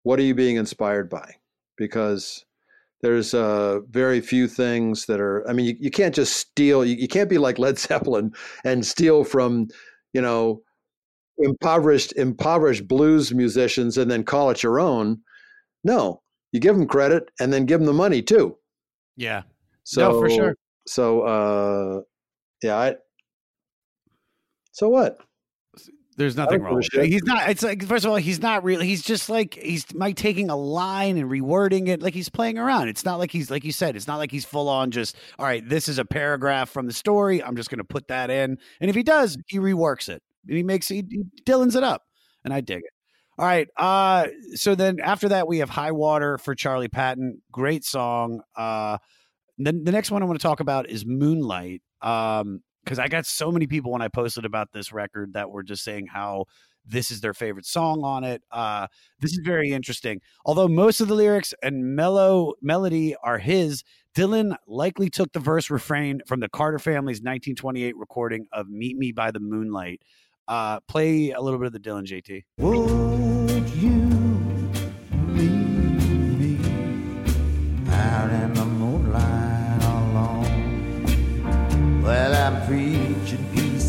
what 0.03 0.19
are 0.19 0.23
you 0.23 0.35
being 0.35 0.57
inspired 0.57 1.09
by? 1.09 1.38
Because 1.79 2.45
there's 3.01 3.33
uh, 3.33 3.79
very 3.89 4.21
few 4.21 4.47
things 4.47 5.07
that 5.07 5.19
are. 5.19 5.47
I 5.49 5.53
mean, 5.53 5.65
you, 5.65 5.75
you 5.79 5.89
can't 5.89 6.13
just 6.13 6.37
steal. 6.37 6.85
You, 6.85 6.95
you 6.95 7.07
can't 7.07 7.29
be 7.29 7.39
like 7.39 7.57
Led 7.57 7.79
Zeppelin 7.79 8.33
and 8.63 8.85
steal 8.85 9.23
from, 9.23 9.69
you 10.13 10.21
know, 10.21 10.61
impoverished 11.39 12.13
impoverished 12.17 12.87
blues 12.87 13.33
musicians 13.33 13.97
and 13.97 14.11
then 14.11 14.23
call 14.23 14.49
it 14.49 14.61
your 14.61 14.79
own. 14.79 15.19
No, 15.83 16.21
you 16.51 16.59
give 16.59 16.75
them 16.75 16.87
credit 16.87 17.31
and 17.39 17.51
then 17.53 17.65
give 17.65 17.79
them 17.79 17.87
the 17.87 17.93
money 17.93 18.21
too. 18.21 18.57
Yeah. 19.15 19.43
So 19.83 20.11
no, 20.11 20.19
for 20.19 20.29
sure. 20.29 20.55
So 20.85 21.21
uh, 21.21 22.01
yeah. 22.61 22.77
I, 22.77 22.95
so 24.71 24.89
what? 24.89 25.19
There's 26.19 26.35
nothing 26.35 26.61
wrong 26.61 26.75
with 26.75 26.89
it. 26.95 27.05
He's 27.05 27.23
not. 27.23 27.49
It's 27.49 27.63
like 27.63 27.81
first 27.85 28.03
of 28.03 28.11
all, 28.11 28.17
he's 28.17 28.41
not 28.41 28.65
really. 28.65 28.85
He's 28.85 29.01
just 29.01 29.29
like 29.29 29.53
he's 29.53 29.85
Mike 29.93 30.17
taking 30.17 30.49
a 30.49 30.55
line 30.57 31.17
and 31.17 31.31
rewording 31.31 31.87
it 31.87 32.01
like 32.01 32.13
he's 32.13 32.27
playing 32.27 32.57
around. 32.57 32.89
It's 32.89 33.05
not 33.05 33.19
like 33.19 33.31
he's 33.31 33.49
like 33.49 33.63
you 33.63 33.71
said. 33.71 33.95
It's 33.95 34.05
not 34.05 34.17
like 34.17 34.29
he's 34.29 34.43
full 34.43 34.67
on 34.67 34.91
just 34.91 35.15
all 35.39 35.45
right. 35.45 35.67
This 35.67 35.87
is 35.87 35.97
a 35.97 36.03
paragraph 36.03 36.69
from 36.69 36.87
the 36.87 36.93
story. 36.93 37.41
I'm 37.41 37.55
just 37.55 37.69
going 37.69 37.77
to 37.77 37.85
put 37.85 38.09
that 38.09 38.29
in. 38.29 38.57
And 38.81 38.89
if 38.89 38.97
he 38.97 39.01
does, 39.01 39.37
he 39.47 39.59
reworks 39.59 40.09
it. 40.09 40.21
And 40.45 40.57
he 40.57 40.63
makes 40.63 40.89
he, 40.89 41.05
he 41.09 41.23
Dylan's 41.45 41.77
it 41.77 41.85
up, 41.85 42.03
and 42.43 42.53
I 42.53 42.59
dig 42.59 42.79
it. 42.79 42.91
All 43.37 43.45
right. 43.45 43.69
Uh, 43.77 44.27
so 44.55 44.75
then 44.75 44.99
after 44.99 45.29
that, 45.29 45.47
we 45.47 45.59
have 45.59 45.69
High 45.69 45.93
Water 45.93 46.37
for 46.37 46.53
Charlie 46.53 46.89
Patton. 46.89 47.41
Great 47.49 47.85
song. 47.85 48.41
Uh, 48.57 48.97
then 49.57 49.85
the 49.85 49.93
next 49.93 50.11
one 50.11 50.21
I 50.21 50.25
want 50.25 50.37
to 50.37 50.43
talk 50.43 50.59
about 50.59 50.89
is 50.89 51.05
Moonlight. 51.05 51.81
Um, 52.01 52.61
because 52.89 52.97
I 52.97 53.07
got 53.07 53.27
so 53.27 53.51
many 53.51 53.67
people 53.67 53.91
when 53.91 54.01
I 54.01 54.07
posted 54.07 54.45
about 54.45 54.69
this 54.73 54.91
record 54.91 55.33
that 55.33 55.51
were 55.51 55.61
just 55.61 55.83
saying 55.83 56.07
how 56.07 56.45
this 56.83 57.11
is 57.11 57.21
their 57.21 57.35
favorite 57.35 57.67
song 57.67 58.03
on 58.03 58.23
it. 58.23 58.41
Uh, 58.51 58.87
this 59.19 59.31
is 59.31 59.41
very 59.45 59.69
interesting. 59.69 60.21
Although 60.43 60.67
most 60.67 60.99
of 60.99 61.07
the 61.07 61.13
lyrics 61.13 61.53
and 61.61 61.95
mellow 61.95 62.53
melody 62.63 63.15
are 63.21 63.37
his, 63.37 63.83
Dylan 64.15 64.55
likely 64.65 65.07
took 65.07 65.31
the 65.33 65.39
verse 65.39 65.69
refrain 65.69 66.21
from 66.25 66.39
the 66.39 66.49
Carter 66.49 66.79
family's 66.79 67.19
1928 67.19 67.95
recording 67.95 68.47
of 68.51 68.67
"Meet 68.67 68.97
Me 68.97 69.11
by 69.11 69.29
the 69.29 69.39
Moonlight." 69.39 70.01
Uh, 70.47 70.79
play 70.87 71.29
a 71.29 71.41
little 71.41 71.59
bit 71.59 71.67
of 71.67 71.73
the 71.73 71.79
Dylan 71.79 72.07
JT. 72.07 72.41
Would 72.57 73.69
you 73.69 74.28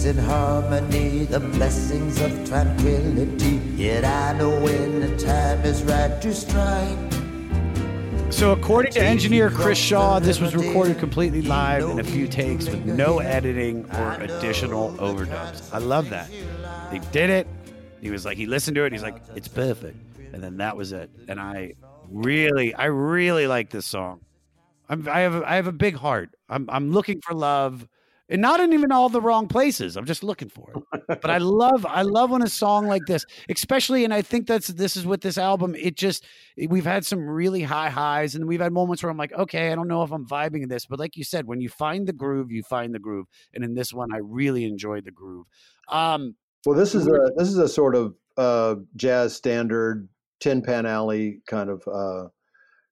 peace 0.01 0.07
and 0.07 0.21
harmony, 0.21 1.25
the 1.27 1.41
blessings 1.41 2.21
of 2.23 2.49
tranquility. 2.49 3.61
Yet 3.77 4.05
I 4.05 4.39
know 4.39 4.49
when 4.61 5.01
the 5.01 5.17
time 5.19 5.61
is 5.63 5.83
right 5.83 6.21
to 6.23 6.35
strike. 6.35 6.99
So, 8.33 8.53
according 8.53 8.93
to 8.93 9.03
engineer 9.03 9.51
Chris 9.51 9.77
Shaw, 9.77 10.19
this 10.19 10.41
was 10.41 10.55
recorded 10.55 10.99
completely 10.99 11.43
live 11.43 11.83
in 11.91 11.99
a 11.99 12.05
few 12.05 12.27
takes 12.29 12.67
with 12.67 12.87
no 12.87 13.19
editing 13.19 13.85
or 13.97 14.13
additional 14.21 14.93
overdubs. 14.93 15.69
I 15.73 15.79
love 15.79 16.09
that. 16.11 16.31
They 16.91 17.01
did 17.13 17.29
it. 17.29 17.47
He 18.01 18.11
was 18.11 18.25
like, 18.25 18.39
he 18.39 18.47
listened 18.47 18.77
to 18.77 18.85
it. 18.85 18.93
He's 18.93 19.03
like, 19.03 19.21
it's 19.35 19.49
perfect. 19.49 19.99
And 20.33 20.43
then 20.43 20.57
that 20.59 20.77
was 20.77 20.93
it. 20.93 21.11
And 21.29 21.39
I 21.39 21.75
really, 22.09 22.73
I 22.75 22.87
really 22.87 23.47
like 23.47 23.69
this 23.69 23.85
song. 23.85 24.21
I'm, 24.89 25.07
I 25.09 25.21
have, 25.21 25.35
a, 25.35 25.51
I 25.51 25.57
have 25.57 25.67
a 25.67 25.73
big 25.73 25.97
heart. 25.97 26.31
I'm, 26.49 26.71
I'm 26.71 26.93
looking 26.93 27.21
for 27.21 27.35
love, 27.35 27.87
and 28.31 28.41
not 28.41 28.61
in 28.61 28.73
even 28.73 28.93
all 28.93 29.09
the 29.09 29.21
wrong 29.21 29.49
places. 29.49 29.97
I'm 29.97 30.05
just 30.05 30.23
looking 30.23 30.49
for 30.49 30.73
it. 30.75 31.03
But 31.21 31.31
I 31.31 31.39
love, 31.39 31.85
I 31.85 32.03
love 32.03 32.31
when 32.31 32.43
a 32.43 32.49
song 32.49 32.87
like 32.87 33.03
this, 33.07 33.27
especially, 33.49 34.05
and 34.05 34.15
I 34.15 34.23
think 34.23 34.47
that's 34.47 34.69
this 34.69 34.97
is 34.97 35.05
with 35.05 35.21
this 35.21 35.37
album. 35.37 35.75
It 35.75 35.97
just, 35.97 36.25
we've 36.69 36.85
had 36.85 37.05
some 37.05 37.29
really 37.29 37.63
high 37.63 37.91
highs, 37.91 38.37
and 38.37 38.47
we've 38.47 38.61
had 38.61 38.73
moments 38.73 39.03
where 39.03 39.11
I'm 39.11 39.19
like, 39.19 39.33
okay, 39.33 39.73
I 39.73 39.75
don't 39.75 39.89
know 39.89 40.05
if 40.05 40.13
I'm 40.13 40.27
vibing 40.27 40.69
this, 40.69 40.87
but 40.87 41.01
like 41.01 41.17
you 41.17 41.25
said, 41.25 41.47
when 41.47 41.61
you 41.61 41.69
find 41.69 42.07
the 42.07 42.13
groove, 42.13 42.53
you 42.53 42.63
find 42.63 42.95
the 42.95 43.01
groove. 43.01 43.27
And 43.53 43.65
in 43.65 43.75
this 43.75 43.93
one, 43.93 44.15
I 44.15 44.19
really 44.19 44.65
enjoyed 44.65 45.05
the 45.05 45.11
groove. 45.11 45.47
Um, 45.89 46.37
Well, 46.65 46.79
this 46.79 46.95
is 46.95 47.09
a 47.09 47.33
this 47.37 47.49
is 47.49 47.59
a 47.59 47.69
sort 47.69 47.97
of 47.97 48.15
uh, 48.37 48.77
jazz 48.95 49.35
standard, 49.35 50.09
Tin 50.39 50.63
Pan 50.63 50.87
Alley 50.87 51.41
kind 51.47 51.69
of 51.69 51.83
uh, 51.89 52.29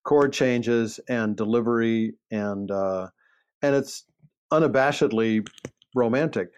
chord 0.02 0.32
changes 0.32 0.98
and 1.08 1.36
delivery, 1.36 2.14
and 2.30 2.70
uh, 2.70 3.08
and 3.62 3.76
it's 3.76 4.04
unabashedly 4.52 5.46
romantic. 5.94 6.50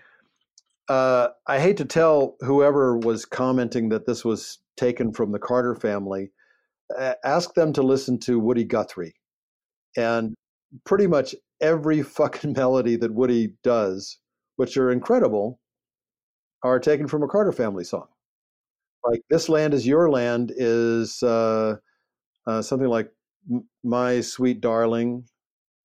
Uh, 0.88 1.28
I 1.46 1.60
hate 1.60 1.76
to 1.76 1.84
tell 1.84 2.36
whoever 2.40 2.96
was 2.98 3.24
commenting 3.24 3.90
that 3.90 4.06
this 4.06 4.24
was 4.24 4.58
taken 4.76 5.12
from 5.12 5.32
the 5.32 5.38
Carter 5.38 5.74
family. 5.74 6.30
Uh, 6.98 7.14
ask 7.24 7.54
them 7.54 7.72
to 7.74 7.82
listen 7.82 8.18
to 8.18 8.40
Woody 8.40 8.64
Guthrie, 8.64 9.14
and 9.96 10.34
pretty 10.84 11.06
much 11.06 11.34
every 11.60 12.02
fucking 12.18 12.54
melody 12.54 12.96
that 12.96 13.14
Woody 13.14 13.54
does, 13.62 14.18
which 14.56 14.76
are 14.76 14.90
incredible, 14.90 15.60
are 16.64 16.80
taken 16.80 17.06
from 17.06 17.22
a 17.22 17.28
Carter 17.28 17.52
family 17.52 17.84
song. 17.84 18.08
Like 19.04 19.22
"This 19.30 19.48
Land 19.48 19.74
Is 19.74 19.86
Your 19.86 20.10
Land" 20.10 20.52
is 20.56 21.22
uh, 21.22 21.76
uh, 22.48 22.62
something 22.62 22.88
like 22.88 23.12
"My 23.84 24.20
Sweet 24.20 24.60
Darling," 24.60 25.24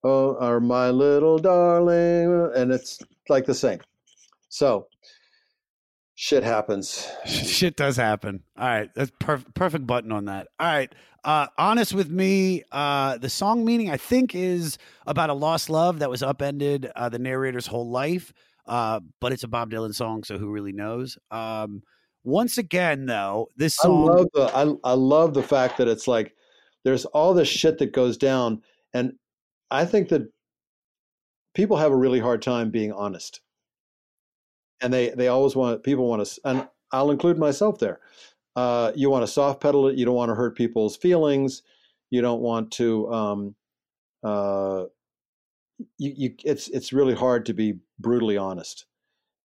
oh, 0.05 0.37
or 0.39 0.59
"My 0.59 0.89
Little 0.89 1.37
Darling," 1.37 2.51
and 2.55 2.71
it's 2.71 2.99
like 3.29 3.45
the 3.45 3.53
same. 3.53 3.79
So, 4.49 4.87
shit 6.15 6.43
happens. 6.43 7.07
Shit 7.25 7.75
does 7.75 7.97
happen. 7.97 8.43
All 8.57 8.67
right, 8.67 8.89
that's 8.95 9.11
perfect. 9.19 9.53
Perfect 9.55 9.87
button 9.87 10.11
on 10.11 10.25
that. 10.25 10.47
All 10.59 10.67
right, 10.67 10.93
uh, 11.23 11.47
honest 11.57 11.93
with 11.93 12.09
me. 12.09 12.63
Uh, 12.71 13.17
the 13.17 13.29
song 13.29 13.65
meaning 13.65 13.89
I 13.89 13.97
think 13.97 14.35
is 14.35 14.77
about 15.07 15.29
a 15.29 15.33
lost 15.33 15.69
love 15.69 15.99
that 15.99 16.09
was 16.09 16.23
upended 16.23 16.91
uh, 16.95 17.09
the 17.09 17.19
narrator's 17.19 17.67
whole 17.67 17.89
life. 17.89 18.31
Uh, 18.67 18.99
but 19.21 19.31
it's 19.31 19.43
a 19.43 19.47
Bob 19.47 19.69
Dylan 19.71 19.93
song, 19.93 20.23
so 20.23 20.37
who 20.37 20.49
really 20.49 20.71
knows? 20.71 21.17
Um, 21.29 21.83
once 22.23 22.57
again, 22.57 23.05
though, 23.05 23.49
this 23.55 23.79
I 23.79 23.83
song. 23.83 24.05
love 24.05 24.27
the 24.33 24.43
I, 24.55 24.91
I 24.91 24.93
love 24.93 25.33
the 25.33 25.43
fact 25.43 25.77
that 25.77 25.87
it's 25.87 26.07
like 26.07 26.33
there's 26.83 27.05
all 27.05 27.33
this 27.33 27.47
shit 27.47 27.77
that 27.79 27.91
goes 27.93 28.17
down, 28.17 28.61
and 28.93 29.13
I 29.71 29.85
think 29.85 30.09
that 30.09 30.31
people 31.53 31.77
have 31.77 31.91
a 31.91 31.95
really 31.97 32.19
hard 32.19 32.41
time 32.41 32.69
being 32.71 32.91
honest, 32.91 33.41
and 34.81 34.93
they 34.93 35.09
they 35.09 35.27
always 35.27 35.55
want 35.55 35.83
people 35.83 36.07
want 36.07 36.25
to, 36.25 36.41
and 36.43 36.67
I'll 36.91 37.11
include 37.11 37.37
myself 37.37 37.79
there. 37.79 37.99
Uh, 38.55 38.91
you 38.95 39.09
want 39.09 39.23
to 39.23 39.31
soft 39.31 39.61
pedal 39.61 39.87
it. 39.87 39.97
You 39.97 40.05
don't 40.05 40.15
want 40.15 40.29
to 40.29 40.35
hurt 40.35 40.55
people's 40.55 40.95
feelings. 40.95 41.63
You 42.09 42.21
don't 42.21 42.41
want 42.41 42.71
to. 42.73 43.11
Um, 43.11 43.55
uh, 44.23 44.85
you, 45.97 46.13
you 46.15 46.35
it's 46.43 46.67
it's 46.69 46.93
really 46.93 47.15
hard 47.15 47.45
to 47.47 47.53
be 47.53 47.79
brutally 47.99 48.37
honest, 48.37 48.85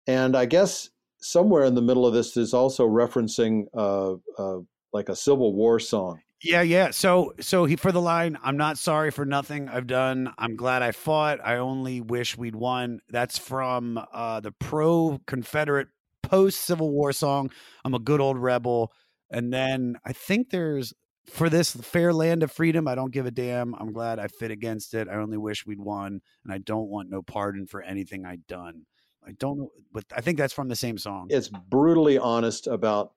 and 0.07 0.37
I 0.37 0.47
guess 0.47 0.91
somewhere 1.21 1.65
in 1.65 1.75
the 1.75 1.83
middle 1.83 2.07
of 2.07 2.15
this 2.15 2.37
is 2.37 2.55
also 2.55 2.87
referencing 2.87 3.65
uh, 3.75 4.15
uh, 4.39 4.61
like 4.93 5.09
a 5.09 5.17
Civil 5.17 5.55
War 5.55 5.81
song. 5.81 6.21
Yeah, 6.43 6.63
yeah. 6.63 6.91
So, 6.91 7.33
so 7.41 7.65
he 7.65 7.77
for 7.77 7.91
the 7.91 8.01
line, 8.01 8.39
"I'm 8.43 8.57
not 8.57 8.77
sorry 8.77 9.11
for 9.11 9.25
nothing 9.25 9.69
I've 9.69 9.87
done. 9.87 10.33
I'm 10.37 10.57
glad 10.57 10.83
I 10.83 10.93
fought. 10.93 11.41
I 11.43 11.57
only 11.57 12.01
wish 12.01 12.37
we'd 12.37 12.57
won." 12.57 13.01
That's 13.09 13.39
from 13.39 13.99
uh, 14.13 14.41
the 14.41 14.53
pro 14.53 15.21
Confederate 15.27 15.89
post 16.23 16.61
Civil 16.63 16.91
War 16.91 17.13
song. 17.13 17.51
I'm 17.85 17.95
a 17.95 17.99
good 17.99 18.21
old 18.21 18.39
rebel. 18.39 18.93
And 19.31 19.53
then 19.53 19.97
I 20.05 20.13
think 20.13 20.51
there's 20.51 20.93
for 21.27 21.49
this 21.49 21.73
fair 21.75 22.13
land 22.13 22.43
of 22.43 22.53
freedom. 22.53 22.87
I 22.87 22.95
don't 22.95 23.13
give 23.13 23.27
a 23.27 23.31
damn. 23.31 23.75
I'm 23.75 23.93
glad 23.93 24.19
I 24.19 24.29
fit 24.29 24.51
against 24.51 24.95
it. 24.95 25.09
I 25.09 25.15
only 25.15 25.39
wish 25.39 25.67
we'd 25.67 25.81
won, 25.81 26.21
and 26.45 26.53
I 26.53 26.59
don't 26.59 26.89
want 26.89 27.11
no 27.11 27.23
pardon 27.23 27.67
for 27.67 27.83
anything 27.83 28.25
I'd 28.25 28.47
done. 28.47 28.87
I 29.27 29.33
don't 29.33 29.59
know, 29.59 29.71
but 29.93 30.05
I 30.15 30.21
think 30.21 30.37
that's 30.37 30.53
from 30.53 30.69
the 30.69 30.77
same 30.77 30.99
song. 30.99 31.29
It's 31.31 31.49
brutally 31.49 32.19
honest 32.19 32.67
about, 32.67 33.13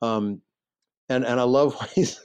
um, 0.00 0.42
and 1.08 1.24
and 1.24 1.38
I 1.38 1.44
love 1.44 1.76
he's 1.94 2.24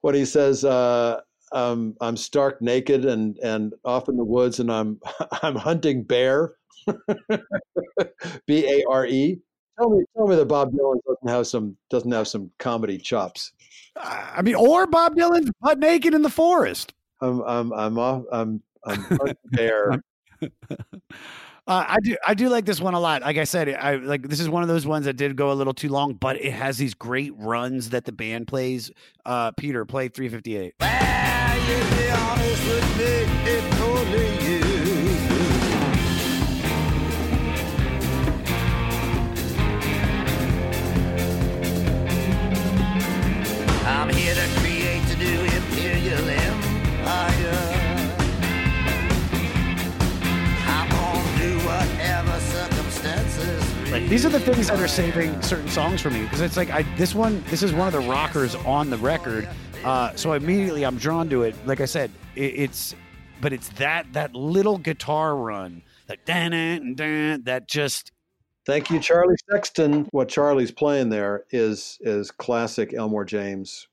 when 0.00 0.14
he 0.14 0.24
says, 0.24 0.64
uh, 0.64 1.20
um, 1.52 1.96
"I'm 2.00 2.16
stark 2.16 2.60
naked 2.62 3.04
and 3.04 3.36
and 3.38 3.74
off 3.84 4.08
in 4.08 4.16
the 4.16 4.24
woods, 4.24 4.60
and 4.60 4.70
I'm 4.70 5.00
I'm 5.42 5.56
hunting 5.56 6.02
bear." 6.04 6.54
B 8.46 8.66
A 8.66 8.84
R 8.88 9.06
E. 9.06 9.38
Tell 9.78 9.90
me, 9.90 10.04
tell 10.16 10.26
me 10.26 10.36
that 10.36 10.46
Bob 10.46 10.72
Dylan 10.72 10.98
doesn't 11.06 11.28
have 11.28 11.46
some 11.46 11.76
doesn't 11.88 12.12
have 12.12 12.28
some 12.28 12.50
comedy 12.58 12.98
chops. 12.98 13.52
I 13.96 14.42
mean, 14.42 14.54
or 14.54 14.86
Bob 14.86 15.16
Dylan's 15.16 15.50
butt 15.60 15.78
naked 15.78 16.14
in 16.14 16.22
the 16.22 16.30
forest. 16.30 16.94
I'm 17.20 17.40
I'm 17.42 17.72
I'm 17.72 17.98
off 17.98 18.24
I'm 18.32 18.62
I'm 18.84 19.02
hunting 19.02 19.36
bear. 19.52 20.02
Uh, 21.70 21.84
I 21.86 21.98
do 22.02 22.16
I 22.26 22.34
do 22.34 22.48
like 22.48 22.64
this 22.64 22.80
one 22.80 22.94
a 22.94 23.00
lot. 23.00 23.22
Like 23.22 23.36
I 23.36 23.44
said, 23.44 23.68
I 23.68 23.94
like 23.94 24.28
this 24.28 24.40
is 24.40 24.48
one 24.48 24.64
of 24.64 24.68
those 24.68 24.88
ones 24.88 25.04
that 25.04 25.12
did 25.12 25.36
go 25.36 25.52
a 25.52 25.54
little 25.54 25.72
too 25.72 25.88
long, 25.88 26.14
but 26.14 26.34
it 26.40 26.50
has 26.52 26.78
these 26.78 26.94
great 26.94 27.32
runs 27.36 27.90
that 27.90 28.04
the 28.04 28.10
band 28.10 28.48
plays. 28.48 28.90
Uh, 29.24 29.52
Peter, 29.52 29.84
play 29.84 30.08
358. 30.08 30.74
I'm 30.80 32.40
Like 53.90 54.08
these 54.08 54.24
are 54.24 54.28
the 54.28 54.38
things 54.38 54.68
that 54.68 54.78
are 54.78 54.86
saving 54.86 55.42
certain 55.42 55.68
songs 55.68 56.00
for 56.00 56.10
me 56.10 56.22
because 56.22 56.40
it's 56.40 56.56
like 56.56 56.70
I 56.70 56.82
this 56.96 57.12
one 57.12 57.42
this 57.48 57.64
is 57.64 57.72
one 57.72 57.88
of 57.88 57.92
the 57.92 58.08
rockers 58.08 58.54
on 58.54 58.88
the 58.88 58.96
record, 58.96 59.48
uh, 59.84 60.14
so 60.14 60.34
immediately 60.34 60.84
I'm 60.84 60.96
drawn 60.96 61.28
to 61.30 61.42
it. 61.42 61.56
Like 61.66 61.80
I 61.80 61.86
said, 61.86 62.12
it, 62.36 62.54
it's 62.54 62.94
but 63.40 63.52
it's 63.52 63.68
that 63.70 64.12
that 64.12 64.32
little 64.32 64.78
guitar 64.78 65.34
run 65.34 65.82
that 66.06 66.24
dan 66.24 66.52
dan 66.52 66.94
dan 66.94 67.42
that 67.42 67.66
just 67.66 68.12
Thank 68.64 68.90
you, 68.90 69.00
Charlie 69.00 69.34
Sexton. 69.50 70.06
What 70.12 70.28
Charlie's 70.28 70.70
playing 70.70 71.08
there 71.08 71.44
is 71.50 71.98
is 72.00 72.30
classic 72.30 72.94
Elmore 72.94 73.24
James 73.24 73.88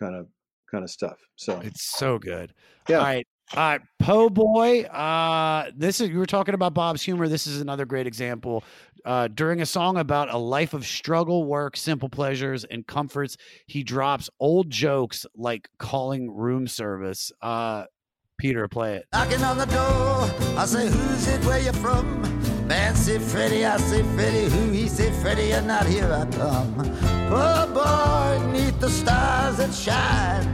kind 0.00 0.14
of 0.14 0.28
kind 0.70 0.82
of 0.82 0.90
stuff. 0.90 1.18
So 1.36 1.60
it's 1.60 1.82
so 1.82 2.18
good. 2.18 2.54
Yeah. 2.88 2.98
All 2.98 3.04
right. 3.04 3.26
All 3.54 3.62
right, 3.62 3.80
Po 3.98 4.30
Boy. 4.30 4.84
Uh, 4.84 5.70
this 5.76 6.00
is 6.00 6.08
you 6.08 6.18
were 6.18 6.24
talking 6.26 6.54
about 6.54 6.72
Bob's 6.72 7.02
humor. 7.02 7.28
This 7.28 7.46
is 7.46 7.60
another 7.60 7.84
great 7.84 8.06
example. 8.06 8.64
Uh, 9.04 9.28
during 9.28 9.60
a 9.60 9.66
song 9.66 9.98
about 9.98 10.32
a 10.32 10.38
life 10.38 10.72
of 10.72 10.86
struggle, 10.86 11.44
work, 11.44 11.76
simple 11.76 12.08
pleasures, 12.08 12.64
and 12.64 12.86
comforts, 12.86 13.36
he 13.66 13.82
drops 13.82 14.30
old 14.40 14.70
jokes 14.70 15.26
like 15.36 15.68
calling 15.78 16.30
room 16.30 16.66
service. 16.66 17.30
Uh, 17.42 17.84
Peter, 18.38 18.66
play 18.68 18.96
it. 18.96 19.06
Knocking 19.12 19.42
on 19.42 19.58
the 19.58 19.66
door, 19.66 20.30
I 20.58 20.64
say, 20.64 20.88
Who's 20.88 21.28
it? 21.28 21.44
Where 21.44 21.60
you 21.60 21.72
from? 21.72 22.22
Man 22.66 22.94
say 22.94 23.18
Freddie, 23.18 23.66
I 23.66 23.76
say 23.76 24.02
Freddie, 24.14 24.48
who? 24.48 24.70
He 24.70 24.88
say 24.88 25.10
Freddie, 25.20 25.48
you're 25.48 25.60
not 25.60 25.84
here 25.84 26.10
I 26.10 26.24
come. 26.34 26.74
Poor 27.28 27.66
boy, 27.74 28.50
neath 28.50 28.80
the 28.80 28.88
stars 28.88 29.58
that 29.58 29.74
shine, 29.74 30.46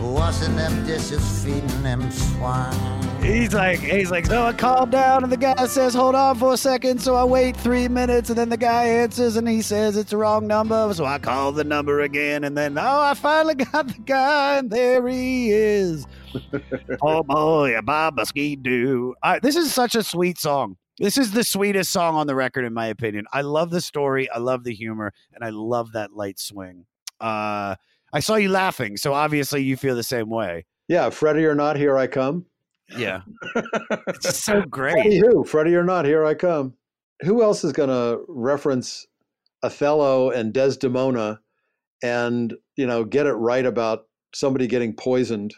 washing 0.00 0.56
them 0.56 0.86
dishes, 0.86 1.44
feeding 1.44 1.82
them 1.82 2.10
swine. 2.10 3.02
He's 3.22 3.52
like, 3.52 3.80
he's 3.80 4.10
like, 4.10 4.26
so 4.26 4.44
I 4.44 4.52
calm 4.52 4.90
down, 4.90 5.24
and 5.24 5.32
the 5.32 5.36
guy 5.36 5.66
says, 5.66 5.94
hold 5.94 6.14
on 6.14 6.38
for 6.38 6.54
a 6.54 6.56
second. 6.56 7.00
So 7.00 7.14
I 7.14 7.24
wait 7.24 7.56
three 7.56 7.88
minutes, 7.88 8.28
and 8.28 8.38
then 8.38 8.48
the 8.48 8.56
guy 8.56 8.84
answers, 8.84 9.36
and 9.36 9.48
he 9.48 9.62
says 9.62 9.96
it's 9.96 10.10
the 10.10 10.16
wrong 10.16 10.46
number. 10.46 10.92
So 10.94 11.04
I 11.04 11.18
call 11.18 11.52
the 11.52 11.64
number 11.64 12.02
again, 12.02 12.44
and 12.44 12.56
then 12.56 12.78
oh, 12.78 13.00
I 13.00 13.14
finally 13.14 13.54
got 13.72 13.88
the 13.88 14.00
guy, 14.04 14.58
and 14.58 14.70
there 14.70 15.06
he 15.08 15.50
is. 15.50 16.06
oh 17.02 17.22
boy, 17.22 17.76
a 17.76 17.82
Bob 17.82 18.24
Ski 18.26 18.56
Doo. 18.56 19.14
This 19.42 19.56
is 19.56 19.72
such 19.72 19.94
a 19.94 20.02
sweet 20.02 20.38
song. 20.38 20.76
This 20.98 21.18
is 21.18 21.32
the 21.32 21.44
sweetest 21.44 21.92
song 21.92 22.14
on 22.14 22.26
the 22.26 22.34
record, 22.34 22.64
in 22.64 22.72
my 22.72 22.86
opinion. 22.86 23.26
I 23.32 23.42
love 23.42 23.70
the 23.70 23.82
story, 23.82 24.30
I 24.30 24.38
love 24.38 24.64
the 24.64 24.72
humor, 24.72 25.12
and 25.34 25.44
I 25.44 25.50
love 25.50 25.92
that 25.92 26.12
light 26.12 26.38
swing. 26.38 26.86
Uh, 27.20 27.76
I 28.16 28.20
saw 28.20 28.36
you 28.36 28.48
laughing, 28.48 28.96
so 28.96 29.12
obviously 29.12 29.62
you 29.62 29.76
feel 29.76 29.94
the 29.94 30.02
same 30.02 30.30
way. 30.30 30.64
yeah, 30.88 31.10
Freddie 31.10 31.44
or 31.44 31.54
not, 31.54 31.76
here 31.76 31.98
I 31.98 32.06
come. 32.06 32.46
Yeah, 32.96 33.20
it's 34.08 34.42
so 34.42 34.62
great. 34.62 34.94
Freddie 34.94 35.18
who? 35.18 35.44
Freddie 35.44 35.74
or 35.74 35.84
not, 35.84 36.06
here 36.06 36.24
I 36.24 36.32
come. 36.32 36.72
Who 37.20 37.42
else 37.42 37.62
is 37.62 37.74
going 37.74 37.90
to 37.90 38.24
reference 38.26 39.06
Othello 39.62 40.30
and 40.30 40.54
Desdemona 40.54 41.40
and 42.02 42.54
you 42.76 42.86
know 42.86 43.04
get 43.04 43.26
it 43.26 43.34
right 43.34 43.66
about 43.66 44.06
somebody 44.34 44.66
getting 44.66 44.94
poisoned 44.94 45.52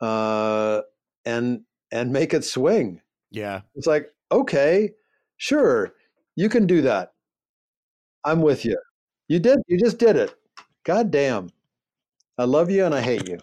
uh, 0.00 0.82
and 1.24 1.62
and 1.90 2.12
make 2.12 2.34
it 2.34 2.44
swing? 2.44 3.00
Yeah, 3.32 3.62
It's 3.74 3.88
like 3.88 4.12
okay, 4.30 4.90
sure, 5.38 5.92
you 6.36 6.48
can 6.48 6.68
do 6.68 6.82
that. 6.82 7.14
I'm 8.24 8.42
with 8.42 8.64
you. 8.64 8.78
You 9.26 9.40
did. 9.40 9.58
You 9.66 9.76
just 9.76 9.98
did 9.98 10.14
it. 10.14 10.36
God 10.84 11.10
damn. 11.10 11.48
I 12.36 12.44
love 12.44 12.68
you 12.68 12.84
and 12.84 12.92
I 12.92 13.00
hate 13.00 13.28
you. 13.28 13.38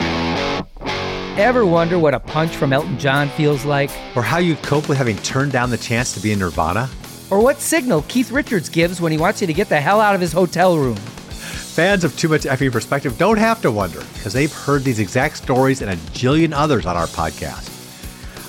Ever 1.36 1.66
wonder 1.66 1.98
what 1.98 2.14
a 2.14 2.20
punch 2.20 2.56
from 2.56 2.72
Elton 2.72 2.98
John 2.98 3.28
feels 3.28 3.66
like? 3.66 3.90
Or 4.16 4.22
how 4.22 4.38
you'd 4.38 4.62
cope 4.62 4.88
with 4.88 4.96
having 4.96 5.18
turned 5.18 5.52
down 5.52 5.68
the 5.68 5.76
chance 5.76 6.14
to 6.14 6.20
be 6.20 6.32
in 6.32 6.38
Nirvana? 6.38 6.88
Or 7.30 7.42
what 7.42 7.60
signal 7.60 8.06
Keith 8.08 8.30
Richards 8.30 8.70
gives 8.70 9.02
when 9.02 9.12
he 9.12 9.18
wants 9.18 9.42
you 9.42 9.46
to 9.46 9.52
get 9.52 9.68
the 9.68 9.78
hell 9.80 10.00
out 10.00 10.14
of 10.14 10.20
his 10.20 10.32
hotel 10.32 10.78
room? 10.78 10.96
Fans 10.96 12.04
of 12.04 12.16
Too 12.16 12.28
Much 12.28 12.42
Effing 12.42 12.72
Perspective 12.72 13.18
don't 13.18 13.36
have 13.36 13.60
to 13.60 13.70
wonder 13.70 14.00
because 14.14 14.32
they've 14.32 14.52
heard 14.52 14.84
these 14.84 15.00
exact 15.00 15.36
stories 15.36 15.82
and 15.82 15.90
a 15.90 15.96
jillion 16.12 16.54
others 16.54 16.86
on 16.86 16.96
our 16.96 17.06
podcast. 17.06 17.74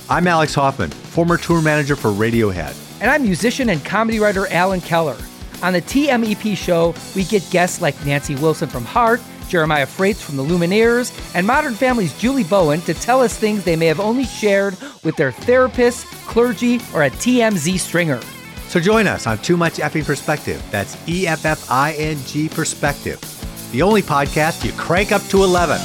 I'm 0.08 0.26
Alex 0.26 0.54
Hoffman, 0.54 0.90
former 0.90 1.36
tour 1.36 1.60
manager 1.60 1.94
for 1.94 2.10
Radiohead. 2.10 2.74
And 3.02 3.10
I'm 3.10 3.22
musician 3.22 3.68
and 3.68 3.84
comedy 3.84 4.18
writer 4.18 4.46
Alan 4.48 4.80
Keller. 4.80 5.16
On 5.62 5.72
the 5.72 5.82
TMEP 5.82 6.56
show, 6.56 6.94
we 7.14 7.24
get 7.24 7.48
guests 7.50 7.80
like 7.80 8.06
Nancy 8.06 8.34
Wilson 8.36 8.68
from 8.68 8.84
Heart, 8.84 9.20
Jeremiah 9.48 9.86
Fraites 9.86 10.22
from 10.22 10.36
the 10.36 10.44
Lumineers, 10.44 11.12
and 11.34 11.46
Modern 11.46 11.74
Family's 11.74 12.16
Julie 12.18 12.44
Bowen 12.44 12.80
to 12.82 12.94
tell 12.94 13.20
us 13.20 13.36
things 13.36 13.64
they 13.64 13.76
may 13.76 13.86
have 13.86 14.00
only 14.00 14.24
shared 14.24 14.76
with 15.04 15.16
their 15.16 15.32
therapist, 15.32 16.06
clergy, 16.26 16.76
or 16.94 17.02
a 17.02 17.10
TMZ 17.10 17.78
stringer. 17.78 18.20
So 18.68 18.80
join 18.80 19.06
us 19.06 19.26
on 19.26 19.38
Too 19.38 19.56
Much 19.56 19.74
Effing 19.74 20.04
Perspective. 20.04 20.64
That's 20.70 20.96
E 21.08 21.26
F 21.26 21.44
F 21.44 21.70
I 21.70 21.92
N 21.94 22.18
G 22.26 22.48
Perspective. 22.48 23.20
The 23.72 23.82
only 23.82 24.02
podcast 24.02 24.64
you 24.64 24.72
crank 24.72 25.12
up 25.12 25.22
to 25.24 25.42
11. 25.42 25.80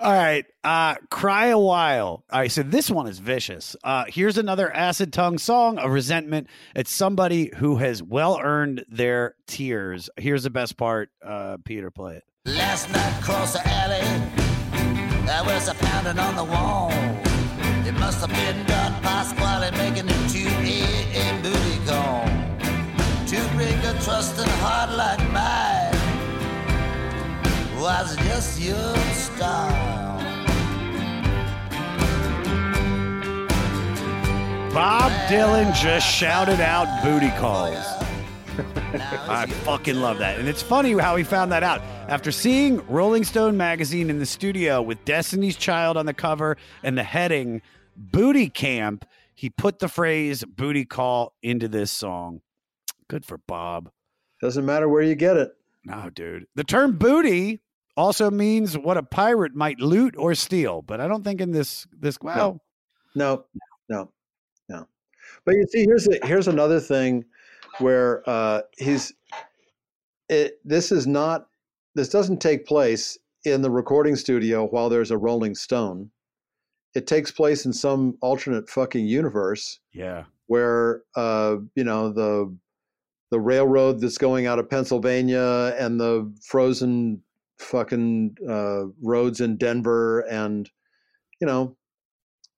All 0.00 0.12
right. 0.12 0.44
Uh, 0.62 0.94
cry 1.10 1.46
a 1.46 1.58
while. 1.58 2.24
All 2.30 2.40
right. 2.40 2.52
So 2.52 2.62
this 2.62 2.90
one 2.90 3.06
is 3.06 3.18
vicious. 3.18 3.76
Uh, 3.82 4.04
here's 4.08 4.36
another 4.36 4.70
acid 4.72 5.12
tongue 5.12 5.38
song 5.38 5.78
of 5.78 5.90
resentment. 5.90 6.48
It's 6.76 6.90
somebody 6.90 7.50
who 7.56 7.76
has 7.76 8.02
well 8.02 8.38
earned 8.42 8.84
their 8.88 9.36
tears. 9.46 10.10
Here's 10.18 10.42
the 10.42 10.50
best 10.50 10.76
part. 10.76 11.10
Uh, 11.24 11.56
Peter, 11.64 11.90
play 11.90 12.16
it. 12.16 12.24
Last 12.44 12.92
night 12.92 13.20
across 13.20 13.54
the 13.54 13.66
alley, 13.66 14.00
there 15.26 15.44
was 15.44 15.68
a 15.68 15.74
pounding 15.74 16.18
on 16.18 16.36
the 16.36 16.44
wall. 16.44 16.90
It 17.86 17.92
must 17.98 18.20
have 18.20 18.30
been 18.30 18.66
Don 18.66 18.92
Pasquale 19.02 19.70
making 19.72 20.08
a 20.08 20.28
2 20.28 20.46
a.m. 20.46 21.42
booty 21.42 21.78
call. 21.86 22.26
To 23.28 23.54
break 23.54 23.76
a 23.84 23.98
trusting 24.02 24.48
heart 24.58 24.90
like 24.96 25.20
mine 25.32 25.96
was 27.80 28.16
just 28.16 28.60
your 28.60 28.96
style. 29.14 29.99
Bob 34.72 35.10
Dylan 35.28 35.74
just 35.74 36.06
shouted 36.06 36.60
out 36.60 37.02
booty 37.02 37.30
calls. 37.30 37.84
I 39.28 39.46
fucking 39.64 39.96
love 39.96 40.18
that. 40.18 40.38
And 40.38 40.48
it's 40.48 40.62
funny 40.62 40.92
how 40.92 41.16
he 41.16 41.24
found 41.24 41.50
that 41.50 41.64
out. 41.64 41.82
After 42.08 42.30
seeing 42.30 42.86
Rolling 42.86 43.24
Stone 43.24 43.56
magazine 43.56 44.10
in 44.10 44.20
the 44.20 44.26
studio 44.26 44.80
with 44.80 45.04
Destiny's 45.04 45.56
Child 45.56 45.96
on 45.96 46.06
the 46.06 46.14
cover 46.14 46.56
and 46.84 46.96
the 46.96 47.02
heading 47.02 47.62
Booty 47.96 48.48
Camp, 48.48 49.04
he 49.34 49.50
put 49.50 49.80
the 49.80 49.88
phrase 49.88 50.44
booty 50.44 50.84
call 50.84 51.34
into 51.42 51.66
this 51.66 51.90
song. 51.90 52.40
Good 53.08 53.24
for 53.24 53.38
Bob. 53.38 53.90
Doesn't 54.40 54.64
matter 54.64 54.88
where 54.88 55.02
you 55.02 55.16
get 55.16 55.36
it. 55.36 55.50
No, 55.84 56.10
dude. 56.10 56.46
The 56.54 56.64
term 56.64 56.96
booty 56.96 57.60
also 57.96 58.30
means 58.30 58.78
what 58.78 58.96
a 58.96 59.02
pirate 59.02 59.54
might 59.54 59.80
loot 59.80 60.14
or 60.16 60.34
steal, 60.36 60.80
but 60.80 61.00
I 61.00 61.08
don't 61.08 61.24
think 61.24 61.40
in 61.40 61.50
this 61.50 61.88
this 61.98 62.18
well, 62.22 62.60
No, 63.16 63.24
no, 63.26 63.44
no. 63.88 64.10
But 65.44 65.54
you 65.54 65.66
see, 65.70 65.84
here's 65.84 66.08
a, 66.08 66.18
here's 66.26 66.48
another 66.48 66.80
thing 66.80 67.24
where 67.78 68.28
uh, 68.28 68.62
he's. 68.78 69.12
It, 70.28 70.60
this 70.64 70.92
is 70.92 71.06
not. 71.06 71.48
This 71.94 72.08
doesn't 72.08 72.40
take 72.40 72.66
place 72.66 73.18
in 73.44 73.62
the 73.62 73.70
recording 73.70 74.16
studio 74.16 74.66
while 74.66 74.88
there's 74.88 75.10
a 75.10 75.18
Rolling 75.18 75.54
Stone. 75.54 76.10
It 76.94 77.06
takes 77.06 77.30
place 77.30 77.64
in 77.64 77.72
some 77.72 78.16
alternate 78.20 78.68
fucking 78.68 79.06
universe 79.06 79.80
yeah. 79.92 80.24
where 80.46 81.02
uh, 81.16 81.56
you 81.74 81.84
know 81.84 82.12
the 82.12 82.54
the 83.30 83.40
railroad 83.40 84.00
that's 84.00 84.18
going 84.18 84.46
out 84.46 84.58
of 84.58 84.68
Pennsylvania 84.68 85.74
and 85.78 86.00
the 86.00 86.32
frozen 86.42 87.22
fucking 87.58 88.36
uh, 88.48 88.86
roads 89.02 89.40
in 89.40 89.56
Denver 89.56 90.20
and 90.20 90.68
you 91.40 91.46
know, 91.46 91.76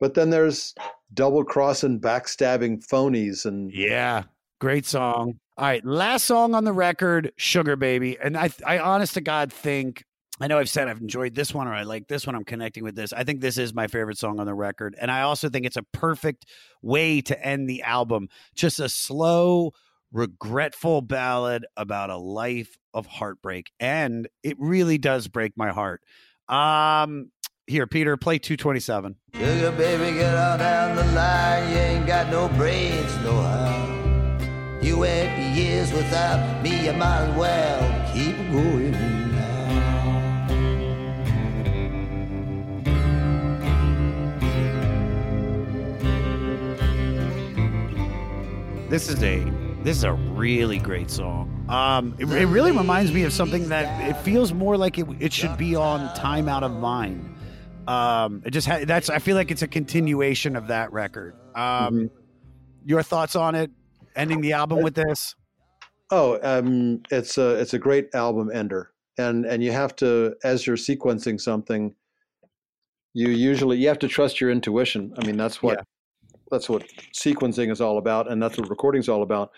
but 0.03 0.15
then 0.15 0.31
there's 0.31 0.74
double 1.15 1.45
crossing, 1.45 2.01
backstabbing 2.01 2.85
phonies 2.85 3.47
and 3.47 3.73
Yeah. 3.73 4.24
Great 4.61 4.85
song. 4.85 5.39
All 5.57 5.65
right, 5.65 5.85
last 5.85 6.24
song 6.24 6.57
on 6.57 6.65
the 6.65 6.73
record, 6.73 7.31
Sugar 7.37 7.77
Baby. 7.77 8.19
And 8.19 8.37
I 8.37 8.51
I 8.66 8.81
honest 8.81 9.15
to 9.15 9.20
God 9.20 9.53
think 9.53 10.03
I 10.41 10.49
know 10.49 10.59
I've 10.59 10.69
said 10.69 10.89
I've 10.89 11.01
enjoyed 11.01 11.37
this 11.37 11.55
one 11.55 11.69
or 11.69 11.73
I 11.73 11.85
like 11.85 12.09
this 12.09 12.27
one. 12.27 12.35
I'm 12.35 12.43
connecting 12.43 12.83
with 12.83 12.97
this. 12.97 13.12
I 13.12 13.23
think 13.23 13.41
this 13.41 13.59
is 13.59 13.74
my 13.74 13.87
favorite 13.87 14.19
song 14.19 14.41
on 14.41 14.47
the 14.47 14.55
record. 14.55 14.97
And 15.01 15.09
I 15.09 15.23
also 15.23 15.49
think 15.49 15.66
it's 15.66 15.77
a 15.77 15.85
perfect 15.93 16.47
way 16.83 17.20
to 17.20 17.41
end 17.41 17.69
the 17.69 17.83
album. 17.83 18.29
Just 18.57 18.81
a 18.81 18.89
slow, 18.89 19.70
regretful 20.11 21.03
ballad 21.03 21.65
about 21.77 22.11
a 22.11 22.16
life 22.16 22.77
of 22.93 23.07
heartbreak. 23.07 23.70
And 23.79 24.27
it 24.43 24.57
really 24.59 24.99
does 24.99 25.29
break 25.29 25.53
my 25.57 25.70
heart. 25.70 26.01
Um, 26.49 27.31
here, 27.73 27.86
Peter, 27.86 28.16
play 28.16 28.39
227. 28.39 29.16
Sugar 29.35 29.73
baby, 29.73 30.19
get 30.19 30.35
on 30.35 30.59
down 30.59 30.94
the 30.94 31.05
line. 31.12 31.70
You 31.70 31.77
ain't 31.78 32.07
got 32.07 32.31
no 32.31 32.49
brains, 32.51 33.16
no 33.24 33.32
how. 33.32 34.78
You 34.82 34.99
went 34.99 35.57
years 35.57 35.93
without 35.93 36.62
me, 36.62 36.89
I 36.89 36.97
might 36.97 37.23
as 37.23 37.39
well 37.39 38.12
keep 38.12 38.36
going 38.53 38.93
now. 38.93 39.23
This 48.89 49.09
is 49.09 49.23
a 49.23 49.43
this 49.82 49.97
is 49.97 50.05
a 50.05 50.12
really 50.12 50.78
great 50.78 51.11
song. 51.11 51.65
Um, 51.69 52.15
it, 52.19 52.27
it 52.31 52.47
really 52.47 52.73
reminds 52.73 53.12
me 53.12 53.23
of 53.23 53.32
something 53.32 53.70
that 53.70 54.09
it 54.09 54.15
feels 54.19 54.53
more 54.53 54.77
like 54.77 54.99
it, 54.99 55.07
it 55.19 55.32
should 55.32 55.57
be 55.57 55.74
on 55.74 56.15
Time 56.15 56.49
Out 56.49 56.62
of 56.62 56.73
Mind. 56.73 57.32
Um, 57.87 58.43
it 58.45 58.51
just 58.51 58.69
ha- 58.69 58.85
that's 58.85 59.11
I 59.11 59.19
feel 59.19 59.37
like 59.37 59.51
it's 59.51 59.63
a 59.63 59.69
continuation 59.69 60.57
of 60.57 60.69
that 60.69 60.93
record. 60.93 61.35
Um, 61.55 62.11
Your 62.85 63.03
thoughts 63.03 63.37
on 63.37 63.55
it? 63.55 63.71
Ending 64.15 64.41
the 64.41 64.53
album 64.53 64.83
with 64.83 64.95
this? 64.95 65.35
Oh, 66.11 66.39
um, 66.43 67.03
it's 67.11 67.39
a 67.39 67.59
it's 67.59 67.73
a 67.73 67.79
great 67.79 68.15
album 68.15 68.51
ender, 68.53 68.93
and 69.17 69.47
and 69.47 69.63
you 69.65 69.73
have 69.73 69.97
to 69.97 70.35
as 70.45 70.67
you're 70.67 70.77
sequencing 70.77 71.41
something, 71.41 71.95
you 73.15 73.31
usually 73.31 73.79
you 73.79 73.89
have 73.89 73.99
to 74.01 74.09
trust 74.09 74.41
your 74.41 74.51
intuition. 74.51 75.15
I 75.19 75.27
mean, 75.27 75.39
that's 75.39 75.63
what 75.63 75.85
that's 76.51 76.69
what 76.69 76.85
sequencing 77.15 77.73
is 77.73 77.81
all 77.81 77.97
about, 77.97 78.31
and 78.31 78.43
that's 78.43 78.59
what 78.59 78.69
recording 78.69 79.01
is 79.01 79.09
all 79.09 79.23
about. 79.23 79.53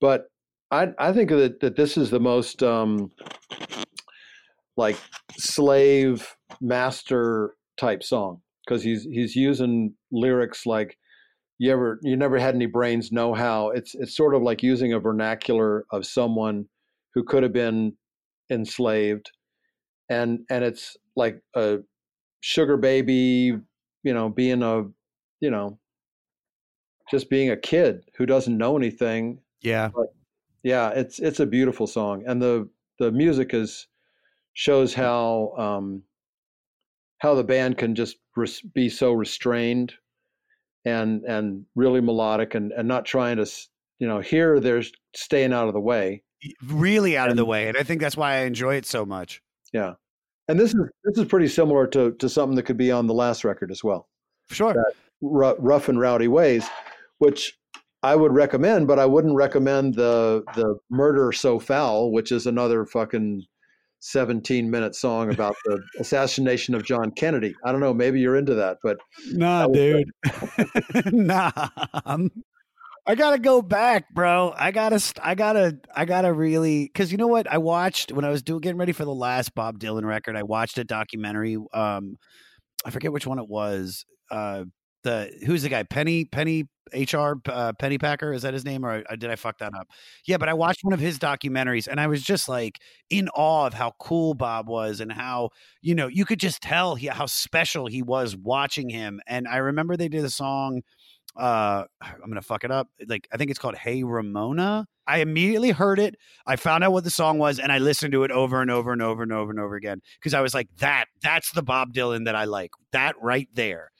But 0.00 0.28
I 0.70 0.92
I 0.98 1.12
think 1.12 1.30
that 1.30 1.58
that 1.58 1.74
this 1.74 1.96
is 1.96 2.10
the 2.10 2.20
most 2.20 2.62
um, 2.62 3.10
like 4.76 4.96
slave 5.36 6.36
master 6.60 7.55
type 7.76 8.02
song 8.02 8.40
because 8.66 8.82
he's 8.82 9.04
he's 9.04 9.36
using 9.36 9.94
lyrics 10.10 10.66
like 10.66 10.98
you 11.58 11.72
ever 11.72 11.98
you 12.02 12.16
never 12.16 12.38
had 12.38 12.54
any 12.54 12.66
brains 12.66 13.12
know 13.12 13.34
how 13.34 13.70
it's 13.70 13.94
it's 13.94 14.16
sort 14.16 14.34
of 14.34 14.42
like 14.42 14.62
using 14.62 14.92
a 14.92 15.00
vernacular 15.00 15.84
of 15.90 16.06
someone 16.06 16.66
who 17.14 17.22
could 17.24 17.42
have 17.42 17.52
been 17.52 17.92
enslaved 18.50 19.30
and 20.10 20.40
and 20.50 20.64
it's 20.64 20.96
like 21.16 21.40
a 21.54 21.78
sugar 22.40 22.76
baby 22.76 23.58
you 24.02 24.14
know 24.14 24.28
being 24.28 24.62
a 24.62 24.82
you 25.40 25.50
know 25.50 25.78
just 27.10 27.30
being 27.30 27.50
a 27.50 27.56
kid 27.56 28.02
who 28.16 28.26
doesn't 28.26 28.58
know 28.58 28.76
anything 28.76 29.40
Yeah. 29.62 29.90
but 29.94 30.06
yeah 30.62 30.90
it's 30.90 31.18
it's 31.18 31.40
a 31.40 31.46
beautiful 31.46 31.86
song 31.86 32.24
and 32.26 32.42
the 32.42 32.68
the 32.98 33.12
music 33.12 33.54
is 33.54 33.86
shows 34.54 34.94
how 34.94 35.52
um 35.58 36.02
how 37.26 37.34
the 37.34 37.42
band 37.44 37.76
can 37.76 37.96
just 37.96 38.18
res- 38.36 38.60
be 38.60 38.88
so 38.88 39.12
restrained 39.12 39.92
and 40.84 41.24
and 41.24 41.66
really 41.74 42.00
melodic 42.00 42.54
and 42.54 42.70
and 42.70 42.86
not 42.86 43.04
trying 43.04 43.36
to 43.36 43.46
you 43.98 44.06
know 44.06 44.20
here 44.20 44.60
they're 44.60 44.84
staying 45.14 45.52
out 45.52 45.66
of 45.66 45.74
the 45.74 45.80
way. 45.80 46.22
Really 46.64 47.16
out 47.16 47.28
of 47.30 47.36
the 47.36 47.44
way, 47.44 47.66
and 47.66 47.76
I 47.76 47.82
think 47.82 48.00
that's 48.00 48.16
why 48.16 48.34
I 48.34 48.40
enjoy 48.44 48.76
it 48.76 48.86
so 48.86 49.04
much. 49.04 49.42
yeah. 49.72 49.94
And 50.48 50.60
this 50.60 50.72
is 50.72 50.80
this 51.02 51.18
is 51.18 51.24
pretty 51.24 51.48
similar 51.48 51.88
to 51.88 52.12
to 52.12 52.28
something 52.28 52.54
that 52.54 52.62
could 52.62 52.76
be 52.76 52.92
on 52.92 53.08
the 53.08 53.14
last 53.14 53.44
record 53.44 53.72
as 53.72 53.82
well. 53.82 54.06
Sure. 54.50 54.76
R- 55.24 55.56
rough 55.58 55.88
and 55.88 55.98
rowdy 55.98 56.28
ways 56.28 56.68
which 57.18 57.58
i 58.02 58.14
would 58.14 58.32
recommend 58.32 58.86
but 58.86 58.98
i 58.98 59.06
wouldn't 59.06 59.34
recommend 59.34 59.94
the 59.94 60.44
the 60.54 60.76
murder 60.90 61.32
so 61.32 61.58
foul 61.58 62.12
which 62.12 62.30
is 62.30 62.46
another 62.46 62.84
fucking 62.84 63.42
17 64.00 64.70
minute 64.70 64.94
song 64.94 65.32
about 65.32 65.56
the 65.64 65.80
assassination 65.98 66.74
of 66.74 66.84
john 66.84 67.10
kennedy 67.12 67.54
i 67.64 67.72
don't 67.72 67.80
know 67.80 67.94
maybe 67.94 68.20
you're 68.20 68.36
into 68.36 68.54
that 68.54 68.76
but 68.82 68.98
Nah, 69.32 69.66
dude. 69.68 70.10
nah. 71.12 71.50
I'm- 72.04 72.30
I 73.08 73.14
gotta 73.14 73.38
go 73.38 73.62
back, 73.62 74.12
bro. 74.12 74.52
I 74.58 74.72
gotta, 74.72 75.00
I 75.22 75.36
gotta, 75.36 75.78
I 75.94 76.06
gotta 76.06 76.32
really, 76.32 76.86
because 76.86 77.12
you 77.12 77.18
know 77.18 77.28
what? 77.28 77.48
I 77.48 77.58
watched 77.58 78.10
when 78.10 78.24
I 78.24 78.30
was 78.30 78.42
doing 78.42 78.60
getting 78.60 78.78
ready 78.78 78.90
for 78.90 79.04
the 79.04 79.14
last 79.14 79.54
Bob 79.54 79.78
Dylan 79.78 80.04
record. 80.04 80.34
I 80.34 80.42
watched 80.42 80.76
a 80.78 80.82
documentary. 80.82 81.56
Um, 81.72 82.16
I 82.84 82.90
forget 82.90 83.12
which 83.12 83.24
one 83.24 83.38
it 83.38 83.46
was. 83.48 84.04
Uh, 84.28 84.64
the 85.06 85.32
who's 85.46 85.62
the 85.62 85.68
guy? 85.68 85.84
Penny 85.84 86.26
Penny 86.26 86.68
HR 86.94 87.34
uh, 87.46 87.72
Penny 87.72 87.98
Packer 87.98 88.32
is 88.32 88.42
that 88.42 88.54
his 88.54 88.64
name 88.64 88.84
or, 88.84 89.02
did 89.16 89.30
I 89.30 89.36
fuck 89.36 89.58
that 89.58 89.74
up? 89.74 89.88
Yeah, 90.26 90.36
but 90.36 90.48
I 90.48 90.54
watched 90.54 90.84
one 90.84 90.92
of 90.92 91.00
his 91.00 91.18
documentaries 91.18 91.88
and 91.88 92.00
I 92.00 92.06
was 92.06 92.22
just 92.22 92.48
like 92.48 92.80
in 93.10 93.28
awe 93.30 93.66
of 93.66 93.74
how 93.74 93.92
cool 93.98 94.34
Bob 94.34 94.68
was 94.68 95.00
and 95.00 95.10
how 95.10 95.50
you 95.82 95.94
know 95.94 96.06
you 96.06 96.24
could 96.24 96.40
just 96.40 96.62
tell 96.62 96.94
he, 96.94 97.06
how 97.06 97.26
special 97.26 97.86
he 97.86 98.02
was 98.02 98.36
watching 98.36 98.88
him. 98.88 99.20
And 99.26 99.48
I 99.48 99.56
remember 99.58 99.96
they 99.96 100.08
did 100.08 100.24
a 100.24 100.30
song. 100.30 100.82
Uh, 101.36 101.84
I'm 102.02 102.28
gonna 102.28 102.42
fuck 102.42 102.64
it 102.64 102.70
up. 102.70 102.88
Like 103.06 103.28
I 103.32 103.36
think 103.36 103.50
it's 103.50 103.58
called 103.58 103.76
"Hey 103.76 104.04
Ramona." 104.04 104.86
I 105.08 105.18
immediately 105.18 105.70
heard 105.70 106.00
it. 106.00 106.16
I 106.46 106.56
found 106.56 106.82
out 106.82 106.92
what 106.92 107.04
the 107.04 107.10
song 107.10 107.38
was, 107.38 107.60
and 107.60 107.70
I 107.70 107.78
listened 107.78 108.12
to 108.12 108.24
it 108.24 108.32
over 108.32 108.60
and 108.60 108.70
over 108.70 108.92
and 108.92 109.00
over 109.02 109.22
and 109.22 109.32
over 109.32 109.50
and 109.50 109.60
over 109.60 109.76
again 109.76 110.00
because 110.18 110.34
I 110.34 110.40
was 110.40 110.54
like, 110.54 110.68
"That, 110.78 111.06
that's 111.22 111.52
the 111.52 111.62
Bob 111.62 111.92
Dylan 111.92 112.24
that 112.24 112.34
I 112.34 112.44
like. 112.44 112.70
That 112.92 113.14
right 113.20 113.48
there." 113.54 113.90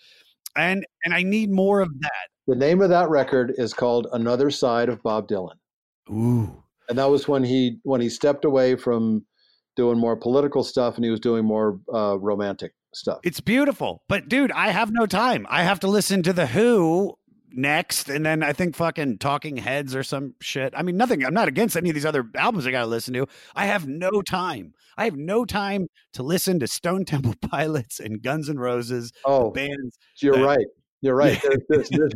And 0.57 0.87
and 1.05 1.15
I 1.15 1.23
need 1.23 1.51
more 1.51 1.81
of 1.81 1.89
that. 2.01 2.29
The 2.47 2.57
name 2.57 2.81
of 2.81 2.91
that 2.91 3.09
record 3.09 3.55
is 3.57 3.75
called 3.75 4.07
Another 4.13 4.51
Side 4.51 4.89
of 4.89 5.03
Bob 5.03 5.29
Dylan. 5.29 5.57
Ooh. 6.11 6.63
And 6.89 6.99
that 6.99 7.11
was 7.11 7.27
when 7.27 7.45
he 7.45 7.79
when 7.83 8.01
he 8.01 8.09
stepped 8.09 8.45
away 8.45 8.77
from 8.77 9.25
doing 9.75 9.99
more 9.99 10.17
political 10.17 10.65
stuff 10.65 10.97
and 10.97 11.05
he 11.05 11.11
was 11.11 11.21
doing 11.21 11.45
more 11.45 11.81
uh, 11.93 12.19
romantic 12.19 12.73
stuff. 12.95 13.19
It's 13.23 13.41
beautiful. 13.41 14.03
But 14.09 14.29
dude, 14.29 14.53
I 14.53 14.71
have 14.71 14.91
no 14.91 15.07
time. 15.07 15.47
I 15.51 15.63
have 15.65 15.81
to 15.81 15.89
listen 15.89 16.23
to 16.23 16.33
the 16.33 16.47
Who 16.47 17.15
next 17.57 18.09
and 18.09 18.25
then 18.25 18.43
I 18.43 18.53
think 18.53 18.77
fucking 18.77 19.19
Talking 19.19 19.57
Heads 19.57 19.95
or 19.95 20.03
some 20.03 20.35
shit. 20.41 20.75
I 20.77 20.83
mean, 20.83 20.97
nothing. 20.97 21.25
I'm 21.25 21.35
not 21.35 21.49
against 21.49 21.77
any 21.77 21.89
of 21.91 21.95
these 21.95 22.07
other 22.07 22.29
albums 22.37 22.67
I 22.67 22.71
got 22.71 22.81
to 22.81 22.87
listen 22.87 23.15
to. 23.15 23.27
I 23.55 23.67
have 23.67 23.87
no 23.89 24.23
time. 24.23 24.75
I 24.99 25.05
have 25.05 25.17
no 25.17 25.45
time 25.45 25.89
to 26.15 26.23
listen 26.23 26.59
to 26.61 26.67
Stone 26.67 27.05
Temple 27.05 27.35
Pilots 27.51 28.01
and 28.01 28.23
Guns 28.23 28.49
and 28.49 28.61
Roses. 28.61 29.13
Oh, 29.25 29.51
bands. 29.51 29.99
You're 30.21 30.37
that- 30.37 30.45
right. 30.45 30.67
You're 31.03 31.15
right. 31.15 31.41
There's, 31.69 31.89
there's, 31.91 32.13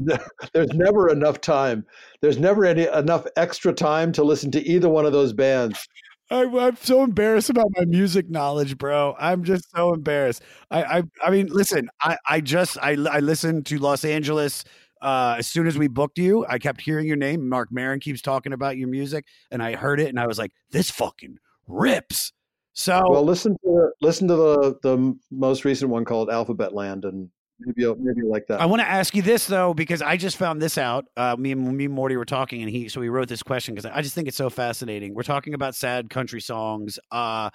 there's 0.54 0.72
never 0.72 1.10
enough 1.10 1.40
time. 1.40 1.84
There's 2.22 2.38
never 2.38 2.64
any 2.64 2.86
enough 2.86 3.26
extra 3.36 3.72
time 3.72 4.10
to 4.12 4.24
listen 4.24 4.50
to 4.52 4.66
either 4.66 4.88
one 4.88 5.04
of 5.04 5.12
those 5.12 5.32
bands. 5.32 5.86
I, 6.30 6.44
I'm 6.44 6.76
so 6.76 7.02
embarrassed 7.02 7.50
about 7.50 7.66
my 7.76 7.84
music 7.84 8.30
knowledge, 8.30 8.78
bro. 8.78 9.16
I'm 9.18 9.44
just 9.44 9.70
so 9.74 9.92
embarrassed. 9.92 10.42
I, 10.70 10.82
I, 10.82 11.02
I 11.24 11.30
mean, 11.30 11.48
listen. 11.48 11.90
I, 12.02 12.16
I 12.28 12.40
just, 12.40 12.78
I, 12.78 12.92
I 12.92 13.20
listened 13.20 13.66
to 13.66 13.78
Los 13.78 14.04
Angeles. 14.04 14.64
Uh, 15.00 15.36
as 15.38 15.46
soon 15.46 15.66
as 15.66 15.78
we 15.78 15.88
booked 15.88 16.18
you, 16.18 16.44
I 16.48 16.58
kept 16.58 16.80
hearing 16.80 17.06
your 17.06 17.16
name. 17.16 17.48
Marc 17.48 17.72
Maron 17.72 18.00
keeps 18.00 18.20
talking 18.20 18.52
about 18.52 18.76
your 18.76 18.88
music, 18.88 19.24
and 19.50 19.62
I 19.62 19.74
heard 19.74 20.00
it, 20.00 20.08
and 20.08 20.20
I 20.20 20.26
was 20.26 20.38
like, 20.38 20.52
"This 20.70 20.90
fucking 20.90 21.38
rips." 21.66 22.32
So, 22.72 23.02
Well, 23.08 23.24
listen 23.24 23.56
to 23.64 23.90
listen 24.00 24.28
to 24.28 24.36
the 24.36 24.78
the 24.82 25.16
most 25.30 25.64
recent 25.64 25.90
one 25.90 26.04
called 26.04 26.28
Alphabetland, 26.28 27.04
and 27.04 27.28
maybe 27.58 27.82
you'll, 27.82 27.96
maybe 27.96 28.20
you 28.20 28.30
like 28.30 28.46
that. 28.48 28.60
I 28.60 28.66
want 28.66 28.80
to 28.80 28.88
ask 28.88 29.14
you 29.14 29.22
this 29.22 29.46
though, 29.46 29.74
because 29.74 30.02
I 30.02 30.16
just 30.16 30.36
found 30.36 30.62
this 30.62 30.78
out. 30.78 31.06
Uh, 31.16 31.36
me 31.38 31.52
and 31.52 31.76
me 31.76 31.86
and 31.86 31.94
Morty 31.94 32.16
were 32.16 32.24
talking, 32.24 32.62
and 32.62 32.70
he 32.70 32.88
so 32.88 33.00
he 33.00 33.08
wrote 33.08 33.28
this 33.28 33.42
question 33.42 33.74
because 33.74 33.90
I 33.90 34.02
just 34.02 34.14
think 34.14 34.28
it's 34.28 34.36
so 34.36 34.50
fascinating. 34.50 35.14
We're 35.14 35.22
talking 35.22 35.54
about 35.54 35.74
sad 35.74 36.10
country 36.10 36.40
songs. 36.40 36.98
Uh, 37.10 37.50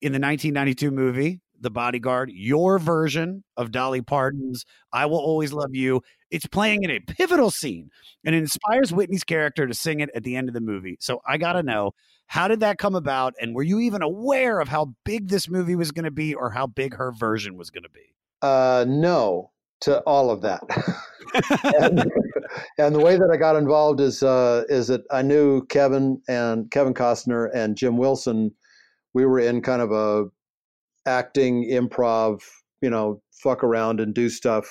in 0.00 0.12
the 0.12 0.20
1992 0.20 0.90
movie, 0.92 1.40
The 1.60 1.70
Bodyguard, 1.70 2.30
your 2.32 2.78
version 2.78 3.44
of 3.56 3.72
Dolly 3.72 4.02
Parton's 4.02 4.64
"I 4.92 5.06
Will 5.06 5.18
Always 5.18 5.52
Love 5.52 5.74
You," 5.74 6.02
it's 6.30 6.46
playing 6.46 6.84
in 6.84 6.90
a 6.90 7.00
pivotal 7.00 7.50
scene, 7.50 7.90
and 8.24 8.34
it 8.34 8.38
inspires 8.38 8.92
Whitney's 8.92 9.24
character 9.24 9.66
to 9.66 9.74
sing 9.74 10.00
it 10.00 10.10
at 10.14 10.24
the 10.24 10.36
end 10.36 10.48
of 10.48 10.54
the 10.54 10.60
movie. 10.60 10.96
So 11.00 11.20
I 11.26 11.38
gotta 11.38 11.62
know. 11.62 11.92
How 12.28 12.46
did 12.46 12.60
that 12.60 12.76
come 12.76 12.94
about? 12.94 13.34
And 13.40 13.54
were 13.54 13.62
you 13.62 13.80
even 13.80 14.02
aware 14.02 14.60
of 14.60 14.68
how 14.68 14.94
big 15.04 15.28
this 15.28 15.48
movie 15.48 15.74
was 15.74 15.92
going 15.92 16.04
to 16.04 16.10
be 16.10 16.34
or 16.34 16.50
how 16.50 16.66
big 16.66 16.94
her 16.94 17.10
version 17.10 17.56
was 17.56 17.70
going 17.70 17.84
to 17.84 17.88
be? 17.88 18.14
Uh, 18.42 18.84
no 18.86 19.50
to 19.80 20.00
all 20.00 20.30
of 20.30 20.42
that. 20.42 20.60
and, 21.80 22.10
and 22.78 22.94
the 22.94 23.00
way 23.00 23.16
that 23.16 23.30
I 23.30 23.36
got 23.36 23.56
involved 23.56 24.00
is 24.00 24.22
uh, 24.22 24.64
is 24.68 24.88
that 24.88 25.02
I 25.10 25.22
knew 25.22 25.64
Kevin 25.66 26.20
and 26.28 26.70
Kevin 26.70 26.94
Costner 26.94 27.50
and 27.54 27.76
Jim 27.76 27.96
Wilson. 27.96 28.52
We 29.14 29.24
were 29.24 29.40
in 29.40 29.62
kind 29.62 29.82
of 29.82 29.92
a 29.92 30.26
acting 31.08 31.68
improv, 31.70 32.40
you 32.82 32.90
know, 32.90 33.20
fuck 33.42 33.64
around 33.64 34.00
and 34.00 34.14
do 34.14 34.28
stuff 34.28 34.68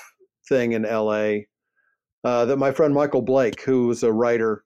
thing 0.47 0.73
in 0.73 0.85
L.A. 0.85 1.47
Uh, 2.23 2.45
that 2.45 2.57
my 2.57 2.71
friend 2.71 2.93
Michael 2.93 3.21
Blake, 3.21 3.61
who 3.61 3.87
was 3.87 4.03
a 4.03 4.11
writer, 4.11 4.63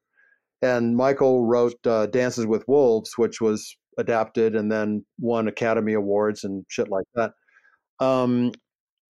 and 0.61 0.95
Michael 0.95 1.45
wrote 1.45 1.75
uh, 1.87 2.05
Dances 2.07 2.45
with 2.45 2.67
Wolves, 2.67 3.13
which 3.17 3.41
was 3.41 3.75
adapted 3.97 4.55
and 4.55 4.71
then 4.71 5.05
won 5.19 5.47
Academy 5.47 5.93
Awards 5.93 6.43
and 6.43 6.65
shit 6.69 6.89
like 6.89 7.05
that. 7.15 7.31
Um, 7.99 8.51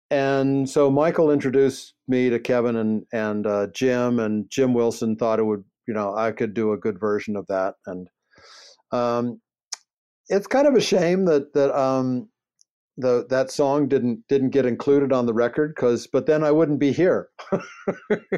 and 0.10 0.70
so 0.70 0.92
Michael 0.92 1.32
introduced 1.32 1.94
me 2.08 2.30
to 2.30 2.40
Kevin 2.40 2.76
and 2.76 3.04
and 3.14 3.48
uh, 3.48 3.68
Jim, 3.74 4.20
and 4.20 4.50
Jim 4.50 4.74
Wilson 4.74 5.16
thought 5.16 5.40
it 5.40 5.46
would, 5.46 5.64
you 5.88 5.94
know, 5.94 6.16
I 6.16 6.32
could 6.32 6.54
do 6.54 6.74
a 6.74 6.78
good 6.78 7.00
version 7.00 7.36
of 7.38 7.48
that, 7.48 7.76
and 7.86 8.08
um, 8.92 9.40
it's 10.28 10.48
kind 10.48 10.68
of 10.68 10.76
a 10.76 10.82
shame 10.82 11.26
that 11.26 11.54
that 11.54 11.74
um, 11.78 12.28
the 12.98 13.26
that 13.30 13.52
song 13.52 13.88
didn't 13.88 14.28
didn't 14.28 14.50
get 14.50 14.66
included 14.66 15.12
on 15.14 15.26
the 15.26 15.34
record 15.34 15.74
because, 15.76 16.08
but 16.08 16.26
then 16.26 16.44
I 16.44 16.52
wouldn't 16.52 16.80
be 16.80 16.92
here. 16.92 17.30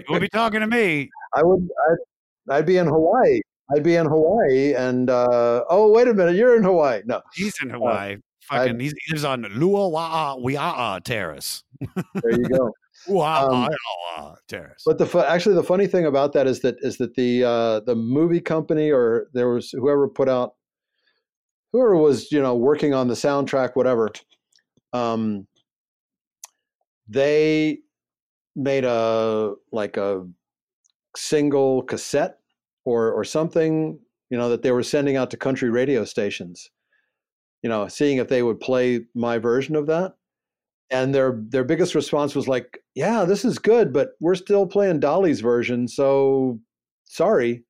You'll 0.10 0.20
be 0.20 0.30
talking 0.30 0.60
to 0.60 0.68
me. 0.68 1.10
I 1.34 1.44
would. 1.44 1.68
I'd, 1.90 2.56
I'd 2.58 2.66
be 2.66 2.78
in 2.78 2.88
Hawaii. 2.88 3.40
I'd 3.74 3.84
be 3.84 3.96
in 3.96 4.06
Hawaii, 4.06 4.74
and 4.74 5.10
uh, 5.10 5.64
oh, 5.70 5.92
wait 5.92 6.08
a 6.08 6.14
minute, 6.14 6.36
you're 6.36 6.56
in 6.58 6.64
Hawaii. 6.64 7.02
No, 7.06 7.22
He's 7.34 7.56
in 7.62 7.70
Hawaii. 7.70 8.18
Fucking, 8.42 8.78
he's, 8.80 8.94
he 9.06 9.14
lives 9.14 9.24
on 9.24 9.44
Luawa'a 9.44 10.44
Wia'a 10.44 11.02
Terrace. 11.04 11.64
there 12.16 12.32
you 12.32 12.50
go. 12.50 12.74
Lua'a 13.08 13.70
Um, 14.18 14.36
Terrace. 14.50 14.84
But 14.86 14.98
the 14.98 15.26
actually 15.28 15.56
the 15.56 15.64
funny 15.64 15.88
thing 15.88 16.06
about 16.06 16.34
that 16.34 16.46
is 16.46 16.60
that 16.60 16.76
is 16.82 16.98
that 16.98 17.16
the 17.16 17.44
uh, 17.46 17.80
the 17.82 17.96
movie 17.96 18.42
company 18.42 18.92
or 18.92 19.28
there 19.34 19.50
was 19.50 19.72
whoever 19.72 20.08
put 20.10 20.28
out 20.28 20.56
whoever 21.72 21.96
was 21.96 22.32
you 22.32 22.42
know 22.42 22.56
working 22.56 22.94
on 22.94 23.08
the 23.08 23.14
soundtrack 23.14 23.76
whatever 23.76 24.12
um, 24.94 25.48
they 27.08 27.80
made 28.56 28.86
a 28.86 29.54
like 29.72 29.98
a 29.98 30.26
single 31.16 31.84
cassette 31.84 32.38
or 32.86 33.12
or 33.12 33.24
something 33.24 34.00
you 34.30 34.38
know 34.38 34.50
that 34.50 34.62
they 34.62 34.72
were 34.72 34.84
sending 34.84 35.16
out 35.16 35.32
to 35.32 35.38
country 35.38 35.70
radio 35.70 36.06
stations 36.06 36.70
you 37.64 37.70
know 37.70 37.88
seeing 37.88 38.18
if 38.18 38.28
they 38.28 38.44
would 38.44 38.60
play 38.60 39.02
my 39.16 39.40
version 39.40 39.76
of 39.76 39.88
that. 39.88 40.14
And 40.92 41.16
their 41.16 41.42
their 41.50 41.64
biggest 41.64 41.96
response 41.96 42.36
was 42.36 42.48
like 42.48 42.80
yeah 42.94 43.26
this 43.26 43.44
is 43.44 43.58
good 43.58 43.92
but 43.92 44.10
we're 44.20 44.36
still 44.36 44.68
playing 44.68 45.00
dolly's 45.00 45.42
version 45.42 45.88
so 45.88 46.60
sorry. 47.06 47.54
And 47.54 47.64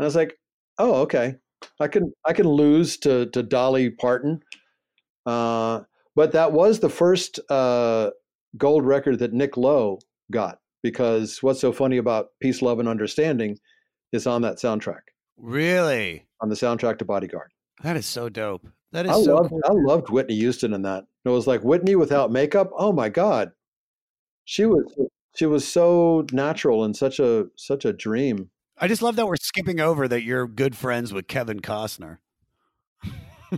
i 0.00 0.04
was 0.04 0.16
like 0.16 0.38
oh 0.78 0.94
okay. 1.02 1.36
I 1.80 1.88
can 1.88 2.12
i 2.26 2.32
can 2.32 2.46
lose 2.46 2.98
to 2.98 3.26
to 3.26 3.42
dolly 3.42 3.90
parton. 3.90 4.40
Uh, 5.24 5.80
but 6.18 6.32
that 6.32 6.50
was 6.52 6.80
the 6.80 6.88
first 6.90 7.38
uh, 7.48 8.10
gold 8.56 8.84
record 8.84 9.20
that 9.20 9.32
nick 9.32 9.56
lowe 9.56 10.00
got 10.32 10.58
because 10.82 11.42
what's 11.44 11.60
so 11.60 11.72
funny 11.72 11.96
about 11.96 12.30
peace 12.40 12.60
love 12.60 12.80
and 12.80 12.88
understanding 12.88 13.56
is 14.12 14.26
on 14.26 14.42
that 14.42 14.56
soundtrack 14.56 15.02
Really? 15.36 16.26
on 16.40 16.48
the 16.48 16.56
soundtrack 16.56 16.98
to 16.98 17.04
bodyguard 17.04 17.52
That 17.84 17.96
is 17.96 18.06
so 18.06 18.28
dope. 18.28 18.66
That 18.90 19.06
is 19.06 19.12
I 19.12 19.22
so 19.22 19.34
loved 19.36 19.50
cool. 19.50 19.60
I 19.64 19.72
loved 19.72 20.10
Whitney 20.10 20.34
Houston 20.36 20.72
in 20.74 20.82
that. 20.82 21.04
It 21.24 21.28
was 21.28 21.46
like 21.46 21.62
Whitney 21.62 21.94
without 21.94 22.32
makeup. 22.32 22.70
Oh 22.76 22.90
my 22.92 23.08
god, 23.10 23.52
she 24.44 24.64
was 24.66 24.82
she 25.36 25.46
was 25.46 25.68
so 25.68 26.26
natural 26.32 26.84
and 26.84 26.96
such 26.96 27.20
a 27.20 27.46
such 27.56 27.84
a 27.84 27.92
dream. 27.92 28.50
I 28.78 28.88
just 28.88 29.02
love 29.02 29.16
that 29.16 29.26
we're 29.26 29.36
skipping 29.36 29.78
over 29.78 30.08
that 30.08 30.22
you're 30.22 30.48
good 30.48 30.74
friends 30.74 31.12
with 31.12 31.28
Kevin 31.28 31.60
Costner. 31.60 32.18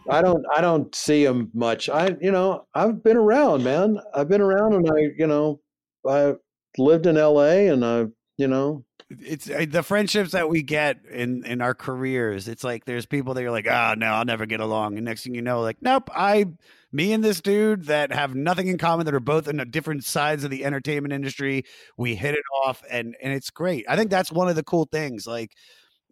I 0.09 0.23
don't 0.23 0.45
I 0.55 0.61
don't 0.61 0.95
see 0.95 1.25
him 1.25 1.51
much. 1.55 1.89
I 1.89 2.17
you 2.21 2.31
know 2.33 2.67
I've 2.75 3.03
been 3.03 3.17
around, 3.17 3.65
man. 3.65 3.99
I've 4.15 4.29
been 4.29 4.41
around, 4.41 4.75
and 4.75 4.89
I 4.91 5.11
you 5.19 5.27
know 5.27 5.61
I 6.07 6.35
lived 6.79 7.07
in 7.07 7.17
L.A. 7.17 7.69
and 7.69 7.85
I 7.85 8.07
you 8.37 8.49
know 8.49 8.85
It's 9.11 9.47
the 9.47 9.83
friendships 9.83 10.33
that 10.33 10.49
we 10.49 10.63
get 10.63 11.05
in 11.11 11.45
in 11.45 11.61
our 11.61 11.75
careers. 11.75 12.47
It's 12.49 12.63
like 12.63 12.85
there's 12.85 13.07
people 13.07 13.35
that 13.35 13.43
you're 13.43 13.51
like, 13.51 13.67
oh 13.67 13.95
no, 13.99 14.07
I'll 14.07 14.25
never 14.25 14.47
get 14.47 14.61
along, 14.61 14.97
and 14.97 15.05
next 15.05 15.25
thing 15.25 15.35
you 15.35 15.43
know, 15.43 15.61
like, 15.63 15.79
nope, 15.83 16.09
I, 16.15 16.47
me 16.93 17.13
and 17.13 17.23
this 17.25 17.41
dude 17.41 17.87
that 17.87 18.13
have 18.13 18.35
nothing 18.37 18.69
in 18.69 18.79
common, 18.79 19.07
that 19.07 19.15
are 19.15 19.21
both 19.21 19.49
in 19.49 19.57
different 19.71 20.05
sides 20.05 20.45
of 20.45 20.51
the 20.51 20.65
entertainment 20.65 21.13
industry, 21.13 21.65
we 21.97 22.15
hit 22.15 22.35
it 22.35 22.45
off, 22.65 22.83
and 22.91 23.17
and 23.23 23.33
it's 23.33 23.51
great. 23.51 23.85
I 23.89 23.97
think 23.97 24.11
that's 24.11 24.31
one 24.33 24.49
of 24.49 24.57
the 24.57 24.63
cool 24.65 24.89
things, 24.93 25.27
like, 25.27 25.53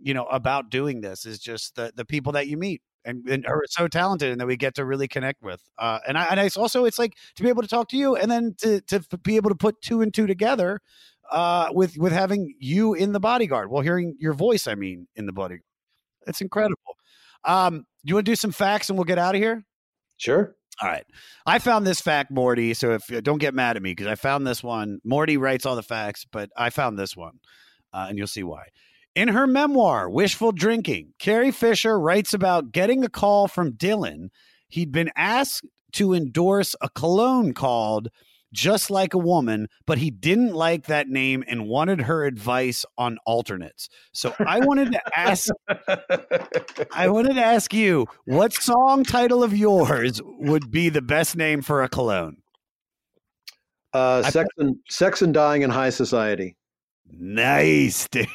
you 0.01 0.15
know, 0.15 0.25
about 0.25 0.71
doing 0.71 1.01
this 1.01 1.25
is 1.25 1.39
just 1.39 1.77
the 1.77 1.93
the 1.95 2.05
people 2.05 2.33
that 2.33 2.49
you 2.49 2.57
meet. 2.57 2.83
And, 3.09 3.27
and 3.27 3.47
are 3.47 3.63
so 3.69 3.89
talented 3.89 4.31
and 4.31 4.39
that 4.39 4.47
we 4.47 4.59
get 4.59 4.75
to 4.75 4.85
really 4.85 5.09
connect 5.09 5.43
with. 5.43 5.63
Uh, 5.79 5.99
and 6.07 6.19
I, 6.19 6.25
and 6.27 6.39
I 6.39 6.51
also, 6.57 6.85
it's 6.85 6.99
like 6.99 7.15
to 7.37 7.43
be 7.43 7.49
able 7.49 7.63
to 7.63 7.69
talk 7.69 7.89
to 7.89 7.97
you 7.97 8.17
and 8.17 8.31
then 8.31 8.55
to, 8.59 8.83
to 8.83 9.01
be 9.23 9.37
able 9.37 9.49
to 9.49 9.57
put 9.57 9.81
two 9.81 10.03
and 10.03 10.13
two 10.13 10.27
together 10.27 10.81
uh, 11.31 11.69
with 11.73 11.97
with 11.97 12.13
having 12.13 12.55
you 12.59 12.93
in 12.93 13.13
the 13.13 13.21
bodyguard. 13.21 13.71
Well, 13.71 13.81
hearing 13.81 14.17
your 14.19 14.35
voice, 14.35 14.67
I 14.67 14.75
mean, 14.75 15.09
in 15.17 15.25
the 15.25 15.33
bodyguard. 15.33 15.63
It's 16.27 16.43
incredible. 16.43 16.97
Um, 17.45 17.87
you 18.05 18.15
want 18.15 18.27
to 18.27 18.33
do 18.33 18.37
some 18.37 18.53
facts 18.53 18.91
and 18.91 18.99
we'll 18.99 19.05
get 19.05 19.19
out 19.19 19.35
of 19.35 19.41
here? 19.41 19.65
Sure. 20.19 20.55
All 20.83 20.89
right. 20.89 21.05
I 21.47 21.59
found 21.59 21.87
this 21.87 22.01
fact, 22.01 22.31
Morty. 22.31 22.75
So 22.75 22.93
if 22.93 23.07
don't 23.25 23.39
get 23.39 23.55
mad 23.55 23.77
at 23.77 23.83
me 23.83 23.93
because 23.93 24.07
I 24.07 24.15
found 24.15 24.47
this 24.47 24.63
one. 24.63 25.01
Morty 25.05 25.37
writes 25.37 25.67
all 25.67 25.77
the 25.77 25.83
facts, 25.83 26.27
but 26.31 26.51
I 26.57 26.71
found 26.71 26.99
this 26.99 27.17
one, 27.17 27.41
uh, 27.93 28.07
and 28.09 28.19
you'll 28.19 28.27
see 28.27 28.45
why. 28.45 28.67
In 29.19 29.27
her 29.27 29.49
memoir, 29.49 30.09
Wishful 30.09 30.53
Drinking, 30.53 31.12
Carrie 31.19 31.51
Fisher 31.51 31.99
writes 31.99 32.32
about 32.32 32.70
getting 32.70 33.03
a 33.03 33.09
call 33.09 33.49
from 33.49 33.73
Dylan. 33.73 34.28
He'd 34.69 34.93
been 34.93 35.11
asked 35.16 35.66
to 35.95 36.15
endorse 36.15 36.77
a 36.81 36.89
cologne 36.89 37.53
called 37.53 38.11
Just 38.53 38.93
Like 38.93 39.15
a 39.15 39.19
Woman, 39.19 39.66
but 39.86 39.99
he 39.99 40.12
didn't 40.12 40.55
like 40.55 40.86
that 40.86 41.09
name 41.09 41.43
and 41.49 41.66
wanted 41.66 42.03
her 42.03 42.27
advice 42.27 42.85
on 42.97 43.19
alternates. 43.27 43.89
So 44.12 44.32
I 44.39 44.61
wanted 44.61 44.93
to 44.93 45.19
ask 45.19 45.49
I 46.93 47.09
wanted 47.09 47.35
to 47.35 47.45
ask 47.45 47.74
you, 47.74 48.07
what 48.24 48.53
song 48.53 49.03
title 49.03 49.43
of 49.43 49.53
yours 49.53 50.23
would 50.39 50.70
be 50.70 50.90
the 50.90 51.03
best 51.03 51.35
name 51.35 51.62
for 51.62 51.82
a 51.82 51.89
cologne? 51.89 52.36
uh, 53.95 54.23
sex 54.23 54.49
and 54.59 54.77
sex 54.89 55.23
and 55.23 55.35
dying 55.35 55.62
in 55.62 55.70
high 55.70 55.90
society. 55.90 56.57
Nice, 57.11 58.09
dude. 58.11 58.27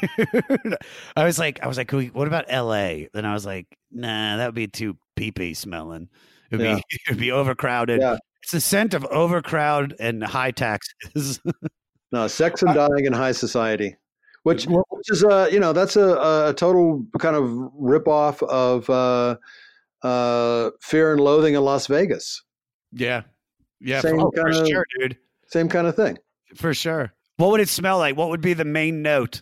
I 1.15 1.23
was 1.25 1.37
like, 1.39 1.61
I 1.63 1.67
was 1.67 1.77
like, 1.77 1.91
what 1.91 2.27
about 2.27 2.45
L.A.? 2.47 3.09
Then 3.13 3.25
I 3.25 3.33
was 3.33 3.45
like, 3.45 3.67
nah, 3.91 4.37
that 4.37 4.45
would 4.47 4.55
be 4.55 4.67
too 4.67 4.97
pee-pee 5.15 5.53
smelling. 5.53 6.09
It'd 6.51 6.65
Yeah. 6.65 6.75
be 6.75 6.83
it'd 7.07 7.19
be 7.19 7.31
overcrowded. 7.31 8.01
Yeah. 8.01 8.17
It's 8.41 8.51
the 8.51 8.59
scent 8.59 8.93
of 8.93 9.05
overcrowd 9.05 9.95
and 9.99 10.23
high 10.23 10.51
taxes. 10.51 11.39
No, 12.11 12.27
sex 12.27 12.61
and 12.61 12.75
dying 12.75 13.05
in 13.05 13.13
high 13.13 13.31
society, 13.31 13.95
which 14.43 14.65
which 14.67 15.09
is 15.09 15.23
uh 15.23 15.49
you 15.51 15.59
know 15.59 15.73
that's 15.73 15.95
a, 15.95 16.49
a 16.49 16.53
total 16.55 17.03
kind 17.17 17.35
of 17.35 17.45
ripoff 17.73 18.43
of 18.49 18.87
uh, 18.87 19.35
uh, 20.07 20.69
Fear 20.79 21.13
and 21.13 21.21
Loathing 21.21 21.55
in 21.55 21.61
Las 21.63 21.87
Vegas. 21.87 22.43
yeah, 22.91 23.23
yeah, 23.81 23.99
Same 24.01 24.19
oh, 24.19 24.29
for 24.35 24.43
kinda- 24.51 24.67
sure, 24.67 24.85
dude, 24.99 25.17
Same 25.47 25.67
kind 25.67 25.87
of 25.87 25.95
thing. 25.95 26.19
for 26.55 26.71
sure. 26.75 27.11
What 27.37 27.51
would 27.51 27.61
it 27.61 27.69
smell 27.69 27.97
like? 27.97 28.15
What 28.15 28.29
would 28.29 28.41
be 28.41 28.53
the 28.53 28.65
main 28.65 29.01
note? 29.01 29.41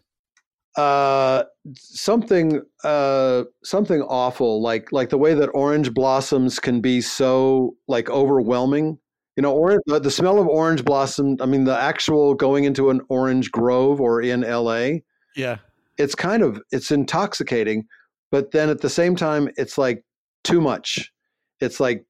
uh 0.78 1.44
something 1.76 2.62
uh 2.86 3.44
something 3.62 4.02
awful 4.04 4.62
like 4.62 4.90
like 4.94 5.10
the 5.10 5.18
way 5.18 5.34
that 5.34 5.48
orange 5.48 5.94
blossoms 5.94 6.60
can 6.60 6.80
be 6.80 7.02
so 7.02 7.76
like 7.90 8.10
overwhelming 8.10 8.98
you 9.36 9.44
know 9.44 9.54
orange 9.54 9.82
the, 9.88 10.00
the 10.00 10.10
smell 10.10 10.40
of 10.40 10.48
orange 10.48 10.86
blossom 10.86 11.36
i 11.42 11.46
mean 11.46 11.66
the 11.66 11.78
actual 11.78 12.34
going 12.34 12.64
into 12.64 12.90
an 12.90 13.02
orange 13.10 13.52
grove 13.52 14.00
or 14.00 14.22
in 14.22 14.42
la 14.42 14.92
Yeah, 15.36 15.58
it's 15.98 16.16
kind 16.16 16.42
of 16.42 16.62
it's 16.72 16.90
intoxicating 16.90 17.86
but 18.32 18.52
then 18.52 18.70
at 18.70 18.80
the 18.80 18.90
same 18.90 19.18
time 19.18 19.50
it's 19.58 19.78
like 19.78 20.06
too 20.46 20.62
much 20.62 21.12
it's 21.60 21.82
like 21.82 22.06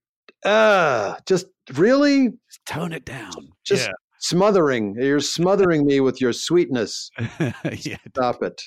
uh 0.45 1.15
just 1.25 1.47
really 1.73 2.29
tone 2.67 2.93
it 2.93 3.05
down. 3.05 3.31
just 3.63 3.87
Yeah. 3.87 3.93
Smothering 4.21 4.95
you're 4.97 5.19
smothering 5.19 5.85
me 5.85 5.99
with 5.99 6.21
your 6.21 6.33
sweetness 6.33 7.09
yeah. 7.71 7.97
stop 8.09 8.41
it 8.43 8.61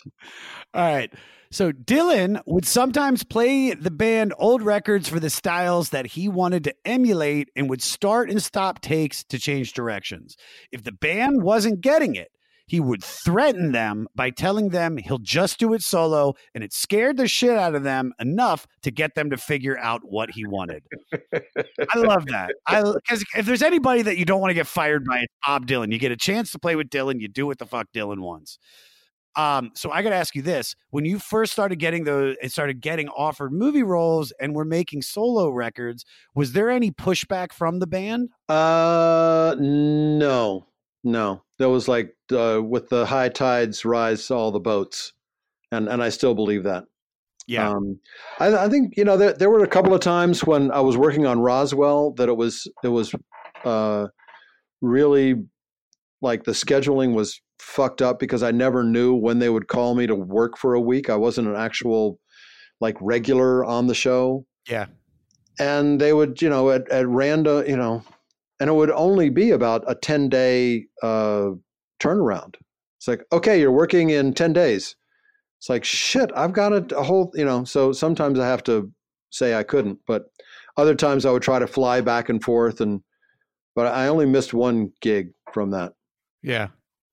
All 0.75 0.83
right. 0.83 1.13
So 1.51 1.71
Dylan 1.71 2.41
would 2.47 2.67
sometimes 2.67 3.23
play 3.23 3.75
the 3.75 3.93
band 3.93 4.35
old 4.39 4.61
records 4.61 5.09
for 5.09 5.21
the 5.21 5.31
styles 5.31 5.91
that 5.91 6.07
he 6.07 6.29
wanted 6.29 6.65
to 6.65 6.75
emulate 6.85 7.49
and 7.55 7.71
would 7.71 7.83
start 7.83 8.29
and 8.29 8.43
stop 8.43 8.81
takes 8.81 9.23
to 9.25 9.39
change 9.39 9.73
directions. 9.73 10.37
If 10.73 10.83
the 10.83 10.91
band 10.91 11.45
wasn't 11.45 11.81
getting 11.81 12.17
it, 12.17 12.33
he 12.67 12.81
would 12.81 13.03
threaten 13.03 13.73
them 13.73 14.07
by 14.15 14.31
telling 14.31 14.71
them 14.71 14.97
he'll 14.97 15.19
just 15.19 15.59
do 15.59 15.75
it 15.75 15.83
solo, 15.83 16.35
and 16.55 16.65
it 16.65 16.73
scared 16.73 17.17
the 17.17 17.29
shit 17.29 17.57
out 17.57 17.75
of 17.75 17.83
them 17.83 18.13
enough 18.19 18.67
to 18.83 18.91
get 18.91 19.15
them 19.15 19.31
to 19.31 19.37
figure 19.37 19.79
out 19.79 20.03
what 20.05 20.31
he 20.31 20.47
wanted. 20.47 20.83
I 21.13 21.99
love 21.99 22.27
that. 22.27 22.53
I 22.67 22.83
because 22.83 23.25
if 23.37 23.47
there's 23.47 23.63
anybody 23.63 24.03
that 24.03 24.17
you 24.17 24.25
don't 24.25 24.41
want 24.41 24.51
to 24.51 24.55
get 24.55 24.67
fired 24.67 25.05
by, 25.05 25.21
it's 25.21 25.35
Bob 25.47 25.67
Dylan. 25.67 25.93
You 25.93 25.99
get 25.99 26.13
a 26.13 26.17
chance 26.17 26.51
to 26.53 26.59
play 26.59 26.77
with 26.77 26.89
Dylan, 26.89 27.21
you 27.21 27.29
do 27.29 27.47
what 27.47 27.59
the 27.59 27.67
fuck 27.67 27.89
Dylan 27.95 28.21
wants. 28.21 28.59
Um, 29.37 29.73
so 29.75 29.91
I 29.91 30.03
got 30.03 30.11
to 30.11 30.17
ask 30.17 30.35
you 30.35 30.43
this: 30.43 30.75
When 30.91 31.05
you 31.05 31.19
first 31.19 31.53
started 31.53 31.77
getting 31.77 32.05
those, 32.05 32.37
and 32.41 32.51
started 32.51 32.81
getting 32.81 33.09
offered 33.09 33.53
movie 33.53 33.83
roles, 33.83 34.33
and 34.41 34.55
were 34.55 34.65
making 34.65 35.03
solo 35.03 35.51
records, 35.51 36.05
was 36.35 36.53
there 36.53 36.71
any 36.71 36.91
pushback 36.91 37.53
from 37.53 37.81
the 37.81 37.87
band? 37.87 38.31
Uh, 38.49 39.57
no, 39.59 40.67
no. 41.03 41.44
That 41.59 41.71
was 41.71 41.87
like 41.89 42.15
uh, 42.33 42.61
with 42.63 42.89
the 42.89 43.07
high 43.07 43.29
tides 43.29 43.85
rise 43.85 44.31
all 44.31 44.51
the 44.51 44.61
boats, 44.61 45.13
and 45.71 45.89
and 45.89 46.03
I 46.03 46.09
still 46.09 46.35
believe 46.35 46.65
that. 46.65 46.85
Yeah. 47.47 47.71
Um, 47.71 48.01
I, 48.41 48.55
I 48.65 48.69
think 48.69 48.95
you 48.97 49.05
know 49.05 49.17
there, 49.17 49.35
there 49.35 49.51
were 49.51 49.63
a 49.63 49.69
couple 49.69 49.95
of 49.95 50.01
times 50.01 50.45
when 50.45 50.71
I 50.71 50.81
was 50.81 50.97
working 50.97 51.27
on 51.27 51.41
Roswell 51.41 52.13
that 52.13 52.29
it 52.29 52.37
was 52.37 52.67
it 52.83 52.89
was 52.89 53.15
uh, 53.65 54.07
really 54.81 55.35
like 56.23 56.45
the 56.45 56.53
scheduling 56.53 57.15
was 57.15 57.41
fucked 57.61 58.03
up 58.03 58.19
because 58.19 58.43
I 58.43 58.51
never 58.51 58.83
knew 58.83 59.15
when 59.15 59.39
they 59.39 59.49
would 59.51 59.69
call 59.69 59.95
me 59.95 60.07
to 60.07 60.15
work 60.15 60.57
for 60.57 60.75
a 60.75 60.81
week. 60.81 61.11
I 61.11 61.17
wasn't 61.17 61.49
an 61.49 61.57
actual 61.57 62.19
like 62.81 62.97
regular 63.01 63.65
on 63.65 63.87
the 63.87 63.95
show, 63.95 64.47
Yeah. 64.69 64.87
and 65.61 66.01
they 66.01 66.13
would 66.13 66.41
you 66.43 66.49
know 66.49 66.71
at, 66.71 66.89
at 66.91 67.07
random 67.07 67.65
you 67.69 67.77
know, 67.77 68.03
and 68.61 68.71
it 68.71 68.73
would 68.73 68.91
only 68.91 69.31
be 69.31 69.51
about 69.51 69.85
a 69.87 69.95
ten 69.95 70.29
day 70.29 70.87
uh, 71.03 71.51
turnaround. 72.01 72.55
It's 72.99 73.09
like 73.09 73.25
okay, 73.33 73.61
you're 73.61 73.73
working 73.73 74.11
in 74.11 74.35
ten 74.35 74.53
days. 74.53 74.97
It's 75.59 75.69
like 75.69 75.85
shit. 75.85 76.31
I've 76.37 76.53
got 76.53 76.73
a, 76.73 76.99
a 76.99 77.03
whole 77.03 77.33
you 77.35 77.45
know. 77.45 77.65
So 77.65 77.93
sometimes 77.93 78.39
I 78.39 78.47
have 78.47 78.63
to 78.65 78.91
say 79.31 79.55
I 79.55 79.63
couldn't, 79.63 79.99
but 80.07 80.25
other 80.77 80.95
times 80.95 81.27
I 81.27 81.31
would 81.31 81.43
try 81.43 81.59
to 81.59 81.67
fly 81.67 82.01
back 82.01 82.29
and 82.29 82.43
forth 82.43 82.81
and. 82.81 83.01
But 83.77 83.89
I 83.89 84.07
only 84.07 84.25
missed 84.25 84.55
one 84.55 84.93
gig 85.01 85.33
from 85.53 85.73
that. 85.73 85.95
Yeah. 86.45 86.69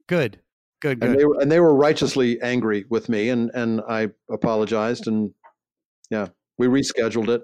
Good. 0.07 0.39
Good. 0.81 1.03
and 1.03 1.11
Good. 1.11 1.19
they 1.19 1.25
were 1.25 1.39
and 1.39 1.51
they 1.51 1.59
were 1.59 1.75
righteously 1.75 2.41
angry 2.41 2.85
with 2.89 3.07
me 3.07 3.29
and 3.29 3.51
and 3.53 3.81
I 3.87 4.09
apologized 4.29 5.07
and 5.07 5.31
yeah 6.09 6.27
we 6.57 6.67
rescheduled 6.67 7.29
it 7.29 7.43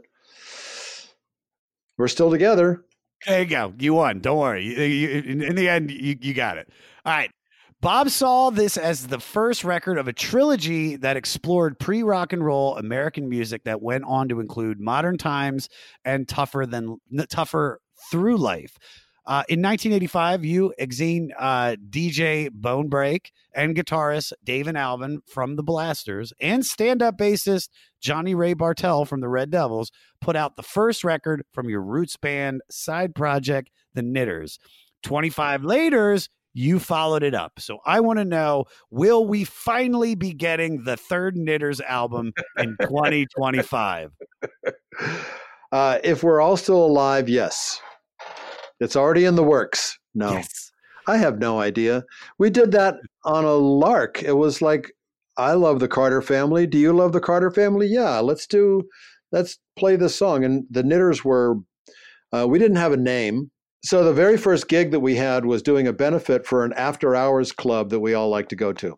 we're 1.97 2.07
still 2.07 2.31
together 2.31 2.83
There 3.25 3.41
you 3.41 3.47
go. 3.47 3.73
You 3.79 3.93
won. 3.95 4.19
Don't 4.19 4.37
worry. 4.37 4.63
You- 4.65 4.83
you- 4.83 5.43
in, 5.47 5.55
the 5.55 5.67
end, 5.69 5.91
you, 5.91 6.15
you 6.19 6.33
got 6.33 6.57
it. 6.57 6.69
All 7.05 7.13
right. 7.13 7.31
Bob 7.79 8.09
saw 8.09 8.49
this 8.49 8.75
as 8.75 9.07
the 9.07 9.19
first 9.19 9.63
record 9.63 9.99
of 9.99 10.07
a 10.07 10.13
trilogy 10.13 10.95
that 10.95 11.15
explored 11.15 11.77
pre 11.79 12.01
rock 12.01 12.33
and 12.33 12.43
roll 12.43 12.75
American 12.75 13.29
music 13.29 13.63
that 13.65 13.81
went 13.83 14.03
on 14.05 14.29
to 14.29 14.39
include 14.39 14.79
Modern 14.79 15.17
Times 15.17 15.69
and 16.03 16.27
Tougher 16.27 16.65
than 16.67 16.97
Together 17.29 17.79
Through 18.11 18.37
Life. 18.37 18.77
Uh, 19.27 19.43
in 19.49 19.61
1985, 19.61 20.45
you, 20.45 20.73
Exene, 20.79 21.31
uh, 21.37 21.75
DJ 21.89 22.49
Bonebrake, 22.49 23.31
and 23.53 23.75
guitarist 23.75 24.31
Dave 24.41 24.67
and 24.67 24.77
Alvin 24.77 25.19
from 25.27 25.57
the 25.57 25.63
Blasters, 25.63 26.31
and 26.39 26.65
stand 26.65 27.01
up 27.01 27.17
bassist 27.17 27.67
Jonny 27.99 28.35
Ray 28.35 28.53
Bartel 28.53 29.03
from 29.03 29.19
the 29.19 29.27
Red 29.27 29.51
Devils 29.51 29.91
put 30.21 30.37
out 30.37 30.55
the 30.55 30.63
first 30.63 31.03
record 31.03 31.43
from 31.51 31.67
your 31.67 31.81
roots 31.81 32.15
band 32.15 32.61
side 32.71 33.15
project, 33.15 33.69
The 33.95 34.01
Knitters. 34.01 34.59
25 35.03 35.65
later, 35.65 36.17
you 36.53 36.79
followed 36.79 37.21
it 37.21 37.33
up. 37.35 37.59
So 37.59 37.79
I 37.85 37.99
want 37.99 38.19
to 38.19 38.25
know 38.25 38.63
will 38.91 39.27
we 39.27 39.43
finally 39.43 40.15
be 40.15 40.31
getting 40.31 40.85
the 40.85 40.95
third 40.95 41.35
Knitters 41.35 41.81
album 41.81 42.31
in 42.57 42.77
2025? 42.79 44.11
uh, 45.73 45.99
if 46.01 46.23
we're 46.23 46.39
all 46.39 46.55
still 46.55 46.85
alive 46.85 47.27
yes 47.27 47.81
it's 48.79 48.95
already 48.95 49.25
in 49.25 49.35
the 49.35 49.43
works. 49.43 49.97
No. 50.13 50.41
I 51.07 51.17
have 51.17 51.39
no 51.39 51.59
idea. 51.59 52.03
We 52.37 52.49
did 52.49 52.71
that 52.73 52.95
on 53.23 53.45
a 53.45 53.53
lark. 53.53 54.21
It 54.23 54.33
was 54.33 54.61
like 54.61 54.91
I 55.37 55.53
love 55.53 55.79
the 55.79 55.87
Carter 55.87 56.21
family. 56.21 56.67
Do 56.67 56.77
you 56.77 56.91
love 56.93 57.13
the 57.13 57.19
Carter 57.21 57.51
family? 57.51 57.87
Yeah 57.87 58.19
let's 58.19 58.47
do 58.47 58.83
let's 59.31 59.57
play 59.77 59.95
this 59.95 60.15
song. 60.15 60.43
And 60.43 60.65
the 60.69 60.83
Knitters 60.83 61.23
were 61.23 61.55
uh, 62.33 62.45
we 62.47 62.59
didn't 62.59 62.77
have 62.77 62.91
a 62.91 62.97
name. 62.97 63.51
So 63.83 64.03
the 64.03 64.13
very 64.13 64.37
first 64.37 64.67
gig 64.67 64.91
that 64.91 64.99
we 64.99 65.15
had 65.15 65.45
was 65.45 65.61
doing 65.61 65.87
a 65.87 65.93
benefit 65.93 66.45
for 66.45 66.65
an 66.65 66.73
after 66.73 67.15
hours 67.15 67.51
club 67.51 67.89
that 67.91 67.99
we 68.01 68.13
all 68.13 68.29
like 68.29 68.49
to 68.49 68.55
go 68.55 68.73
to. 68.73 68.97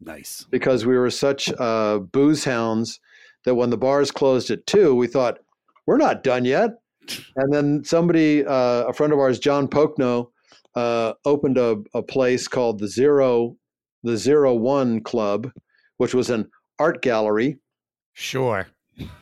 Nice. 0.00 0.46
because 0.50 0.84
we 0.84 0.98
were 0.98 1.10
such 1.10 1.50
uh, 1.58 1.98
booze 1.98 2.44
hounds 2.44 3.00
that 3.44 3.54
when 3.54 3.70
the 3.70 3.78
bars 3.78 4.10
closed 4.10 4.50
at 4.50 4.66
two, 4.66 4.94
we 4.94 5.06
thought 5.06 5.38
we're 5.86 5.96
not 5.96 6.22
done 6.22 6.44
yet. 6.44 6.70
And 7.36 7.52
then 7.52 7.84
somebody, 7.84 8.44
uh, 8.44 8.84
a 8.84 8.92
friend 8.92 9.12
of 9.12 9.18
ours, 9.18 9.38
John 9.38 9.68
Pocono, 9.68 10.30
uh, 10.74 11.14
opened 11.24 11.58
a, 11.58 11.76
a 11.94 12.02
place 12.02 12.48
called 12.48 12.78
the 12.78 12.88
Zero, 12.88 13.56
the 14.02 14.16
Zero 14.16 14.54
One 14.54 15.02
Club, 15.02 15.50
which 15.96 16.14
was 16.14 16.30
an 16.30 16.48
art 16.78 17.02
gallery. 17.02 17.58
Sure. 18.12 18.66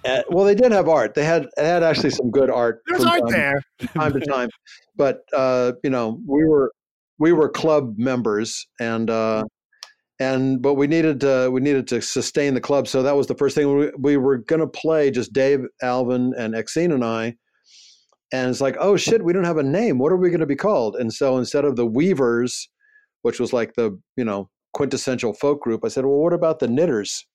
Uh, 0.05 0.23
well, 0.29 0.45
they 0.45 0.55
did 0.55 0.73
have 0.73 0.89
art. 0.89 1.15
They 1.15 1.25
had 1.25 1.49
they 1.57 1.67
had 1.67 1.83
actually 1.83 2.11
some 2.11 2.31
good 2.31 2.51
art. 2.51 2.83
There's 2.87 3.05
art 3.05 3.21
time- 3.23 3.31
there. 3.31 3.63
time 3.95 4.13
to 4.13 4.21
time. 4.21 4.49
But 4.97 5.23
uh, 5.33 5.73
you 5.83 5.91
know, 5.91 6.21
we 6.27 6.45
were 6.45 6.73
we 7.19 7.33
were 7.33 7.49
club 7.49 7.95
members, 7.97 8.67
and 8.81 9.11
uh, 9.11 9.45
and 10.21 10.63
but 10.63 10.75
we 10.75 10.87
needed 10.87 11.21
to 11.21 11.51
we 11.53 11.61
needed 11.61 11.89
to 11.89 12.01
sustain 12.01 12.55
the 12.55 12.61
club. 12.61 12.87
So 12.87 13.03
that 13.03 13.17
was 13.17 13.27
the 13.27 13.35
first 13.35 13.57
thing 13.57 13.77
we, 13.77 13.91
we 13.99 14.17
were 14.17 14.39
going 14.39 14.61
to 14.61 14.67
play. 14.69 15.11
Just 15.11 15.33
Dave, 15.33 15.65
Alvin, 15.83 16.33
and 16.39 16.55
Exene 16.55 16.95
and 16.95 17.05
I. 17.05 17.35
And 18.33 18.51
it's 18.51 18.61
like, 18.61 18.77
oh 18.81 18.97
shit, 18.97 19.25
we 19.25 19.33
don't 19.33 19.45
have 19.45 19.59
a 19.59 19.63
name. 19.63 19.99
What 19.99 20.13
are 20.13 20.17
we 20.17 20.31
going 20.31 20.41
to 20.41 20.47
be 20.47 20.57
called? 20.57 20.97
And 20.97 21.13
so 21.13 21.39
instead 21.39 21.65
of 21.65 21.77
the 21.77 21.87
Weavers, 21.87 22.69
which 23.23 23.39
was 23.39 23.53
like 23.53 23.75
the 23.75 23.99
you 24.17 24.25
know 24.25 24.51
quintessential 24.73 25.35
folk 25.35 25.63
group, 25.63 25.85
I 25.85 25.89
said, 25.89 26.05
well, 26.05 26.19
what 26.19 26.33
about 26.33 26.59
the 26.59 26.69
Knitters? 26.69 27.27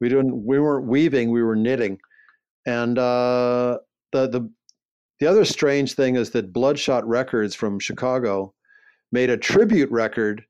We 0.00 0.08
didn't. 0.08 0.44
We 0.44 0.60
weren't 0.60 0.86
weaving. 0.86 1.30
We 1.30 1.42
were 1.42 1.56
knitting. 1.56 1.98
And 2.66 2.98
uh, 2.98 3.78
the 4.12 4.28
the 4.28 4.50
the 5.20 5.26
other 5.26 5.44
strange 5.44 5.94
thing 5.94 6.16
is 6.16 6.30
that 6.30 6.52
Bloodshot 6.52 7.06
Records 7.06 7.54
from 7.54 7.80
Chicago 7.80 8.54
made 9.10 9.30
a 9.30 9.36
tribute 9.36 9.90
record 9.90 10.44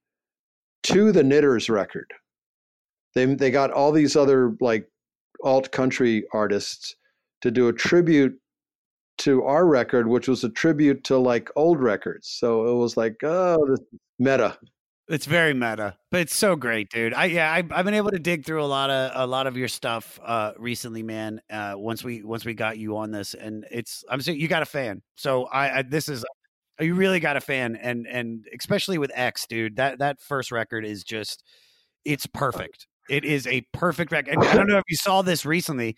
to 0.84 1.12
the 1.12 1.24
Knitters 1.24 1.70
record. 1.70 2.12
They 3.14 3.24
they 3.26 3.50
got 3.50 3.70
all 3.70 3.92
these 3.92 4.16
other 4.16 4.56
like 4.60 4.88
alt 5.42 5.70
country 5.72 6.24
artists 6.32 6.94
to 7.40 7.50
do 7.50 7.68
a 7.68 7.72
tribute 7.72 8.38
to 9.18 9.44
our 9.44 9.66
record, 9.66 10.06
which 10.06 10.28
was 10.28 10.44
a 10.44 10.48
tribute 10.50 11.04
to 11.04 11.18
like 11.18 11.50
old 11.56 11.80
records. 11.80 12.28
So 12.28 12.66
it 12.66 12.74
was 12.74 12.96
like, 12.96 13.16
oh, 13.22 13.66
this 13.68 13.80
meta. 14.18 14.58
It's 15.08 15.24
very 15.24 15.54
meta, 15.54 15.96
but 16.10 16.20
it's 16.20 16.36
so 16.36 16.54
great, 16.54 16.90
dude. 16.90 17.14
I 17.14 17.26
yeah, 17.26 17.50
I, 17.50 17.64
I've 17.70 17.84
been 17.86 17.94
able 17.94 18.10
to 18.10 18.18
dig 18.18 18.44
through 18.44 18.62
a 18.62 18.66
lot 18.66 18.90
of 18.90 19.12
a 19.14 19.26
lot 19.26 19.46
of 19.46 19.56
your 19.56 19.68
stuff 19.68 20.20
uh, 20.22 20.52
recently, 20.58 21.02
man. 21.02 21.40
Uh, 21.48 21.74
once 21.76 22.04
we 22.04 22.22
once 22.22 22.44
we 22.44 22.52
got 22.52 22.76
you 22.76 22.98
on 22.98 23.10
this, 23.10 23.32
and 23.32 23.64
it's 23.70 24.04
I'm 24.10 24.20
saying 24.20 24.38
you 24.38 24.48
got 24.48 24.60
a 24.62 24.66
fan. 24.66 25.00
So 25.16 25.46
I, 25.46 25.78
I 25.78 25.82
this 25.82 26.10
is 26.10 26.26
you 26.78 26.94
really 26.94 27.20
got 27.20 27.38
a 27.38 27.40
fan, 27.40 27.76
and 27.76 28.06
and 28.06 28.46
especially 28.58 28.98
with 28.98 29.10
X, 29.14 29.46
dude. 29.48 29.76
That 29.76 29.98
that 30.00 30.20
first 30.20 30.52
record 30.52 30.84
is 30.84 31.04
just 31.04 31.42
it's 32.04 32.26
perfect. 32.26 32.86
It 33.08 33.24
is 33.24 33.46
a 33.46 33.62
perfect 33.72 34.12
record. 34.12 34.34
And 34.34 34.44
I 34.44 34.54
don't 34.54 34.68
know 34.68 34.78
if 34.78 34.84
you 34.88 34.96
saw 34.96 35.22
this 35.22 35.46
recently. 35.46 35.96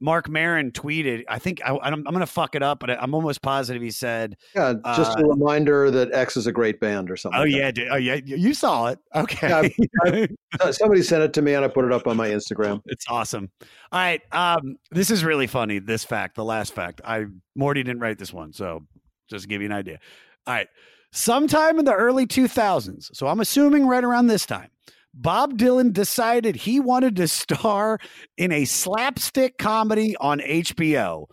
Marc 0.00 0.28
Maron 0.28 0.70
tweeted. 0.72 1.24
I 1.28 1.38
think 1.38 1.60
I, 1.64 1.70
I'm, 1.82 1.94
I'm 1.94 2.02
going 2.04 2.20
to 2.20 2.26
fuck 2.26 2.54
it 2.54 2.62
up, 2.62 2.80
but 2.80 2.90
I'm 2.90 3.14
almost 3.14 3.42
positive 3.42 3.82
he 3.82 3.90
said, 3.90 4.36
Yeah, 4.54 4.74
just 4.96 5.18
uh, 5.18 5.22
a 5.22 5.28
reminder 5.28 5.90
that 5.90 6.12
X 6.12 6.36
is 6.36 6.46
a 6.46 6.52
great 6.52 6.80
band 6.80 7.10
or 7.10 7.16
something. 7.16 7.38
"Oh 7.38 7.44
like 7.44 7.52
yeah, 7.52 7.70
dude. 7.70 7.88
oh 7.90 7.96
yeah, 7.96 8.14
you 8.24 8.54
saw 8.54 8.86
it. 8.86 8.98
Okay, 9.14 9.48
Yeah, 9.48 10.26
that. 10.58 10.74
somebody 10.74 11.02
sent 11.02 11.22
it 11.22 11.32
to 11.34 11.42
me 11.42 11.52
and 11.54 11.64
I 11.64 11.68
put 11.68 11.84
it 11.84 11.92
up 11.92 12.06
on 12.06 12.16
my 12.16 12.28
Instagram. 12.28 12.80
It's 12.86 13.04
awesome. 13.08 13.50
All 13.92 14.00
right. 14.00 14.22
Um, 14.32 14.76
this 14.90 15.10
is 15.10 15.22
really 15.24 15.46
funny. 15.46 15.78
This 15.78 16.04
fact, 16.04 16.34
the 16.34 16.44
last 16.44 16.74
fact. 16.74 17.00
I 17.04 17.26
Morty 17.54 17.82
didn't 17.82 18.00
write 18.00 18.18
this 18.18 18.32
one, 18.32 18.52
so 18.52 18.86
just 19.28 19.42
to 19.42 19.48
give 19.48 19.60
you 19.60 19.66
an 19.66 19.72
idea. 19.72 19.98
All 20.46 20.54
right. 20.54 20.68
Sometime 21.12 21.78
in 21.78 21.84
the 21.84 21.92
early 21.94 22.26
2000s, 22.26 23.10
so 23.14 23.26
I'm 23.26 23.40
assuming 23.40 23.86
right 23.86 24.04
around 24.04 24.28
this 24.28 24.46
time, 24.46 24.68
Bob 25.12 25.58
Dylan 25.58 25.92
decided 25.92 26.56
he 26.56 26.80
wanted 26.80 27.16
to 27.16 27.28
star 27.28 27.98
in 28.36 28.52
a 28.52 28.64
slapstick 28.64 29.58
comedy 29.58 30.16
on 30.16 30.40
HBO. 30.40 31.26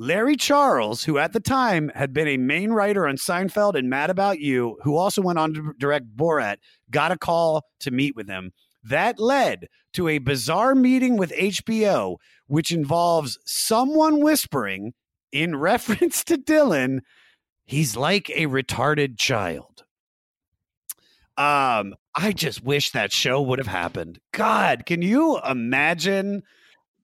Larry 0.00 0.36
Charles, 0.36 1.02
who 1.02 1.18
at 1.18 1.32
the 1.32 1.40
time 1.40 1.90
had 1.94 2.12
been 2.12 2.28
a 2.28 2.36
main 2.36 2.70
writer 2.70 3.06
on 3.06 3.16
Seinfeld 3.16 3.74
and 3.74 3.90
Mad 3.90 4.10
About 4.10 4.38
You, 4.38 4.78
who 4.82 4.96
also 4.96 5.20
went 5.20 5.40
on 5.40 5.54
to 5.54 5.74
direct 5.78 6.16
Borat, 6.16 6.58
got 6.90 7.10
a 7.10 7.18
call 7.18 7.64
to 7.80 7.90
meet 7.90 8.14
with 8.14 8.28
him. 8.28 8.52
That 8.84 9.18
led 9.18 9.66
to 9.94 10.06
a 10.06 10.18
bizarre 10.18 10.76
meeting 10.76 11.16
with 11.16 11.32
HBO, 11.32 12.16
which 12.46 12.70
involves 12.70 13.38
someone 13.44 14.20
whispering 14.20 14.94
in 15.32 15.56
reference 15.58 16.22
to 16.24 16.38
Dylan, 16.38 17.00
he's 17.66 17.96
like 17.96 18.30
a 18.30 18.46
retarded 18.46 19.18
child. 19.18 19.84
Um, 21.36 21.94
I 22.20 22.32
just 22.32 22.64
wish 22.64 22.90
that 22.90 23.12
show 23.12 23.40
would 23.40 23.60
have 23.60 23.68
happened. 23.68 24.18
God, 24.32 24.86
can 24.86 25.02
you 25.02 25.38
imagine 25.48 26.42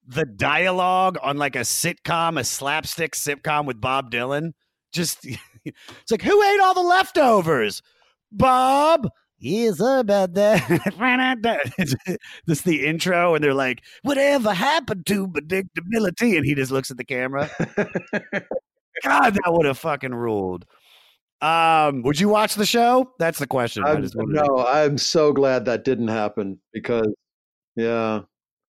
the 0.05 0.25
dialogue 0.25 1.19
on 1.23 1.37
like 1.37 1.55
a 1.55 1.61
sitcom, 1.61 2.37
a 2.39 2.43
slapstick 2.43 3.13
sitcom 3.13 3.65
with 3.65 3.81
Bob 3.81 4.11
Dylan? 4.11 4.55
Just 4.93 5.25
it's 5.65 6.11
like, 6.11 6.23
who 6.23 6.43
ate 6.43 6.61
all 6.61 6.75
the 6.75 6.81
leftovers? 6.81 7.81
Bob. 8.33 9.09
He's 9.37 9.79
about 9.81 10.35
that. 10.35 12.19
Just 12.49 12.65
the 12.65 12.87
intro, 12.87 13.35
and 13.35 13.45
they're 13.45 13.53
like, 13.53 13.83
"Whatever 14.03 14.55
happened 14.55 15.05
to 15.07 15.29
predictability?" 15.29 16.37
And 16.37 16.47
he 16.47 16.55
just 16.55 16.73
looks 16.73 16.91
at 16.91 16.97
the 16.97 17.05
camera. 17.05 17.51
God, 19.05 19.35
that 19.35 19.43
would 19.49 19.67
have 19.67 19.77
fucking 19.77 20.15
ruled. 20.15 20.65
Um, 21.45 22.03
would 22.05 22.19
you 22.19 22.31
watch 22.31 22.55
the 22.55 22.65
show? 22.65 23.13
That's 23.19 23.39
the 23.39 23.47
question. 23.47 23.85
I'm, 23.85 24.09
no, 24.15 24.65
I'm 24.67 24.97
so 24.97 25.31
glad 25.31 25.67
that 25.67 25.85
didn't 25.85 26.09
happen 26.09 26.59
because, 26.73 27.13
yeah, 27.77 28.23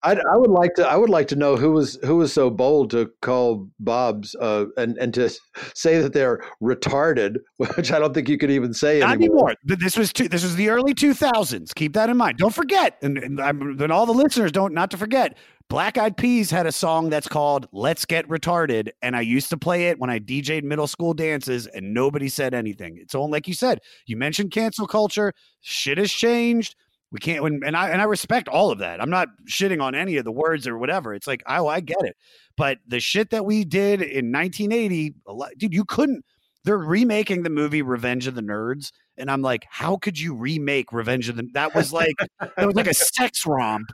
I, 0.05 0.13
I 0.13 0.37
would 0.37 0.51
like 0.51 0.75
to. 0.75 0.87
I 0.87 0.97
would 0.97 1.09
like 1.09 1.29
to 1.29 1.37
know 1.37 1.57
who 1.57 1.73
was 1.73 1.99
who 2.05 2.17
was 2.17 2.33
so 2.33 2.51
bold 2.51 2.91
to 2.91 3.11
call 3.23 3.69
Bob's 3.81 4.35
uh, 4.35 4.67
and 4.77 4.97
and 4.99 5.13
to 5.15 5.31
say 5.75 6.01
that 6.01 6.13
they're 6.13 6.41
retarded, 6.63 7.37
which 7.57 7.91
I 7.91 7.99
don't 7.99 8.13
think 8.13 8.29
you 8.29 8.37
could 8.37 8.51
even 8.51 8.75
say 8.75 9.01
Not 9.01 9.13
anymore. 9.13 9.51
anymore. 9.51 9.79
This 9.79 9.97
was 9.97 10.13
two, 10.13 10.29
this 10.29 10.43
was 10.43 10.57
the 10.57 10.69
early 10.69 10.95
2000s. 10.95 11.75
Keep 11.75 11.95
that 11.95 12.11
in 12.11 12.17
mind. 12.19 12.37
Don't 12.37 12.55
forget, 12.55 12.99
and, 13.03 13.17
and, 13.19 13.41
I'm, 13.41 13.81
and 13.81 13.91
all 13.91 14.05
the 14.05 14.13
listeners 14.13 14.53
don't 14.53 14.75
not 14.75 14.91
to 14.91 14.99
forget. 14.99 15.39
Black 15.71 15.97
Eyed 15.99 16.17
Peas 16.17 16.51
had 16.51 16.67
a 16.67 16.73
song 16.73 17.09
that's 17.11 17.27
called 17.27 17.67
"Let's 17.73 18.05
Get 18.05 18.29
Retarded," 18.29 18.91
and 19.03 19.17
I 19.17 19.23
used 19.23 19.51
to 19.51 19.57
play 19.57 19.89
it 19.89 19.99
when 19.99 20.11
I 20.11 20.19
DJ'd 20.19 20.65
middle 20.65 20.87
school 20.87 21.15
dances, 21.15 21.67
and 21.67 21.95
nobody 21.95 22.29
said 22.29 22.55
anything. 22.55 22.99
It's 23.01 23.15
all 23.15 23.31
like 23.31 23.49
you 23.49 23.55
said. 23.55 23.81
You 24.07 24.17
mentioned 24.17 24.51
cancel 24.51 24.87
culture. 24.87 25.33
Shit 25.63 25.99
has 25.99 26.13
changed. 26.13 26.77
We 27.11 27.19
can't, 27.19 27.43
when, 27.43 27.61
and 27.65 27.77
I 27.77 27.91
and 27.91 28.01
I 28.03 28.05
respect 28.05 28.49
all 28.49 28.71
of 28.71 28.81
that. 28.81 29.01
I'm 29.01 29.11
not 29.11 29.29
shitting 29.49 29.81
on 29.81 29.95
any 29.95 30.17
of 30.17 30.25
the 30.25 30.33
words 30.33 30.67
or 30.67 30.77
whatever. 30.77 31.15
It's 31.15 31.27
like, 31.27 31.43
oh, 31.47 31.67
I 31.67 31.81
get 31.81 32.03
it. 32.03 32.17
But 32.57 32.79
the 32.87 33.01
shit 33.01 33.31
that 33.31 33.47
we 33.47 33.65
did 33.65 34.03
in 34.03 34.33
1980, 34.33 35.15
a 35.27 35.33
lot, 35.33 35.51
dude, 35.57 35.73
you 35.73 35.85
couldn't. 35.85 36.25
They're 36.65 36.79
remaking 36.79 37.43
the 37.43 37.51
movie 37.51 37.83
Revenge 37.83 38.27
of 38.27 38.35
the 38.35 38.43
Nerds, 38.43 38.91
and 39.17 39.31
I'm 39.31 39.43
like, 39.43 39.65
how 39.71 39.97
could 39.97 40.19
you 40.19 40.35
remake 40.35 40.93
Revenge 40.93 41.29
of 41.29 41.37
the? 41.37 41.49
That 41.55 41.75
was 41.75 41.93
like, 41.93 42.17
that 42.41 42.67
was 42.67 42.75
like 42.75 42.87
a 42.87 42.95
sex 42.95 43.47
romp. 43.47 43.91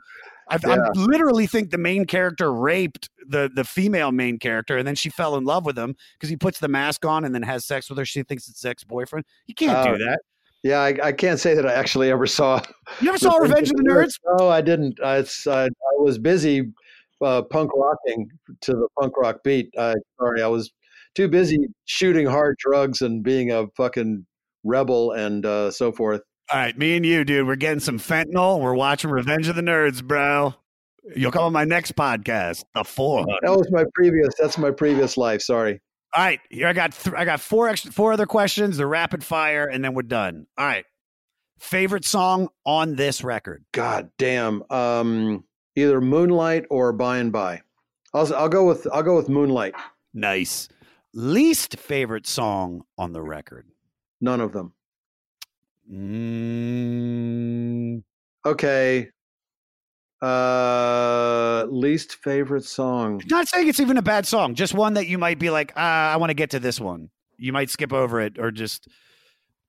I, 0.51 0.55
I 0.69 0.75
Yeah. 0.75 0.89
literally 0.95 1.47
think 1.47 1.71
the 1.71 1.77
main 1.77 2.05
character 2.05 2.51
raped 2.53 3.09
the 3.27 3.49
the 3.53 3.63
female 3.63 4.11
main 4.11 4.37
character, 4.37 4.77
and 4.77 4.87
then 4.87 4.95
she 4.95 5.09
fell 5.09 5.35
in 5.37 5.45
love 5.45 5.65
with 5.65 5.77
him 5.77 5.95
because 6.13 6.29
he 6.29 6.35
puts 6.35 6.59
the 6.59 6.67
mask 6.67 7.05
on 7.05 7.23
and 7.25 7.33
then 7.33 7.43
has 7.43 7.65
sex 7.65 7.89
with 7.89 7.97
her. 7.97 8.05
She 8.05 8.23
thinks 8.23 8.47
it's 8.47 8.63
ex 8.65 8.83
boyfriend. 8.83 9.25
You 9.47 9.55
can't 9.55 9.77
Oh, 9.87 9.93
do 9.93 10.03
that. 10.05 10.19
Yeah, 10.63 10.79
I, 10.79 10.95
I 11.03 11.11
can't 11.11 11.39
say 11.39 11.55
that 11.55 11.65
I 11.65 11.73
actually 11.73 12.11
ever 12.11 12.27
saw. 12.27 12.61
You 12.99 13.05
never 13.05 13.17
saw 13.17 13.37
Revenge 13.37 13.69
of 13.71 13.77
the 13.77 13.83
Nerds? 13.83 14.13
No, 14.37 14.49
I 14.49 14.61
didn't. 14.61 14.99
I, 15.03 15.25
I, 15.47 15.63
I 15.65 15.69
was 15.97 16.19
busy 16.19 16.71
uh, 17.21 17.41
punk 17.43 17.71
rocking 17.75 18.29
to 18.61 18.73
the 18.73 18.87
punk 18.99 19.17
rock 19.17 19.43
beat. 19.43 19.73
I 19.79 19.95
sorry, 20.19 20.43
I 20.43 20.47
was 20.47 20.71
too 21.15 21.27
busy 21.27 21.57
shooting 21.85 22.27
hard 22.27 22.57
drugs 22.59 23.01
and 23.01 23.23
being 23.23 23.51
a 23.51 23.67
fucking 23.75 24.25
rebel 24.63 25.13
and 25.13 25.45
uh, 25.45 25.71
so 25.71 25.91
forth. 25.91 26.21
All 26.51 26.59
right, 26.59 26.77
me 26.77 26.97
and 26.97 27.05
you, 27.05 27.23
dude, 27.23 27.47
we're 27.47 27.55
getting 27.55 27.79
some 27.79 27.97
fentanyl. 27.97 28.59
We're 28.59 28.73
watching 28.73 29.09
Revenge 29.09 29.47
of 29.47 29.55
the 29.55 29.61
Nerds, 29.61 30.03
bro. 30.03 30.53
You'll 31.15 31.31
come 31.31 31.43
on 31.43 31.53
my 31.53 31.63
next 31.63 31.95
podcast, 31.95 32.65
the 32.75 32.83
four. 32.83 33.25
That 33.41 33.51
was 33.51 33.71
my 33.71 33.85
previous. 33.95 34.33
That's 34.37 34.57
my 34.57 34.69
previous 34.69 35.15
life. 35.15 35.41
Sorry. 35.41 35.81
All 36.13 36.23
right, 36.23 36.41
here 36.49 36.67
I 36.67 36.73
got 36.73 36.91
th- 36.91 37.15
I 37.15 37.23
got 37.23 37.39
four 37.39 37.69
extra 37.69 37.93
four 37.93 38.11
other 38.11 38.25
questions. 38.25 38.75
The 38.75 38.85
rapid 38.85 39.23
fire, 39.23 39.65
and 39.65 39.81
then 39.81 39.93
we're 39.93 40.01
done. 40.01 40.45
All 40.57 40.65
right, 40.65 40.83
favorite 41.57 42.03
song 42.03 42.49
on 42.65 42.95
this 42.97 43.23
record? 43.23 43.63
God 43.71 44.11
damn. 44.17 44.61
Um, 44.69 45.45
either 45.77 46.01
Moonlight 46.01 46.65
or 46.69 46.91
By 46.91 47.19
and 47.19 47.31
By. 47.31 47.61
I'll 48.13 48.35
I'll 48.35 48.49
go 48.49 48.65
with 48.65 48.85
I'll 48.91 49.03
go 49.03 49.15
with 49.15 49.29
Moonlight. 49.29 49.73
Nice. 50.13 50.67
Least 51.13 51.77
favorite 51.77 52.27
song 52.27 52.83
on 52.97 53.13
the 53.13 53.21
record? 53.21 53.67
None 54.19 54.41
of 54.41 54.51
them. 54.51 54.73
Mm, 55.91 57.81
Okay. 58.45 59.09
Uh, 60.21 61.65
least 61.69 62.15
favorite 62.17 62.63
song. 62.63 63.19
not 63.29 63.47
saying 63.47 63.67
it's 63.67 63.79
even 63.79 63.97
a 63.97 64.03
bad 64.03 64.27
song. 64.27 64.53
Just 64.53 64.75
one 64.75 64.93
that 64.93 65.07
you 65.07 65.17
might 65.17 65.39
be 65.39 65.49
like, 65.49 65.73
ah, 65.75 66.13
I 66.13 66.17
want 66.17 66.29
to 66.29 66.35
get 66.35 66.51
to 66.51 66.59
this 66.59 66.79
one. 66.79 67.09
You 67.37 67.51
might 67.53 67.71
skip 67.71 67.91
over 67.91 68.21
it, 68.21 68.37
or 68.37 68.51
just 68.51 68.87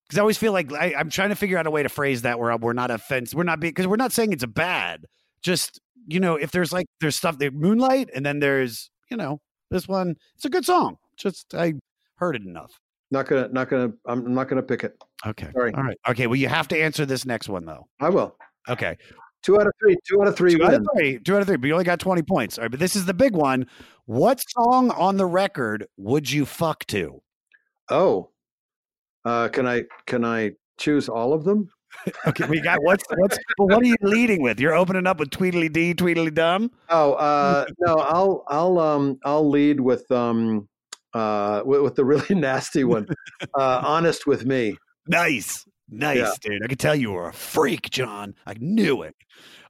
because 0.06 0.18
I 0.18 0.20
always 0.20 0.36
feel 0.36 0.52
like 0.52 0.70
I, 0.74 0.94
I'm 0.94 1.08
trying 1.08 1.30
to 1.30 1.36
figure 1.36 1.56
out 1.56 1.66
a 1.66 1.70
way 1.70 1.82
to 1.82 1.88
phrase 1.88 2.20
that 2.22 2.38
where 2.38 2.54
we're 2.58 2.74
not 2.74 2.90
offensive. 2.90 3.34
We're 3.34 3.44
not 3.44 3.60
because 3.60 3.86
we're 3.86 3.96
not 3.96 4.12
saying 4.12 4.34
it's 4.34 4.42
a 4.42 4.46
bad. 4.46 5.06
Just 5.42 5.80
you 6.06 6.20
know, 6.20 6.36
if 6.36 6.50
there's 6.50 6.70
like 6.70 6.86
there's 7.00 7.16
stuff 7.16 7.38
there, 7.38 7.50
Moonlight, 7.50 8.10
and 8.14 8.26
then 8.26 8.40
there's 8.40 8.90
you 9.10 9.16
know 9.16 9.40
this 9.70 9.88
one. 9.88 10.16
It's 10.34 10.44
a 10.44 10.50
good 10.50 10.66
song. 10.66 10.96
Just 11.16 11.54
I 11.54 11.72
heard 12.16 12.36
it 12.36 12.42
enough. 12.42 12.78
Not 13.12 13.26
gonna 13.26 13.48
not 13.48 13.68
gonna 13.68 13.92
I'm 14.06 14.32
not 14.32 14.48
gonna 14.48 14.62
pick 14.62 14.84
it. 14.84 14.96
Okay. 15.26 15.50
Sorry. 15.52 15.74
All 15.74 15.82
right. 15.82 15.98
Okay. 16.08 16.26
Well, 16.26 16.36
you 16.36 16.48
have 16.48 16.66
to 16.68 16.82
answer 16.82 17.04
this 17.04 17.26
next 17.26 17.46
one 17.46 17.66
though. 17.66 17.86
I 18.00 18.08
will. 18.08 18.34
Okay. 18.70 18.96
Two 19.42 19.60
out 19.60 19.66
of 19.66 19.72
three. 19.78 19.98
Two 20.08 20.22
out 20.22 20.28
of 20.28 20.36
three 20.36 20.56
Two 20.56 20.64
out 20.64 20.72
of 20.72 20.86
three. 20.96 21.18
Two 21.18 21.36
out 21.36 21.42
of 21.42 21.46
three. 21.46 21.58
But 21.58 21.66
you 21.66 21.74
only 21.74 21.84
got 21.84 22.00
20 22.00 22.22
points. 22.22 22.56
All 22.56 22.62
right. 22.62 22.70
But 22.70 22.80
this 22.80 22.96
is 22.96 23.04
the 23.04 23.12
big 23.12 23.34
one. 23.34 23.66
What 24.06 24.40
song 24.48 24.90
on 24.92 25.18
the 25.18 25.26
record 25.26 25.86
would 25.98 26.30
you 26.30 26.46
fuck 26.46 26.86
to? 26.86 27.20
Oh. 27.90 28.30
Uh, 29.26 29.48
can 29.48 29.66
I 29.66 29.82
can 30.06 30.24
I 30.24 30.52
choose 30.78 31.10
all 31.10 31.34
of 31.34 31.44
them? 31.44 31.68
Okay. 32.26 32.46
We 32.46 32.60
got 32.62 32.82
what's 32.82 33.04
what's 33.16 33.38
well, 33.58 33.68
what 33.68 33.82
are 33.82 33.86
you 33.86 33.96
leading 34.00 34.42
with? 34.42 34.58
You're 34.58 34.74
opening 34.74 35.06
up 35.06 35.20
with 35.20 35.28
Tweedle 35.28 35.68
Dee, 35.70 35.92
Tweedle 35.92 36.30
Dum. 36.32 36.70
Oh, 36.88 37.12
uh, 37.12 37.66
no, 37.80 37.96
I'll 37.96 38.44
I'll 38.48 38.78
um 38.78 39.18
I'll 39.24 39.48
lead 39.48 39.78
with 39.78 40.10
um 40.10 40.66
uh 41.14 41.62
with, 41.64 41.82
with 41.82 41.94
the 41.96 42.04
really 42.04 42.34
nasty 42.34 42.84
one. 42.84 43.06
Uh, 43.54 43.82
honest 43.84 44.26
with 44.26 44.44
me. 44.46 44.76
Nice. 45.06 45.64
Nice, 45.90 46.16
Yeah. 46.18 46.32
dude. 46.40 46.64
I 46.64 46.68
could 46.68 46.78
tell 46.78 46.94
you 46.94 47.12
were 47.12 47.28
a 47.28 47.32
freak, 47.34 47.90
John. 47.90 48.34
I 48.46 48.54
knew 48.58 49.02
it. 49.02 49.14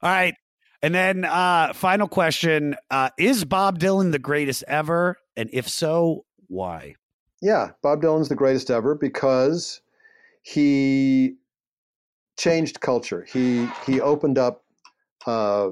All 0.02 0.10
right. 0.10 0.35
And 0.82 0.94
then 0.94 1.24
uh 1.24 1.73
final 1.73 2.09
question. 2.09 2.77
Uh 2.90 3.10
is 3.19 3.44
Bob 3.44 3.78
Dylan 3.78 4.12
the 4.12 4.19
greatest 4.19 4.62
ever? 4.69 5.16
And 5.36 5.48
if 5.52 5.69
so, 5.69 6.24
why? 6.48 6.94
Yeah, 7.40 7.70
Bob 7.82 8.02
Dylan's 8.02 8.28
the 8.28 8.36
greatest 8.36 8.70
ever 8.70 8.94
because 8.94 9.81
he 10.43 11.36
changed 12.39 12.81
culture. 12.81 13.27
He 13.32 13.66
he 13.86 14.01
opened 14.01 14.39
up 14.39 14.64
uh, 15.27 15.70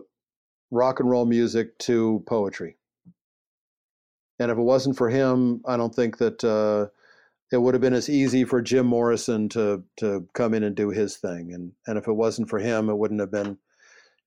rock 0.71 1.01
and 1.01 1.09
roll 1.11 1.27
music 1.27 1.77
to 1.81 2.23
poetry. 2.27 2.77
And 4.41 4.51
if 4.51 4.57
it 4.59 4.63
wasn't 4.63 4.97
for 4.97 5.11
him, 5.11 5.61
I 5.67 5.77
don't 5.77 5.95
think 5.95 6.17
that 6.19 6.43
uh, 6.43 6.89
it 7.53 7.59
would 7.59 7.75
have 7.75 7.83
been 7.83 7.95
as 7.95 8.09
easy 8.09 8.45
for 8.45 8.63
Jim 8.63 8.87
Morrison 8.87 9.49
to 9.51 9.85
to 9.99 10.27
come 10.33 10.55
in 10.55 10.65
and 10.65 10.75
do 10.75 10.89
his 10.91 11.19
thing. 11.19 11.53
And 11.53 11.73
and 11.87 11.99
if 11.99 12.09
it 12.09 12.13
wasn't 12.15 12.49
for 12.49 12.59
him, 12.59 12.89
it 12.89 12.97
wouldn't 12.97 13.21
have 13.21 13.31
been, 13.31 13.59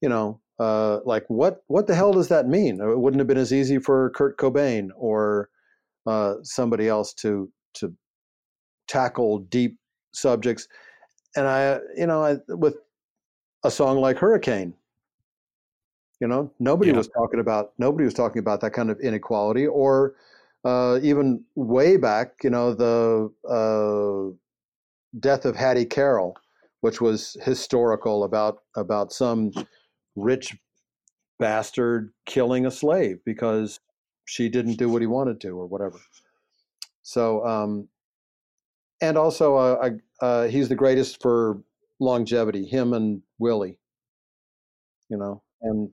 you 0.01 0.09
know, 0.09 0.39
uh, 0.59 0.99
like 1.03 1.25
what 1.29 1.63
what 1.67 1.87
the 1.87 1.95
hell 1.95 2.13
does 2.13 2.27
that 2.27 2.47
mean? 2.47 2.79
It 2.79 2.99
wouldn't 2.99 3.19
have 3.19 3.27
been 3.27 3.37
as 3.37 3.51
easy 3.51 3.79
for 3.79 4.11
Kurt 4.11 4.37
Cobain 4.37 4.89
or 4.95 5.49
uh, 6.05 6.35
somebody 6.43 6.87
else 6.87 7.13
to 7.15 7.51
to 7.75 7.93
tackle 8.87 9.39
deep 9.39 9.77
subjects. 10.13 10.67
And 11.35 11.47
I, 11.47 11.79
you 11.97 12.05
know, 12.05 12.23
I, 12.23 12.37
with 12.49 12.75
a 13.63 13.71
song 13.71 13.97
like 13.97 14.19
Hurricane, 14.19 14.75
you 16.23 16.29
know, 16.29 16.49
nobody 16.57 16.91
Yeah. 16.91 16.99
was 16.99 17.09
talking 17.09 17.41
about 17.41 17.73
nobody 17.77 18.05
was 18.05 18.13
talking 18.13 18.39
about 18.39 18.61
that 18.61 18.71
kind 18.71 18.89
of 18.89 18.97
inequality, 19.01 19.67
or 19.67 20.15
uh, 20.63 20.97
even 21.03 21.43
way 21.55 21.97
back, 21.97 22.45
you 22.45 22.49
know, 22.49 22.73
the 22.73 23.29
uh, 23.45 24.33
death 25.19 25.43
of 25.43 25.57
Hattie 25.57 25.83
Carroll, 25.83 26.37
which 26.79 27.01
was 27.01 27.35
historical 27.41 28.23
about 28.23 28.59
about 28.77 29.11
some 29.11 29.51
rich 30.15 30.55
bastard 31.39 32.13
killing 32.25 32.65
a 32.65 32.71
slave 32.71 33.17
because 33.25 33.81
she 34.23 34.47
didn't 34.47 34.77
do 34.77 34.87
what 34.87 35.01
he 35.01 35.07
wanted 35.07 35.41
to 35.41 35.49
or 35.49 35.67
whatever. 35.67 35.99
So, 37.01 37.45
um, 37.45 37.89
and 39.01 39.17
also, 39.17 39.57
uh, 39.57 39.89
I, 40.21 40.25
uh, 40.25 40.47
he's 40.47 40.69
the 40.69 40.75
greatest 40.75 41.21
for 41.21 41.61
longevity. 41.99 42.65
Him 42.65 42.93
and 42.93 43.21
Willie, 43.39 43.77
you 45.09 45.17
know, 45.17 45.43
and 45.61 45.91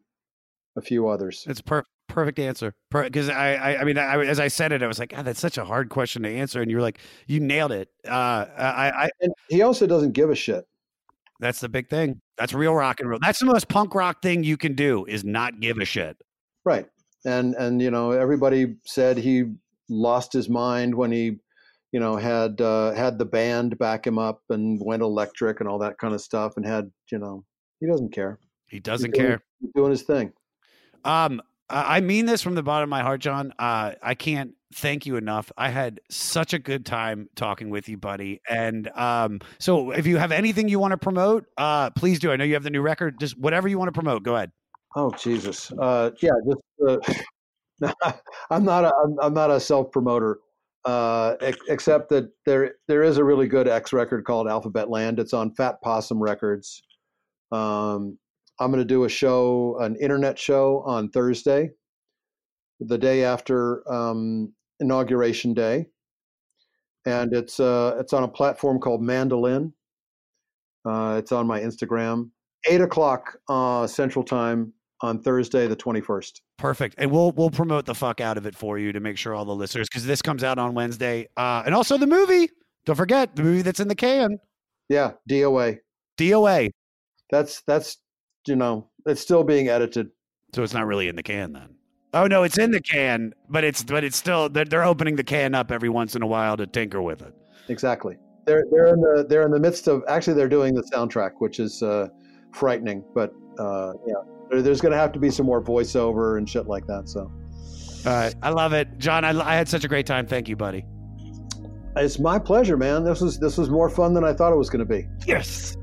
a 0.76 0.80
few 0.80 1.08
others. 1.08 1.44
It's 1.48 1.60
per- 1.60 1.84
perfect 2.08 2.38
answer. 2.38 2.74
Because 2.90 3.28
I, 3.28 3.54
I, 3.54 3.80
I 3.80 3.84
mean, 3.84 3.98
I, 3.98 4.24
as 4.24 4.40
I 4.40 4.48
said 4.48 4.72
it, 4.72 4.82
I 4.82 4.86
was 4.86 4.98
like, 4.98 5.10
God, 5.10 5.24
that's 5.24 5.40
such 5.40 5.58
a 5.58 5.64
hard 5.64 5.88
question 5.90 6.22
to 6.24 6.28
answer, 6.28 6.60
and 6.62 6.70
you're 6.70 6.80
like, 6.80 6.98
you 7.26 7.40
nailed 7.40 7.72
it. 7.72 7.88
Uh, 8.06 8.46
I, 8.56 8.90
I, 9.04 9.10
and 9.20 9.32
he 9.48 9.62
also 9.62 9.86
doesn't 9.86 10.12
give 10.12 10.30
a 10.30 10.34
shit. 10.34 10.64
That's 11.40 11.60
the 11.60 11.68
big 11.68 11.88
thing. 11.88 12.20
That's 12.36 12.52
real 12.52 12.74
rock 12.74 13.00
and 13.00 13.08
roll. 13.08 13.18
That's 13.20 13.38
the 13.40 13.46
most 13.46 13.68
punk 13.68 13.94
rock 13.94 14.20
thing 14.22 14.44
you 14.44 14.56
can 14.58 14.74
do 14.74 15.06
is 15.06 15.24
not 15.24 15.60
give 15.60 15.78
a 15.78 15.84
shit. 15.86 16.16
Right. 16.64 16.86
And 17.24 17.54
and 17.54 17.80
you 17.82 17.90
know 17.90 18.10
everybody 18.12 18.76
said 18.84 19.16
he 19.18 19.44
lost 19.88 20.32
his 20.32 20.48
mind 20.50 20.94
when 20.94 21.10
he 21.12 21.36
you 21.92 22.00
know 22.00 22.16
had 22.16 22.60
uh, 22.60 22.92
had 22.92 23.18
the 23.18 23.24
band 23.24 23.78
back 23.78 24.06
him 24.06 24.18
up 24.18 24.42
and 24.50 24.78
went 24.84 25.02
electric 25.02 25.60
and 25.60 25.68
all 25.68 25.78
that 25.78 25.96
kind 25.98 26.14
of 26.14 26.20
stuff 26.20 26.56
and 26.56 26.64
had 26.66 26.90
you 27.10 27.18
know 27.18 27.44
he 27.80 27.86
doesn't 27.86 28.10
care. 28.12 28.38
He 28.68 28.78
doesn't 28.80 29.10
He's 29.14 29.18
doing- 29.18 29.28
care. 29.30 29.42
he's 29.60 29.70
doing 29.74 29.90
his 29.90 30.02
thing. 30.02 30.32
Um, 31.04 31.42
I 31.68 32.00
mean 32.00 32.26
this 32.26 32.42
from 32.42 32.56
the 32.56 32.62
bottom 32.62 32.84
of 32.84 32.88
my 32.88 33.02
heart, 33.02 33.20
John. 33.20 33.52
Uh, 33.58 33.92
I 34.02 34.14
can't 34.14 34.54
thank 34.74 35.06
you 35.06 35.16
enough. 35.16 35.50
I 35.56 35.68
had 35.68 36.00
such 36.10 36.52
a 36.52 36.58
good 36.58 36.84
time 36.86 37.28
talking 37.36 37.70
with 37.70 37.88
you, 37.88 37.96
buddy. 37.96 38.40
And 38.48 38.88
um, 38.96 39.40
so 39.58 39.90
if 39.90 40.06
you 40.06 40.16
have 40.16 40.32
anything 40.32 40.68
you 40.68 40.78
want 40.78 40.92
to 40.92 40.98
promote, 40.98 41.46
uh, 41.56 41.90
please 41.90 42.18
do. 42.18 42.32
I 42.32 42.36
know 42.36 42.44
you 42.44 42.54
have 42.54 42.62
the 42.62 42.70
new 42.70 42.82
record. 42.82 43.20
Just 43.20 43.38
whatever 43.38 43.68
you 43.68 43.78
want 43.78 43.88
to 43.88 43.92
promote, 43.92 44.22
go 44.22 44.36
ahead. 44.36 44.50
Oh 44.96 45.12
Jesus! 45.12 45.70
Uh, 45.78 46.10
yeah, 46.20 46.32
just 46.48 47.14
uh, 47.84 48.12
I'm 48.50 48.64
not 48.64 48.84
a 48.84 48.92
I'm, 49.22 49.32
not 49.32 49.50
a 49.50 49.60
self 49.60 49.92
promoter, 49.92 50.40
uh, 50.84 51.36
ex- 51.40 51.64
except 51.68 52.08
that 52.08 52.30
there 52.44 52.74
there 52.88 53.04
is 53.04 53.16
a 53.16 53.22
really 53.22 53.46
good 53.46 53.68
X 53.68 53.92
record 53.92 54.24
called 54.24 54.48
Alphabetland. 54.48 55.20
It's 55.20 55.32
on 55.32 55.54
Fat 55.54 55.80
Possum 55.82 56.20
Records. 56.20 56.82
Um, 57.52 58.18
I'm 58.60 58.70
going 58.70 58.80
to 58.80 58.84
do 58.84 59.04
a 59.04 59.08
show, 59.08 59.78
an 59.80 59.96
internet 59.96 60.38
show 60.38 60.82
on 60.86 61.08
Thursday, 61.08 61.70
the 62.78 62.98
day 62.98 63.24
after 63.24 63.90
um, 63.90 64.52
inauguration 64.80 65.54
day, 65.54 65.86
and 67.06 67.32
it's 67.32 67.58
uh, 67.58 67.96
it's 67.98 68.12
on 68.12 68.22
a 68.22 68.28
platform 68.28 68.78
called 68.78 69.02
Mandolin. 69.02 69.72
Uh, 70.84 71.16
it's 71.18 71.32
on 71.32 71.46
my 71.46 71.60
Instagram. 71.60 72.30
Eight 72.68 72.82
o'clock 72.82 73.38
uh, 73.48 73.86
Central 73.86 74.22
Time 74.24 74.74
on 75.00 75.22
Thursday, 75.22 75.66
the 75.66 75.76
21st. 75.76 76.40
Perfect. 76.58 76.94
And 76.98 77.10
we'll 77.10 77.32
we'll 77.32 77.50
promote 77.50 77.86
the 77.86 77.94
fuck 77.94 78.20
out 78.20 78.36
of 78.36 78.44
it 78.44 78.54
for 78.54 78.78
you 78.78 78.92
to 78.92 79.00
make 79.00 79.16
sure 79.16 79.34
all 79.34 79.46
the 79.46 79.54
listeners 79.54 79.88
because 79.88 80.04
this 80.04 80.20
comes 80.20 80.44
out 80.44 80.58
on 80.58 80.74
Wednesday. 80.74 81.26
Uh, 81.36 81.62
and 81.64 81.74
also 81.74 81.96
the 81.96 82.06
movie. 82.06 82.50
Don't 82.84 82.96
forget 82.96 83.34
the 83.36 83.42
movie 83.42 83.62
that's 83.62 83.80
in 83.80 83.88
the 83.88 83.94
can. 83.94 84.38
Yeah, 84.90 85.12
DOA. 85.30 85.78
DOA. 86.18 86.70
That's 87.30 87.62
that's 87.66 87.96
you 88.46 88.56
know 88.56 88.88
it's 89.06 89.20
still 89.20 89.44
being 89.44 89.68
edited. 89.68 90.10
So 90.54 90.62
it's 90.62 90.74
not 90.74 90.86
really 90.86 91.08
in 91.08 91.16
the 91.16 91.22
can 91.22 91.52
then. 91.52 91.74
Oh 92.12 92.26
no, 92.26 92.42
it's 92.42 92.58
in 92.58 92.70
the 92.72 92.80
can, 92.80 93.32
but 93.48 93.62
it's 93.64 93.82
but 93.84 94.02
it's 94.04 94.16
still 94.16 94.48
they're, 94.48 94.64
they're 94.64 94.84
opening 94.84 95.16
the 95.16 95.24
can 95.24 95.54
up 95.54 95.70
every 95.70 95.88
once 95.88 96.16
in 96.16 96.22
a 96.22 96.26
while 96.26 96.56
to 96.56 96.66
tinker 96.66 97.00
with 97.00 97.22
it. 97.22 97.32
Exactly. 97.68 98.16
They're 98.46 98.64
they're 98.72 98.88
in 98.88 99.00
the 99.00 99.26
they're 99.28 99.42
in 99.42 99.52
the 99.52 99.60
midst 99.60 99.86
of 99.86 100.02
actually 100.08 100.34
they're 100.34 100.48
doing 100.48 100.74
the 100.74 100.82
soundtrack, 100.82 101.32
which 101.38 101.60
is 101.60 101.82
uh, 101.82 102.08
frightening. 102.52 103.04
But 103.14 103.32
uh, 103.58 103.92
yeah, 104.06 104.14
there- 104.50 104.62
there's 104.62 104.80
going 104.80 104.90
to 104.92 104.98
have 104.98 105.12
to 105.12 105.20
be 105.20 105.30
some 105.30 105.46
more 105.46 105.62
voiceover 105.62 106.36
and 106.38 106.48
shit 106.48 106.66
like 106.66 106.84
that. 106.88 107.08
So 107.08 107.20
All 108.06 108.12
right, 108.12 108.34
I 108.42 108.48
love 108.50 108.72
it, 108.72 108.98
John. 108.98 109.24
I, 109.24 109.30
I 109.40 109.54
had 109.54 109.68
such 109.68 109.84
a 109.84 109.88
great 109.88 110.06
time. 110.06 110.26
Thank 110.26 110.48
you, 110.48 110.56
buddy. 110.56 110.84
it's 111.96 112.18
my 112.18 112.38
pleasure, 112.40 112.76
man. 112.76 113.04
This 113.04 113.20
was 113.20 113.38
this 113.38 113.56
was 113.56 113.70
more 113.70 113.88
fun 113.88 114.14
than 114.14 114.24
I 114.24 114.32
thought 114.32 114.52
it 114.52 114.56
was 114.56 114.68
going 114.70 114.84
to 114.84 114.84
be. 114.84 115.06
Yes. 115.26 115.76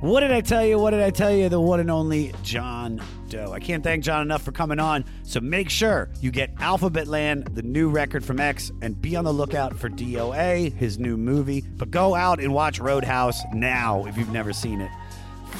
What 0.00 0.20
did 0.20 0.32
I 0.32 0.42
tell 0.42 0.64
you? 0.66 0.78
What 0.78 0.90
did 0.90 1.00
I 1.00 1.10
tell 1.10 1.30
you? 1.34 1.48
The 1.48 1.60
one 1.60 1.80
and 1.80 1.90
only 1.90 2.34
John 2.42 3.00
Doe. 3.30 3.52
I 3.52 3.60
can't 3.60 3.82
thank 3.82 4.04
John 4.04 4.20
enough 4.20 4.42
for 4.42 4.52
coming 4.52 4.78
on. 4.78 5.04
So 5.22 5.40
make 5.40 5.70
sure 5.70 6.10
you 6.20 6.30
get 6.30 6.54
Alphabetland, 6.56 7.54
the 7.54 7.62
new 7.62 7.88
record 7.88 8.22
from 8.24 8.38
X, 8.38 8.70
and 8.82 9.00
be 9.00 9.16
on 9.16 9.24
the 9.24 9.32
lookout 9.32 9.78
for 9.78 9.88
DOA, 9.88 10.74
his 10.74 10.98
new 10.98 11.16
movie. 11.16 11.62
But 11.62 11.90
go 11.90 12.14
out 12.14 12.38
and 12.38 12.52
watch 12.52 12.80
Roadhouse 12.80 13.40
now 13.54 14.04
if 14.04 14.18
you've 14.18 14.32
never 14.32 14.52
seen 14.52 14.80
it. 14.82 14.90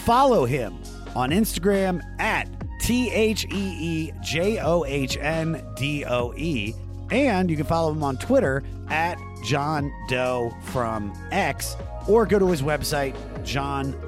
Follow 0.05 0.45
him 0.45 0.79
on 1.17 1.31
Instagram 1.31 2.03
at 2.21 2.47
T 2.81 3.11
H 3.11 3.47
E 3.47 3.77
E 3.81 4.13
J 4.21 4.59
O 4.59 4.85
H 4.85 5.17
N 5.17 5.65
D 5.75 6.05
O 6.05 6.35
E. 6.37 6.75
And 7.11 7.49
you 7.49 7.57
can 7.57 7.67
follow 7.67 7.93
him 7.93 8.03
on 8.03 8.19
Twitter 8.19 8.63
at 8.89 9.17
John 9.45 9.93
Doe 10.09 10.55
from 10.65 11.13
X 11.31 11.77
or 12.09 12.27
go 12.27 12.39
to 12.39 12.49
his 12.51 12.63
website, 12.63 13.15
johndoe.com. 13.43 14.05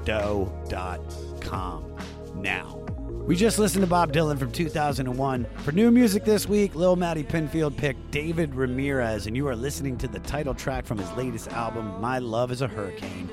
Now, 2.35 2.77
we 3.27 3.35
just 3.35 3.59
listened 3.59 3.83
to 3.83 3.89
Bob 3.89 4.13
Dylan 4.13 4.39
from 4.39 4.51
2001. 4.51 5.47
For 5.57 5.71
new 5.73 5.91
music 5.91 6.23
this 6.23 6.47
week, 6.47 6.75
Lil 6.75 6.95
Matty 6.95 7.23
Pinfield 7.23 7.75
picked 7.75 8.09
David 8.09 8.55
Ramirez, 8.55 9.27
and 9.27 9.35
you 9.35 9.47
are 9.49 9.55
listening 9.55 9.97
to 9.97 10.07
the 10.07 10.19
title 10.19 10.53
track 10.53 10.85
from 10.85 10.97
his 10.97 11.11
latest 11.13 11.49
album, 11.49 11.99
My 11.99 12.19
Love 12.19 12.51
is 12.51 12.61
a 12.61 12.67
Hurricane. 12.67 13.29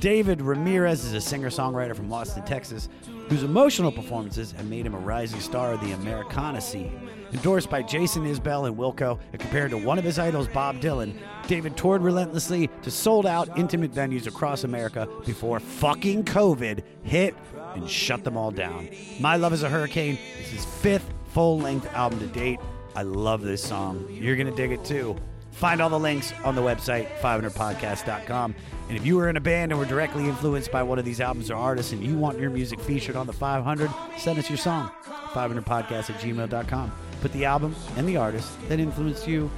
David 0.00 0.42
Ramirez 0.42 1.04
is 1.04 1.14
a 1.14 1.20
singer 1.20 1.48
songwriter 1.48 1.96
from 1.96 2.12
Austin, 2.12 2.44
Texas, 2.44 2.88
whose 3.28 3.42
emotional 3.42 3.90
performances 3.90 4.52
have 4.52 4.66
made 4.68 4.84
him 4.84 4.94
a 4.94 4.98
rising 4.98 5.40
star 5.40 5.72
of 5.72 5.80
the 5.80 5.92
Americana 5.92 6.60
scene. 6.60 7.08
Endorsed 7.32 7.68
by 7.68 7.82
Jason 7.82 8.24
Isbell 8.24 8.66
and 8.66 8.76
Wilco, 8.76 9.18
and 9.32 9.40
compared 9.40 9.70
to 9.70 9.76
one 9.76 9.98
of 9.98 10.04
his 10.04 10.18
idols, 10.18 10.48
Bob 10.48 10.80
Dylan, 10.80 11.14
David 11.46 11.76
toured 11.76 12.02
relentlessly 12.02 12.68
to 12.82 12.90
sold 12.90 13.26
out 13.26 13.58
intimate 13.58 13.92
venues 13.92 14.26
across 14.26 14.64
America 14.64 15.08
before 15.26 15.60
fucking 15.60 16.24
COVID 16.24 16.82
hit 17.02 17.34
and 17.74 17.88
shut 17.88 18.24
them 18.24 18.36
all 18.36 18.50
down. 18.50 18.88
My 19.20 19.36
Love 19.36 19.52
is 19.52 19.62
a 19.62 19.68
Hurricane 19.68 20.18
is 20.40 20.48
his 20.48 20.64
fifth 20.64 21.12
full 21.28 21.58
length 21.58 21.86
album 21.94 22.18
to 22.20 22.26
date. 22.26 22.60
I 22.96 23.02
love 23.02 23.42
this 23.42 23.62
song. 23.62 24.06
You're 24.10 24.36
going 24.36 24.50
to 24.50 24.56
dig 24.56 24.72
it 24.72 24.84
too. 24.84 25.16
Find 25.52 25.80
all 25.80 25.90
the 25.90 25.98
links 25.98 26.32
on 26.44 26.54
the 26.54 26.62
website, 26.62 27.08
500podcast.com. 27.18 28.54
And 28.88 28.96
if 28.96 29.04
you 29.04 29.18
are 29.18 29.28
in 29.28 29.36
a 29.36 29.40
band 29.40 29.72
and 29.72 29.78
were 29.78 29.86
directly 29.86 30.28
influenced 30.28 30.70
by 30.70 30.82
one 30.82 30.98
of 30.98 31.04
these 31.04 31.20
albums 31.20 31.50
or 31.50 31.56
artists 31.56 31.92
and 31.92 32.02
you 32.02 32.14
want 32.14 32.38
your 32.38 32.50
music 32.50 32.80
featured 32.80 33.16
on 33.16 33.26
the 33.26 33.32
500, 33.32 33.90
send 34.16 34.38
us 34.38 34.48
your 34.48 34.56
song, 34.56 34.90
500podcast 35.32 36.10
at 36.10 36.20
gmail.com. 36.20 36.92
Put 37.20 37.32
the 37.32 37.44
album 37.44 37.74
and 37.96 38.08
the 38.08 38.16
artist 38.16 38.48
that 38.68 38.78
influenced 38.78 39.26
you 39.26 39.50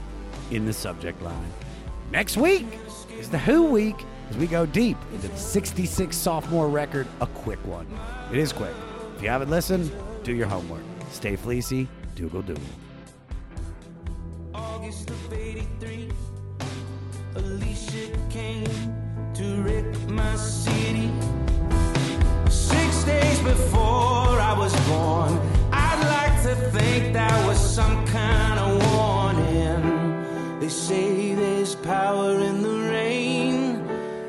in 0.50 0.64
the 0.64 0.72
subject 0.72 1.20
line. 1.22 1.52
Next 2.10 2.36
week 2.36 2.66
is 3.18 3.28
the 3.28 3.38
Who 3.38 3.64
Week 3.64 3.96
as 4.30 4.36
we 4.36 4.46
go 4.46 4.64
deep 4.64 4.96
into 5.12 5.28
the 5.28 5.36
66 5.36 6.16
sophomore 6.16 6.68
record, 6.68 7.06
a 7.20 7.26
quick 7.26 7.58
one. 7.66 7.86
It 8.32 8.38
is 8.38 8.52
quick. 8.52 8.74
If 9.16 9.22
you 9.22 9.28
haven't 9.28 9.50
listened, 9.50 9.90
do 10.22 10.34
your 10.34 10.46
homework. 10.46 10.82
Stay 11.10 11.36
fleecy, 11.36 11.88
doogle 12.14 12.42
doogle. 12.42 12.60
August 14.54 15.10
of 15.10 15.32
83, 15.32 16.08
Alicia 17.34 18.16
came 18.30 18.64
to 19.34 19.62
wreck 19.62 20.08
my 20.08 20.36
city. 20.36 21.10
Six 22.48 23.04
days 23.04 23.40
before 23.40 24.40
I 24.40 24.54
was 24.56 24.74
born, 24.88 25.38
like 26.16 26.42
to 26.42 26.54
think 26.70 27.12
that 27.12 27.46
was 27.46 27.58
some 27.58 28.06
kind 28.06 28.58
of 28.58 28.70
warning. 28.92 30.60
They 30.60 30.68
say 30.68 31.34
there's 31.34 31.74
power 31.74 32.40
in 32.40 32.62
the 32.62 32.76
rain. 32.90 33.88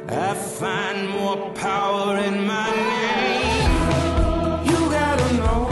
I 0.09 0.33
find 0.33 1.09
more 1.09 1.51
power 1.53 2.17
in 2.17 2.45
my 2.45 2.69
name. 2.69 3.71
You 4.69 4.79
gotta 4.89 5.33
know 5.35 5.71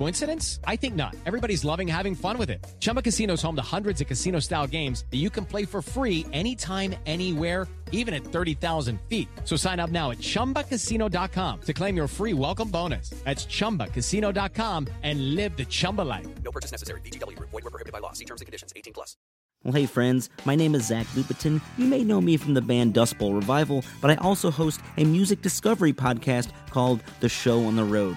Coincidence? 0.00 0.60
I 0.64 0.76
think 0.76 0.94
not. 0.94 1.14
Everybody's 1.26 1.62
loving 1.62 1.86
having 1.86 2.14
fun 2.14 2.38
with 2.38 2.48
it. 2.48 2.66
Chumba 2.80 3.02
Casino 3.02 3.34
is 3.34 3.42
home 3.42 3.54
to 3.56 3.76
hundreds 3.76 4.00
of 4.00 4.06
casino 4.06 4.40
style 4.40 4.66
games 4.66 5.04
that 5.10 5.18
you 5.18 5.28
can 5.28 5.44
play 5.44 5.66
for 5.66 5.82
free 5.82 6.24
anytime, 6.32 6.94
anywhere 7.04 7.68
even 7.92 8.14
at 8.14 8.24
30,000 8.24 8.98
feet. 9.08 9.28
So 9.44 9.56
sign 9.56 9.78
up 9.78 9.90
now 9.90 10.10
at 10.10 10.18
ChumbaCasino.com 10.18 11.60
to 11.60 11.72
claim 11.74 11.96
your 11.96 12.08
free 12.08 12.32
welcome 12.32 12.70
bonus. 12.70 13.10
That's 13.24 13.44
ChumbaCasino.com 13.44 14.86
and 15.02 15.34
live 15.34 15.56
the 15.58 15.66
Chumba 15.66 16.02
life. 16.02 16.26
No 16.42 16.50
purchase 16.50 16.72
necessary. 16.72 17.00
VGW 17.02 17.36
Group. 17.36 17.50
Void 17.50 17.64
were 17.64 17.70
prohibited 17.70 17.92
by 17.92 17.98
law. 17.98 18.12
See 18.12 18.24
terms 18.24 18.40
and 18.40 18.46
conditions. 18.46 18.72
18 18.74 18.94
plus. 18.94 19.16
Well, 19.64 19.74
hey, 19.74 19.84
friends, 19.84 20.30
my 20.46 20.54
name 20.54 20.74
is 20.74 20.86
Zach 20.86 21.06
Lupetin. 21.08 21.60
You 21.76 21.84
may 21.84 22.02
know 22.02 22.22
me 22.22 22.38
from 22.38 22.54
the 22.54 22.62
band 22.62 22.94
Dust 22.94 23.18
Bowl 23.18 23.34
Revival, 23.34 23.84
but 24.00 24.10
I 24.10 24.14
also 24.14 24.50
host 24.50 24.80
a 24.96 25.04
music 25.04 25.42
discovery 25.42 25.92
podcast 25.92 26.48
called 26.70 27.00
The 27.20 27.28
Show 27.28 27.66
on 27.66 27.76
the 27.76 27.84
Road. 27.84 28.16